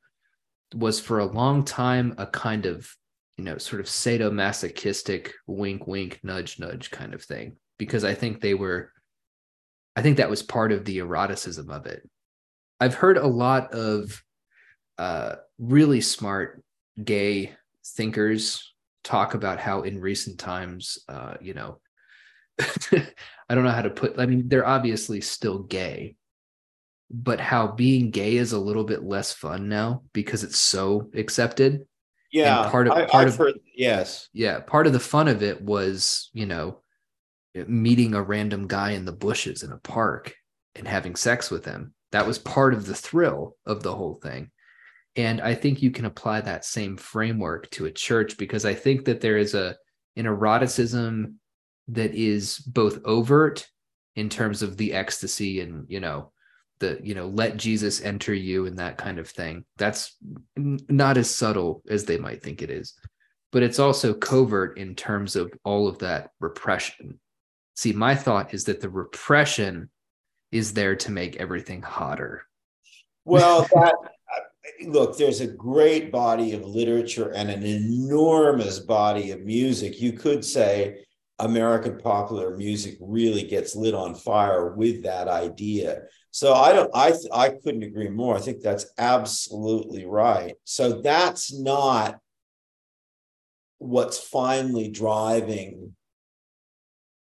was 0.74 1.00
for 1.00 1.20
a 1.20 1.24
long 1.24 1.64
time 1.64 2.14
a 2.18 2.26
kind 2.26 2.66
of 2.66 2.94
you 3.38 3.44
know 3.44 3.56
sort 3.58 3.80
of 3.80 3.86
sadomasochistic 3.86 5.30
wink 5.46 5.86
wink 5.86 6.20
nudge 6.22 6.58
nudge 6.58 6.90
kind 6.90 7.14
of 7.14 7.22
thing 7.22 7.56
because 7.78 8.04
i 8.04 8.12
think 8.12 8.40
they 8.40 8.52
were 8.52 8.92
i 9.96 10.02
think 10.02 10.18
that 10.18 10.30
was 10.30 10.42
part 10.42 10.72
of 10.72 10.84
the 10.84 10.98
eroticism 10.98 11.70
of 11.70 11.86
it. 11.86 12.08
I've 12.80 12.94
heard 12.94 13.16
a 13.16 13.26
lot 13.26 13.72
of 13.74 14.22
uh, 14.98 15.36
really 15.58 16.00
smart 16.00 16.62
gay 17.02 17.54
thinkers 17.86 18.74
talk 19.04 19.34
about 19.34 19.60
how 19.60 19.82
in 19.82 20.00
recent 20.00 20.38
times 20.38 20.98
uh, 21.08 21.34
you 21.40 21.54
know 21.54 21.78
I 23.52 23.54
don't 23.54 23.64
know 23.64 23.70
how 23.70 23.82
to 23.82 23.90
put 23.90 24.18
I 24.18 24.26
mean 24.26 24.48
they're 24.48 24.66
obviously 24.66 25.20
still 25.20 25.60
gay 25.60 26.16
but 27.12 27.38
how 27.38 27.68
being 27.68 28.10
gay 28.10 28.36
is 28.36 28.52
a 28.52 28.58
little 28.58 28.84
bit 28.84 29.04
less 29.04 29.32
fun 29.32 29.68
now 29.68 30.02
because 30.14 30.42
it's 30.42 30.58
so 30.58 31.10
accepted. 31.14 31.86
Yeah. 32.32 32.62
And 32.62 32.70
part 32.70 32.86
of 32.86 32.94
I, 32.94 33.04
part 33.04 33.26
I've 33.26 33.34
of 33.34 33.36
heard, 33.36 33.54
yes. 33.76 34.30
Yeah, 34.32 34.60
part 34.60 34.86
of 34.86 34.94
the 34.94 35.00
fun 35.00 35.28
of 35.28 35.42
it 35.42 35.60
was, 35.60 36.30
you 36.32 36.46
know, 36.46 36.78
meeting 37.54 38.14
a 38.14 38.22
random 38.22 38.66
guy 38.66 38.92
in 38.92 39.04
the 39.04 39.12
bushes 39.12 39.62
in 39.62 39.72
a 39.72 39.76
park 39.76 40.34
and 40.74 40.88
having 40.88 41.14
sex 41.14 41.50
with 41.50 41.66
him. 41.66 41.92
That 42.12 42.26
was 42.26 42.38
part 42.38 42.72
of 42.72 42.86
the 42.86 42.94
thrill 42.94 43.56
of 43.66 43.82
the 43.82 43.94
whole 43.94 44.14
thing. 44.14 44.50
And 45.14 45.42
I 45.42 45.54
think 45.54 45.82
you 45.82 45.90
can 45.90 46.06
apply 46.06 46.40
that 46.40 46.64
same 46.64 46.96
framework 46.96 47.70
to 47.72 47.84
a 47.84 47.92
church 47.92 48.38
because 48.38 48.64
I 48.64 48.72
think 48.72 49.04
that 49.04 49.20
there 49.20 49.36
is 49.36 49.52
a 49.52 49.76
an 50.16 50.26
eroticism 50.26 51.38
that 51.92 52.14
is 52.14 52.58
both 52.58 53.00
overt 53.04 53.68
in 54.16 54.28
terms 54.28 54.62
of 54.62 54.76
the 54.76 54.92
ecstasy 54.92 55.60
and 55.60 55.84
you 55.88 56.00
know 56.00 56.32
the 56.80 56.98
you 57.02 57.14
know 57.14 57.28
let 57.28 57.56
jesus 57.56 58.02
enter 58.02 58.34
you 58.34 58.66
and 58.66 58.78
that 58.78 58.98
kind 58.98 59.18
of 59.18 59.28
thing. 59.28 59.64
That's 59.76 60.16
not 60.56 61.16
as 61.16 61.30
subtle 61.30 61.82
as 61.88 62.04
they 62.04 62.18
might 62.18 62.42
think 62.42 62.60
it 62.60 62.70
is. 62.70 62.94
But 63.52 63.62
it's 63.62 63.78
also 63.78 64.14
covert 64.14 64.78
in 64.78 64.94
terms 64.94 65.36
of 65.36 65.52
all 65.62 65.86
of 65.86 65.98
that 65.98 66.30
repression. 66.40 67.20
See 67.76 67.92
my 67.92 68.14
thought 68.14 68.54
is 68.54 68.64
that 68.64 68.80
the 68.80 68.88
repression 68.88 69.90
is 70.50 70.72
there 70.72 70.96
to 70.96 71.10
make 71.10 71.36
everything 71.36 71.82
hotter. 71.82 72.42
Well 73.24 73.68
that 73.74 73.94
look 74.86 75.16
there's 75.16 75.40
a 75.40 75.46
great 75.46 76.10
body 76.10 76.54
of 76.54 76.64
literature 76.64 77.32
and 77.34 77.50
an 77.50 77.62
enormous 77.62 78.78
body 78.78 79.30
of 79.30 79.40
music. 79.42 80.00
You 80.00 80.14
could 80.14 80.44
say 80.44 81.04
American 81.42 81.98
popular 81.98 82.56
music 82.56 82.96
really 83.00 83.42
gets 83.42 83.74
lit 83.74 83.94
on 83.94 84.14
fire 84.14 84.74
with 84.74 85.02
that 85.02 85.26
idea. 85.26 86.02
So 86.30 86.54
I 86.54 86.72
don't 86.72 86.90
I 86.94 87.12
I 87.34 87.50
couldn't 87.50 87.82
agree 87.82 88.08
more. 88.08 88.36
I 88.36 88.40
think 88.40 88.62
that's 88.62 88.86
absolutely 88.96 90.06
right. 90.06 90.54
So 90.64 91.02
that's 91.02 91.52
not 91.52 92.20
what's 93.78 94.18
finally 94.18 94.88
driving 94.88 95.96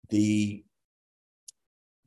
the 0.09 0.65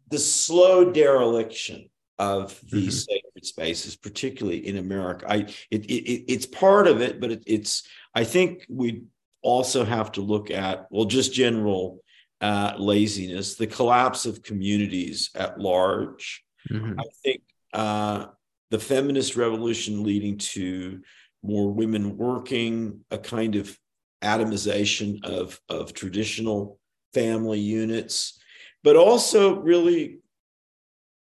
the 0.09 0.19
slow 0.19 0.91
dereliction 0.91 1.89
of 2.17 2.59
these 2.71 3.05
mm-hmm. 3.05 3.13
sacred 3.13 3.45
spaces, 3.45 3.97
particularly 3.97 4.65
in 4.65 4.77
America. 4.77 5.25
I 5.29 5.35
it, 5.69 5.85
it 5.85 6.31
it's 6.31 6.45
part 6.45 6.87
of 6.87 7.01
it, 7.01 7.19
but 7.19 7.31
it, 7.31 7.43
it's 7.45 7.85
I 8.15 8.23
think 8.23 8.65
we 8.69 9.03
also 9.41 9.85
have 9.85 10.11
to 10.13 10.21
look 10.21 10.51
at, 10.51 10.87
well, 10.89 11.05
just 11.05 11.33
general 11.33 11.99
uh, 12.41 12.73
laziness, 12.77 13.55
the 13.55 13.67
collapse 13.67 14.25
of 14.25 14.43
communities 14.43 15.29
at 15.35 15.59
large. 15.59 16.43
Mm-hmm. 16.69 16.99
I 16.99 17.03
think 17.23 17.41
uh, 17.73 18.25
the 18.69 18.79
feminist 18.79 19.35
revolution 19.35 20.03
leading 20.03 20.37
to 20.37 21.01
more 21.43 21.71
women 21.71 22.17
working, 22.17 23.01
a 23.11 23.17
kind 23.17 23.55
of 23.55 23.77
atomization 24.21 25.23
of, 25.25 25.59
of 25.69 25.93
traditional 25.93 26.79
family 27.13 27.59
units, 27.59 28.39
but 28.83 28.95
also 28.95 29.59
really 29.59 30.19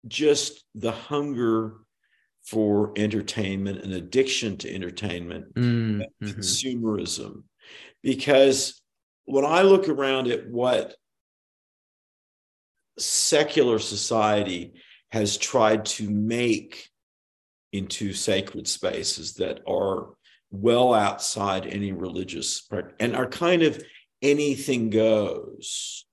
just 0.09 0.65
the 0.75 0.93
hunger 0.93 1.77
for 2.45 2.93
entertainment 2.97 3.83
and 3.83 3.93
addiction 3.93 4.57
to 4.57 4.75
entertainment, 4.75 5.55
mm-hmm. 5.55 6.27
consumerism 6.27 7.45
because 8.03 8.81
when 9.25 9.45
I 9.45 9.63
look 9.63 9.89
around 9.89 10.29
at 10.29 10.49
what 10.49 10.95
secular 12.99 13.79
society 13.79 14.75
has 15.13 15.37
tried 15.37 15.85
to 15.85 16.09
make 16.09 16.89
into 17.73 18.13
sacred 18.13 18.67
spaces 18.67 19.35
that 19.35 19.61
are 19.67 20.09
well 20.51 20.93
outside 20.93 21.67
any 21.67 21.93
religious 21.93 22.69
and 22.99 23.15
are 23.15 23.29
kind 23.29 23.63
of 23.63 23.83
anything 24.21 24.91
goes 24.91 26.05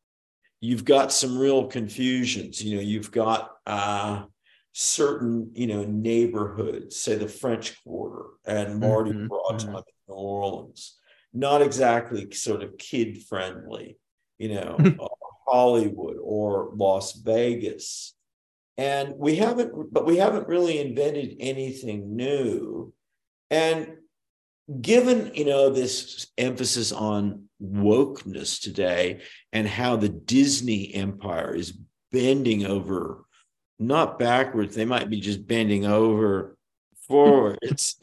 you've 0.61 0.85
got 0.85 1.11
some 1.11 1.37
real 1.37 1.65
confusions 1.65 2.63
you 2.63 2.75
know 2.75 2.81
you've 2.81 3.11
got 3.11 3.51
uh, 3.65 4.23
certain 4.73 5.51
you 5.55 5.65
know 5.65 5.83
neighborhoods 5.83 6.95
say 6.95 7.15
the 7.15 7.27
french 7.27 7.75
quarter 7.83 8.25
and 8.45 8.79
mardi 8.79 9.11
mm-hmm. 9.11 9.27
gras 9.27 9.63
mm-hmm. 9.63 9.75
in 9.75 9.83
new 10.07 10.13
orleans 10.13 10.97
not 11.33 11.61
exactly 11.61 12.31
sort 12.31 12.63
of 12.63 12.77
kid 12.77 13.23
friendly, 13.23 13.97
you 14.37 14.49
know, 14.49 14.75
hmm. 14.79 14.99
uh, 14.99 15.07
Hollywood 15.47 16.17
or 16.21 16.71
Las 16.75 17.13
Vegas. 17.13 18.13
And 18.77 19.15
we 19.17 19.35
haven't, 19.35 19.91
but 19.91 20.05
we 20.05 20.17
haven't 20.17 20.47
really 20.47 20.79
invented 20.79 21.37
anything 21.39 22.15
new. 22.15 22.93
And 23.49 23.97
given, 24.81 25.31
you 25.33 25.45
know, 25.45 25.69
this 25.69 26.27
emphasis 26.37 26.91
on 26.91 27.45
wokeness 27.61 28.61
today 28.61 29.21
and 29.51 29.67
how 29.67 29.95
the 29.95 30.09
Disney 30.09 30.93
empire 30.93 31.55
is 31.55 31.77
bending 32.11 32.65
over, 32.65 33.23
not 33.79 34.19
backwards, 34.19 34.75
they 34.75 34.85
might 34.85 35.09
be 35.09 35.19
just 35.19 35.47
bending 35.47 35.85
over 35.85 36.57
hmm. 37.07 37.13
forwards. 37.13 37.97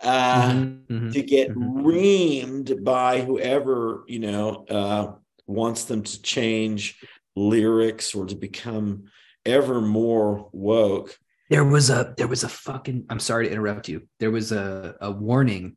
Uh, 0.00 0.52
mm-hmm, 0.52 0.94
mm-hmm, 0.94 1.10
to 1.10 1.22
get 1.22 1.50
mm-hmm. 1.50 1.84
reamed 1.84 2.84
by 2.84 3.20
whoever 3.20 4.04
you 4.06 4.20
know 4.20 4.64
uh, 4.70 5.12
wants 5.46 5.84
them 5.84 6.02
to 6.02 6.22
change 6.22 7.00
lyrics 7.34 8.14
or 8.14 8.26
to 8.26 8.36
become 8.36 9.04
ever 9.44 9.80
more 9.80 10.48
woke. 10.52 11.18
There 11.50 11.64
was 11.64 11.90
a 11.90 12.14
there 12.16 12.28
was 12.28 12.44
a 12.44 12.48
fucking 12.48 13.06
i'm 13.08 13.20
sorry 13.20 13.46
to 13.46 13.52
interrupt 13.52 13.88
you. 13.88 14.06
There 14.20 14.30
was 14.30 14.52
a, 14.52 14.94
a 15.00 15.10
warning 15.10 15.76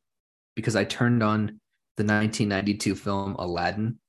because 0.55 0.75
i 0.75 0.83
turned 0.83 1.23
on 1.23 1.59
the 1.97 2.03
1992 2.03 2.95
film 2.95 3.35
aladdin 3.39 3.99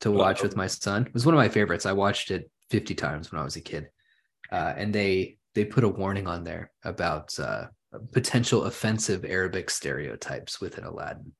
to 0.00 0.10
watch 0.10 0.42
with 0.42 0.56
my 0.56 0.66
son. 0.66 1.06
It 1.06 1.14
was 1.14 1.24
one 1.24 1.34
of 1.34 1.38
my 1.38 1.48
favorites. 1.48 1.86
I 1.86 1.92
watched 1.92 2.30
it 2.30 2.50
50 2.70 2.94
times 2.94 3.32
when 3.32 3.40
i 3.40 3.44
was 3.44 3.56
a 3.56 3.60
kid. 3.60 3.88
Uh, 4.52 4.74
and 4.76 4.94
they 4.94 5.38
they 5.54 5.64
put 5.64 5.84
a 5.84 5.88
warning 5.88 6.26
on 6.26 6.44
there 6.44 6.70
about 6.84 7.36
uh, 7.38 7.66
potential 8.12 8.64
offensive 8.64 9.24
arabic 9.24 9.70
stereotypes 9.70 10.60
within 10.60 10.84
aladdin 10.84 11.32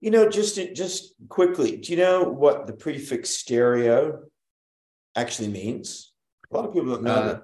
you 0.00 0.10
know 0.10 0.28
just 0.28 0.58
just 0.74 1.14
quickly 1.28 1.76
do 1.76 1.92
you 1.92 1.98
know 1.98 2.24
what 2.24 2.66
the 2.66 2.72
prefix 2.72 3.30
stereo 3.30 4.20
actually 5.16 5.48
means? 5.48 6.12
A 6.50 6.56
lot 6.56 6.66
of 6.66 6.72
people 6.72 6.90
don't 6.90 7.04
know 7.04 7.12
uh, 7.12 7.40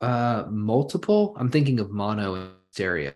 that. 0.00 0.06
Uh, 0.06 0.46
multiple. 0.50 1.34
I'm 1.38 1.50
thinking 1.50 1.80
of 1.80 1.90
mono 1.90 2.34
and 2.34 2.50
stereo. 2.70 3.12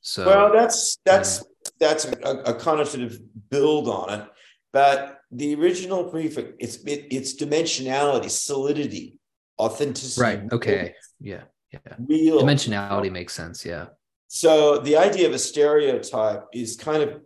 So 0.00 0.26
well, 0.26 0.52
that's 0.52 0.98
that's 1.04 1.40
um, 1.40 1.46
that's 1.80 2.04
a, 2.04 2.10
a, 2.10 2.54
connotative 2.54 3.18
build 3.50 3.88
on 3.88 4.20
it. 4.20 4.28
But 4.72 5.18
the 5.30 5.54
original 5.56 6.04
prefix, 6.04 6.52
it's 6.58 6.76
it, 6.84 7.08
it's 7.10 7.34
dimensionality, 7.34 8.30
solidity, 8.30 9.15
authenticity. 9.58 10.20
Right. 10.20 10.52
Okay. 10.52 10.94
Yeah. 11.20 11.42
Yeah. 11.72 11.94
Real 11.98 12.42
dimensionality 12.42 13.10
makes 13.10 13.34
sense. 13.34 13.64
Yeah. 13.64 13.86
So 14.28 14.78
the 14.78 14.96
idea 14.96 15.26
of 15.28 15.34
a 15.34 15.38
stereotype 15.38 16.44
is 16.52 16.76
kind 16.76 17.02
of 17.02 17.20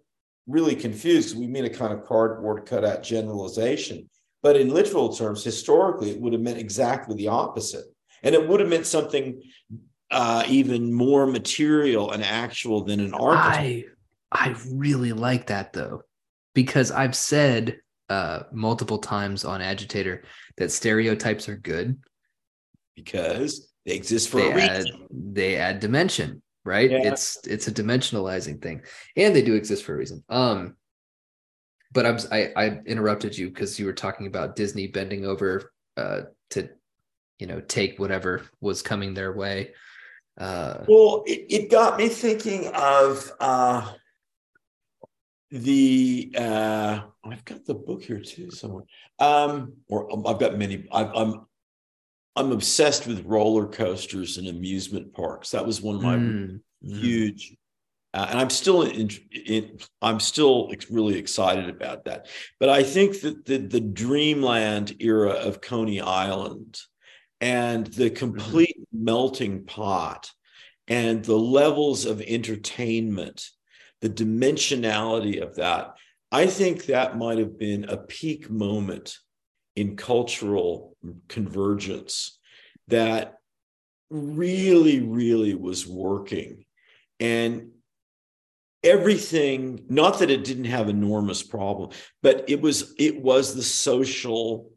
really 0.46 0.74
confused. 0.74 1.38
We 1.38 1.46
mean 1.46 1.64
a 1.64 1.70
kind 1.70 1.92
of 1.92 2.04
cardboard 2.04 2.66
cutout 2.66 3.02
generalization. 3.02 4.08
But 4.42 4.56
in 4.56 4.70
literal 4.70 5.12
terms, 5.14 5.44
historically, 5.44 6.10
it 6.10 6.20
would 6.20 6.32
have 6.32 6.42
meant 6.42 6.58
exactly 6.58 7.14
the 7.14 7.28
opposite. 7.28 7.84
And 8.22 8.34
it 8.34 8.48
would 8.48 8.60
have 8.60 8.68
meant 8.68 8.86
something 8.86 9.42
uh, 10.10 10.44
even 10.48 10.92
more 10.92 11.26
material 11.26 12.10
and 12.10 12.24
actual 12.24 12.84
than 12.84 13.00
an 13.00 13.14
archetype. 13.14 13.86
I, 14.32 14.48
I 14.50 14.56
really 14.70 15.12
like 15.12 15.46
that 15.46 15.72
though, 15.72 16.02
because 16.54 16.90
I've 16.90 17.14
said 17.14 17.80
uh, 18.08 18.44
multiple 18.52 18.98
times 18.98 19.44
on 19.44 19.60
Agitator 19.60 20.24
that 20.56 20.72
stereotypes 20.72 21.48
are 21.48 21.56
good 21.56 21.98
because 23.04 23.72
they 23.86 23.94
exist 23.94 24.28
for 24.28 24.40
they 24.40 24.52
a 24.52 24.54
reason. 24.54 24.92
Add, 24.92 25.08
they 25.10 25.56
add 25.56 25.80
dimension, 25.80 26.42
right? 26.64 26.90
Yeah. 26.90 27.12
It's 27.12 27.38
it's 27.46 27.68
a 27.68 27.72
dimensionalizing 27.72 28.60
thing, 28.62 28.82
and 29.16 29.34
they 29.34 29.42
do 29.42 29.54
exist 29.54 29.84
for 29.84 29.94
a 29.94 29.96
reason. 29.96 30.22
Um, 30.28 30.76
but 31.92 32.06
I'm 32.06 32.18
I, 32.30 32.52
I 32.56 32.66
interrupted 32.86 33.36
you 33.36 33.48
because 33.48 33.78
you 33.78 33.86
were 33.86 33.92
talking 33.92 34.26
about 34.26 34.56
Disney 34.56 34.86
bending 34.86 35.24
over 35.26 35.72
uh, 35.96 36.20
to, 36.50 36.68
you 37.38 37.46
know, 37.46 37.60
take 37.60 37.98
whatever 37.98 38.42
was 38.60 38.82
coming 38.82 39.14
their 39.14 39.32
way. 39.32 39.72
Uh, 40.38 40.84
well, 40.88 41.22
it, 41.26 41.46
it 41.48 41.70
got 41.70 41.98
me 41.98 42.08
thinking 42.08 42.68
of 42.74 43.30
uh, 43.40 43.92
the. 45.50 46.32
Uh, 46.36 47.00
I've 47.24 47.44
got 47.44 47.64
the 47.64 47.74
book 47.74 48.02
here 48.02 48.20
too 48.20 48.50
somewhere. 48.50 48.84
Um, 49.18 49.74
or 49.88 50.10
um, 50.12 50.26
I've 50.26 50.38
got 50.38 50.56
many. 50.56 50.86
I, 50.92 51.04
I'm 51.04 51.46
I'm 52.36 52.52
obsessed 52.52 53.06
with 53.06 53.26
roller 53.26 53.66
coasters 53.66 54.38
and 54.38 54.48
amusement 54.48 55.12
parks. 55.12 55.50
That 55.50 55.66
was 55.66 55.82
one 55.82 55.96
of 55.96 56.02
my 56.02 56.16
mm, 56.16 56.60
huge 56.82 57.56
uh, 58.12 58.26
and 58.30 58.40
I'm 58.40 58.50
still 58.50 58.82
in, 58.82 59.08
in, 59.46 59.78
I'm 60.02 60.18
still 60.18 60.72
really 60.90 61.16
excited 61.16 61.68
about 61.68 62.04
that. 62.06 62.26
But 62.58 62.68
I 62.68 62.82
think 62.82 63.20
that 63.20 63.44
the, 63.44 63.58
the 63.58 63.80
dreamland 63.80 64.96
era 64.98 65.30
of 65.30 65.60
Coney 65.60 66.00
Island 66.00 66.80
and 67.40 67.86
the 67.86 68.06
mm-hmm. 68.06 68.16
complete 68.16 68.76
mm-hmm. 68.80 69.04
melting 69.04 69.64
pot 69.64 70.32
and 70.88 71.24
the 71.24 71.38
levels 71.38 72.04
of 72.04 72.20
entertainment, 72.20 73.48
the 74.00 74.10
dimensionality 74.10 75.40
of 75.40 75.54
that, 75.56 75.94
I 76.32 76.46
think 76.46 76.86
that 76.86 77.16
might 77.16 77.38
have 77.38 77.58
been 77.58 77.84
a 77.84 77.96
peak 77.96 78.50
moment 78.50 79.18
in 79.80 79.96
cultural 79.96 80.94
convergence 81.28 82.38
that 82.88 83.38
really, 84.10 85.00
really 85.00 85.54
was 85.54 85.86
working. 85.86 86.66
And 87.18 87.70
everything 88.84 89.84
not 89.88 90.18
that 90.18 90.30
it 90.30 90.44
didn't 90.44 90.64
have 90.64 90.88
enormous 90.88 91.42
problem 91.42 91.90
but 92.22 92.46
it 92.48 92.62
was 92.62 92.94
it 92.98 93.20
was 93.22 93.54
the 93.54 93.62
social 93.62 94.70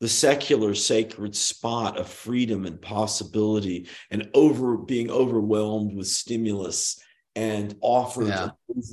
the 0.00 0.08
secular 0.08 0.74
sacred 0.74 1.36
spot 1.36 1.98
of 1.98 2.08
freedom 2.08 2.64
and 2.64 2.80
possibility 2.80 3.86
and 4.10 4.30
over 4.32 4.78
being 4.78 5.10
overwhelmed 5.10 5.94
with 5.94 6.06
stimulus 6.06 6.98
and 7.34 7.76
offers 7.82 8.28
yeah. 8.30 8.48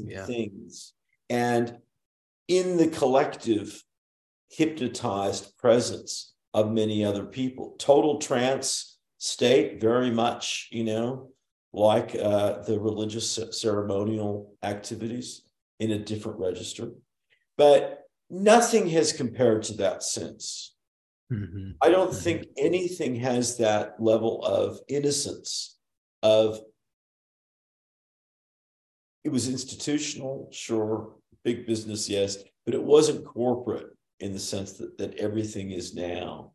yeah. 0.06 0.26
things 0.26 0.92
and 1.30 1.78
in 2.50 2.76
the 2.76 2.90
collective 2.90 3.82
hypnotized 4.56 5.58
presence 5.58 6.34
of 6.54 6.72
many 6.72 7.04
other 7.04 7.26
people 7.26 7.76
total 7.80 8.20
trance 8.20 9.00
state 9.18 9.82
very 9.82 10.12
much 10.12 10.70
you 10.72 10.84
know 10.84 11.30
like 11.74 12.16
uh, 12.16 12.62
the 12.62 12.80
religious 12.80 13.40
ceremonial 13.52 14.54
activities 14.62 15.42
in 15.80 15.92
a 15.92 16.00
different 16.00 16.40
register. 16.40 16.92
But 17.58 18.04
nothing 18.30 18.88
has 18.90 19.12
compared 19.12 19.64
to 19.64 19.74
that 19.78 20.04
since. 20.04 20.76
Mm-hmm. 21.32 21.72
I 21.82 21.90
don't 21.90 22.12
mm-hmm. 22.12 22.20
think 22.20 22.46
anything 22.58 23.16
has 23.16 23.58
that 23.58 23.96
level 24.00 24.44
of 24.46 24.80
innocence 24.88 25.78
of 26.22 26.60
it 29.24 29.32
was 29.32 29.48
institutional, 29.50 30.50
sure, 30.52 31.14
big 31.44 31.66
business, 31.66 32.10
yes, 32.10 32.38
but 32.66 32.76
it 32.76 32.84
wasn't 32.84 33.26
corporate 33.26 33.93
in 34.24 34.32
the 34.34 34.40
sense 34.40 34.74
that, 34.74 34.98
that 34.98 35.16
everything 35.16 35.72
is 35.72 35.94
now. 35.94 36.54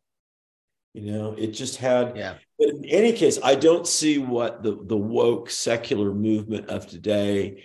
You 0.93 1.11
know, 1.11 1.35
it 1.37 1.51
just 1.51 1.77
had. 1.77 2.17
Yeah. 2.17 2.35
But 2.57 2.69
in 2.69 2.85
any 2.85 3.13
case, 3.13 3.39
I 3.43 3.55
don't 3.55 3.87
see 3.87 4.17
what 4.17 4.63
the 4.63 4.79
the 4.83 4.97
woke 4.97 5.51
secular 5.51 6.13
movement 6.13 6.67
of 6.69 6.87
today 6.87 7.63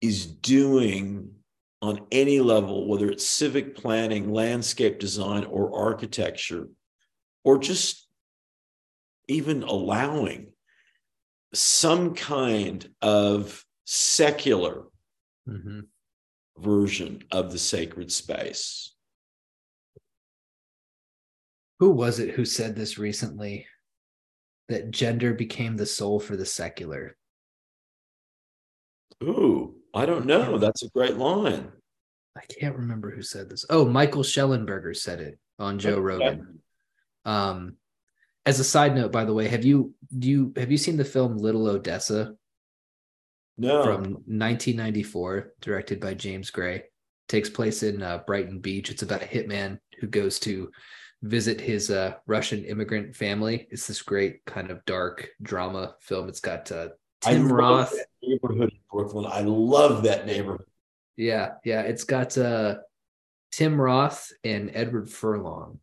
is 0.00 0.26
doing 0.26 1.30
on 1.80 2.00
any 2.10 2.40
level, 2.40 2.88
whether 2.88 3.08
it's 3.08 3.26
civic 3.26 3.76
planning, 3.76 4.32
landscape 4.32 4.98
design, 4.98 5.44
or 5.44 5.78
architecture, 5.78 6.68
or 7.44 7.58
just 7.58 8.08
even 9.28 9.62
allowing 9.62 10.52
some 11.54 12.14
kind 12.14 12.88
of 13.00 13.64
secular 13.84 14.84
mm-hmm. 15.48 15.80
Version 16.58 17.22
of 17.30 17.50
the 17.52 17.58
sacred 17.58 18.12
space. 18.12 18.94
Who 21.80 21.90
was 21.90 22.18
it 22.18 22.34
who 22.34 22.44
said 22.44 22.76
this 22.76 22.98
recently? 22.98 23.66
That 24.68 24.90
gender 24.90 25.34
became 25.34 25.76
the 25.76 25.86
soul 25.86 26.20
for 26.20 26.36
the 26.36 26.46
secular. 26.46 27.16
Ooh 29.22 29.74
i 29.94 30.04
don't 30.04 30.26
know. 30.26 30.58
That's 30.58 30.82
a 30.82 30.90
great 30.90 31.16
line. 31.16 31.70
I 32.36 32.40
can't 32.58 32.76
remember 32.76 33.10
who 33.10 33.22
said 33.22 33.48
this. 33.48 33.64
Oh 33.70 33.84
michael 33.84 34.22
Shellenberger 34.22 34.96
said 34.96 35.20
it 35.20 35.38
on 35.58 35.78
joe 35.78 35.92
okay. 35.92 36.00
rogan. 36.00 36.58
Um 37.24 37.76
as 38.44 38.60
a 38.60 38.64
side 38.64 38.94
note 38.94 39.12
by 39.12 39.24
the 39.24 39.32
way 39.32 39.48
have 39.48 39.64
you 39.64 39.94
do 40.18 40.28
you 40.28 40.52
have 40.56 40.70
you 40.70 40.76
seen 40.76 40.96
the 40.96 41.04
film 41.04 41.38
little 41.38 41.66
odessa 41.66 42.34
no 43.56 43.82
from 43.82 44.02
1994 44.02 45.52
directed 45.60 46.00
by 46.00 46.14
james 46.14 46.50
gray 46.50 46.82
takes 47.28 47.48
place 47.48 47.82
in 47.82 48.02
uh, 48.02 48.18
brighton 48.26 48.58
beach 48.58 48.90
it's 48.90 49.02
about 49.02 49.22
a 49.22 49.26
hitman 49.26 49.78
who 50.00 50.06
goes 50.06 50.38
to 50.38 50.70
visit 51.24 51.60
his 51.60 51.90
uh, 51.90 52.14
Russian 52.26 52.64
immigrant 52.64 53.16
family. 53.16 53.66
It's 53.70 53.86
this 53.86 54.02
great 54.02 54.44
kind 54.44 54.70
of 54.70 54.84
dark 54.84 55.28
drama 55.42 55.94
film. 56.00 56.28
It's 56.28 56.40
got 56.40 56.70
uh, 56.70 56.88
Tim 57.22 57.50
Roth. 57.50 57.94
neighborhood 58.22 58.70
in 58.70 58.78
Brooklyn. 58.92 59.26
I 59.30 59.40
love 59.40 60.02
that 60.04 60.26
neighborhood. 60.26 60.66
Yeah, 61.16 61.52
yeah. 61.64 61.82
It's 61.82 62.04
got 62.04 62.36
uh, 62.36 62.76
Tim 63.52 63.80
Roth 63.80 64.30
and 64.44 64.70
Edward 64.74 65.10
Furlong 65.10 65.78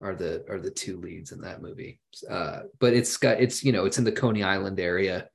are 0.00 0.14
the 0.14 0.44
are 0.48 0.60
the 0.60 0.70
two 0.70 1.00
leads 1.00 1.32
in 1.32 1.40
that 1.42 1.60
movie. 1.60 2.00
Uh, 2.28 2.60
but 2.78 2.94
it's 2.94 3.16
got 3.16 3.40
it's 3.40 3.62
you 3.62 3.72
know 3.72 3.84
it's 3.84 3.98
in 3.98 4.04
the 4.04 4.12
Coney 4.12 4.42
Island 4.42 4.80
area, 4.80 5.28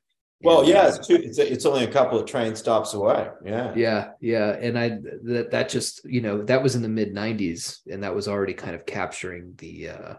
Well, 0.44 0.68
yeah, 0.68 0.90
it's, 0.90 1.07
two, 1.07 1.15
it's 1.15 1.38
it's 1.38 1.65
only 1.65 1.86
a 1.86 1.91
couple 1.91 2.20
of 2.20 2.26
train 2.26 2.56
stops 2.56 2.94
away. 2.94 3.30
Yeah. 3.45 3.74
yeah 3.76 4.10
yeah 4.20 4.52
and 4.60 4.78
i 4.78 4.90
that 5.24 5.52
that 5.52 5.70
just 5.70 6.03
you 6.06 6.22
know 6.22 6.44
that 6.44 6.61
was 6.61 6.76
in 6.76 6.82
the 6.82 6.90
mid 6.90 7.14
90s 7.14 7.80
and 7.91 8.03
that 8.03 8.15
was 8.15 8.28
already 8.28 8.53
kind 8.53 8.76
of 8.76 8.86
capturing 8.86 9.53
the 9.57 9.90
uh 9.90 10.14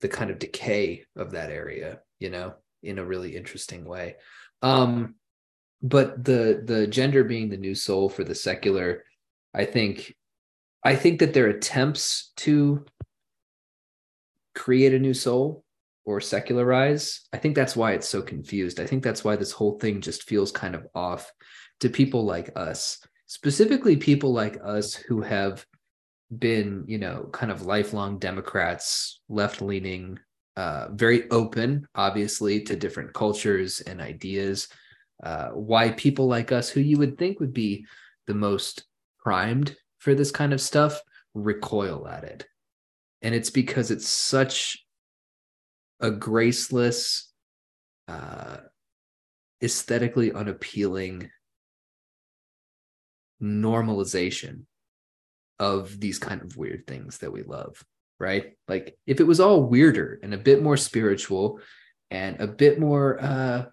the 0.00 0.08
kind 0.08 0.30
of 0.30 0.38
decay 0.38 1.04
of 1.16 1.32
that 1.32 1.50
area 1.50 2.00
you 2.18 2.30
know 2.30 2.54
in 2.82 2.98
a 2.98 3.04
really 3.04 3.36
interesting 3.36 3.84
way 3.84 4.16
um 4.62 5.14
but 5.82 6.22
the 6.24 6.62
the 6.64 6.86
gender 6.86 7.24
being 7.24 7.48
the 7.48 7.56
new 7.56 7.74
soul 7.74 8.08
for 8.08 8.24
the 8.24 8.34
secular 8.34 9.04
i 9.54 9.64
think 9.64 10.14
i 10.82 10.94
think 10.94 11.20
that 11.20 11.34
their 11.34 11.48
attempts 11.48 12.32
to 12.36 12.84
create 14.54 14.94
a 14.94 14.98
new 14.98 15.14
soul 15.14 15.63
or 16.04 16.20
secularize. 16.20 17.22
I 17.32 17.38
think 17.38 17.54
that's 17.54 17.76
why 17.76 17.92
it's 17.92 18.08
so 18.08 18.22
confused. 18.22 18.80
I 18.80 18.86
think 18.86 19.02
that's 19.02 19.24
why 19.24 19.36
this 19.36 19.52
whole 19.52 19.78
thing 19.78 20.00
just 20.00 20.24
feels 20.24 20.52
kind 20.52 20.74
of 20.74 20.86
off 20.94 21.32
to 21.80 21.88
people 21.88 22.24
like 22.24 22.50
us 22.56 22.98
specifically 23.26 23.96
people 23.96 24.32
like 24.32 24.58
us 24.62 24.94
who 24.94 25.22
have 25.22 25.66
been 26.38 26.84
you 26.86 26.98
know 26.98 27.28
kind 27.32 27.50
of 27.50 27.62
lifelong 27.62 28.18
democrats 28.18 29.20
left 29.28 29.60
leaning 29.60 30.18
uh, 30.56 30.88
very 30.92 31.28
open 31.30 31.86
obviously 31.94 32.60
to 32.62 32.76
different 32.76 33.12
cultures 33.12 33.80
and 33.80 34.00
ideas. 34.00 34.68
Uh, 35.22 35.48
why 35.50 35.90
people 35.90 36.26
like 36.26 36.52
us 36.52 36.68
who 36.68 36.80
you 36.80 36.98
would 36.98 37.16
think 37.18 37.40
would 37.40 37.54
be 37.54 37.86
the 38.26 38.34
most 38.34 38.84
primed 39.18 39.76
for 39.98 40.14
this 40.14 40.30
kind 40.30 40.52
of 40.52 40.60
stuff 40.60 41.00
recoil 41.34 42.06
at 42.06 42.24
it. 42.24 42.46
And 43.22 43.34
it's 43.34 43.50
because 43.50 43.90
it's 43.90 44.08
such 44.08 44.83
a 46.04 46.10
graceless 46.10 47.32
uh 48.08 48.58
aesthetically 49.62 50.32
unappealing 50.32 51.30
normalization 53.42 54.62
of 55.58 55.98
these 55.98 56.18
kind 56.18 56.42
of 56.42 56.56
weird 56.56 56.86
things 56.86 57.18
that 57.18 57.32
we 57.32 57.42
love 57.42 57.82
right? 58.20 58.56
Like 58.68 58.96
if 59.06 59.20
it 59.20 59.26
was 59.26 59.40
all 59.40 59.62
weirder 59.62 60.18
and 60.22 60.34
a 60.34 60.38
bit 60.38 60.62
more 60.62 60.76
spiritual 60.76 61.60
and 62.10 62.40
a 62.40 62.46
bit 62.46 62.78
more 62.78 63.20
uh 63.20 63.64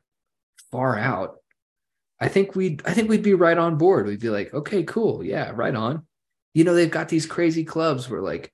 far 0.72 0.98
out 0.98 1.36
i 2.20 2.30
think 2.30 2.56
we'd 2.56 2.82
i 2.86 2.94
think 2.94 3.10
we'd 3.10 3.24
be 3.24 3.34
right 3.34 3.58
on 3.58 3.78
board. 3.78 4.08
We'd 4.08 4.20
be 4.20 4.30
like 4.30 4.54
okay 4.54 4.84
cool. 4.84 5.24
Yeah 5.24 5.52
right 5.54 5.76
on. 5.76 6.06
You 6.54 6.64
know 6.64 6.74
they've 6.74 6.90
got 6.90 7.10
these 7.10 7.26
crazy 7.26 7.64
clubs 7.64 8.10
where 8.10 8.22
like 8.22 8.52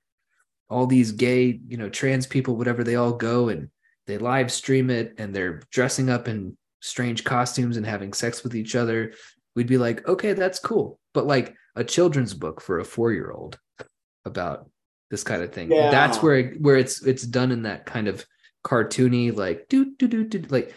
all 0.69 0.85
these 0.85 1.11
gay 1.11 1.60
you 1.68 1.77
know 1.77 1.89
trans 1.89 2.27
people 2.27 2.56
whatever 2.56 2.84
they 2.84 2.95
all 2.95 3.14
go 3.14 3.49
and 3.49 3.69
they 4.06 4.18
live 4.18 4.52
stream 4.52 4.89
it 4.89 5.14
and 5.18 5.35
they're 5.35 5.61
dressing 5.72 6.10
up 6.10 6.27
in 6.27 6.57
strange 6.81 7.23
costumes 7.23 7.77
and 7.77 7.85
having 7.85 8.14
sex 8.14 8.44
with 8.44 8.56
each 8.56 8.76
other. 8.76 9.14
We'd 9.56 9.68
be 9.68 9.77
like 9.77 10.07
okay 10.07 10.34
that's 10.34 10.60
cool. 10.60 10.99
But 11.14 11.27
like 11.27 11.56
a 11.76 11.84
children's 11.84 12.34
book 12.34 12.61
for 12.61 12.80
a 12.80 12.85
four 12.85 13.11
year 13.11 13.31
old 13.31 13.60
about 14.26 14.69
this 15.10 15.23
kind 15.23 15.41
of 15.41 15.53
thing. 15.53 15.72
Yeah. 15.72 15.91
that's 15.91 16.22
where 16.22 16.52
where 16.60 16.77
it's 16.77 17.06
it's 17.06 17.23
done 17.23 17.52
in 17.52 17.64
that 17.64 17.85
kind 17.85 18.07
of 18.07 18.26
cartoony 18.65 19.35
like 19.35 19.68
do 19.69 19.95
do 19.98 20.07
do 20.07 20.26
do 20.26 20.41
like 20.49 20.76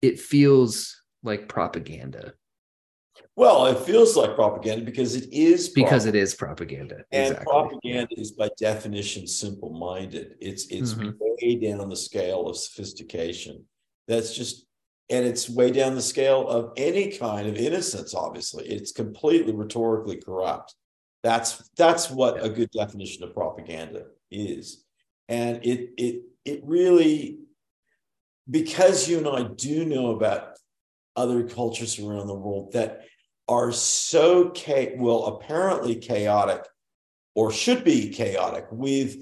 it 0.00 0.18
feels 0.18 1.00
like 1.22 1.48
propaganda 1.48 2.32
Well, 3.36 3.66
it 3.66 3.78
feels 3.78 4.14
like 4.14 4.34
propaganda 4.34 4.84
because 4.84 5.14
it 5.14 5.32
is 5.32 5.70
because 5.70 6.04
it 6.04 6.14
is 6.14 6.34
propaganda 6.34 6.96
And 7.12 7.30
exactly 7.32 7.46
propaganda 7.46 8.08
is 8.20 8.32
by 8.32 8.50
definition 8.58 9.26
simple-minded. 9.26 10.36
It's 10.40 10.66
it's 10.66 10.92
Mhm. 10.94 11.16
way 11.18 11.54
down 11.56 11.88
the 11.88 11.96
scale 11.96 12.46
of 12.46 12.56
sophistication. 12.58 13.66
That's 14.06 14.34
just 14.34 14.66
and 15.08 15.26
it's 15.26 15.48
way 15.48 15.70
down 15.70 15.94
the 15.94 16.02
scale 16.02 16.46
of 16.48 16.72
any 16.76 17.10
kind 17.16 17.46
of 17.48 17.56
innocence, 17.56 18.14
obviously. 18.14 18.66
It's 18.68 18.92
completely 18.92 19.52
rhetorically 19.54 20.16
corrupt. 20.20 20.74
That's 21.22 21.70
that's 21.76 22.10
what 22.10 22.42
a 22.44 22.50
good 22.50 22.70
definition 22.70 23.24
of 23.24 23.32
propaganda 23.32 24.08
is. 24.30 24.84
And 25.28 25.64
it 25.64 25.90
it 25.96 26.22
it 26.44 26.60
really 26.64 27.38
because 28.50 29.08
you 29.08 29.18
and 29.18 29.28
I 29.28 29.44
do 29.54 29.86
know 29.86 30.10
about 30.16 30.58
other 31.14 31.46
cultures 31.48 31.98
around 31.98 32.26
the 32.26 32.34
world 32.34 32.72
that 32.72 33.02
are 33.52 33.72
so 33.72 34.50
cha- 34.50 34.96
well 34.96 35.26
apparently 35.26 35.94
chaotic 35.96 36.64
or 37.34 37.52
should 37.52 37.84
be 37.84 38.10
chaotic 38.10 38.66
with 38.70 39.16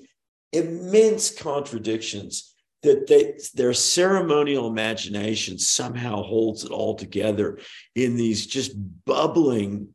immense 0.52 1.30
contradictions 1.30 2.54
that 2.82 3.06
they, 3.06 3.38
their 3.54 3.74
ceremonial 3.74 4.66
imagination 4.66 5.58
somehow 5.58 6.22
holds 6.22 6.64
it 6.64 6.70
all 6.70 6.94
together 6.94 7.58
in 7.94 8.16
these 8.16 8.46
just 8.46 8.72
bubbling 9.04 9.94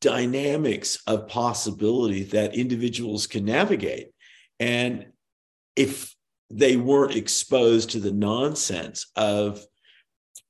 dynamics 0.00 0.98
of 1.06 1.28
possibility 1.28 2.24
that 2.24 2.56
individuals 2.56 3.26
can 3.26 3.44
navigate. 3.44 4.08
And 4.58 5.06
if 5.76 6.16
they 6.50 6.76
weren't 6.76 7.16
exposed 7.16 7.90
to 7.90 8.00
the 8.00 8.12
nonsense 8.12 9.10
of 9.16 9.64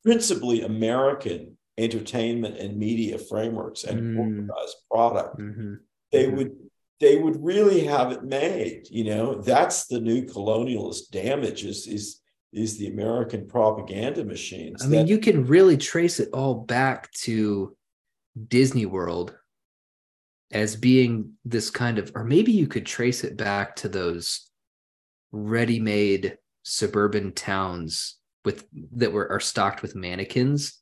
principally 0.05 0.62
american 0.62 1.56
entertainment 1.78 2.57
and 2.57 2.77
media 2.78 3.19
frameworks 3.19 3.85
and 3.85 4.01
Mm. 4.01 4.16
corporatized 4.16 4.77
product 4.90 5.39
Mhm. 5.39 5.78
they 6.12 6.27
Mhm. 6.27 6.36
would 6.36 6.57
they 6.98 7.16
would 7.16 7.43
really 7.44 7.81
have 7.85 8.11
it 8.12 8.23
made 8.24 8.89
you 8.90 9.05
know 9.05 9.35
that's 9.43 9.86
the 9.86 10.01
new 10.01 10.23
colonialist 10.24 11.11
damage 11.11 11.65
is 11.65 11.86
is 11.86 12.23
is 12.53 12.78
the 12.78 12.86
american 12.86 13.47
propaganda 13.47 14.24
machines 14.24 14.82
I 14.82 14.86
mean, 14.89 15.01
that- 15.01 15.09
you 15.09 15.19
can 15.19 15.44
really 15.47 15.77
trace 15.77 16.19
it 16.20 16.31
all 16.32 16.55
back 16.55 17.12
to 17.27 17.77
Disney 18.48 18.86
World 18.86 19.36
as 20.53 20.77
being 20.77 21.36
this 21.44 21.70
kind 21.70 21.98
of, 21.98 22.12
or 22.15 22.23
maybe 22.23 22.53
you 22.53 22.66
could 22.69 22.86
trace 22.86 23.24
it 23.24 23.36
back 23.36 23.74
to 23.77 23.89
those 23.89 24.48
ready-made 25.32 26.39
suburban 26.62 27.32
towns 27.32 28.16
with 28.44 28.66
that 28.93 29.12
were 29.12 29.28
are 29.31 29.40
stocked 29.40 29.82
with 29.82 29.94
mannequins 29.94 30.81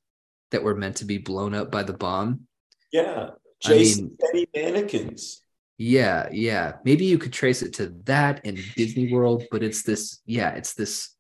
that 0.54 0.62
were 0.62 0.74
meant 0.74 0.96
to 0.96 1.04
be 1.04 1.18
blown 1.18 1.52
up 1.54 1.70
by 1.70 1.82
the 1.82 1.92
bomb. 1.92 2.46
yeah 2.92 3.30
I 3.64 3.68
jason 3.68 4.16
mean- 4.32 4.46
mannequins 4.54 5.42
Yeah, 5.76 6.28
yeah. 6.30 6.76
Maybe 6.84 7.04
you 7.06 7.18
could 7.18 7.32
trace 7.32 7.60
it 7.66 7.72
to 7.74 7.86
that 8.04 8.46
and 8.46 8.56
Disney 8.76 9.12
World, 9.12 9.42
but 9.50 9.64
it's 9.64 9.82
this, 9.82 10.20
yeah, 10.24 10.50
it's 10.54 10.74
this 10.74 11.10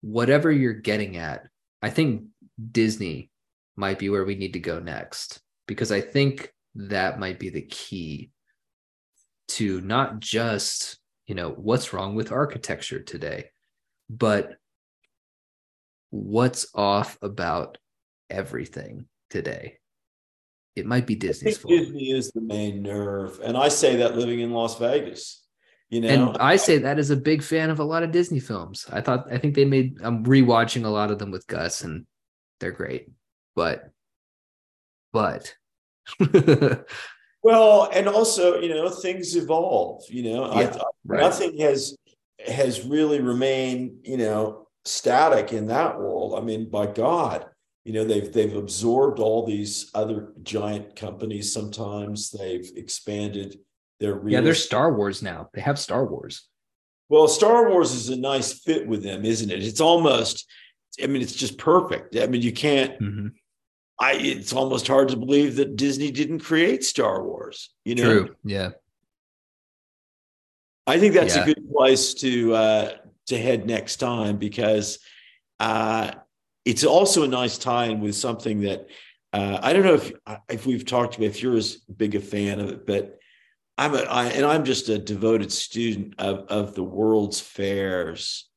whatever 0.00 0.50
you're 0.50 0.80
getting 0.90 1.18
at. 1.18 1.40
I 1.82 1.90
think 1.90 2.24
Disney 2.72 3.30
might 3.76 3.98
be 3.98 4.08
where 4.08 4.24
we 4.24 4.34
need 4.34 4.54
to 4.54 4.60
go 4.72 4.78
next 4.80 5.42
because 5.68 5.92
I 5.92 6.00
think 6.00 6.54
that 6.76 7.18
might 7.20 7.38
be 7.38 7.50
the 7.50 7.68
key 7.68 8.30
to 9.48 9.82
not 9.82 10.20
just, 10.20 10.98
you 11.28 11.34
know, 11.34 11.50
what's 11.50 11.92
wrong 11.92 12.14
with 12.16 12.32
architecture 12.32 13.02
today, 13.02 13.50
but 14.08 14.56
what's 16.08 16.66
off 16.74 17.18
about 17.20 17.76
everything 18.30 19.06
today. 19.30 19.78
It 20.74 20.86
might 20.86 21.06
be 21.06 21.14
Disney's 21.14 21.58
fault. 21.58 21.72
Disney 21.72 22.10
is 22.10 22.30
the 22.32 22.42
main 22.42 22.82
nerve, 22.82 23.40
and 23.42 23.56
I 23.56 23.68
say 23.68 23.96
that 23.96 24.16
living 24.16 24.40
in 24.40 24.52
Las 24.52 24.78
Vegas. 24.78 25.42
You 25.88 26.00
know, 26.00 26.08
and 26.08 26.38
I 26.38 26.56
say 26.56 26.78
that 26.78 26.98
as 26.98 27.10
a 27.10 27.16
big 27.16 27.42
fan 27.42 27.70
of 27.70 27.78
a 27.78 27.84
lot 27.84 28.02
of 28.02 28.10
Disney 28.10 28.40
films. 28.40 28.86
I 28.92 29.00
thought 29.00 29.32
I 29.32 29.38
think 29.38 29.54
they 29.54 29.64
made 29.64 29.98
I'm 30.02 30.24
rewatching 30.24 30.84
a 30.84 30.88
lot 30.88 31.10
of 31.12 31.18
them 31.18 31.30
with 31.30 31.46
Gus 31.46 31.82
and 31.82 32.06
they're 32.58 32.72
great. 32.72 33.08
But 33.54 33.90
but 35.12 35.54
well, 37.42 37.88
and 37.92 38.08
also 38.08 38.60
you 38.60 38.68
know 38.68 38.88
things 38.90 39.36
evolve. 39.36 40.02
You 40.08 40.24
know, 40.24 40.44
I- 40.44 40.64
I, 40.64 40.80
right. 41.04 41.20
nothing 41.20 41.58
has 41.58 41.96
has 42.44 42.84
really 42.84 43.20
remained 43.20 44.00
you 44.02 44.16
know 44.16 44.66
static 44.84 45.52
in 45.52 45.68
that 45.68 45.98
world. 45.98 46.34
I 46.36 46.42
mean, 46.44 46.68
by 46.68 46.86
God, 46.86 47.46
you 47.86 47.92
know 47.92 48.04
they've 48.04 48.32
they've 48.32 48.56
absorbed 48.56 49.20
all 49.20 49.46
these 49.46 49.90
other 49.94 50.32
giant 50.42 50.96
companies. 50.96 51.52
Sometimes 51.52 52.32
they've 52.32 52.68
expanded 52.74 53.60
their 54.00 54.14
real 54.14 54.34
yeah, 54.34 54.40
they're 54.40 54.54
Star 54.54 54.92
Wars 54.92 55.22
now. 55.22 55.48
They 55.54 55.60
have 55.60 55.78
Star 55.78 56.04
Wars. 56.04 56.48
Well, 57.08 57.28
Star 57.28 57.70
Wars 57.70 57.92
is 57.92 58.08
a 58.08 58.16
nice 58.16 58.52
fit 58.52 58.88
with 58.88 59.04
them, 59.04 59.24
isn't 59.24 59.50
it? 59.50 59.62
It's 59.62 59.80
almost, 59.80 60.44
I 61.00 61.06
mean, 61.06 61.22
it's 61.22 61.36
just 61.36 61.56
perfect. 61.58 62.16
I 62.16 62.26
mean, 62.26 62.42
you 62.42 62.52
can't. 62.52 62.98
Mhm. 63.00 63.32
I. 64.00 64.14
It's 64.14 64.52
almost 64.52 64.88
hard 64.88 65.08
to 65.10 65.16
believe 65.16 65.54
that 65.56 65.76
Disney 65.76 66.10
didn't 66.10 66.40
create 66.40 66.82
Star 66.82 67.22
Wars. 67.22 67.70
You 67.84 67.94
know, 67.94 68.02
True. 68.02 68.34
Yeah. 68.44 68.70
I 70.88 70.98
think 70.98 71.14
that's 71.14 71.36
Yeah. 71.36 71.42
a 71.42 71.46
good 71.46 71.70
place 71.72 72.14
to 72.14 72.54
uh, 72.54 72.96
to 73.26 73.38
head 73.38 73.66
next 73.66 73.96
time 73.96 74.36
because 74.38 74.98
uh, 75.60 76.12
it's 76.66 76.84
also 76.84 77.22
a 77.22 77.28
nice 77.28 77.56
tie-in 77.56 78.00
with 78.00 78.14
something 78.16 78.60
that 78.62 78.88
uh, 79.32 79.58
I 79.62 79.72
don't 79.72 79.84
know 79.84 79.94
if 79.94 80.12
if 80.50 80.66
we've 80.66 80.84
talked 80.84 81.16
about 81.16 81.26
if 81.26 81.42
you're 81.42 81.56
as 81.56 81.76
big 81.76 82.14
a 82.14 82.20
fan 82.20 82.60
of 82.60 82.68
it, 82.70 82.86
but 82.86 83.18
I'm 83.78 83.94
a 83.94 83.98
I, 84.00 84.26
and 84.26 84.44
I'm 84.44 84.64
just 84.64 84.88
a 84.88 84.98
devoted 84.98 85.50
student 85.52 86.14
of 86.18 86.46
of 86.48 86.74
the 86.74 86.82
World's 86.84 87.40
Fairs 87.40 88.48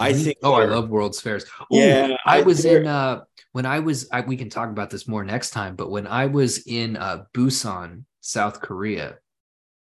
I 0.00 0.12
Mhm. 0.12 0.24
think. 0.24 0.36
Oh, 0.44 0.52
I 0.54 0.66
love 0.66 0.88
World's 0.90 1.20
Fairs. 1.20 1.44
Ooh, 1.44 1.66
Yeah, 1.76 2.16
I 2.24 2.38
I- 2.38 2.42
was 2.42 2.64
in 2.64 2.86
uh 2.86 3.22
when 3.52 3.66
I 3.66 3.80
was 3.80 4.08
I, 4.12 4.20
we 4.20 4.36
can 4.36 4.48
talk 4.50 4.68
about 4.70 4.90
this 4.90 5.08
more 5.08 5.24
next 5.24 5.50
time, 5.50 5.74
but 5.74 5.90
when 5.90 6.06
I 6.06 6.26
was 6.26 6.58
in 6.66 6.96
uh 6.96 7.24
Busan, 7.34 8.04
South 8.20 8.60
Korea, 8.60 9.18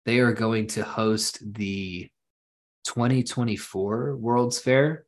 they 0.07 0.21
are 0.21 0.33
going 0.33 0.67
to 0.69 0.83
host 0.85 1.33
the 1.55 2.09
2024 2.87 4.17
World's 4.17 4.59
Fair 4.59 5.05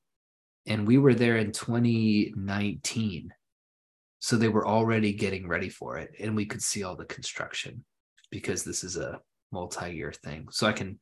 and 0.70 0.86
we 0.86 0.98
were 0.98 1.14
there 1.14 1.36
in 1.36 1.50
2019. 1.50 3.34
So 4.20 4.36
they 4.36 4.48
were 4.48 4.66
already 4.66 5.12
getting 5.12 5.48
ready 5.48 5.68
for 5.68 5.98
it 5.98 6.12
and 6.20 6.36
we 6.36 6.46
could 6.46 6.62
see 6.62 6.84
all 6.84 6.94
the 6.94 7.04
construction 7.06 7.84
because 8.30 8.62
this 8.62 8.84
is 8.84 8.96
a 8.96 9.20
multi-year 9.50 10.12
thing. 10.12 10.46
So 10.50 10.66
I 10.66 10.72
can 10.72 10.98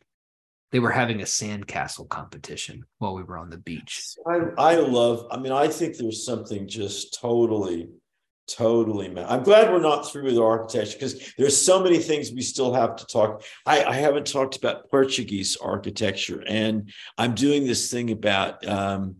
they 0.70 0.80
were 0.80 0.90
having 0.90 1.20
a 1.20 1.24
sandcastle 1.24 2.08
competition 2.08 2.84
while 2.98 3.14
we 3.14 3.22
were 3.22 3.38
on 3.38 3.48
the 3.48 3.58
beach. 3.58 4.14
I, 4.26 4.40
I 4.58 4.74
love, 4.76 5.26
I 5.30 5.38
mean, 5.38 5.52
I 5.52 5.66
think 5.68 5.96
there's 5.96 6.26
something 6.26 6.68
just 6.68 7.18
totally, 7.18 7.88
totally, 8.46 9.08
ma- 9.08 9.26
I'm 9.26 9.42
glad 9.42 9.72
we're 9.72 9.80
not 9.80 10.02
through 10.02 10.24
with 10.24 10.36
architecture 10.36 10.92
because 10.92 11.32
there's 11.38 11.56
so 11.56 11.82
many 11.82 11.98
things 11.98 12.32
we 12.32 12.42
still 12.42 12.74
have 12.74 12.96
to 12.96 13.06
talk. 13.06 13.44
I, 13.64 13.82
I 13.82 13.94
haven't 13.94 14.26
talked 14.26 14.56
about 14.56 14.90
Portuguese 14.90 15.56
architecture 15.56 16.44
and 16.46 16.92
I'm 17.16 17.34
doing 17.34 17.66
this 17.66 17.90
thing 17.90 18.10
about, 18.10 18.66
um, 18.68 19.16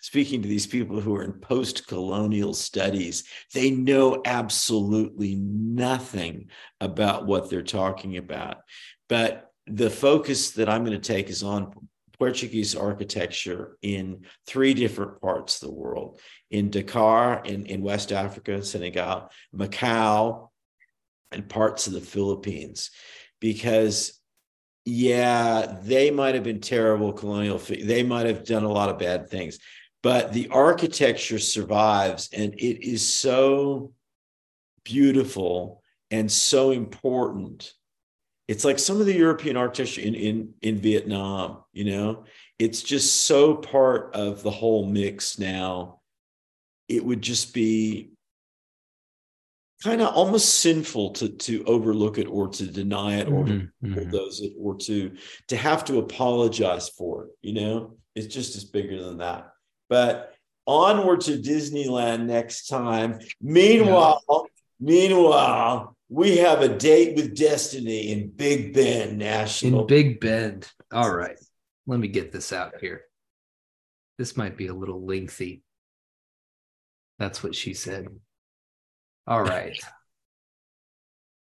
speaking 0.00 0.42
to 0.42 0.48
these 0.48 0.66
people 0.66 1.00
who 1.00 1.14
are 1.14 1.24
in 1.24 1.32
post-colonial 1.32 2.54
studies, 2.54 3.24
they 3.52 3.70
know 3.70 4.22
absolutely 4.24 5.34
nothing 5.36 6.48
about 6.80 7.26
what 7.26 7.50
they're 7.50 7.62
talking 7.62 8.16
about. 8.16 8.58
But 9.08 9.50
the 9.66 9.90
focus 9.90 10.52
that 10.52 10.68
I'm 10.68 10.84
going 10.84 11.00
to 11.00 11.12
take 11.12 11.28
is 11.28 11.42
on 11.42 11.72
Portuguese 12.18 12.76
architecture 12.76 13.78
in 13.80 14.26
three 14.46 14.74
different 14.74 15.20
parts 15.22 15.62
of 15.62 15.68
the 15.68 15.74
world 15.74 16.20
in 16.50 16.70
Dakar, 16.70 17.42
in, 17.44 17.66
in 17.66 17.80
West 17.80 18.12
Africa, 18.12 18.62
Senegal, 18.62 19.30
Macau, 19.54 20.48
and 21.32 21.48
parts 21.48 21.86
of 21.86 21.94
the 21.94 22.00
Philippines. 22.00 22.90
Because, 23.40 24.20
yeah, 24.84 25.78
they 25.82 26.10
might 26.10 26.34
have 26.34 26.44
been 26.44 26.60
terrible 26.60 27.12
colonial, 27.14 27.58
they 27.58 28.02
might 28.02 28.26
have 28.26 28.44
done 28.44 28.64
a 28.64 28.72
lot 28.72 28.90
of 28.90 28.98
bad 28.98 29.30
things, 29.30 29.58
but 30.02 30.32
the 30.32 30.48
architecture 30.48 31.38
survives 31.38 32.28
and 32.32 32.54
it 32.54 32.86
is 32.86 33.06
so 33.06 33.92
beautiful 34.84 35.82
and 36.10 36.30
so 36.30 36.70
important 36.70 37.72
it's 38.50 38.64
like 38.64 38.80
some 38.80 38.98
of 38.98 39.06
the 39.06 39.14
European 39.14 39.56
architecture 39.56 40.00
in, 40.00 40.16
in, 40.16 40.54
in 40.60 40.78
Vietnam, 40.78 41.62
you 41.72 41.84
know, 41.84 42.24
it's 42.58 42.82
just 42.82 43.24
so 43.26 43.54
part 43.54 44.12
of 44.16 44.42
the 44.42 44.50
whole 44.50 44.86
mix 44.86 45.38
now. 45.38 46.00
It 46.88 47.04
would 47.04 47.22
just 47.22 47.54
be 47.54 48.10
kind 49.84 50.02
of 50.02 50.08
almost 50.16 50.58
sinful 50.58 51.12
to, 51.12 51.28
to 51.28 51.62
overlook 51.62 52.18
it 52.18 52.26
or 52.26 52.48
to 52.48 52.66
deny 52.66 53.18
it 53.18 53.28
or 53.28 53.44
to 53.44 53.52
Mhm, 53.52 53.70
mhm. 53.84 53.94
bulldoze 53.94 54.40
it 54.40 54.54
or 54.58 54.76
to, 54.78 55.16
to 55.46 55.56
have 55.56 55.84
to 55.84 56.00
apologize 56.00 56.88
for 56.88 57.26
it, 57.26 57.30
you 57.42 57.54
know, 57.54 57.98
it's 58.16 58.34
just 58.34 58.56
as 58.56 58.64
bigger 58.64 59.00
than 59.00 59.18
that. 59.18 59.49
But 59.90 60.34
onward 60.66 61.20
to 61.22 61.32
Disneyland 61.32 62.24
next 62.24 62.68
time. 62.68 63.18
Meanwhile, 63.42 64.46
meanwhile, 64.78 65.96
we 66.08 66.38
have 66.38 66.62
a 66.62 66.68
date 66.68 67.16
with 67.16 67.36
destiny 67.36 68.12
in 68.12 68.30
Big 68.30 68.72
Bend 68.72 69.18
National. 69.18 69.80
in 69.82 69.86
Big 69.86 70.20
Bend. 70.20 70.70
All 70.92 71.14
right. 71.14 71.36
Let 71.86 72.00
me 72.00 72.08
get 72.08 72.32
this 72.32 72.52
out 72.52 72.74
here. 72.80 73.02
This 74.16 74.36
might 74.36 74.56
be 74.56 74.68
a 74.68 74.74
little 74.74 75.04
lengthy. 75.04 75.62
That's 77.18 77.42
what 77.42 77.54
she 77.54 77.74
said. 77.74 78.08
All 79.26 79.42
right. 79.42 79.76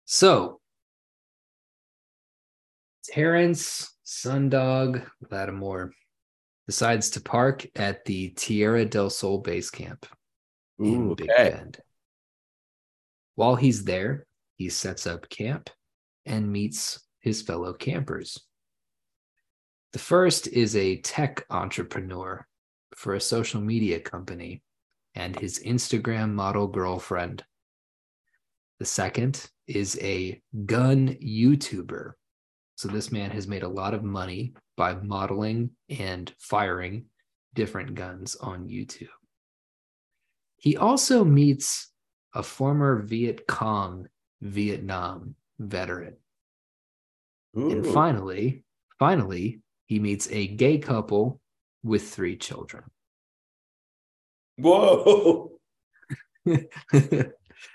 So, 0.07 0.61
Terrence 3.05 3.95
Sundog 4.07 5.07
Lattimore 5.31 5.93
decides 6.73 7.11
to 7.11 7.21
park 7.21 7.67
at 7.77 8.03
the 8.07 8.31
Tierra 8.31 8.87
del 8.87 9.11
Sol 9.11 9.37
base 9.37 9.69
camp 9.69 10.07
in 10.79 11.15
Big 11.15 11.31
okay. 11.31 11.51
Bend. 11.51 11.79
While 13.35 13.57
he's 13.57 13.85
there, 13.85 14.25
he 14.57 14.71
sets 14.71 15.07
up 15.07 15.29
camp 15.29 15.69
and 16.25 16.51
meets 16.51 17.07
his 17.21 17.43
fellow 17.43 17.75
campers. 17.75 18.41
The 19.93 19.99
first 19.99 20.47
is 20.47 20.75
a 20.75 20.97
tech 21.03 21.45
entrepreneur 21.51 22.47
for 22.97 23.17
a 23.17 23.21
social 23.21 23.61
media 23.61 24.01
company 24.01 24.63
and 25.15 25.39
his 25.39 25.59
Instagram 25.59 26.33
model 26.33 26.69
girlfriend. 26.69 27.45
The 28.79 28.87
second 28.87 29.47
is 29.67 29.99
a 30.01 30.41
gun 30.65 31.19
YouTuber. 31.23 32.13
So 32.77 32.89
this 32.89 33.13
man 33.13 33.31
has 33.33 33.47
made 33.47 33.63
a 33.63 33.69
lot 33.69 33.93
of 33.93 34.03
money 34.03 34.55
by 34.83 34.95
modeling 34.95 35.71
and 35.89 36.35
firing 36.41 37.05
different 37.55 37.95
guns 37.95 38.35
on 38.35 38.67
YouTube. 38.67 39.07
He 40.57 40.77
also 40.77 41.25
meets 41.25 41.93
a 42.35 42.43
former 42.43 43.01
Viet 43.01 43.47
Cong 43.47 44.09
Vietnam 44.41 45.37
veteran. 45.61 46.17
And 47.55 47.87
finally, 47.87 48.65
finally, 48.99 49.61
he 49.87 50.01
meets 50.01 50.29
a 50.33 50.49
gay 50.49 50.79
couple 50.79 51.41
with 51.85 52.03
three 52.03 52.37
children. 52.37 52.83
Whoa. 54.57 55.53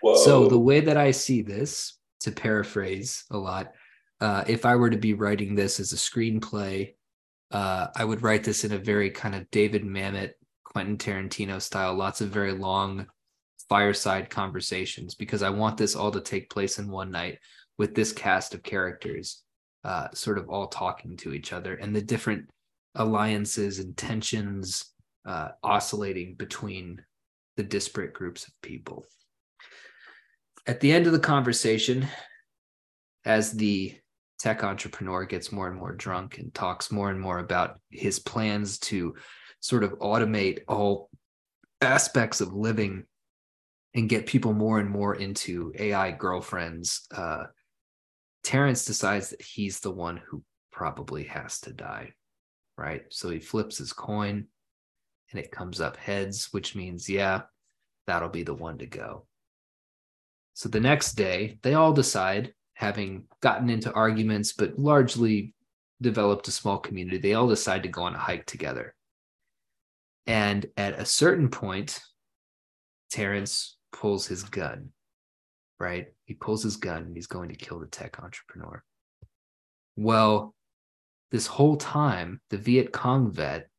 Whoa. 0.02 0.16
So 0.26 0.50
the 0.50 0.60
way 0.60 0.82
that 0.82 0.98
I 0.98 1.12
see 1.12 1.42
this, 1.42 1.98
to 2.20 2.34
paraphrase 2.34 3.24
a 3.32 3.38
lot, 3.38 3.72
uh, 4.20 4.44
if 4.46 4.66
I 4.66 4.76
were 4.76 4.90
to 4.90 4.98
be 4.98 5.14
writing 5.14 5.56
this 5.56 5.80
as 5.80 5.94
a 5.94 5.96
screenplay, 5.96 6.96
uh, 7.52 7.88
I 7.96 8.04
would 8.04 8.22
write 8.22 8.44
this 8.44 8.64
in 8.64 8.74
a 8.74 8.78
very 8.78 9.10
kind 9.10 9.36
of 9.36 9.50
David 9.52 9.84
Mamet, 9.84 10.32
Quentin 10.64 10.98
Tarantino 10.98 11.62
style, 11.62 11.96
lots 11.96 12.22
of 12.22 12.30
very 12.30 12.54
long 12.54 13.08
fireside 13.70 14.30
conversations, 14.30 15.16
because 15.16 15.44
I 15.44 15.50
want 15.50 15.78
this 15.78 15.96
all 15.96 16.12
to 16.12 16.22
take 16.22 16.50
place 16.50 16.80
in 16.80 16.90
one 16.90 17.12
night 17.12 17.40
with 17.78 17.96
this 17.96 18.12
cast 18.12 18.54
of 18.54 18.64
characters, 18.64 19.44
uh, 19.84 20.08
sort 20.14 20.38
of 20.38 20.50
all 20.50 20.68
talking 20.68 21.16
to 21.18 21.34
each 21.34 21.54
other 21.54 21.76
and 21.76 21.96
the 21.96 22.02
different 22.02 22.50
alliances 22.96 23.80
and 23.80 23.96
tensions 23.96 24.94
uh, 25.26 25.50
oscillating 25.64 26.36
between 26.36 27.02
the 27.56 27.64
disparate 27.64 28.14
groups 28.14 28.48
of 28.48 28.54
people. 28.62 29.06
At 30.66 30.80
the 30.80 30.92
end 30.92 31.06
of 31.06 31.14
the 31.14 31.20
conversation, 31.20 32.08
as 33.26 33.52
the 33.52 33.96
tech 34.40 34.64
entrepreneur 34.64 35.26
gets 35.26 35.52
more 35.52 35.68
and 35.68 35.78
more 35.78 35.94
drunk 35.94 36.38
and 36.38 36.54
talks 36.54 36.92
more 36.92 37.10
and 37.10 37.20
more 37.20 37.40
about 37.40 37.80
his 37.90 38.20
plans 38.20 38.78
to 38.80 39.16
sort 39.60 39.84
of 39.84 39.94
automate 40.00 40.60
all 40.68 41.10
aspects 41.82 42.42
of 42.42 42.54
living 42.54 43.04
and 43.94 44.10
get 44.10 44.28
people 44.28 44.54
more 44.54 44.80
and 44.80 44.90
more 44.90 45.16
into 45.16 45.74
AI 45.78 46.12
girlfriends, 46.12 47.08
uh, 47.16 47.46
Terrence 48.44 48.86
decides 48.86 49.32
that 49.32 49.42
he's 49.42 49.80
the 49.80 49.92
one 49.92 50.18
who 50.18 50.44
probably 50.72 51.24
has 51.24 51.60
to 51.62 51.74
die, 51.74 52.14
right? 52.78 53.04
So 53.10 53.30
he 53.30 53.40
flips 53.40 53.78
his 53.78 53.94
coin 53.94 54.46
and 55.32 55.40
it 55.40 55.52
comes 55.52 55.82
up 55.82 55.98
heads, 55.98 56.50
which 56.52 56.76
means, 56.76 57.10
yeah, 57.10 57.42
that'll 58.06 58.30
be 58.30 58.44
the 58.44 58.54
one 58.54 58.78
to 58.78 58.86
go. 58.86 59.26
So 60.54 60.70
the 60.70 60.80
next 60.80 61.14
day, 61.14 61.60
they 61.64 61.74
all 61.74 61.94
decide, 61.94 62.54
having 62.78 63.24
gotten 63.42 63.72
into 63.72 63.92
arguments, 63.94 64.54
but 64.54 64.78
largely 64.78 65.56
developed 66.00 66.48
a 66.48 66.52
small 66.52 66.78
community, 66.78 67.18
they 67.18 67.34
all 67.34 67.48
decide 67.48 67.82
to 67.82 67.90
go 67.90 68.04
on 68.04 68.14
a 68.14 68.20
hike 68.20 68.46
together. 68.46 68.94
And 70.28 70.64
at 70.78 71.00
a 71.00 71.04
certain 71.04 71.50
point, 71.50 72.00
Terrence 73.10 73.78
pulls 73.92 74.28
his 74.28 74.44
gun, 74.44 74.90
right? 75.80 76.10
He 76.26 76.36
pulls 76.36 76.62
his 76.62 76.76
gun 76.76 77.02
and 77.02 77.16
he's 77.16 77.26
going 77.26 77.50
to 77.50 77.56
kill 77.56 77.80
the 77.80 77.88
tech 77.88 78.22
entrepreneur. 78.22 78.84
Well, 79.96 80.54
this 81.32 81.48
whole 81.48 81.78
time, 81.78 82.42
the 82.52 82.58
Viet 82.58 82.92
Cong 82.92 83.32
vet 83.32 83.70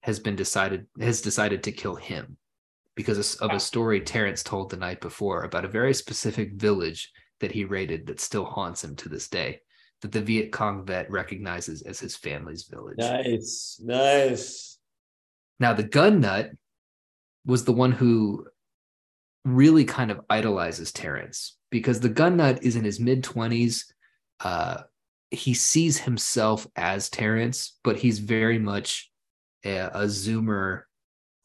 has 0.00 0.18
been 0.18 0.34
decided 0.34 0.86
has 0.98 1.20
decided 1.20 1.62
to 1.62 1.72
kill 1.72 1.94
him 1.94 2.38
because 2.96 3.36
of 3.36 3.52
a 3.52 3.60
story 3.60 4.00
Terrence 4.00 4.42
told 4.42 4.68
the 4.68 4.76
night 4.76 5.00
before 5.00 5.44
about 5.44 5.64
a 5.64 5.68
very 5.68 5.94
specific 5.94 6.54
village 6.54 7.12
that 7.40 7.52
he 7.52 7.64
raided 7.64 8.06
that 8.06 8.20
still 8.20 8.44
haunts 8.44 8.82
him 8.82 8.96
to 8.96 9.08
this 9.08 9.28
day, 9.28 9.60
that 10.02 10.12
the 10.12 10.20
Viet 10.20 10.52
Cong 10.52 10.84
vet 10.84 11.10
recognizes 11.10 11.82
as 11.82 12.00
his 12.00 12.16
family's 12.16 12.64
village. 12.64 12.98
nice, 12.98 13.80
nice. 13.82 14.78
Now, 15.60 15.72
the 15.72 15.82
gun 15.82 16.20
nut 16.20 16.50
was 17.44 17.64
the 17.64 17.72
one 17.72 17.92
who 17.92 18.46
really 19.44 19.84
kind 19.84 20.10
of 20.10 20.20
idolizes 20.28 20.92
Terrence 20.92 21.56
because 21.70 22.00
the 22.00 22.08
gun 22.08 22.36
nut 22.36 22.62
is 22.62 22.76
in 22.76 22.84
his 22.84 23.00
mid 23.00 23.22
20s. 23.22 23.84
Uh, 24.40 24.82
he 25.30 25.54
sees 25.54 25.98
himself 25.98 26.66
as 26.76 27.08
Terrence, 27.10 27.78
but 27.82 27.96
he's 27.96 28.18
very 28.18 28.58
much 28.58 29.10
a, 29.64 29.76
a 29.76 30.04
zoomer 30.04 30.82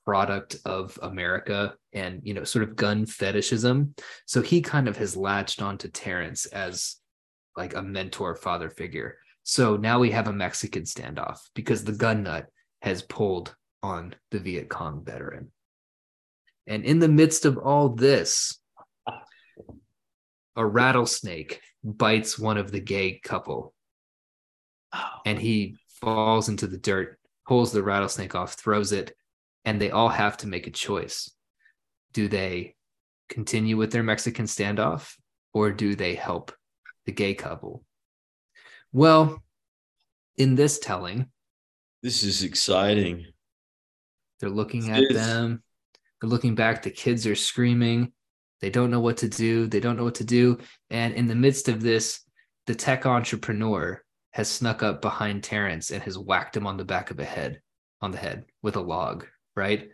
product 0.06 0.58
of 0.66 1.00
america 1.02 1.76
and 1.94 2.22
you 2.24 2.34
know 2.34 2.44
sort 2.44 2.64
of 2.64 2.76
gun 2.76 3.06
fetishism. 3.06 3.96
So 4.26 4.42
he 4.42 4.62
kind 4.62 4.88
of 4.88 4.98
has 4.98 5.16
latched 5.16 5.62
onto 5.62 5.88
terrence 5.88 6.46
as 6.48 6.98
like 7.56 7.76
a 7.76 7.82
mentor 7.82 8.36
father 8.36 8.70
figure. 8.70 9.18
So 9.44 9.76
now 9.76 10.00
we 10.00 10.12
have 10.12 10.28
a 10.28 10.34
mexican 10.34 10.84
standoff 10.84 11.40
because 11.54 11.84
the 11.84 11.92
gun 11.92 12.24
nut 12.24 12.48
has 12.82 13.02
pulled 13.02 13.56
on 13.82 14.16
the 14.32 14.40
viet 14.40 14.70
cong 14.70 15.04
veteran. 15.04 15.52
And 16.66 16.86
in 16.86 17.00
the 17.00 17.10
midst 17.10 17.46
of 17.46 17.58
all 17.58 17.90
this 17.90 18.58
a 20.56 20.66
rattlesnake 20.66 21.62
bites 21.84 22.38
one 22.38 22.58
of 22.58 22.72
the 22.72 22.80
gay 22.80 23.20
couple. 23.24 23.74
Oh. 24.94 25.10
And 25.26 25.40
he 25.40 25.78
falls 26.02 26.50
into 26.50 26.68
the 26.68 26.78
dirt, 26.78 27.20
pulls 27.48 27.72
the 27.72 27.84
rattlesnake 27.84 28.36
off, 28.36 28.54
throws 28.54 28.92
it, 28.92 29.16
and 29.66 29.82
they 29.82 29.92
all 29.92 30.10
have 30.10 30.38
to 30.38 30.48
make 30.48 30.68
a 30.68 30.72
choice. 30.72 31.32
Do 32.14 32.28
they 32.28 32.76
continue 33.30 33.78
with 33.78 33.92
their 33.92 34.04
Mexican 34.04 34.46
standoff 34.46 35.16
or 35.54 35.72
do 35.72 35.96
they 35.96 36.16
help 36.16 36.52
the 37.06 37.12
gay 37.12 37.34
couple? 37.34 37.84
Well, 38.92 39.44
in 40.38 40.56
this 40.56 40.80
telling, 40.80 41.30
this 42.02 42.24
is 42.24 42.44
exciting. 42.44 43.26
They're 44.40 44.50
looking 44.50 44.90
at 44.92 45.14
them. 45.14 45.64
They're 46.22 46.30
looking 46.30 46.56
back. 46.56 46.84
The 46.84 46.92
kids 46.92 47.26
are 47.28 47.36
screaming. 47.36 48.12
They 48.62 48.70
don't 48.70 48.92
know 48.92 49.00
what 49.00 49.18
to 49.18 49.30
do. 49.30 49.68
They 49.68 49.80
don't 49.80 49.98
know 49.98 50.04
what 50.04 50.16
to 50.16 50.24
do. 50.24 50.60
And 50.90 51.14
in 51.14 51.28
the 51.28 51.36
midst 51.36 51.70
of 51.70 51.82
this, 51.82 52.22
the 52.68 52.76
tech 52.76 53.06
entrepreneur 53.06 54.04
has 54.32 54.50
snuck 54.50 54.84
up 54.84 55.02
behind 55.02 55.44
Terrence 55.44 55.92
and 55.92 56.02
has 56.04 56.18
whacked 56.18 56.58
him 56.58 56.66
on 56.66 56.78
the 56.78 56.86
back 56.86 57.12
of 57.12 57.18
the 57.18 57.26
head, 57.26 57.62
on 58.02 58.12
the 58.12 58.18
head 58.18 58.46
with 58.62 58.76
a 58.76 58.82
log, 58.82 59.26
right? 59.56 59.90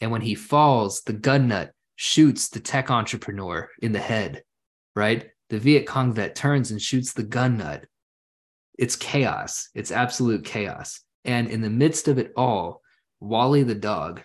And 0.00 0.10
when 0.10 0.20
he 0.20 0.34
falls, 0.34 1.02
the 1.02 1.12
gun 1.12 1.48
nut 1.48 1.72
shoots 1.96 2.48
the 2.48 2.60
tech 2.60 2.90
entrepreneur 2.90 3.68
in 3.80 3.92
the 3.92 3.98
head, 3.98 4.42
right? 4.94 5.28
The 5.50 5.58
Viet 5.58 5.86
Cong 5.86 6.12
vet 6.12 6.36
turns 6.36 6.70
and 6.70 6.80
shoots 6.80 7.12
the 7.12 7.22
gun 7.22 7.58
nut. 7.58 7.86
It's 8.78 8.96
chaos. 8.96 9.68
It's 9.74 9.90
absolute 9.90 10.44
chaos. 10.44 11.00
And 11.24 11.50
in 11.50 11.62
the 11.62 11.70
midst 11.70 12.06
of 12.06 12.18
it 12.18 12.32
all, 12.36 12.82
Wally 13.20 13.64
the 13.64 13.74
dog 13.74 14.22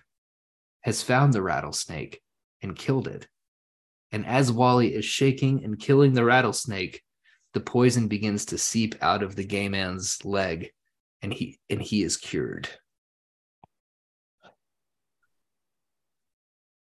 has 0.82 1.02
found 1.02 1.34
the 1.34 1.42
rattlesnake 1.42 2.22
and 2.62 2.76
killed 2.76 3.08
it. 3.08 3.28
And 4.12 4.26
as 4.28 4.52
Wally 4.52 4.94
is 4.94 5.06
shaking 5.06 5.64
and 5.64 5.80
killing 5.80 6.14
the 6.14 6.24
rattlesnake, 6.24 7.02
the 7.54 7.60
poison 7.60 8.08
begins 8.08 8.46
to 8.46 8.58
seep 8.58 8.96
out 9.02 9.24
of 9.24 9.36
the 9.36 9.44
gay 9.44 9.70
man's 9.70 10.24
leg, 10.24 10.72
and 11.22 11.34
he 11.34 11.60
and 11.70 11.82
he 11.82 12.04
is 12.04 12.18
cured. 12.18 12.70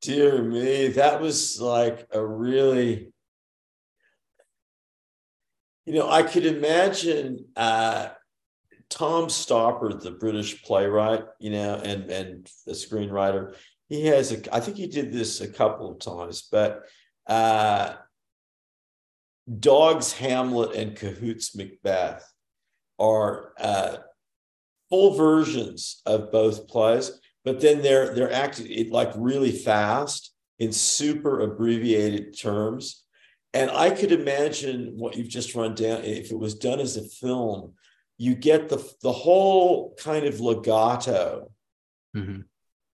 Dear 0.02 0.42
me, 0.42 0.88
that 0.90 1.22
was 1.22 1.62
like 1.62 2.08
a 2.12 2.26
really 2.26 3.12
you 5.86 5.94
know, 5.94 6.10
I 6.10 6.24
could 6.24 6.46
imagine 6.46 7.46
uh, 7.56 8.10
Tom 8.90 9.26
Stoppard, 9.26 10.02
the 10.02 10.12
British 10.12 10.64
playwright, 10.64 11.26
you 11.40 11.50
know, 11.50 11.76
and 11.76 12.10
and 12.12 12.50
the 12.66 12.74
screenwriter. 12.74 13.56
He 13.90 14.06
has 14.06 14.32
a, 14.32 14.56
I 14.56 14.60
think 14.60 14.78
he 14.78 14.88
did 14.88 15.12
this 15.12 15.42
a 15.42 15.48
couple 15.48 15.92
of 15.92 16.00
times, 16.00 16.48
but 16.52 16.84
uh, 17.28 17.96
Dogg's 19.60 20.14
Hamlet 20.14 20.76
and 20.76 20.96
Cahoot's 20.96 21.56
Macbeth 21.56 22.26
are 23.00 23.54
uh, 23.60 23.98
full 24.90 25.16
versions 25.16 26.02
of 26.06 26.32
both 26.32 26.68
plays, 26.68 27.20
but 27.44 27.62
then 27.62 27.82
they're 27.82 28.14
they're 28.14 28.32
acting 28.32 28.90
like 28.90 29.12
really 29.16 29.52
fast 29.52 30.34
in 30.60 30.72
super 30.72 31.42
abbreviated 31.42 32.38
terms. 32.38 33.04
And 33.54 33.70
I 33.70 33.90
could 33.90 34.12
imagine 34.12 34.94
what 34.96 35.18
you've 35.18 35.28
just 35.28 35.56
run 35.56 35.76
down 35.76 36.04
if 36.04 36.32
it 36.32 36.40
was 36.40 36.56
done 36.56 36.80
as 36.80 36.96
a 36.96 37.04
film. 37.04 37.74
You 38.18 38.36
get 38.36 38.70
the 38.70 38.78
the 39.02 39.12
whole 39.12 39.96
kind 39.96 40.26
of 40.26 40.40
legato 40.40 41.52
mm-hmm 42.16 42.42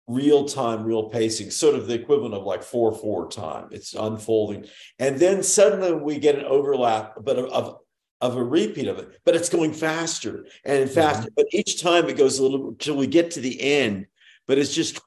real 0.07 0.45
time, 0.45 0.83
real 0.83 1.09
pacing, 1.09 1.51
sort 1.51 1.75
of 1.75 1.87
the 1.87 1.93
equivalent 1.93 2.33
of 2.33 2.43
like 2.43 2.63
four 2.63 2.93
four 2.93 3.29
time. 3.29 3.67
It's 3.71 3.93
unfolding, 3.93 4.65
and 4.99 5.19
then 5.19 5.43
suddenly 5.43 5.93
we 5.93 6.17
get 6.17 6.35
an 6.35 6.45
overlap, 6.45 7.15
but 7.21 7.37
of 7.37 7.79
of 8.19 8.35
a 8.35 8.43
repeat 8.43 8.87
of 8.87 8.97
it, 8.97 9.19
but 9.25 9.35
it's 9.35 9.49
going 9.49 9.73
faster 9.73 10.47
and 10.65 10.89
faster. 10.89 11.27
Mm-hmm. 11.27 11.33
But 11.35 11.47
each 11.51 11.81
time 11.81 12.09
it 12.09 12.17
goes 12.17 12.39
a 12.39 12.43
little 12.43 12.73
till 12.79 12.95
we 12.95 13.07
get 13.07 13.31
to 13.31 13.41
the 13.41 13.61
end. 13.61 14.07
But 14.47 14.57
it's 14.57 14.73
just 14.73 14.99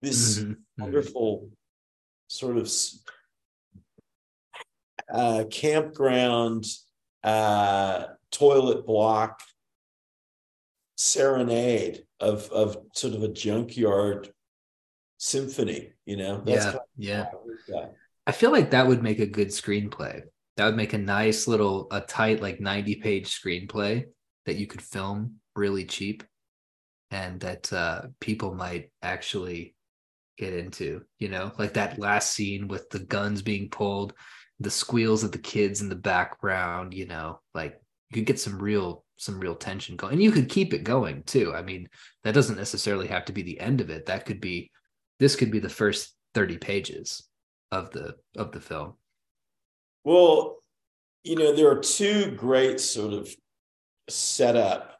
this 0.00 0.38
mm-hmm. 0.38 0.50
mm-hmm. 0.50 0.82
wonderful 0.82 1.50
sort 2.28 2.58
of 2.58 2.72
uh, 5.12 5.44
campground 5.50 6.64
uh, 7.24 8.04
toilet 8.30 8.86
block 8.86 9.40
serenade 10.96 12.04
of 12.20 12.48
of 12.50 12.76
sort 12.94 13.14
of 13.14 13.22
a 13.22 13.28
junkyard 13.28 14.32
symphony 15.18 15.92
you 16.06 16.16
know? 16.16 16.42
That's 16.44 16.76
yeah 16.96 17.26
yeah. 17.68 17.86
I 18.26 18.32
feel 18.32 18.52
like 18.52 18.70
that 18.70 18.86
would 18.86 19.02
make 19.02 19.18
a 19.18 19.26
good 19.26 19.48
screenplay. 19.48 20.22
That 20.56 20.66
would 20.66 20.76
make 20.76 20.92
a 20.92 20.98
nice 20.98 21.48
little 21.48 21.88
a 21.90 22.00
tight 22.00 22.40
like 22.40 22.60
90 22.60 22.96
page 22.96 23.40
screenplay 23.40 24.04
that 24.46 24.56
you 24.56 24.66
could 24.66 24.82
film 24.82 25.36
really 25.56 25.84
cheap 25.84 26.22
and 27.12 27.38
that 27.40 27.72
uh 27.72 28.02
people 28.20 28.54
might 28.54 28.90
actually 29.02 29.74
get 30.38 30.52
into 30.52 31.02
you 31.20 31.28
know 31.28 31.52
like 31.58 31.74
that 31.74 31.98
last 31.98 32.32
scene 32.32 32.66
with 32.66 32.90
the 32.90 32.98
guns 32.98 33.42
being 33.42 33.68
pulled 33.68 34.14
the 34.58 34.70
squeals 34.70 35.22
of 35.22 35.30
the 35.30 35.38
kids 35.38 35.80
in 35.80 35.88
the 35.88 35.94
background 35.94 36.92
you 36.92 37.06
know 37.06 37.38
like 37.54 37.80
you 38.10 38.20
could 38.20 38.26
get 38.26 38.40
some 38.40 38.60
real 38.60 39.04
some 39.22 39.38
real 39.38 39.54
tension 39.54 39.96
going 39.96 40.14
and 40.14 40.22
you 40.22 40.32
could 40.32 40.48
keep 40.48 40.74
it 40.74 40.82
going 40.82 41.22
too. 41.22 41.54
I 41.54 41.62
mean 41.62 41.88
that 42.24 42.34
doesn't 42.34 42.56
necessarily 42.56 43.06
have 43.06 43.24
to 43.26 43.32
be 43.32 43.42
the 43.42 43.60
end 43.60 43.80
of 43.80 43.88
it. 43.88 44.06
That 44.06 44.26
could 44.26 44.40
be 44.40 44.70
this 45.20 45.36
could 45.36 45.52
be 45.52 45.60
the 45.60 45.68
first 45.68 46.14
30 46.34 46.58
pages 46.58 47.22
of 47.70 47.90
the 47.90 48.16
of 48.36 48.50
the 48.50 48.60
film. 48.60 48.94
Well 50.04 50.62
you 51.22 51.36
know 51.36 51.54
there 51.54 51.70
are 51.70 51.78
two 51.78 52.32
great 52.32 52.80
sort 52.80 53.12
of 53.12 53.32
setup 54.08 54.98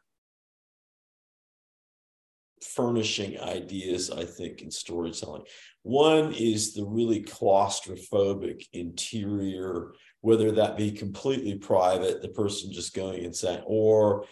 furnishing 2.75 3.39
ideas 3.39 4.09
i 4.11 4.23
think 4.23 4.61
in 4.61 4.71
storytelling 4.71 5.43
one 5.83 6.33
is 6.33 6.73
the 6.73 6.85
really 6.85 7.21
claustrophobic 7.21 8.63
interior 8.73 9.93
whether 10.23 10.53
that 10.53 10.77
be 10.77 10.89
completely 10.89 11.55
private, 11.55 12.21
the 12.21 12.29
person 12.29 12.71
just 12.71 12.95
going 12.95 13.25
and 13.25 13.35
saying, 13.35 13.61
or 13.65 14.23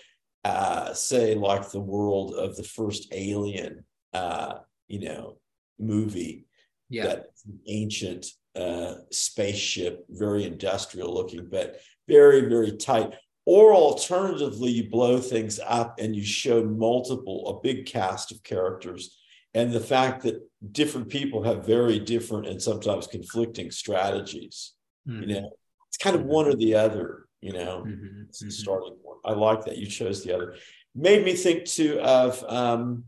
uh, 0.46 0.94
say 0.94 1.36
like 1.36 1.70
the 1.70 1.82
world 1.82 2.34
of 2.34 2.56
the 2.56 2.64
first 2.64 3.10
Alien, 3.12 3.84
uh, 4.14 4.60
you 4.88 5.02
know, 5.02 5.38
movie. 5.78 6.46
Yeah. 6.90 7.08
That 7.08 7.26
ancient 7.68 8.26
uh, 8.56 8.96
spaceship, 9.12 10.06
very 10.10 10.46
industrial 10.46 11.14
looking, 11.14 11.50
but 11.52 11.82
very, 12.08 12.48
very 12.48 12.78
tight. 12.78 13.16
Or 13.46 13.74
alternatively, 13.74 14.72
you 14.72 14.90
blow 14.90 15.20
things 15.20 15.60
up 15.66 16.00
and 16.00 16.16
you 16.16 16.24
show 16.24 16.64
multiple, 16.64 17.48
a 17.48 17.62
big 17.62 17.86
cast 17.86 18.32
of 18.32 18.44
characters. 18.44 19.18
And 19.54 19.72
the 19.72 19.80
fact 19.80 20.24
that 20.24 20.48
different 20.72 21.10
people 21.10 21.44
have 21.44 21.66
very 21.66 22.00
different 22.00 22.48
and 22.48 22.62
sometimes 22.62 23.08
conflicting 23.08 23.72
strategies. 23.72 24.74
Mm-hmm. 25.08 25.22
You 25.22 25.28
know, 25.42 25.50
it's 25.88 25.98
kind 25.98 26.16
of 26.16 26.24
one 26.24 26.48
or 26.48 26.56
the 26.56 26.76
other, 26.76 27.26
you 27.42 27.54
know, 27.54 27.84
mm-hmm. 27.86 28.24
it's 28.30 28.40
the 28.40 28.46
mm-hmm. 28.46 28.52
starting 28.52 28.96
point. 29.04 29.20
I 29.26 29.34
like 29.34 29.66
that 29.66 29.78
you 29.78 29.88
chose 29.88 30.24
the 30.24 30.34
other. 30.36 30.56
Made 30.96 31.26
me 31.26 31.34
think 31.34 31.66
too 31.66 32.00
of 32.00 32.44
um, 32.48 33.06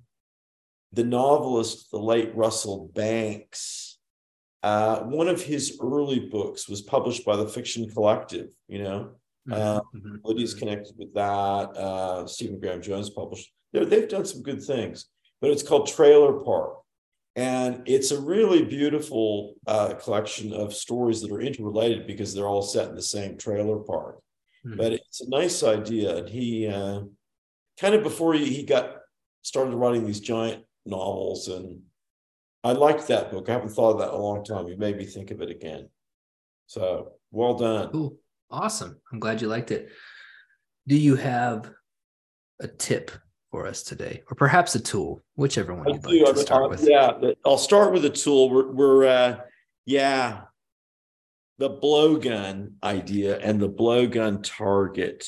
the 0.91 1.03
novelist, 1.03 1.91
the 1.91 1.99
late 1.99 2.35
Russell 2.35 2.89
Banks. 2.93 3.99
Uh, 4.63 5.01
one 5.01 5.27
of 5.27 5.41
his 5.41 5.77
early 5.81 6.19
books 6.19 6.69
was 6.69 6.81
published 6.81 7.25
by 7.25 7.35
the 7.35 7.47
Fiction 7.47 7.89
Collective, 7.89 8.49
you 8.67 8.81
know. 8.81 9.11
Mm-hmm. 9.47 9.53
Uh, 9.53 9.81
mm-hmm. 9.95 10.15
Lidia's 10.25 10.53
connected 10.53 10.95
with 10.97 11.13
that. 11.13 11.21
Uh, 11.77 12.25
Stephen 12.27 12.59
Graham 12.59 12.81
Jones 12.81 13.09
published. 13.09 13.51
They're, 13.71 13.85
they've 13.85 14.07
done 14.07 14.25
some 14.25 14.41
good 14.41 14.63
things, 14.63 15.07
but 15.41 15.51
it's 15.51 15.63
called 15.63 15.87
Trailer 15.87 16.43
Park. 16.43 16.77
And 17.35 17.81
it's 17.85 18.11
a 18.11 18.21
really 18.21 18.63
beautiful 18.63 19.55
uh, 19.65 19.95
collection 19.95 20.53
of 20.53 20.73
stories 20.73 21.21
that 21.21 21.31
are 21.31 21.41
interrelated 21.41 22.05
because 22.05 22.33
they're 22.33 22.47
all 22.47 22.61
set 22.61 22.89
in 22.89 22.95
the 22.95 23.01
same 23.01 23.37
trailer 23.37 23.77
park. 23.77 24.19
Mm-hmm. 24.65 24.77
But 24.77 24.93
it's 24.93 25.21
a 25.21 25.29
nice 25.29 25.63
idea. 25.63 26.17
And 26.17 26.29
he 26.29 26.67
uh, 26.67 27.01
kind 27.79 27.95
of 27.95 28.03
before 28.03 28.33
he, 28.35 28.45
he 28.45 28.63
got 28.63 28.97
started 29.41 29.75
writing 29.75 30.05
these 30.05 30.19
giant 30.19 30.63
novels, 30.85 31.47
and 31.47 31.81
I 32.63 32.73
liked 32.73 33.07
that 33.07 33.31
book. 33.31 33.49
I 33.49 33.53
haven't 33.53 33.69
thought 33.69 33.93
of 33.93 33.99
that 33.99 34.09
in 34.09 34.15
a 34.15 34.23
long 34.23 34.43
time. 34.43 34.67
You 34.67 34.77
made 34.77 34.97
me 34.97 35.05
think 35.05 35.31
of 35.31 35.41
it 35.41 35.49
again. 35.49 35.89
So 36.67 37.13
well 37.31 37.55
done. 37.55 37.89
Cool. 37.91 38.17
Awesome. 38.53 38.97
I'm 39.11 39.19
glad 39.19 39.41
you 39.41 39.47
liked 39.47 39.71
it. 39.71 39.89
Do 40.87 40.95
you 40.95 41.15
have 41.15 41.71
a 42.61 42.67
tip 42.67 43.09
for 43.51 43.65
us 43.67 43.83
today, 43.83 44.21
or 44.29 44.35
perhaps 44.35 44.75
a 44.75 44.79
tool, 44.79 45.21
whichever 45.35 45.73
one 45.73 45.87
I 45.87 45.91
you'd 45.93 46.01
do. 46.03 46.09
like 46.19 46.21
I 46.27 46.31
to 46.31 46.35
mean, 46.35 46.45
start 46.45 46.63
I'll- 46.63 46.69
with. 46.69 46.87
Yeah, 46.87 47.11
I'll 47.45 47.57
start 47.57 47.93
with 47.93 48.05
a 48.05 48.09
tool. 48.09 48.49
We're, 48.49 48.71
we're 48.71 49.05
uh, 49.05 49.37
yeah, 49.85 50.41
the 51.57 51.69
blowgun 51.69 52.73
idea 52.83 53.39
and 53.39 53.59
the 53.59 53.69
blowgun 53.69 54.41
target. 54.43 55.27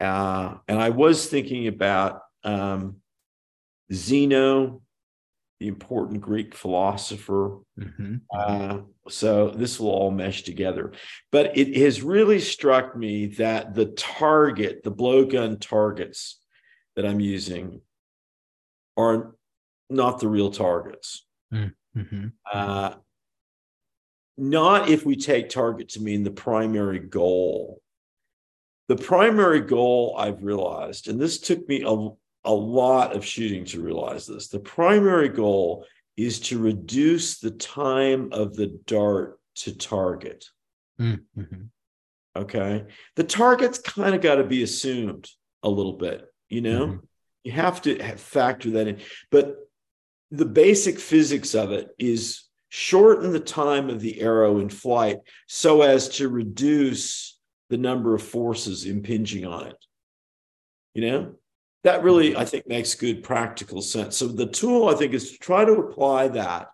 Uh, 0.00 0.54
and 0.68 0.80
I 0.80 0.90
was 0.90 1.26
thinking 1.26 1.66
about 1.68 2.20
um, 2.44 2.96
Zeno, 3.92 4.82
important 5.60 6.20
Greek 6.20 6.54
philosopher. 6.54 7.58
Mhm. 7.78 8.20
Uh, 8.30 8.82
so 9.08 9.50
this 9.50 9.80
will 9.80 9.90
all 9.90 10.10
mesh 10.10 10.42
together. 10.42 10.92
But 11.32 11.56
it 11.56 11.76
has 11.76 12.02
really 12.02 12.40
struck 12.40 12.96
me 12.96 13.26
that 13.26 13.74
the 13.74 13.86
target, 13.86 14.82
the 14.82 14.92
blowgun 14.92 15.58
targets 15.60 16.40
that 16.94 17.06
I'm 17.06 17.20
using, 17.20 17.80
are 18.96 19.34
not 19.88 20.20
the 20.20 20.28
real 20.28 20.50
targets. 20.50 21.26
Mhm. 21.52 22.32
Uh, 22.52 22.96
not 24.36 24.90
if 24.90 25.06
we 25.06 25.16
take 25.16 25.48
target 25.48 25.88
to 25.90 26.02
mean 26.02 26.22
the 26.22 26.30
primary 26.30 26.98
goal. 26.98 27.80
The 28.88 28.96
primary 28.96 29.60
goal 29.60 30.14
I've 30.18 30.42
realized, 30.42 31.08
and 31.08 31.18
this 31.18 31.38
took 31.40 31.66
me 31.66 31.82
a, 31.82 32.10
a 32.46 32.52
lot 32.52 33.14
of 33.14 33.24
shooting 33.24 33.64
to 33.66 33.82
realize 33.82 34.26
this, 34.26 34.48
the 34.48 34.60
primary 34.60 35.28
goal 35.28 35.84
is 36.16 36.40
to 36.40 36.58
reduce 36.58 37.38
the 37.40 37.50
time 37.50 38.32
of 38.32 38.54
the 38.54 38.68
dart 38.86 39.38
to 39.56 39.76
target. 39.76 40.46
Mhm. 40.98 41.68
Okay. 42.34 42.86
The 43.16 43.24
target's 43.24 43.78
kind 43.78 44.14
of 44.14 44.22
got 44.22 44.36
to 44.36 44.44
be 44.44 44.62
assumed 44.62 45.30
a 45.62 45.68
little 45.68 45.94
bit, 45.94 46.26
you 46.48 46.60
know? 46.60 46.86
Mhm. 46.86 47.00
You 47.44 47.52
have 47.52 47.82
to 47.82 47.98
factor 48.16 48.70
that 48.72 48.88
in. 48.88 49.00
But 49.30 49.56
the 50.30 50.46
basic 50.46 50.98
physics 50.98 51.54
of 51.54 51.72
it 51.72 51.88
is 51.98 52.44
shorten 52.68 53.32
the 53.32 53.40
time 53.40 53.88
of 53.90 54.00
the 54.00 54.20
arrow 54.20 54.58
in 54.58 54.68
flight 54.68 55.18
so 55.46 55.82
as 55.82 56.08
to 56.16 56.28
reduce 56.28 57.38
the 57.68 57.78
number 57.78 58.14
of 58.14 58.22
forces 58.22 58.84
impinging 58.84 59.46
on 59.46 59.68
it. 59.68 59.76
You 60.94 61.02
know, 61.02 61.34
that 61.86 62.02
really, 62.02 62.36
I 62.36 62.44
think, 62.44 62.66
makes 62.66 62.96
good 62.96 63.22
practical 63.22 63.80
sense. 63.80 64.16
So 64.16 64.26
the 64.26 64.46
tool, 64.46 64.88
I 64.88 64.94
think, 64.94 65.14
is 65.14 65.30
to 65.30 65.38
try 65.38 65.64
to 65.64 65.74
apply 65.74 66.28
that 66.28 66.66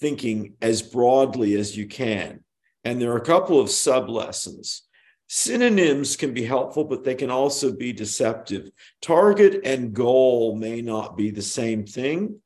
thinking 0.00 0.54
as 0.62 0.82
broadly 0.82 1.56
as 1.56 1.76
you 1.76 1.88
can. 1.88 2.44
And 2.84 3.00
there 3.00 3.10
are 3.10 3.16
a 3.16 3.24
couple 3.24 3.60
of 3.60 3.70
sub 3.70 4.08
lessons. 4.08 4.82
Synonyms 5.26 6.14
can 6.14 6.32
be 6.32 6.44
helpful, 6.44 6.84
but 6.84 7.02
they 7.02 7.16
can 7.16 7.28
also 7.28 7.72
be 7.72 7.92
deceptive. 7.92 8.70
Target 9.02 9.62
and 9.64 9.92
goal 9.92 10.54
may 10.54 10.80
not 10.80 11.16
be 11.16 11.32
the 11.32 11.42
same 11.42 11.84
thing. 11.84 12.40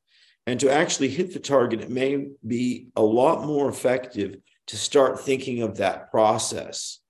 And 0.46 0.58
to 0.60 0.72
actually 0.72 1.10
hit 1.10 1.34
the 1.34 1.38
target, 1.38 1.82
it 1.82 1.90
may 1.90 2.28
be 2.46 2.88
a 2.96 3.02
lot 3.02 3.44
more 3.44 3.68
effective 3.68 4.36
to 4.68 4.76
start 4.78 5.20
thinking 5.20 5.60
of 5.60 5.76
that 5.76 6.10
process. 6.10 7.01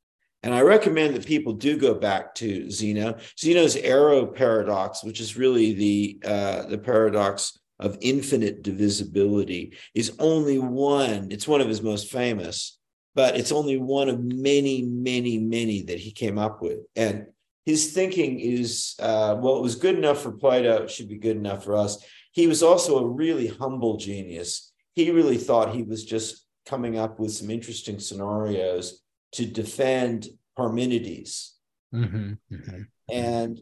And 0.42 0.52
I 0.52 0.62
recommend 0.62 1.14
that 1.14 1.26
people 1.26 1.52
do 1.52 1.76
go 1.76 1.94
back 1.94 2.34
to 2.36 2.68
Zeno. 2.70 3.16
Zeno's 3.38 3.76
arrow 3.76 4.26
paradox, 4.26 5.04
which 5.04 5.20
is 5.20 5.36
really 5.36 5.72
the 5.72 6.18
uh, 6.24 6.66
the 6.66 6.78
paradox 6.78 7.58
of 7.78 7.98
infinite 8.00 8.62
divisibility, 8.62 9.76
is 9.94 10.16
only 10.18 10.58
one. 10.58 11.28
It's 11.30 11.46
one 11.46 11.60
of 11.60 11.68
his 11.68 11.82
most 11.82 12.10
famous, 12.10 12.78
but 13.14 13.36
it's 13.36 13.52
only 13.52 13.76
one 13.76 14.08
of 14.08 14.22
many, 14.22 14.82
many, 14.82 15.38
many 15.38 15.82
that 15.82 15.98
he 15.98 16.10
came 16.10 16.38
up 16.38 16.60
with. 16.60 16.78
And 16.96 17.26
his 17.64 17.92
thinking 17.92 18.40
is, 18.40 18.94
uh, 18.98 19.36
well, 19.38 19.58
it 19.58 19.62
was 19.62 19.76
good 19.76 19.96
enough 19.96 20.22
for 20.22 20.32
Plato. 20.32 20.82
It 20.82 20.90
should 20.90 21.08
be 21.08 21.18
good 21.18 21.36
enough 21.36 21.64
for 21.64 21.76
us. 21.76 22.04
He 22.32 22.48
was 22.48 22.62
also 22.62 22.98
a 22.98 23.08
really 23.08 23.46
humble 23.46 23.96
genius. 23.96 24.72
He 24.94 25.10
really 25.12 25.36
thought 25.36 25.74
he 25.74 25.84
was 25.84 26.04
just 26.04 26.44
coming 26.66 26.98
up 26.98 27.20
with 27.20 27.32
some 27.32 27.50
interesting 27.50 28.00
scenarios 28.00 29.02
to 29.32 29.46
defend 29.46 30.28
Parmenides. 30.56 31.52
Mhm. 31.92 32.38
Mhm. 32.50 32.86
And 33.10 33.60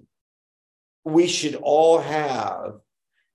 we 1.05 1.27
should 1.27 1.55
all 1.57 1.99
have 1.99 2.81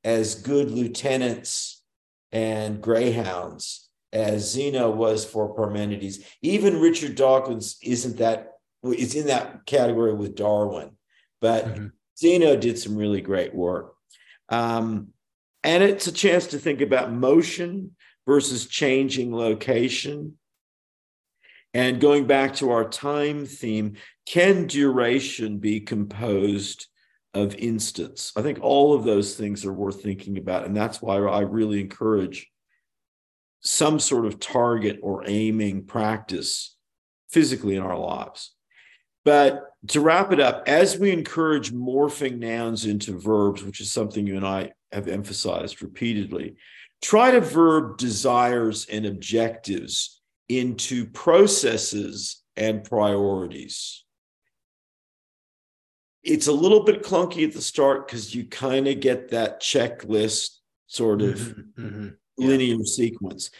as 0.03 0.35
good 0.35 0.69
lieutenants 0.71 1.83
and 2.31 2.81
greyhounds 2.81 3.89
as 4.13 4.51
Zeno 4.51 4.91
was 4.91 5.25
for 5.25 5.55
Parmenides. 5.55 6.23
Even 6.41 6.79
Richard 6.79 7.15
Dawkins 7.15 7.77
isn't 7.81 8.17
that, 8.17 8.53
is 8.83 9.15
in 9.15 9.27
that 9.27 9.65
category 9.65 10.13
with 10.13 10.35
Darwin, 10.35 10.97
but 11.41 11.65
Mhm. 11.65 11.91
Zeno 12.17 12.55
did 12.55 12.77
some 12.77 12.95
really 12.95 13.21
great 13.21 13.53
work. 13.53 13.95
Um, 14.49 15.13
and 15.63 15.83
it's 15.83 16.07
a 16.07 16.11
chance 16.11 16.47
to 16.47 16.59
think 16.59 16.81
about 16.81 17.11
motion 17.11 17.95
versus 18.27 18.67
changing 18.67 19.33
location. 19.35 20.37
And 21.75 21.99
going 21.99 22.25
back 22.25 22.55
to 22.55 22.71
our 22.71 22.87
time 22.87 23.45
theme, 23.45 23.97
can 24.25 24.65
duration 24.65 25.57
be 25.57 25.81
composed 25.81 26.87
of 27.33 27.53
instants? 27.55 28.31
I 28.37 28.43
think 28.43 28.59
all 28.61 28.93
of 28.93 29.03
those 29.03 29.35
things 29.35 29.65
are 29.65 29.73
worth 29.73 30.01
thinking 30.01 30.37
about. 30.37 30.65
And 30.65 30.73
that's 30.73 31.01
why 31.01 31.17
I 31.17 31.41
really 31.41 31.81
encourage 31.81 32.49
some 33.61 33.99
sort 33.99 34.25
of 34.25 34.39
target 34.39 34.99
or 35.03 35.25
aiming 35.27 35.83
practice 35.83 36.77
physically 37.29 37.75
in 37.75 37.83
our 37.83 37.99
lives. 37.99 38.53
But 39.25 39.65
to 39.89 39.99
wrap 39.99 40.31
it 40.31 40.39
up, 40.39 40.63
as 40.67 40.97
we 40.97 41.11
encourage 41.11 41.73
morphing 41.73 42.39
nouns 42.39 42.85
into 42.85 43.19
verbs, 43.19 43.65
which 43.65 43.81
is 43.81 43.91
something 43.91 44.25
you 44.25 44.37
and 44.37 44.47
I 44.47 44.71
have 44.93 45.09
emphasized 45.09 45.81
repeatedly, 45.81 46.55
try 47.01 47.31
to 47.31 47.41
verb 47.41 47.97
desires 47.97 48.85
and 48.89 49.05
objectives 49.05 50.21
into 50.49 51.05
processes 51.07 52.41
and 52.55 52.83
priorities. 52.83 54.03
It's 56.23 56.47
a 56.47 56.53
little 56.53 56.83
bit 56.83 57.03
clunky 57.03 57.47
at 57.47 57.53
the 57.53 57.61
start 57.61 58.07
because 58.07 58.33
you 58.33 58.45
kind 58.45 58.87
of 58.87 58.99
get 58.99 59.29
that 59.29 59.61
checklist 59.61 60.57
sort 60.87 61.21
of 61.21 61.37
Mhm. 61.39 61.73
Mhm. 61.77 62.17
Yeah. 62.37 62.47
linear 62.47 62.83
sequence. 62.83 63.51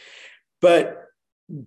But 0.61 1.01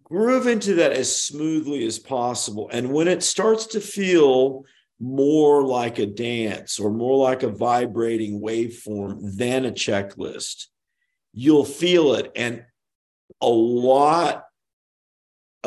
groove 0.02 0.48
into 0.48 0.74
that 0.74 0.92
as 0.92 1.22
smoothly 1.22 1.86
as 1.86 1.98
possible. 2.00 2.68
And 2.72 2.92
when 2.92 3.06
it 3.06 3.22
starts 3.22 3.66
to 3.68 3.80
feel 3.80 4.64
more 4.98 5.64
like 5.64 6.00
a 6.00 6.06
dance 6.06 6.80
or 6.80 6.90
more 6.90 7.16
like 7.16 7.44
a 7.44 7.48
vibrating 7.48 8.40
waveform 8.40 9.36
than 9.36 9.64
a 9.64 9.70
checklist, 9.70 10.66
you'll 11.32 11.64
feel 11.64 12.14
it. 12.14 12.32
And 12.34 12.64
a 13.40 13.48
lot 13.48 14.47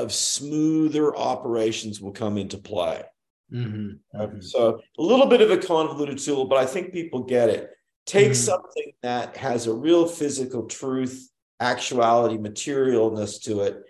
of 0.01 0.11
smoother 0.11 1.15
operations 1.15 2.01
will 2.01 2.11
come 2.11 2.37
into 2.37 2.57
play. 2.57 3.03
Mhm. 3.51 3.99
Mhm. 4.13 4.43
So 4.43 4.81
a 4.97 5.01
little 5.01 5.27
bit 5.27 5.41
of 5.41 5.51
a 5.51 5.57
convoluted 5.57 6.19
tool, 6.19 6.45
but 6.45 6.57
I 6.57 6.65
think 6.65 6.91
people 6.91 7.23
get 7.23 7.49
it. 7.49 7.69
Take 8.05 8.31
Mhm. 8.31 8.35
something 8.35 8.93
that 9.03 9.37
has 9.37 9.67
a 9.67 9.73
real 9.73 10.07
physical 10.07 10.65
truth, 10.65 11.29
actuality, 11.59 12.37
materialness 12.37 13.41
to 13.43 13.61
it. 13.61 13.83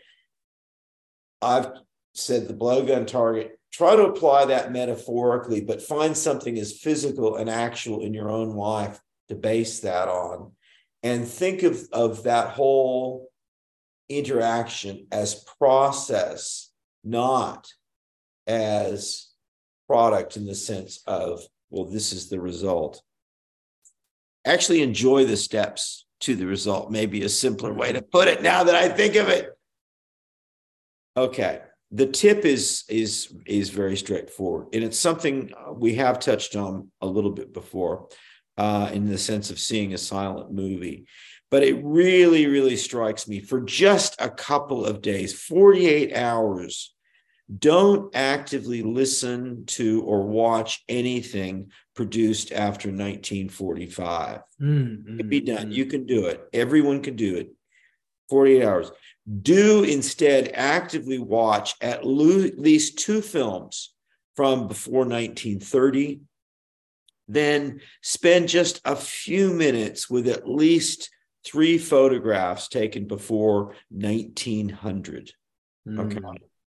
I've 1.41 1.71
said 2.13 2.47
the 2.47 2.53
blowgun 2.53 3.07
target. 3.07 3.57
Try 3.71 3.95
to 3.95 4.03
apply 4.03 4.45
that 4.45 4.73
metaphorically, 4.73 5.61
but 5.61 5.81
find 5.81 6.17
something 6.17 6.59
as 6.59 6.73
physical 6.73 7.37
and 7.37 7.49
actual 7.49 8.01
in 8.01 8.13
your 8.13 8.29
own 8.29 8.49
life 8.55 8.99
to 9.29 9.35
base 9.35 9.79
that 9.79 10.09
on. 10.09 10.51
And 11.03 11.25
think 11.27 11.63
of, 11.63 11.87
of 11.93 12.23
that 12.23 12.49
whole 12.49 13.30
interaction 14.17 15.07
as 15.11 15.43
process, 15.59 16.71
not 17.03 17.67
as 18.47 19.29
product 19.87 20.37
in 20.37 20.45
the 20.45 20.55
sense 20.55 21.01
of, 21.07 21.41
well, 21.69 21.85
this 21.85 22.13
is 22.13 22.29
the 22.29 22.39
result. 22.39 23.01
Actually, 24.45 24.81
enjoy 24.81 25.25
the 25.25 25.37
steps 25.37 26.05
to 26.21 26.35
the 26.35 26.45
result, 26.45 26.91
maybe 26.91 27.23
a 27.23 27.29
simpler 27.29 27.73
way 27.73 27.91
to 27.91 28.01
put 28.01 28.27
it 28.27 28.41
now 28.41 28.63
that 28.63 28.75
I 28.75 28.89
think 28.89 29.15
of 29.15 29.29
it. 29.29 29.49
Okay. 31.17 31.61
The 31.93 32.07
tip 32.07 32.45
is 32.45 32.85
is 32.87 33.35
is 33.45 33.69
very 33.69 33.97
straightforward, 33.97 34.67
and 34.71 34.81
it's 34.81 34.97
something 34.97 35.51
we 35.75 35.95
have 35.95 36.19
touched 36.19 36.55
on 36.55 36.89
a 37.01 37.05
little 37.05 37.31
bit 37.31 37.53
before, 37.53 38.07
uh, 38.57 38.89
in 38.93 39.09
the 39.09 39.17
sense 39.17 39.51
of 39.51 39.59
seeing 39.59 39.93
a 39.93 39.97
silent 39.97 40.53
movie. 40.53 41.05
But 41.51 41.63
it 41.63 41.83
really, 41.83 42.47
really 42.47 42.77
strikes 42.77 43.27
me 43.27 43.41
for 43.41 43.59
just 43.59 44.15
a 44.19 44.29
couple 44.29 44.85
of 44.85 45.01
days, 45.01 45.33
48 45.33 46.15
hours, 46.15 46.95
don't 47.59 48.15
actively 48.15 48.81
listen 48.81 49.65
to 49.65 50.01
or 50.03 50.25
watch 50.25 50.81
anything 50.87 51.69
produced 51.93 52.53
after 52.53 52.89
1945. 52.89 54.39
Mhm. 54.61 55.01
It 55.01 55.17
can 55.17 55.29
be 55.29 55.41
done. 55.41 55.69
Mhm. 55.71 55.75
You 55.75 55.85
can 55.85 56.05
do 56.05 56.27
it. 56.27 56.41
Everyone 56.53 57.01
can 57.01 57.17
do 57.17 57.35
it. 57.35 57.51
48 58.29 58.63
hours. 58.63 58.91
Do 59.41 59.83
instead 59.83 60.51
actively 60.53 61.19
watch 61.19 61.75
at 61.81 62.05
least 62.05 62.97
two 62.97 63.21
films 63.21 63.93
from 64.37 64.69
before 64.69 65.05
1930 65.05 66.21
then 67.27 67.79
spend 68.01 68.49
just 68.49 68.81
a 68.83 68.95
few 68.95 69.53
minutes 69.53 70.09
with 70.09 70.27
at 70.27 70.49
least 70.49 71.09
three 71.45 71.77
photographs 71.77 72.67
taken 72.67 73.05
before 73.05 73.75
1900. 73.89 75.31
Okay. 75.87 76.15
Mm. 76.17 76.35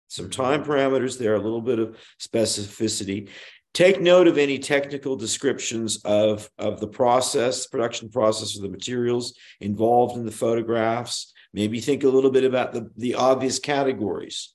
Some 0.09 0.31
time 0.31 0.65
parameters 0.65 1.19
there, 1.19 1.35
a 1.35 1.41
little 1.41 1.61
bit 1.61 1.79
of 1.79 1.97
specificity. 2.21 3.29
Take 3.73 4.01
note 4.01 4.29
of 4.29 4.39
any 4.39 4.61
technical 4.61 5.17
descriptions 5.17 6.01
of, 6.05 6.49
of 6.59 6.79
the 6.79 6.87
process, 6.87 7.67
production 7.67 8.09
process 8.09 8.55
of 8.55 8.63
the 8.63 8.69
materials 8.69 9.35
involved 9.61 10.17
in 10.17 10.25
the 10.25 10.31
photographs. 10.31 11.33
Maybe 11.53 11.81
think 11.81 12.05
a 12.05 12.09
little 12.09 12.31
bit 12.31 12.45
about 12.45 12.73
the, 12.73 12.91
the 12.97 13.15
obvious 13.17 13.59
categories 13.59 14.55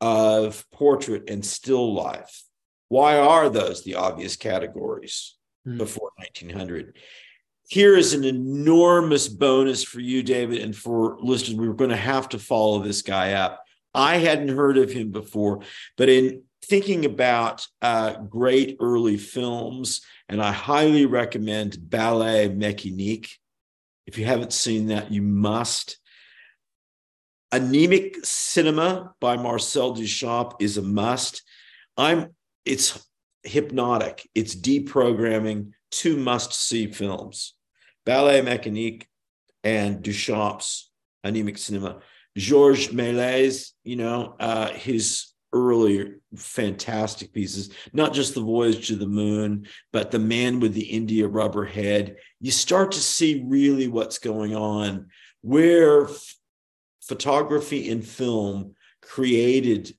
of 0.00 0.64
portrait 0.70 1.28
and 1.28 1.44
still 1.44 1.92
life. 1.92 2.44
Why 2.88 3.18
are 3.18 3.48
those 3.48 3.82
the 3.82 3.96
obvious 3.96 4.36
categories 4.36 5.36
mm. 5.66 5.76
before 5.76 6.10
1900? 6.16 6.96
Here 7.70 7.96
is 7.96 8.14
an 8.14 8.24
enormous 8.24 9.28
bonus 9.28 9.84
for 9.84 10.00
you, 10.00 10.24
David, 10.24 10.60
and 10.60 10.74
for 10.74 11.16
listeners. 11.20 11.56
We 11.56 11.68
were 11.68 11.74
going 11.74 11.90
to 11.90 11.96
have 11.96 12.28
to 12.30 12.38
follow 12.40 12.80
this 12.80 13.02
guy 13.02 13.34
up. 13.34 13.62
I 13.94 14.16
hadn't 14.16 14.48
heard 14.48 14.76
of 14.76 14.90
him 14.90 15.12
before, 15.12 15.60
but 15.96 16.08
in 16.08 16.42
thinking 16.64 17.04
about 17.04 17.64
uh, 17.80 18.14
great 18.22 18.76
early 18.80 19.16
films, 19.16 20.00
and 20.28 20.42
I 20.42 20.50
highly 20.50 21.06
recommend 21.06 21.78
Ballet 21.88 22.48
Mécanique. 22.48 23.36
If 24.04 24.18
you 24.18 24.24
haven't 24.24 24.52
seen 24.52 24.88
that, 24.88 25.12
you 25.12 25.22
must. 25.22 26.00
Anemic 27.52 28.16
Cinema 28.24 29.14
by 29.20 29.36
Marcel 29.36 29.94
Duchamp 29.94 30.54
is 30.58 30.76
a 30.76 30.82
must. 30.82 31.44
I'm 31.96 32.34
it's 32.64 33.06
hypnotic. 33.44 34.28
It's 34.34 34.56
deprogramming 34.56 35.70
two 35.92 36.16
must-see 36.16 36.88
films. 36.88 37.54
Ballet 38.10 38.42
Mécanique 38.42 39.04
and 39.62 40.02
Duchamp's 40.02 40.90
Anemic 41.24 41.56
Cinema. 41.56 42.00
Georges 42.36 42.88
Méliès, 42.88 43.70
you 43.84 43.94
know, 43.94 44.34
uh, 44.40 44.70
his 44.70 45.28
earlier 45.52 46.18
fantastic 46.34 47.32
pieces, 47.32 47.70
not 47.92 48.12
just 48.12 48.34
the 48.34 48.40
voyage 48.40 48.88
to 48.88 48.96
the 48.96 49.06
moon, 49.06 49.68
but 49.92 50.10
the 50.10 50.18
man 50.18 50.58
with 50.58 50.74
the 50.74 50.86
India 50.86 51.28
rubber 51.28 51.64
head. 51.64 52.16
You 52.40 52.50
start 52.50 52.90
to 52.92 53.00
see 53.00 53.44
really 53.46 53.86
what's 53.86 54.18
going 54.18 54.56
on, 54.56 55.06
where 55.42 56.08
f- 56.08 56.34
photography 57.02 57.90
and 57.90 58.04
film 58.04 58.74
created 59.02 59.94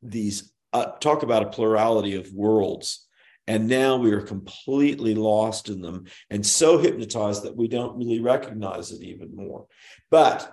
these, 0.00 0.52
uh, 0.72 0.92
talk 1.00 1.24
about 1.24 1.42
a 1.42 1.50
plurality 1.50 2.14
of 2.14 2.32
worlds. 2.32 3.05
And 3.46 3.68
now 3.68 3.96
we 3.96 4.10
are 4.12 4.22
completely 4.22 5.14
lost 5.14 5.68
in 5.68 5.80
them 5.80 6.06
and 6.30 6.44
so 6.44 6.78
hypnotized 6.78 7.44
that 7.44 7.56
we 7.56 7.68
don't 7.68 7.96
really 7.96 8.20
recognize 8.20 8.90
it 8.90 9.02
even 9.02 9.36
more. 9.36 9.66
But 10.10 10.52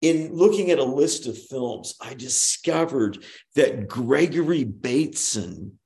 in 0.00 0.34
looking 0.34 0.70
at 0.70 0.78
a 0.78 0.84
list 0.84 1.26
of 1.26 1.36
films, 1.36 1.94
I 2.00 2.14
discovered 2.14 3.24
that 3.54 3.88
Gregory 3.88 4.64
Bateson, 4.64 5.78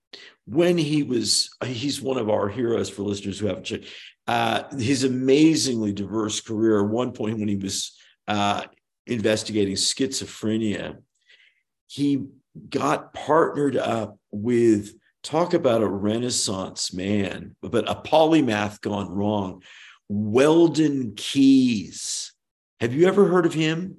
when 0.47 0.79
he 0.79 1.03
was, 1.03 1.51
he's 1.65 2.01
one 2.01 2.19
of 2.19 2.29
our 2.31 2.49
heroes 2.49 2.91
for 2.91 3.03
listeners 3.03 3.39
who 3.39 3.47
haven't 3.47 3.65
checked, 3.65 3.87
uh, 4.27 4.65
his 4.77 5.05
amazingly 5.05 5.93
diverse 5.93 6.41
career. 6.41 6.81
At 6.81 6.91
one 6.91 7.13
point, 7.13 7.39
when 7.39 7.49
he 7.49 7.57
was 7.57 7.97
uh, 8.29 8.65
investigating 9.07 9.75
schizophrenia, 9.75 10.99
he 11.87 12.27
got 12.69 13.13
partnered 13.15 13.77
up 13.77 14.19
with, 14.31 14.95
talk 15.23 15.55
about 15.55 15.83
a 15.83 15.89
Renaissance 15.89 16.93
man, 16.93 17.57
but 17.63 17.89
a 17.89 17.95
polymath 17.95 18.81
gone 18.81 19.11
wrong, 19.11 19.63
Weldon 20.09 21.15
Kees 21.17 22.31
have 22.81 22.95
you 22.95 23.07
ever 23.07 23.27
heard 23.27 23.45
of 23.45 23.53
him? 23.53 23.99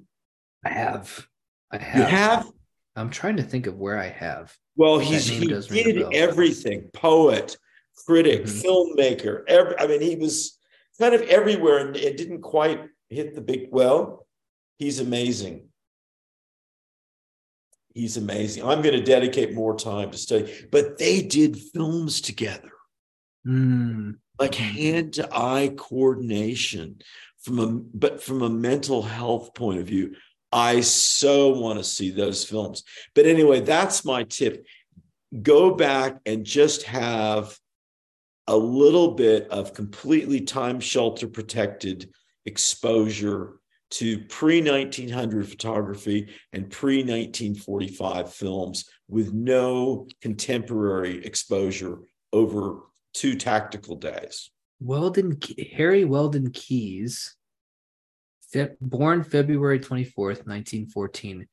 I 0.64 0.70
have. 0.70 1.26
I 1.70 1.78
have. 1.78 1.96
You 1.96 2.04
have? 2.04 2.50
I'm 2.96 3.10
trying 3.10 3.36
to 3.36 3.42
think 3.42 3.66
of 3.66 3.78
where 3.78 3.96
I 3.96 4.08
have. 4.08 4.54
Well, 4.76 4.98
he's 4.98 5.26
he 5.26 5.46
did 5.46 6.12
everything: 6.12 6.90
poet, 6.92 7.56
critic, 8.04 8.42
mm-hmm. 8.42 8.66
filmmaker. 8.66 9.44
Every, 9.46 9.78
I 9.78 9.86
mean, 9.86 10.00
he 10.00 10.16
was 10.16 10.58
kind 10.98 11.14
of 11.14 11.22
everywhere, 11.22 11.86
and 11.86 11.96
it 11.96 12.16
didn't 12.16 12.42
quite 12.42 12.82
hit 13.08 13.34
the 13.34 13.40
big. 13.40 13.68
Well, 13.70 14.26
he's 14.78 14.98
amazing. 14.98 15.68
He's 17.94 18.16
amazing. 18.16 18.64
I'm 18.64 18.82
going 18.82 18.94
to 18.96 19.02
dedicate 19.02 19.54
more 19.54 19.76
time 19.76 20.10
to 20.10 20.18
study, 20.18 20.66
but 20.70 20.98
they 20.98 21.22
did 21.22 21.58
films 21.58 22.20
together, 22.20 22.72
mm. 23.46 24.16
like 24.38 24.54
hand 24.54 25.14
to 25.14 25.28
eye 25.30 25.72
coordination 25.76 27.00
from 27.42 27.58
a 27.58 27.66
but 27.66 28.22
from 28.22 28.42
a 28.42 28.50
mental 28.50 29.02
health 29.02 29.54
point 29.54 29.80
of 29.80 29.86
view 29.86 30.14
i 30.52 30.80
so 30.80 31.48
want 31.58 31.78
to 31.78 31.84
see 31.84 32.10
those 32.10 32.44
films 32.44 32.84
but 33.14 33.26
anyway 33.26 33.60
that's 33.60 34.04
my 34.04 34.22
tip 34.24 34.64
go 35.42 35.74
back 35.74 36.18
and 36.24 36.44
just 36.44 36.84
have 36.84 37.58
a 38.46 38.56
little 38.56 39.12
bit 39.12 39.48
of 39.50 39.74
completely 39.74 40.40
time 40.40 40.80
shelter 40.80 41.26
protected 41.26 42.10
exposure 42.44 43.54
to 43.92 44.18
pre 44.20 44.60
1900 44.60 45.48
photography 45.48 46.28
and 46.52 46.70
pre 46.70 46.98
1945 46.98 48.32
films 48.32 48.88
with 49.08 49.32
no 49.32 50.06
contemporary 50.20 51.24
exposure 51.24 51.98
over 52.32 52.80
two 53.12 53.36
tactical 53.36 53.96
days 53.96 54.50
Weldon 54.82 55.38
Harry 55.74 56.04
Weldon 56.04 56.50
Kees, 56.50 57.36
fe- 58.52 58.70
born 58.80 59.22
February 59.22 59.78
24th, 59.78 60.46
1914, 60.46 61.46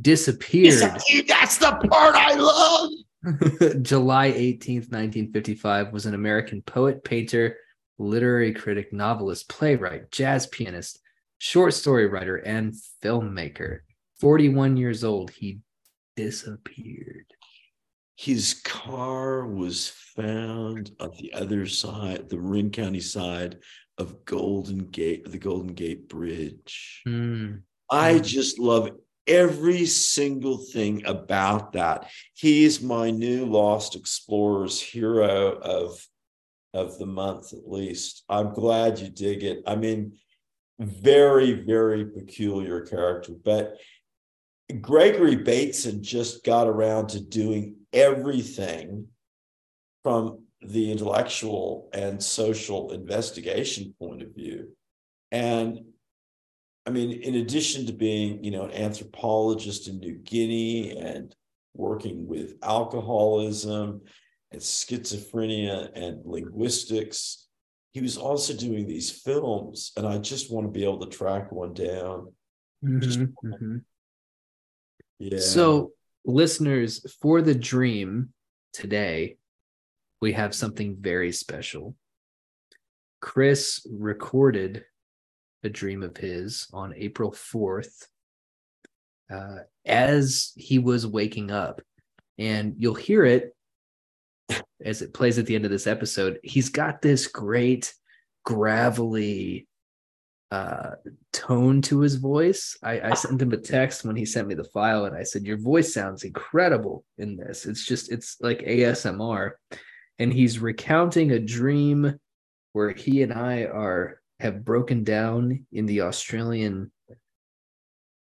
disappeared. 0.00 1.00
That's 1.26 1.58
the 1.58 1.72
part 1.90 2.14
I 2.14 2.34
love. 2.34 2.90
July 3.82 4.32
18th, 4.32 4.90
1955, 4.92 5.92
was 5.92 6.04
an 6.04 6.14
American 6.14 6.60
poet, 6.60 7.02
painter, 7.04 7.56
literary 7.98 8.52
critic, 8.52 8.92
novelist, 8.92 9.48
playwright, 9.48 10.10
jazz 10.10 10.46
pianist, 10.46 11.00
short 11.38 11.74
story 11.74 12.06
writer, 12.06 12.36
and 12.36 12.74
filmmaker. 13.02 13.80
41 14.20 14.76
years 14.76 15.04
old, 15.04 15.30
he 15.30 15.58
disappeared 16.16 17.26
his 18.16 18.60
car 18.64 19.46
was 19.46 19.88
found 19.88 20.92
on 21.00 21.10
the 21.18 21.32
other 21.34 21.66
side, 21.66 22.28
the 22.28 22.36
Marin 22.36 22.70
County 22.70 23.00
side 23.00 23.58
of 23.98 24.24
Golden 24.24 24.86
Gate, 24.86 25.30
the 25.30 25.38
Golden 25.38 25.74
Gate 25.74 26.08
Bridge. 26.08 27.02
Mm. 27.06 27.62
I 27.90 28.18
just 28.20 28.58
love 28.58 28.90
every 29.26 29.86
single 29.86 30.58
thing 30.58 31.04
about 31.06 31.72
that. 31.72 32.10
He's 32.34 32.80
my 32.80 33.10
new 33.10 33.46
Lost 33.46 33.96
Explorers 33.96 34.80
hero 34.80 35.58
of, 35.58 36.06
of 36.72 36.98
the 36.98 37.06
month, 37.06 37.52
at 37.52 37.68
least. 37.68 38.24
I'm 38.28 38.52
glad 38.52 38.98
you 39.00 39.08
dig 39.08 39.42
it. 39.42 39.62
I 39.66 39.74
mean, 39.74 40.12
very, 40.86 41.64
very 41.64 42.06
peculiar 42.06 42.80
character, 42.82 43.32
but 43.44 43.76
Gregory 44.80 45.36
Bateson 45.36 46.02
just 46.02 46.44
got 46.44 46.66
around 46.66 47.08
to 47.08 47.20
doing 47.20 47.76
everything 47.92 49.08
from 50.02 50.44
the 50.62 50.90
intellectual 50.90 51.90
and 51.92 52.22
social 52.22 52.92
investigation 52.92 53.94
point 53.98 54.22
of 54.22 54.34
view. 54.34 54.68
And 55.30 55.80
I 56.86 56.90
mean, 56.90 57.12
in 57.12 57.36
addition 57.36 57.86
to 57.86 57.92
being, 57.92 58.44
you 58.44 58.50
know, 58.50 58.64
an 58.64 58.72
anthropologist 58.72 59.88
in 59.88 59.98
New 59.98 60.16
Guinea 60.16 60.96
and 60.96 61.34
working 61.74 62.26
with 62.26 62.54
alcoholism 62.62 64.02
and 64.52 64.60
schizophrenia 64.60 65.90
and 65.94 66.20
linguistics, 66.24 67.43
he 67.94 68.02
was 68.02 68.18
also 68.18 68.52
doing 68.54 68.86
these 68.86 69.10
films. 69.10 69.92
And 69.96 70.04
I 70.06 70.18
just 70.18 70.52
want 70.52 70.66
to 70.66 70.70
be 70.70 70.84
able 70.84 71.06
to 71.06 71.16
track 71.16 71.52
one 71.52 71.72
down. 71.72 72.32
Mm-hmm, 72.84 73.48
mm-hmm. 73.48 73.76
Yeah. 75.20 75.38
So, 75.38 75.92
listeners, 76.24 77.06
for 77.22 77.40
the 77.40 77.54
dream 77.54 78.30
today, 78.72 79.36
we 80.20 80.32
have 80.32 80.56
something 80.56 80.96
very 81.00 81.30
special. 81.30 81.94
Kris 83.20 83.86
recorded 83.88 84.84
a 85.62 85.68
dream 85.68 86.02
of 86.02 86.16
his 86.16 86.66
on 86.72 86.94
April 86.96 87.30
4th 87.30 88.06
uh, 89.32 89.58
as 89.86 90.52
he 90.56 90.80
was 90.80 91.06
waking 91.06 91.52
up. 91.52 91.80
And 92.38 92.74
you'll 92.76 92.94
hear 92.94 93.24
it 93.24 93.53
as 94.84 95.02
it 95.02 95.14
plays 95.14 95.38
at 95.38 95.46
the 95.46 95.54
end 95.54 95.64
of 95.64 95.70
this 95.70 95.86
episode. 95.86 96.38
He's 96.42 96.68
got 96.68 97.02
this 97.02 97.26
great, 97.26 97.92
gravelly, 98.44 99.66
uh, 100.50 100.92
tone 101.32 101.82
to 101.82 102.00
his 102.00 102.16
voice. 102.16 102.76
I, 102.82 103.00
I 103.00 103.14
sent 103.14 103.42
him 103.42 103.52
a 103.52 103.56
text 103.56 104.04
when 104.04 104.16
he 104.16 104.24
sent 104.24 104.46
me 104.46 104.54
the 104.54 104.64
file, 104.64 105.06
and 105.06 105.16
I 105.16 105.22
said, 105.24 105.44
"Your 105.44 105.58
voice 105.58 105.92
sounds 105.92 106.22
incredible 106.22 107.04
in 107.18 107.36
this. 107.36 107.66
It's 107.66 107.84
just 107.84 108.12
it's 108.12 108.36
like 108.40 108.60
ASMR." 108.60 109.52
and 110.18 110.32
he's 110.32 110.58
recounting 110.58 111.32
a 111.32 111.38
dream 111.38 112.18
where 112.72 112.90
he 112.90 113.22
and 113.22 113.32
I 113.32 113.64
are 113.64 114.20
have 114.40 114.64
broken 114.64 115.04
down 115.04 115.66
in 115.72 115.86
the 115.86 116.02
Australian 116.02 116.90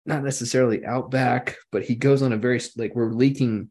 not 0.05 0.23
necessarily 0.23 0.83
outback, 0.85 1.55
but 1.71 1.83
he 1.83 1.93
goes 1.93 2.23
on 2.23 2.33
a 2.33 2.37
very 2.37 2.59
like 2.77 2.95
we're 2.95 3.11
leaking 3.11 3.69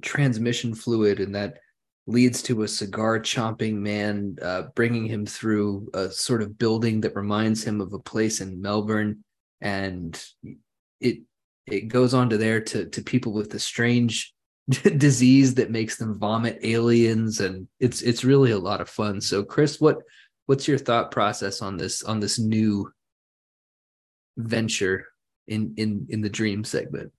transmission 0.00 0.74
fluid, 0.74 1.20
and 1.20 1.34
that 1.34 1.58
leads 2.06 2.42
to 2.42 2.62
a 2.62 2.68
cigar 2.68 3.18
chomping 3.18 3.74
man, 3.74 4.36
uh, 4.42 4.64
bringing 4.74 5.06
him 5.06 5.24
through 5.24 5.88
a 5.94 6.10
sort 6.10 6.42
of 6.42 6.58
building 6.58 7.00
that 7.00 7.16
reminds 7.16 7.64
him 7.64 7.80
of 7.80 7.92
a 7.92 7.98
place 7.98 8.40
in 8.40 8.60
Melbourne, 8.60 9.24
and 9.60 10.22
it 11.00 11.20
it 11.66 11.88
goes 11.88 12.12
on 12.12 12.30
to 12.30 12.36
there 12.36 12.60
to 12.60 12.86
to 12.86 13.02
people 13.02 13.32
with 13.32 13.54
a 13.54 13.58
strange 13.58 14.34
disease 14.96 15.54
that 15.54 15.70
makes 15.70 15.96
them 15.96 16.18
vomit 16.18 16.58
aliens, 16.62 17.40
and 17.40 17.68
it's 17.80 18.02
it's 18.02 18.24
really 18.24 18.50
a 18.50 18.58
lot 18.58 18.80
of 18.80 18.88
fun. 18.88 19.20
So, 19.20 19.42
Kris, 19.42 19.80
what 19.80 19.98
what's 20.46 20.68
your 20.68 20.78
thought 20.78 21.10
process 21.10 21.62
on 21.62 21.76
this 21.76 22.02
on 22.02 22.20
this 22.20 22.38
new 22.38 22.90
venture 24.36 25.06
in 25.46 25.74
in 25.76 26.06
in 26.10 26.20
the 26.20 26.28
dream 26.28 26.64
segment 26.64 27.12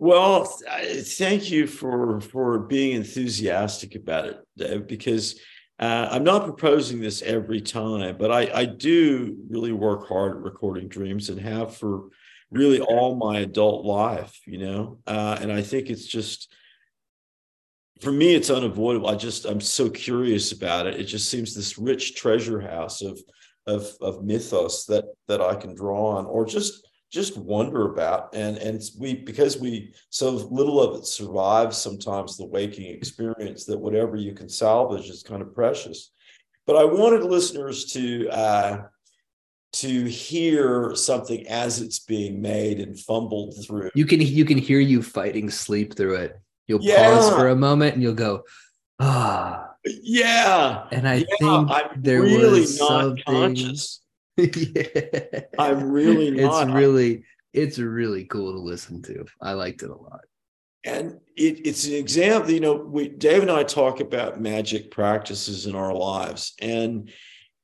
well 0.00 0.44
thank 0.44 1.50
you 1.50 1.66
for 1.66 2.20
for 2.22 2.58
being 2.58 2.96
enthusiastic 2.96 3.94
about 3.94 4.24
it 4.26 4.40
Dave, 4.56 4.86
because 4.86 5.38
uh, 5.78 6.08
i'm 6.10 6.24
not 6.24 6.44
proposing 6.44 7.00
this 7.00 7.20
every 7.22 7.60
time 7.60 8.16
but 8.18 8.32
i 8.32 8.50
i 8.54 8.64
do 8.64 9.36
really 9.48 9.72
work 9.72 10.08
hard 10.08 10.32
at 10.32 10.42
recording 10.42 10.88
dreams 10.88 11.28
and 11.28 11.38
have 11.38 11.76
for 11.76 12.08
really 12.50 12.80
all 12.80 13.14
my 13.14 13.40
adult 13.40 13.84
life 13.84 14.40
you 14.46 14.58
know? 14.58 14.98
Uh, 15.06 15.38
and 15.40 15.52
i 15.52 15.60
think 15.60 15.90
it's 15.90 16.06
just 16.06 16.52
for 18.00 18.10
me 18.10 18.34
it's 18.34 18.48
unavoidable. 18.48 19.08
I 19.08 19.14
just 19.14 19.44
i'm 19.44 19.60
so 19.60 19.90
curious 19.90 20.52
about 20.52 20.86
it. 20.86 20.98
It 20.98 21.04
just 21.04 21.30
seems 21.30 21.54
this 21.54 21.78
rich 21.78 22.14
treasure 22.14 22.58
house 22.58 23.02
of 23.02 23.20
of 23.66 23.86
of 24.00 24.24
mythos 24.24 24.86
that 24.86 25.04
that 25.28 25.42
i 25.42 25.54
can 25.54 25.74
draw 25.74 26.16
on 26.16 26.24
or 26.24 26.46
just 26.46 26.86
just 27.10 27.36
wonder 27.36 27.90
about 27.90 28.34
and 28.34 28.56
and 28.58 28.80
we 28.98 29.14
because 29.14 29.58
we 29.58 29.92
so 30.10 30.30
little 30.30 30.80
of 30.80 31.00
it 31.00 31.06
survives 31.06 31.76
sometimes 31.76 32.36
the 32.36 32.46
waking 32.46 32.86
experience 32.86 33.64
that 33.64 33.78
whatever 33.78 34.16
you 34.16 34.32
can 34.32 34.48
salvage 34.48 35.10
is 35.10 35.22
kind 35.22 35.42
of 35.42 35.54
precious. 35.54 36.12
But 36.66 36.76
i 36.76 36.84
wanted 36.84 37.24
listeners 37.24 37.86
to 37.92 38.28
uh 38.30 38.82
to 39.72 40.04
hear 40.04 40.94
something 40.94 41.46
as 41.46 41.80
it's 41.80 42.00
being 42.00 42.40
made 42.40 42.80
and 42.80 42.98
fumbled 42.98 43.54
through. 43.64 43.90
You 43.94 44.04
can 44.04 44.20
you 44.20 44.44
can 44.44 44.58
hear 44.58 44.80
you 44.80 45.02
fighting 45.02 45.50
sleep 45.50 45.94
through 45.94 46.16
it. 46.16 46.40
You'll 46.66 46.82
yeah. 46.82 47.14
pause 47.14 47.30
for 47.30 47.48
a 47.48 47.56
moment 47.56 47.94
and 47.94 48.02
you'll 48.02 48.14
go 48.14 48.44
ah. 49.00 49.66
Yeah. 49.84 50.86
And 50.92 51.08
i 51.08 51.14
yeah, 51.14 51.24
think 51.40 51.70
I'm 51.70 52.02
there 52.02 52.22
really 52.22 52.60
was 52.60 52.78
something 52.78 53.22
conscious 53.26 54.00
yeah. 54.56 55.40
I'm 55.58 55.90
really 55.90 56.30
not. 56.30 56.68
It's 56.68 56.74
really, 56.74 57.24
it's 57.52 57.78
really 57.78 58.24
cool 58.24 58.52
to 58.52 58.58
listen 58.58 59.02
to. 59.02 59.24
I 59.40 59.52
liked 59.52 59.82
it 59.82 59.90
a 59.90 59.96
lot. 59.96 60.20
And 60.84 61.20
it, 61.36 61.66
it's 61.66 61.86
an 61.86 61.94
example, 61.94 62.50
you 62.50 62.60
know, 62.60 62.74
we 62.74 63.08
Dave 63.08 63.42
and 63.42 63.50
I 63.50 63.64
talk 63.64 64.00
about 64.00 64.40
magic 64.40 64.90
practices 64.90 65.66
in 65.66 65.74
our 65.74 65.94
lives. 65.94 66.54
And 66.60 67.10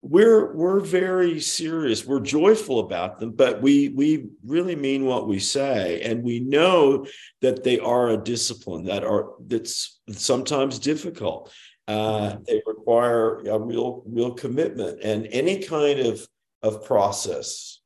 we're 0.09 0.55
we're 0.55 0.79
very 0.79 1.41
serious 1.41 2.07
we're 2.07 2.21
joyful 2.21 2.79
about 2.79 3.19
them 3.19 3.33
but 3.33 3.61
we 3.61 3.89
we 3.89 4.29
really 4.45 4.77
mean 4.77 5.05
what 5.05 5.27
we 5.27 5.39
say 5.39 6.01
and 6.03 6.23
we 6.23 6.39
know 6.39 7.05
that 7.41 7.65
they 7.65 7.79
are 7.81 8.11
a 8.11 8.17
discipline 8.17 8.85
that 8.85 9.03
are 9.03 9.33
that's 9.49 10.01
sometimes 10.11 10.79
difficult 10.79 11.53
uh, 11.89 12.31
mm-hmm. 12.31 12.43
they 12.47 12.63
require 12.67 13.41
a 13.41 13.59
real 13.59 14.05
real 14.07 14.33
commitment 14.33 15.01
and 15.03 15.27
any 15.33 15.59
kind 15.59 15.99
of 15.99 16.27
of 16.67 16.85
process 16.85 17.81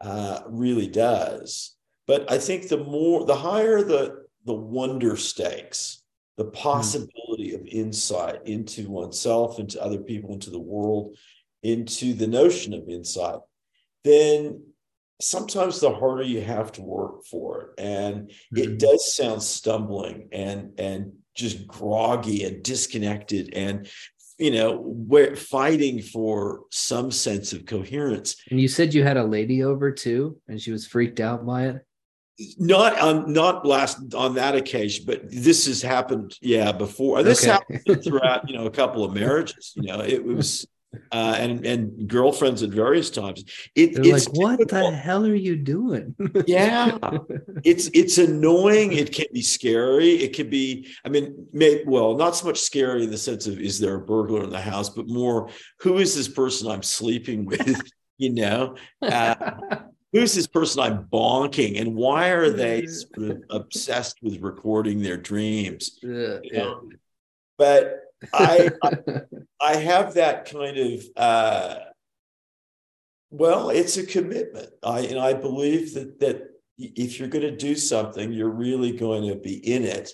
uh, 0.00 0.40
really 0.46 0.86
does. 0.86 1.74
But 2.06 2.30
I 2.30 2.38
think 2.38 2.68
the 2.68 2.78
more, 2.78 3.24
the 3.24 3.36
higher 3.36 3.82
the 3.82 4.26
the 4.44 4.54
wonder 4.54 5.16
stakes, 5.16 6.02
the 6.36 6.44
hmm. 6.44 6.50
possibility 6.50 7.52
mm. 7.52 7.54
of 7.60 7.66
insight 7.66 8.46
into 8.46 8.88
oneself, 8.88 9.58
into 9.58 9.82
other 9.82 9.98
people, 9.98 10.32
into 10.32 10.50
the 10.50 10.58
world, 10.58 11.16
into 11.62 12.14
the 12.14 12.26
notion 12.26 12.72
of 12.72 12.88
insight, 12.88 13.40
then 14.04 14.62
sometimes 15.20 15.80
the 15.80 15.92
harder 15.92 16.22
you 16.22 16.40
have 16.40 16.72
to 16.72 16.82
work 16.82 17.24
for 17.24 17.62
it. 17.62 17.68
And 17.78 18.28
mm. 18.54 18.58
it 18.58 18.70
hmm. 18.70 18.76
does 18.76 19.14
sound 19.14 19.42
stumbling 19.42 20.28
and 20.32 20.72
and 20.78 21.12
just 21.34 21.66
groggy 21.66 22.44
and 22.44 22.62
disconnected 22.64 23.54
and 23.54 23.88
you 24.38 24.50
know 24.50 24.80
we're 24.82 25.36
fighting 25.36 26.00
for 26.00 26.62
some 26.70 27.10
sense 27.10 27.52
of 27.52 27.66
coherence. 27.66 28.36
And 28.50 28.60
you 28.60 28.68
said 28.68 28.94
you 28.94 29.02
had 29.02 29.16
a 29.16 29.24
lady 29.24 29.62
over 29.62 29.90
too 29.92 30.40
and 30.48 30.60
she 30.60 30.70
was 30.70 30.86
freaked 30.86 31.20
out 31.20 31.44
by 31.44 31.66
it? 31.66 31.84
Not 32.56 32.98
on 33.00 33.32
not 33.32 33.66
last 33.66 34.14
on 34.14 34.34
that 34.34 34.54
occasion 34.54 35.04
but 35.06 35.22
this 35.30 35.66
has 35.66 35.82
happened 35.82 36.38
yeah 36.40 36.72
before. 36.72 37.22
This 37.22 37.42
okay. 37.42 37.52
happened 37.52 38.04
throughout 38.04 38.48
you 38.48 38.56
know 38.56 38.66
a 38.66 38.70
couple 38.70 39.04
of 39.04 39.12
marriages 39.12 39.72
you 39.76 39.88
know 39.88 40.00
it 40.00 40.24
was 40.24 40.66
uh, 41.12 41.36
and 41.38 41.64
and 41.66 42.08
girlfriends 42.08 42.62
at 42.62 42.70
various 42.70 43.10
times. 43.10 43.44
It, 43.74 43.94
They're 43.94 44.14
it's 44.14 44.28
like, 44.28 44.36
what 44.36 44.58
difficult. 44.58 44.92
the 44.92 44.96
hell 44.96 45.26
are 45.26 45.34
you 45.34 45.56
doing? 45.56 46.14
yeah, 46.46 46.98
it's 47.64 47.90
it's 47.94 48.18
annoying. 48.18 48.92
It 48.92 49.12
can 49.12 49.26
be 49.32 49.42
scary. 49.42 50.14
It 50.14 50.34
can 50.34 50.48
be. 50.48 50.88
I 51.04 51.08
mean, 51.08 51.46
may, 51.52 51.82
well, 51.86 52.16
not 52.16 52.36
so 52.36 52.46
much 52.46 52.60
scary 52.60 53.04
in 53.04 53.10
the 53.10 53.18
sense 53.18 53.46
of 53.46 53.60
is 53.60 53.78
there 53.78 53.96
a 53.96 54.00
burglar 54.00 54.44
in 54.44 54.50
the 54.50 54.60
house, 54.60 54.88
but 54.88 55.08
more 55.08 55.50
who 55.80 55.98
is 55.98 56.16
this 56.16 56.28
person 56.28 56.70
I'm 56.70 56.82
sleeping 56.82 57.44
with? 57.46 57.80
you 58.18 58.30
know. 58.30 58.76
Uh, 59.00 59.34
who's 60.12 60.34
this 60.34 60.46
person 60.46 60.82
I'm 60.82 61.04
bonking, 61.04 61.80
and 61.80 61.94
why 61.94 62.28
are 62.30 62.50
they 62.50 62.86
sort 62.86 63.30
of 63.30 63.42
obsessed 63.50 64.18
with 64.22 64.40
recording 64.40 65.00
their 65.02 65.16
dreams? 65.16 65.98
Yeah, 66.02 66.38
yeah. 66.42 66.74
But 67.56 68.07
I, 68.32 68.70
I, 68.82 68.92
I 69.60 69.76
have 69.76 70.14
that 70.14 70.50
kind 70.50 70.78
of 70.78 71.04
uh, 71.16 71.78
well, 73.30 73.70
it's 73.70 73.96
a 73.96 74.06
commitment. 74.06 74.70
I 74.82 75.00
and 75.00 75.18
I 75.18 75.34
believe 75.34 75.94
that 75.94 76.20
that 76.20 76.48
if 76.78 77.18
you're 77.18 77.28
going 77.28 77.42
to 77.42 77.56
do 77.56 77.74
something, 77.74 78.32
you're 78.32 78.48
really 78.48 78.92
going 78.92 79.28
to 79.28 79.34
be 79.34 79.54
in 79.54 79.82
it 79.84 80.12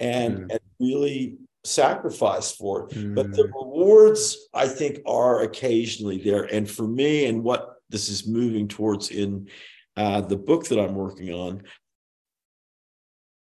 and, 0.00 0.38
mm. 0.38 0.50
and 0.50 0.60
really 0.80 1.36
sacrifice 1.64 2.52
for 2.52 2.84
it. 2.84 2.90
Mm. 2.90 3.14
But 3.14 3.32
the 3.32 3.44
mm. 3.44 3.52
rewards, 3.54 4.48
I 4.54 4.66
think, 4.66 5.00
are 5.06 5.42
occasionally 5.42 6.18
there. 6.18 6.44
And 6.44 6.68
for 6.68 6.88
me, 6.88 7.26
and 7.26 7.44
what 7.44 7.76
this 7.90 8.08
is 8.08 8.26
moving 8.26 8.66
towards 8.66 9.10
in 9.10 9.48
uh, 9.96 10.22
the 10.22 10.36
book 10.36 10.66
that 10.68 10.80
I'm 10.80 10.94
working 10.94 11.32
on, 11.34 11.64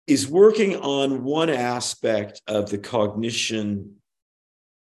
is 0.09 0.27
working 0.27 0.75
on 0.77 1.23
one 1.23 1.51
aspect 1.51 2.41
of 2.47 2.67
the 2.71 2.79
cognition 2.79 3.93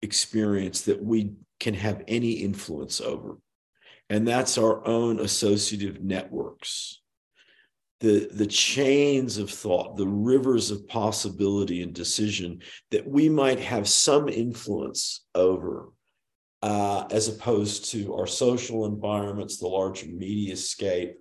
experience 0.00 0.82
that 0.82 1.04
we 1.04 1.34
can 1.60 1.74
have 1.74 2.02
any 2.08 2.30
influence 2.30 2.98
over, 3.02 3.36
and 4.08 4.26
that's 4.26 4.56
our 4.56 4.86
own 4.86 5.20
associative 5.20 6.02
networks. 6.02 7.02
The, 8.00 8.30
the 8.32 8.46
chains 8.46 9.36
of 9.36 9.50
thought, 9.50 9.98
the 9.98 10.06
rivers 10.06 10.70
of 10.70 10.88
possibility 10.88 11.82
and 11.82 11.92
decision 11.92 12.62
that 12.90 13.06
we 13.06 13.28
might 13.28 13.60
have 13.60 13.86
some 13.86 14.30
influence 14.30 15.26
over, 15.34 15.90
uh, 16.62 17.06
as 17.10 17.28
opposed 17.28 17.90
to 17.90 18.14
our 18.14 18.26
social 18.26 18.86
environments, 18.86 19.58
the 19.58 19.66
larger 19.66 20.06
media 20.06 20.56
scape, 20.56 21.16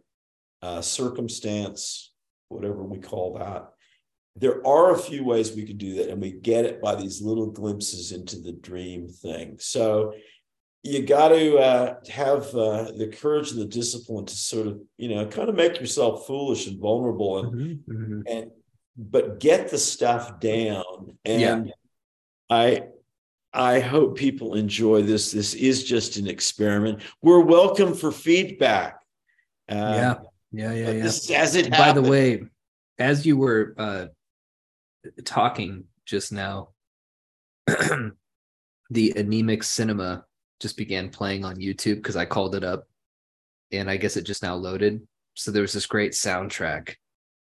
uh, 0.61 0.81
circumstance, 0.81 2.13
whatever 2.47 2.83
we 2.83 2.99
call 2.99 3.39
that 3.39 3.73
there 4.39 4.65
are 4.65 4.93
a 4.93 4.99
few 4.99 5.23
ways 5.23 5.51
we 5.51 5.65
could 5.65 5.77
do 5.77 5.95
that, 5.95 6.09
and 6.09 6.21
we 6.21 6.31
get 6.31 6.65
it 6.65 6.81
by 6.81 6.95
these 6.95 7.21
little 7.21 7.47
glimpses 7.47 8.11
into 8.11 8.39
the 8.39 8.53
dream 8.53 9.07
thing. 9.07 9.57
So 9.59 10.13
you 10.83 11.03
got 11.03 11.29
to 11.29 11.57
uh, 11.57 11.95
have 12.09 12.45
uh, 12.55 12.91
the 12.95 13.11
courage 13.19 13.51
and 13.51 13.59
the 13.59 13.65
discipline 13.65 14.25
to 14.25 14.35
sort 14.35 14.67
of, 14.67 14.79
you 14.97 15.09
know, 15.09 15.25
kind 15.25 15.49
of 15.49 15.55
make 15.55 15.79
yourself 15.79 16.27
foolish 16.27 16.67
and 16.67 16.79
vulnerable, 16.79 17.39
and 17.39 17.53
mm-hmm, 17.53 17.91
mm-hmm. 17.91 18.21
and 18.27 18.51
but 18.95 19.39
get 19.39 19.69
the 19.69 19.77
stuff 19.77 20.39
down. 20.39 21.17
And 21.25 21.67
yeah. 21.67 21.71
I 22.49 22.83
I 23.53 23.79
hope 23.79 24.17
people 24.17 24.53
enjoy 24.53 25.01
this. 25.01 25.31
This 25.31 25.55
is 25.55 25.83
just 25.83 26.17
an 26.17 26.27
experiment. 26.27 27.01
We're 27.21 27.41
welcome 27.41 27.93
for 27.93 28.11
feedback. 28.11 28.99
Uh, 29.67 29.75
yeah, 29.75 30.15
yeah, 30.51 30.73
yeah, 30.73 30.91
yeah. 30.91 31.35
As 31.35 31.55
it 31.55 31.71
by 31.71 31.91
the 31.91 32.01
way, 32.01 32.43
as 32.99 33.25
you 33.25 33.35
were 33.35 33.73
uh, 33.77 34.07
talking 35.23 35.85
just 36.05 36.31
now, 36.31 36.69
the 37.67 39.13
anemic 39.15 39.63
cinema 39.63 40.25
just 40.59 40.77
began 40.77 41.09
playing 41.09 41.45
on 41.45 41.57
YouTube 41.57 41.95
because 41.95 42.15
I 42.15 42.25
called 42.25 42.55
it 42.55 42.63
up 42.63 42.87
and 43.71 43.89
I 43.89 43.97
guess 43.97 44.17
it 44.17 44.25
just 44.25 44.43
now 44.43 44.55
loaded. 44.55 45.05
So 45.35 45.51
there 45.51 45.61
was 45.61 45.73
this 45.73 45.85
great 45.85 46.13
soundtrack 46.13 46.95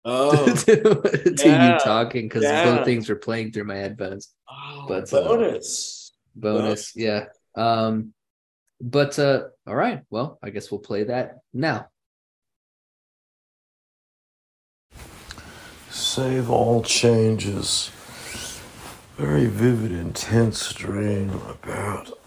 Oh, 0.09 0.47
to, 0.55 0.77
to 0.77 1.35
yeah, 1.45 1.73
you 1.73 1.79
talking 1.81 2.29
because 2.29 2.45
yeah. 2.45 2.77
both 2.77 2.85
things 2.85 3.09
were 3.09 3.17
playing 3.17 3.51
through 3.51 3.65
my 3.65 3.75
headphones. 3.75 4.33
oh 4.49 4.85
But, 4.89 5.13
uh, 5.13 5.25
bonus. 5.25 6.13
Bonus, 6.37 6.95
yeah. 6.95 7.25
Um, 7.57 8.15
but 8.81 9.19
uh, 9.19 9.49
all 9.67 9.75
right. 9.75 10.03
Well, 10.09 10.39
I 10.41 10.51
guess 10.51 10.71
we'll 10.71 10.79
play 10.79 11.05
that 11.05 11.39
now. 11.53 11.89
Save 16.17 16.49
all 16.49 16.83
changes. 16.83 17.91
Very 19.19 19.49
vivid, 19.49 19.93
intense 19.93 20.73
dream 20.73 21.29
about, 21.47 22.19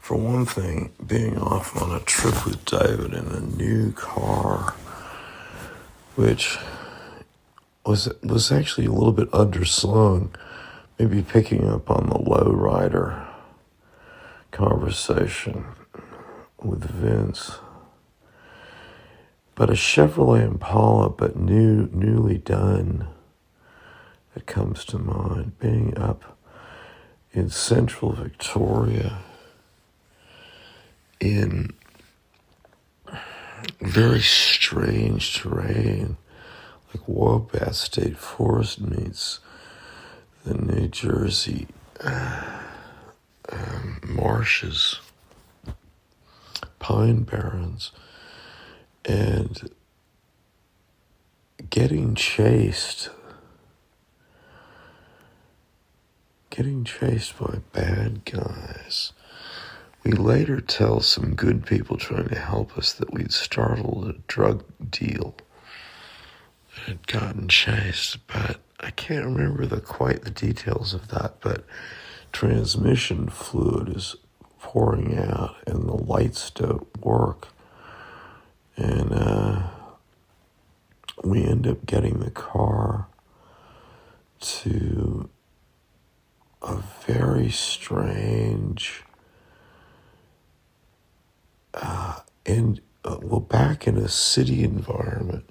for 0.00 0.16
one 0.16 0.46
thing, 0.46 0.90
being 1.06 1.38
off 1.38 1.80
on 1.80 1.94
a 1.94 2.00
trip 2.00 2.44
with 2.44 2.64
David 2.64 3.14
in 3.14 3.28
a 3.28 3.38
new 3.38 3.92
car, 3.92 4.74
which 6.16 6.58
was 7.84 8.12
was 8.20 8.50
actually 8.50 8.88
a 8.88 8.92
little 8.92 9.12
bit 9.12 9.30
underslung, 9.30 10.34
maybe 10.98 11.22
picking 11.22 11.68
up 11.68 11.88
on 11.88 12.08
the 12.08 12.18
lowrider 12.18 13.28
conversation 14.50 15.66
with 16.58 16.82
Vince 16.82 17.60
but 19.56 19.70
a 19.70 19.72
Chevrolet 19.72 20.44
Impala, 20.44 21.08
but 21.08 21.34
new, 21.34 21.88
newly 21.90 22.36
done, 22.36 23.08
that 24.34 24.46
comes 24.46 24.84
to 24.84 24.98
mind. 24.98 25.58
Being 25.58 25.96
up 25.96 26.38
in 27.32 27.48
central 27.48 28.12
Victoria, 28.12 29.20
in 31.18 31.72
very 33.80 34.20
strange 34.20 35.38
terrain, 35.38 36.18
like 36.92 37.08
Wombat 37.08 37.74
State 37.74 38.18
Forest 38.18 38.82
meets 38.82 39.40
the 40.44 40.52
New 40.52 40.86
Jersey 40.88 41.66
uh, 42.04 42.60
um, 43.50 44.00
marshes, 44.04 45.00
pine 46.78 47.22
barrens 47.22 47.90
and 49.06 49.70
getting 51.70 52.14
chased 52.14 53.10
getting 56.50 56.84
chased 56.84 57.38
by 57.38 57.58
bad 57.72 58.24
guys. 58.24 59.12
We 60.04 60.12
later 60.12 60.60
tell 60.60 61.00
some 61.00 61.34
good 61.34 61.66
people 61.66 61.98
trying 61.98 62.28
to 62.28 62.38
help 62.38 62.78
us 62.78 62.92
that 62.94 63.12
we'd 63.12 63.32
startled 63.32 64.08
a 64.08 64.14
drug 64.26 64.64
deal 64.90 65.34
that 66.74 66.84
had 66.88 67.06
gotten 67.06 67.48
chased 67.48 68.26
but 68.26 68.60
i 68.80 68.90
can't 68.90 69.24
remember 69.24 69.66
the 69.66 69.80
quite 69.80 70.22
the 70.22 70.30
details 70.30 70.94
of 70.94 71.08
that 71.08 71.40
but 71.40 71.64
transmission 72.32 73.28
fluid 73.28 73.94
is 73.96 74.16
pouring 74.60 75.18
out 75.18 75.56
and 75.66 75.84
the 75.84 75.94
lights 75.94 76.50
don't 76.50 76.86
work 77.04 77.48
and 78.76 79.12
uh, 79.12 79.62
we 81.24 81.44
end 81.44 81.66
up 81.66 81.86
getting 81.86 82.20
the 82.20 82.30
car 82.30 83.06
to 84.40 85.28
a 86.62 86.76
very 87.06 87.50
strange 87.50 89.02
uh, 91.74 92.20
and 92.44 92.80
uh, 93.04 93.18
well 93.22 93.40
back 93.40 93.86
in 93.86 93.96
a 93.96 94.08
city 94.08 94.62
environment 94.62 95.48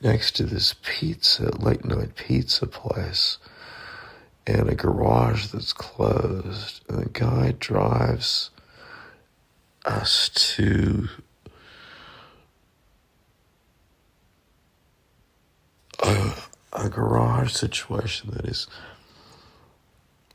next 0.00 0.36
to 0.36 0.44
this 0.44 0.74
pizza 0.82 1.50
late 1.58 1.84
night 1.84 2.14
pizza 2.14 2.66
place 2.66 3.38
and 4.48 4.68
a 4.70 4.74
garage 4.74 5.48
that's 5.48 5.74
closed. 5.74 6.82
And 6.88 7.02
the 7.02 7.08
guy 7.10 7.54
drives 7.58 8.50
us 9.84 10.30
to 10.56 11.08
a, 16.00 16.32
a 16.72 16.88
garage 16.88 17.52
situation 17.52 18.30
that 18.32 18.44
is 18.44 18.66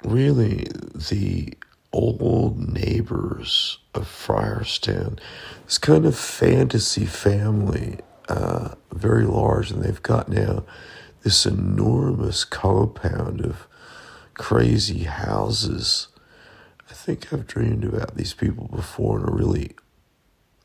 really 0.04 0.68
the 0.94 1.54
old 1.92 2.74
neighbors 2.74 3.78
of 3.94 4.06
Friarstown. 4.08 5.20
This 5.66 5.78
kind 5.78 6.06
of 6.06 6.18
fantasy 6.18 7.06
family, 7.06 8.00
uh, 8.28 8.76
very 8.92 9.26
large, 9.26 9.72
and 9.72 9.84
they've 9.84 10.02
got 10.02 10.28
now 10.28 10.64
this 11.22 11.46
enormous 11.46 12.44
compound 12.44 13.42
of 13.42 13.68
crazy 14.34 15.04
houses. 15.04 16.08
I 16.90 16.94
think 16.94 17.32
I've 17.32 17.48
dreamed 17.48 17.86
about 17.86 18.16
these 18.16 18.34
people 18.34 18.68
before 18.68 19.20
in 19.20 19.30
a 19.30 19.32
really 19.32 19.76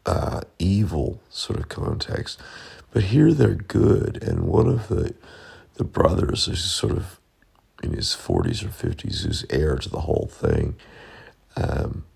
uh, 0.07 0.41
evil 0.59 1.21
sort 1.29 1.61
of 1.61 1.69
context. 1.69 2.41
But 2.99 3.05
here 3.05 3.33
they're 3.33 3.55
good, 3.55 4.25
and 4.25 4.49
one 4.49 4.67
of 4.67 4.89
the 4.89 5.15
the 5.75 5.85
brothers 5.85 6.49
is 6.49 6.65
sort 6.65 6.95
of 6.95 7.21
in 7.81 7.93
his 7.93 8.13
forties 8.13 8.65
or 8.65 8.71
fifties, 8.71 9.23
who's 9.23 9.47
heir 9.51 9.77
to 9.77 9.89
the 9.89 10.01
whole 10.01 10.29
thing, 10.29 10.75
um, 11.55 12.07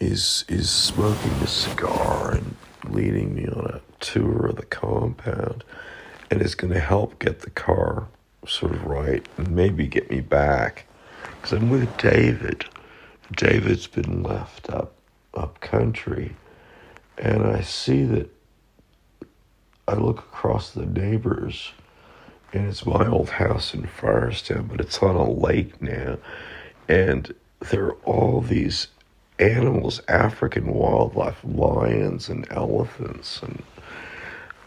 is 0.00 0.44
is 0.48 0.68
smoking 0.68 1.30
a 1.34 1.46
cigar 1.46 2.32
and 2.32 2.56
leading 2.88 3.36
me 3.36 3.46
on 3.46 3.66
a 3.66 3.80
tour 4.00 4.46
of 4.48 4.56
the 4.56 4.66
compound, 4.66 5.62
and 6.28 6.42
is 6.42 6.56
going 6.56 6.72
to 6.72 6.80
help 6.80 7.20
get 7.20 7.42
the 7.42 7.50
car 7.50 8.08
sort 8.48 8.72
of 8.72 8.84
right 8.84 9.24
and 9.36 9.54
maybe 9.54 9.86
get 9.86 10.10
me 10.10 10.20
back, 10.20 10.86
because 11.22 11.52
I'm 11.52 11.70
with 11.70 11.96
David. 11.98 12.64
David's 13.36 13.86
been 13.86 14.24
left 14.24 14.68
up 14.70 14.94
up 15.34 15.60
country, 15.60 16.34
and 17.16 17.44
I 17.44 17.60
see 17.60 18.02
that 18.06 18.28
I 19.92 19.96
look 19.96 20.20
across 20.20 20.70
the 20.70 20.86
neighbors, 20.86 21.72
and 22.54 22.66
it's 22.66 22.86
my 22.86 23.06
old 23.06 23.28
house 23.28 23.74
in 23.74 23.82
Friarstown, 23.82 24.66
but 24.66 24.80
it's 24.80 25.02
on 25.02 25.16
a 25.16 25.30
lake 25.30 25.82
now, 25.82 26.16
and 26.88 27.34
there 27.70 27.84
are 27.84 27.98
all 28.06 28.40
these 28.40 28.88
animals, 29.38 30.00
African 30.08 30.72
wildlife, 30.72 31.44
lions 31.44 32.30
and 32.30 32.46
elephants, 32.50 33.42
and 33.42 33.62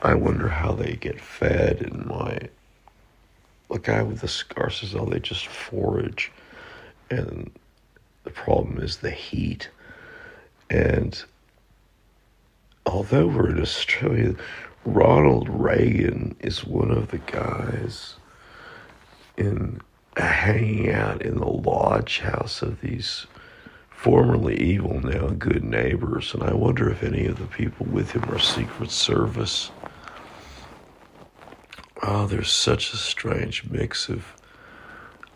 I 0.03 0.13
wonder 0.13 0.47
how 0.47 0.73
they 0.73 0.95
get 0.95 1.19
fed. 1.19 1.81
And 1.81 2.05
my 2.05 2.37
the 3.71 3.79
guy 3.79 4.03
with 4.03 4.21
the 4.21 4.27
scar 4.27 4.69
says, 4.69 4.93
"Oh, 4.93 5.05
they 5.05 5.19
just 5.19 5.47
forage," 5.47 6.31
and 7.09 7.49
the 8.25 8.29
problem 8.29 8.77
is 8.77 8.97
the 8.97 9.09
heat. 9.09 9.69
And 10.69 11.19
although 12.85 13.25
we're 13.25 13.49
in 13.49 13.59
Australia, 13.59 14.35
Ronald 14.85 15.49
Reagan 15.49 16.35
is 16.39 16.63
one 16.63 16.91
of 16.91 17.09
the 17.09 17.17
guys 17.17 18.15
in 19.35 19.81
hanging 20.15 20.91
out 20.91 21.23
in 21.23 21.37
the 21.37 21.47
lodge 21.47 22.19
house 22.19 22.61
of 22.61 22.81
these 22.81 23.25
formerly 23.89 24.55
evil, 24.61 24.99
now 25.01 25.29
good 25.29 25.63
neighbors. 25.63 26.33
And 26.35 26.43
I 26.43 26.53
wonder 26.53 26.89
if 26.89 27.01
any 27.01 27.25
of 27.25 27.39
the 27.39 27.47
people 27.47 27.87
with 27.87 28.11
him 28.11 28.23
are 28.25 28.39
Secret 28.39 28.91
Service. 28.91 29.71
Oh, 32.03 32.27
there's 32.27 32.51
such 32.51 32.93
a 32.93 32.97
strange 32.97 33.65
mix 33.65 34.07
of. 34.07 34.35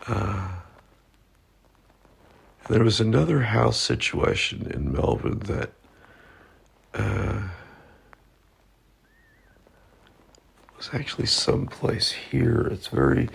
Uh, 0.06 0.48
there 2.68 2.84
was 2.84 3.00
another 3.00 3.40
house 3.40 3.78
situation 3.80 4.70
in 4.72 4.92
Melbourne 4.92 5.40
that. 5.40 5.72
Uh, 6.94 7.48
was 10.80 10.90
actually 10.94 11.26
someplace 11.26 12.10
here. 12.10 12.66
It's 12.72 12.86
very, 12.86 13.28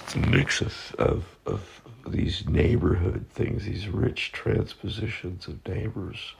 it's 0.00 0.14
a 0.14 0.18
mix 0.18 0.60
of, 0.60 0.94
of, 0.96 1.40
of 1.44 1.82
these 2.06 2.46
neighborhood 2.46 3.26
things, 3.32 3.64
these 3.64 3.88
rich 3.88 4.30
transpositions 4.30 5.48
of 5.48 5.66
neighbors, 5.66 6.34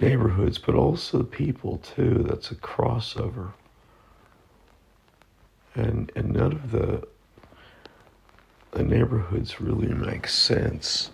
neighborhoods, 0.00 0.58
but 0.58 0.76
also 0.76 1.24
people 1.24 1.78
too. 1.78 2.24
That's 2.28 2.52
a 2.52 2.54
crossover. 2.54 3.50
And, 5.74 6.12
and 6.14 6.32
none 6.32 6.52
of 6.52 6.70
the, 6.70 7.06
the 8.70 8.84
neighborhoods 8.84 9.60
really 9.60 9.92
make 9.92 10.28
sense. 10.28 11.10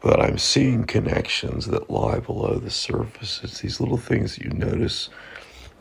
But 0.00 0.20
I'm 0.20 0.38
seeing 0.38 0.84
connections 0.84 1.66
that 1.66 1.88
lie 1.88 2.18
below 2.18 2.58
the 2.58 2.70
surface. 2.70 3.40
It's 3.44 3.60
these 3.60 3.80
little 3.80 3.96
things 3.96 4.34
that 4.34 4.44
you 4.44 4.50
notice 4.50 5.08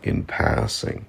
in 0.03 0.23
passing, 0.23 1.05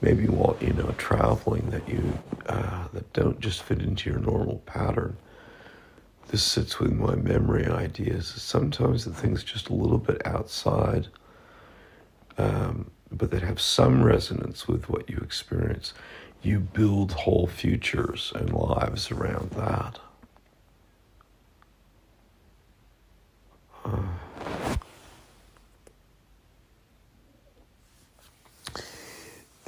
maybe 0.00 0.26
while 0.28 0.56
you 0.60 0.72
know 0.72 0.94
traveling 0.98 1.70
that 1.70 1.88
you 1.88 2.18
uh, 2.46 2.88
that 2.92 3.12
don't 3.12 3.40
just 3.40 3.62
fit 3.62 3.82
into 3.82 4.10
your 4.10 4.18
normal 4.18 4.58
pattern. 4.66 5.16
This 6.28 6.42
sits 6.42 6.80
with 6.80 6.92
my 6.92 7.14
memory 7.14 7.66
ideas. 7.66 8.26
Sometimes 8.26 9.04
the 9.04 9.12
things 9.12 9.44
just 9.44 9.68
a 9.68 9.74
little 9.74 9.98
bit 9.98 10.26
outside 10.26 11.08
um, 12.38 12.90
but 13.10 13.30
that 13.30 13.42
have 13.42 13.60
some 13.60 14.02
resonance 14.02 14.66
with 14.66 14.88
what 14.88 15.08
you 15.08 15.18
experience, 15.18 15.94
you 16.42 16.60
build 16.60 17.12
whole 17.12 17.46
futures 17.46 18.32
and 18.34 18.52
lives 18.52 19.10
around 19.10 19.50
that. 19.50 19.98
Uh, 23.84 24.76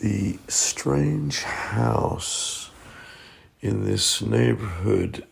the 0.07 0.39
strange 0.47 1.43
house 1.43 2.71
in 3.61 3.85
this 3.85 4.23
neighborhood, 4.23 5.27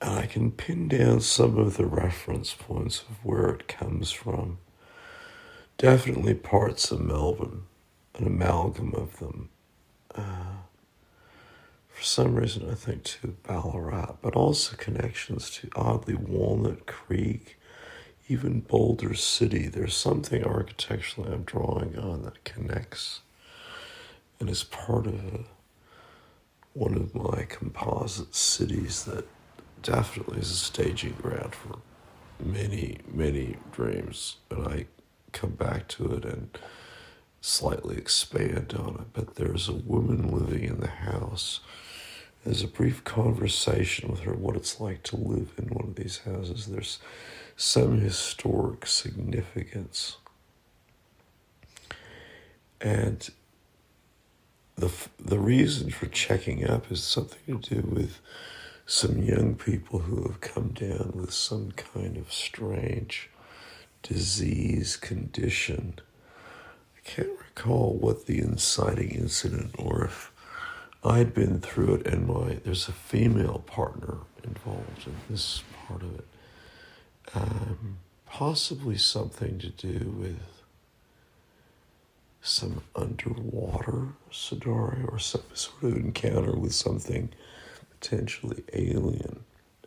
and 0.00 0.18
I 0.18 0.24
can 0.24 0.52
pin 0.52 0.88
down 0.88 1.20
some 1.20 1.58
of 1.58 1.76
the 1.76 1.84
reference 1.84 2.54
points 2.54 3.02
of 3.02 3.22
where 3.22 3.50
it 3.50 3.68
comes 3.68 4.10
from. 4.10 4.56
Definitely 5.76 6.32
parts 6.32 6.90
of 6.90 7.02
Melbourne, 7.02 7.64
an 8.14 8.26
amalgam 8.26 8.94
of 8.94 9.18
them. 9.18 9.50
Uh, 10.14 10.62
for 11.90 12.02
some 12.02 12.34
reason, 12.36 12.70
I 12.70 12.76
think 12.76 13.04
to 13.04 13.36
Ballarat, 13.46 14.14
but 14.22 14.34
also 14.34 14.76
connections 14.76 15.50
to 15.56 15.68
oddly 15.76 16.14
Walnut 16.14 16.86
Creek, 16.86 17.58
even 18.30 18.60
Boulder 18.60 19.12
City. 19.12 19.68
There's 19.68 19.94
something 19.94 20.42
architecturally 20.42 21.34
I'm 21.34 21.42
drawing 21.42 21.98
on 21.98 22.22
that 22.22 22.44
connects 22.44 23.20
and 24.40 24.48
it's 24.48 24.64
part 24.64 25.06
of 25.06 25.46
one 26.72 26.94
of 26.94 27.14
my 27.14 27.44
composite 27.44 28.34
cities 28.34 29.04
that 29.04 29.26
definitely 29.82 30.38
is 30.38 30.50
a 30.50 30.54
staging 30.54 31.12
ground 31.12 31.54
for 31.54 31.78
many, 32.42 32.98
many 33.12 33.56
dreams. 33.70 34.36
And 34.50 34.66
I 34.66 34.86
come 35.32 35.50
back 35.50 35.88
to 35.88 36.14
it 36.14 36.24
and 36.24 36.56
slightly 37.40 37.96
expand 37.96 38.74
on 38.74 38.96
it. 39.00 39.12
But 39.12 39.34
there's 39.34 39.68
a 39.68 39.74
woman 39.74 40.30
living 40.30 40.64
in 40.64 40.80
the 40.80 40.88
house. 40.88 41.60
There's 42.44 42.62
a 42.62 42.68
brief 42.68 43.04
conversation 43.04 44.10
with 44.10 44.20
her 44.20 44.32
what 44.32 44.56
it's 44.56 44.80
like 44.80 45.02
to 45.04 45.16
live 45.16 45.52
in 45.58 45.68
one 45.68 45.88
of 45.88 45.96
these 45.96 46.18
houses. 46.18 46.66
There's 46.66 46.98
some 47.56 48.00
historic 48.00 48.86
significance. 48.86 50.16
And 52.80 53.28
the 54.80 54.90
the 55.18 55.38
reason 55.38 55.90
for 55.90 56.06
checking 56.06 56.68
up 56.68 56.90
is 56.90 57.02
something 57.02 57.60
to 57.60 57.82
do 57.82 57.88
with 57.88 58.18
some 58.86 59.22
young 59.22 59.54
people 59.54 60.00
who 60.00 60.22
have 60.22 60.40
come 60.40 60.68
down 60.70 61.12
with 61.14 61.32
some 61.32 61.70
kind 61.72 62.16
of 62.16 62.32
strange 62.32 63.30
disease 64.02 64.96
condition. 64.96 65.94
I 66.96 67.08
can't 67.08 67.38
recall 67.38 67.94
what 67.94 68.26
the 68.26 68.40
inciting 68.40 69.10
incident 69.10 69.74
or 69.78 70.04
if 70.04 70.32
I'd 71.04 71.34
been 71.34 71.60
through 71.60 71.94
it 71.96 72.06
and 72.06 72.26
my 72.26 72.58
there's 72.64 72.88
a 72.88 72.92
female 72.92 73.62
partner 73.66 74.18
involved 74.42 75.06
in 75.06 75.14
this 75.28 75.62
part 75.86 76.02
of 76.02 76.14
it. 76.18 76.26
Um, 77.34 77.98
possibly 78.26 78.96
something 78.96 79.58
to 79.58 79.68
do 79.68 80.10
with 80.18 80.59
some 82.42 82.82
underwater 82.96 84.08
scenario 84.30 85.06
or 85.06 85.18
some 85.18 85.42
sort 85.52 85.84
of 85.84 85.96
encounter 85.96 86.56
with 86.56 86.74
something 86.74 87.30
potentially 87.90 88.62
alien, 88.72 89.40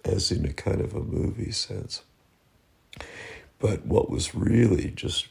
as 0.05 0.31
in 0.31 0.45
a 0.45 0.53
kind 0.53 0.81
of 0.81 0.93
a 0.93 0.99
movie 0.99 1.51
sense. 1.51 2.03
But 3.59 3.85
what 3.85 4.09
was 4.09 4.35
really 4.35 4.91
just 4.91 5.27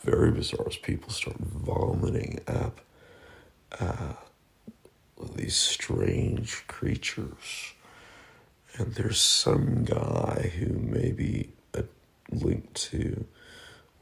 very 0.00 0.30
bizarre 0.30 0.68
is 0.68 0.76
people 0.76 1.10
start 1.10 1.38
vomiting 1.38 2.40
up 2.46 2.80
uh, 3.80 4.14
these 5.34 5.56
strange 5.56 6.66
creatures. 6.66 7.74
And 8.76 8.94
there's 8.94 9.20
some 9.20 9.84
guy 9.84 10.52
who 10.58 10.78
may 10.78 11.10
be 11.10 11.50
linked 12.32 12.74
to 12.74 13.26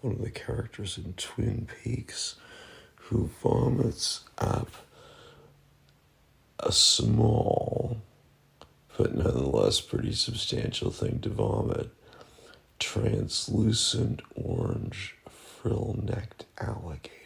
one 0.01 0.15
of 0.15 0.23
the 0.23 0.31
characters 0.31 0.99
in 0.99 1.15
Twin 1.15 1.67
Peaks 1.83 2.37
who 3.09 3.31
vomits 3.43 4.25
up 4.37 4.69
a 6.61 6.73
small 6.73 7.97
but 8.99 9.15
nonetheless 9.15 9.81
pretty 9.81 10.13
substantial 10.13 10.91
thing 10.91 11.21
to 11.21 11.29
vomit 11.31 11.89
translucent 12.79 14.21
orange 14.35 15.17
frill 15.29 15.99
necked 16.03 16.45
alligator. 16.61 17.18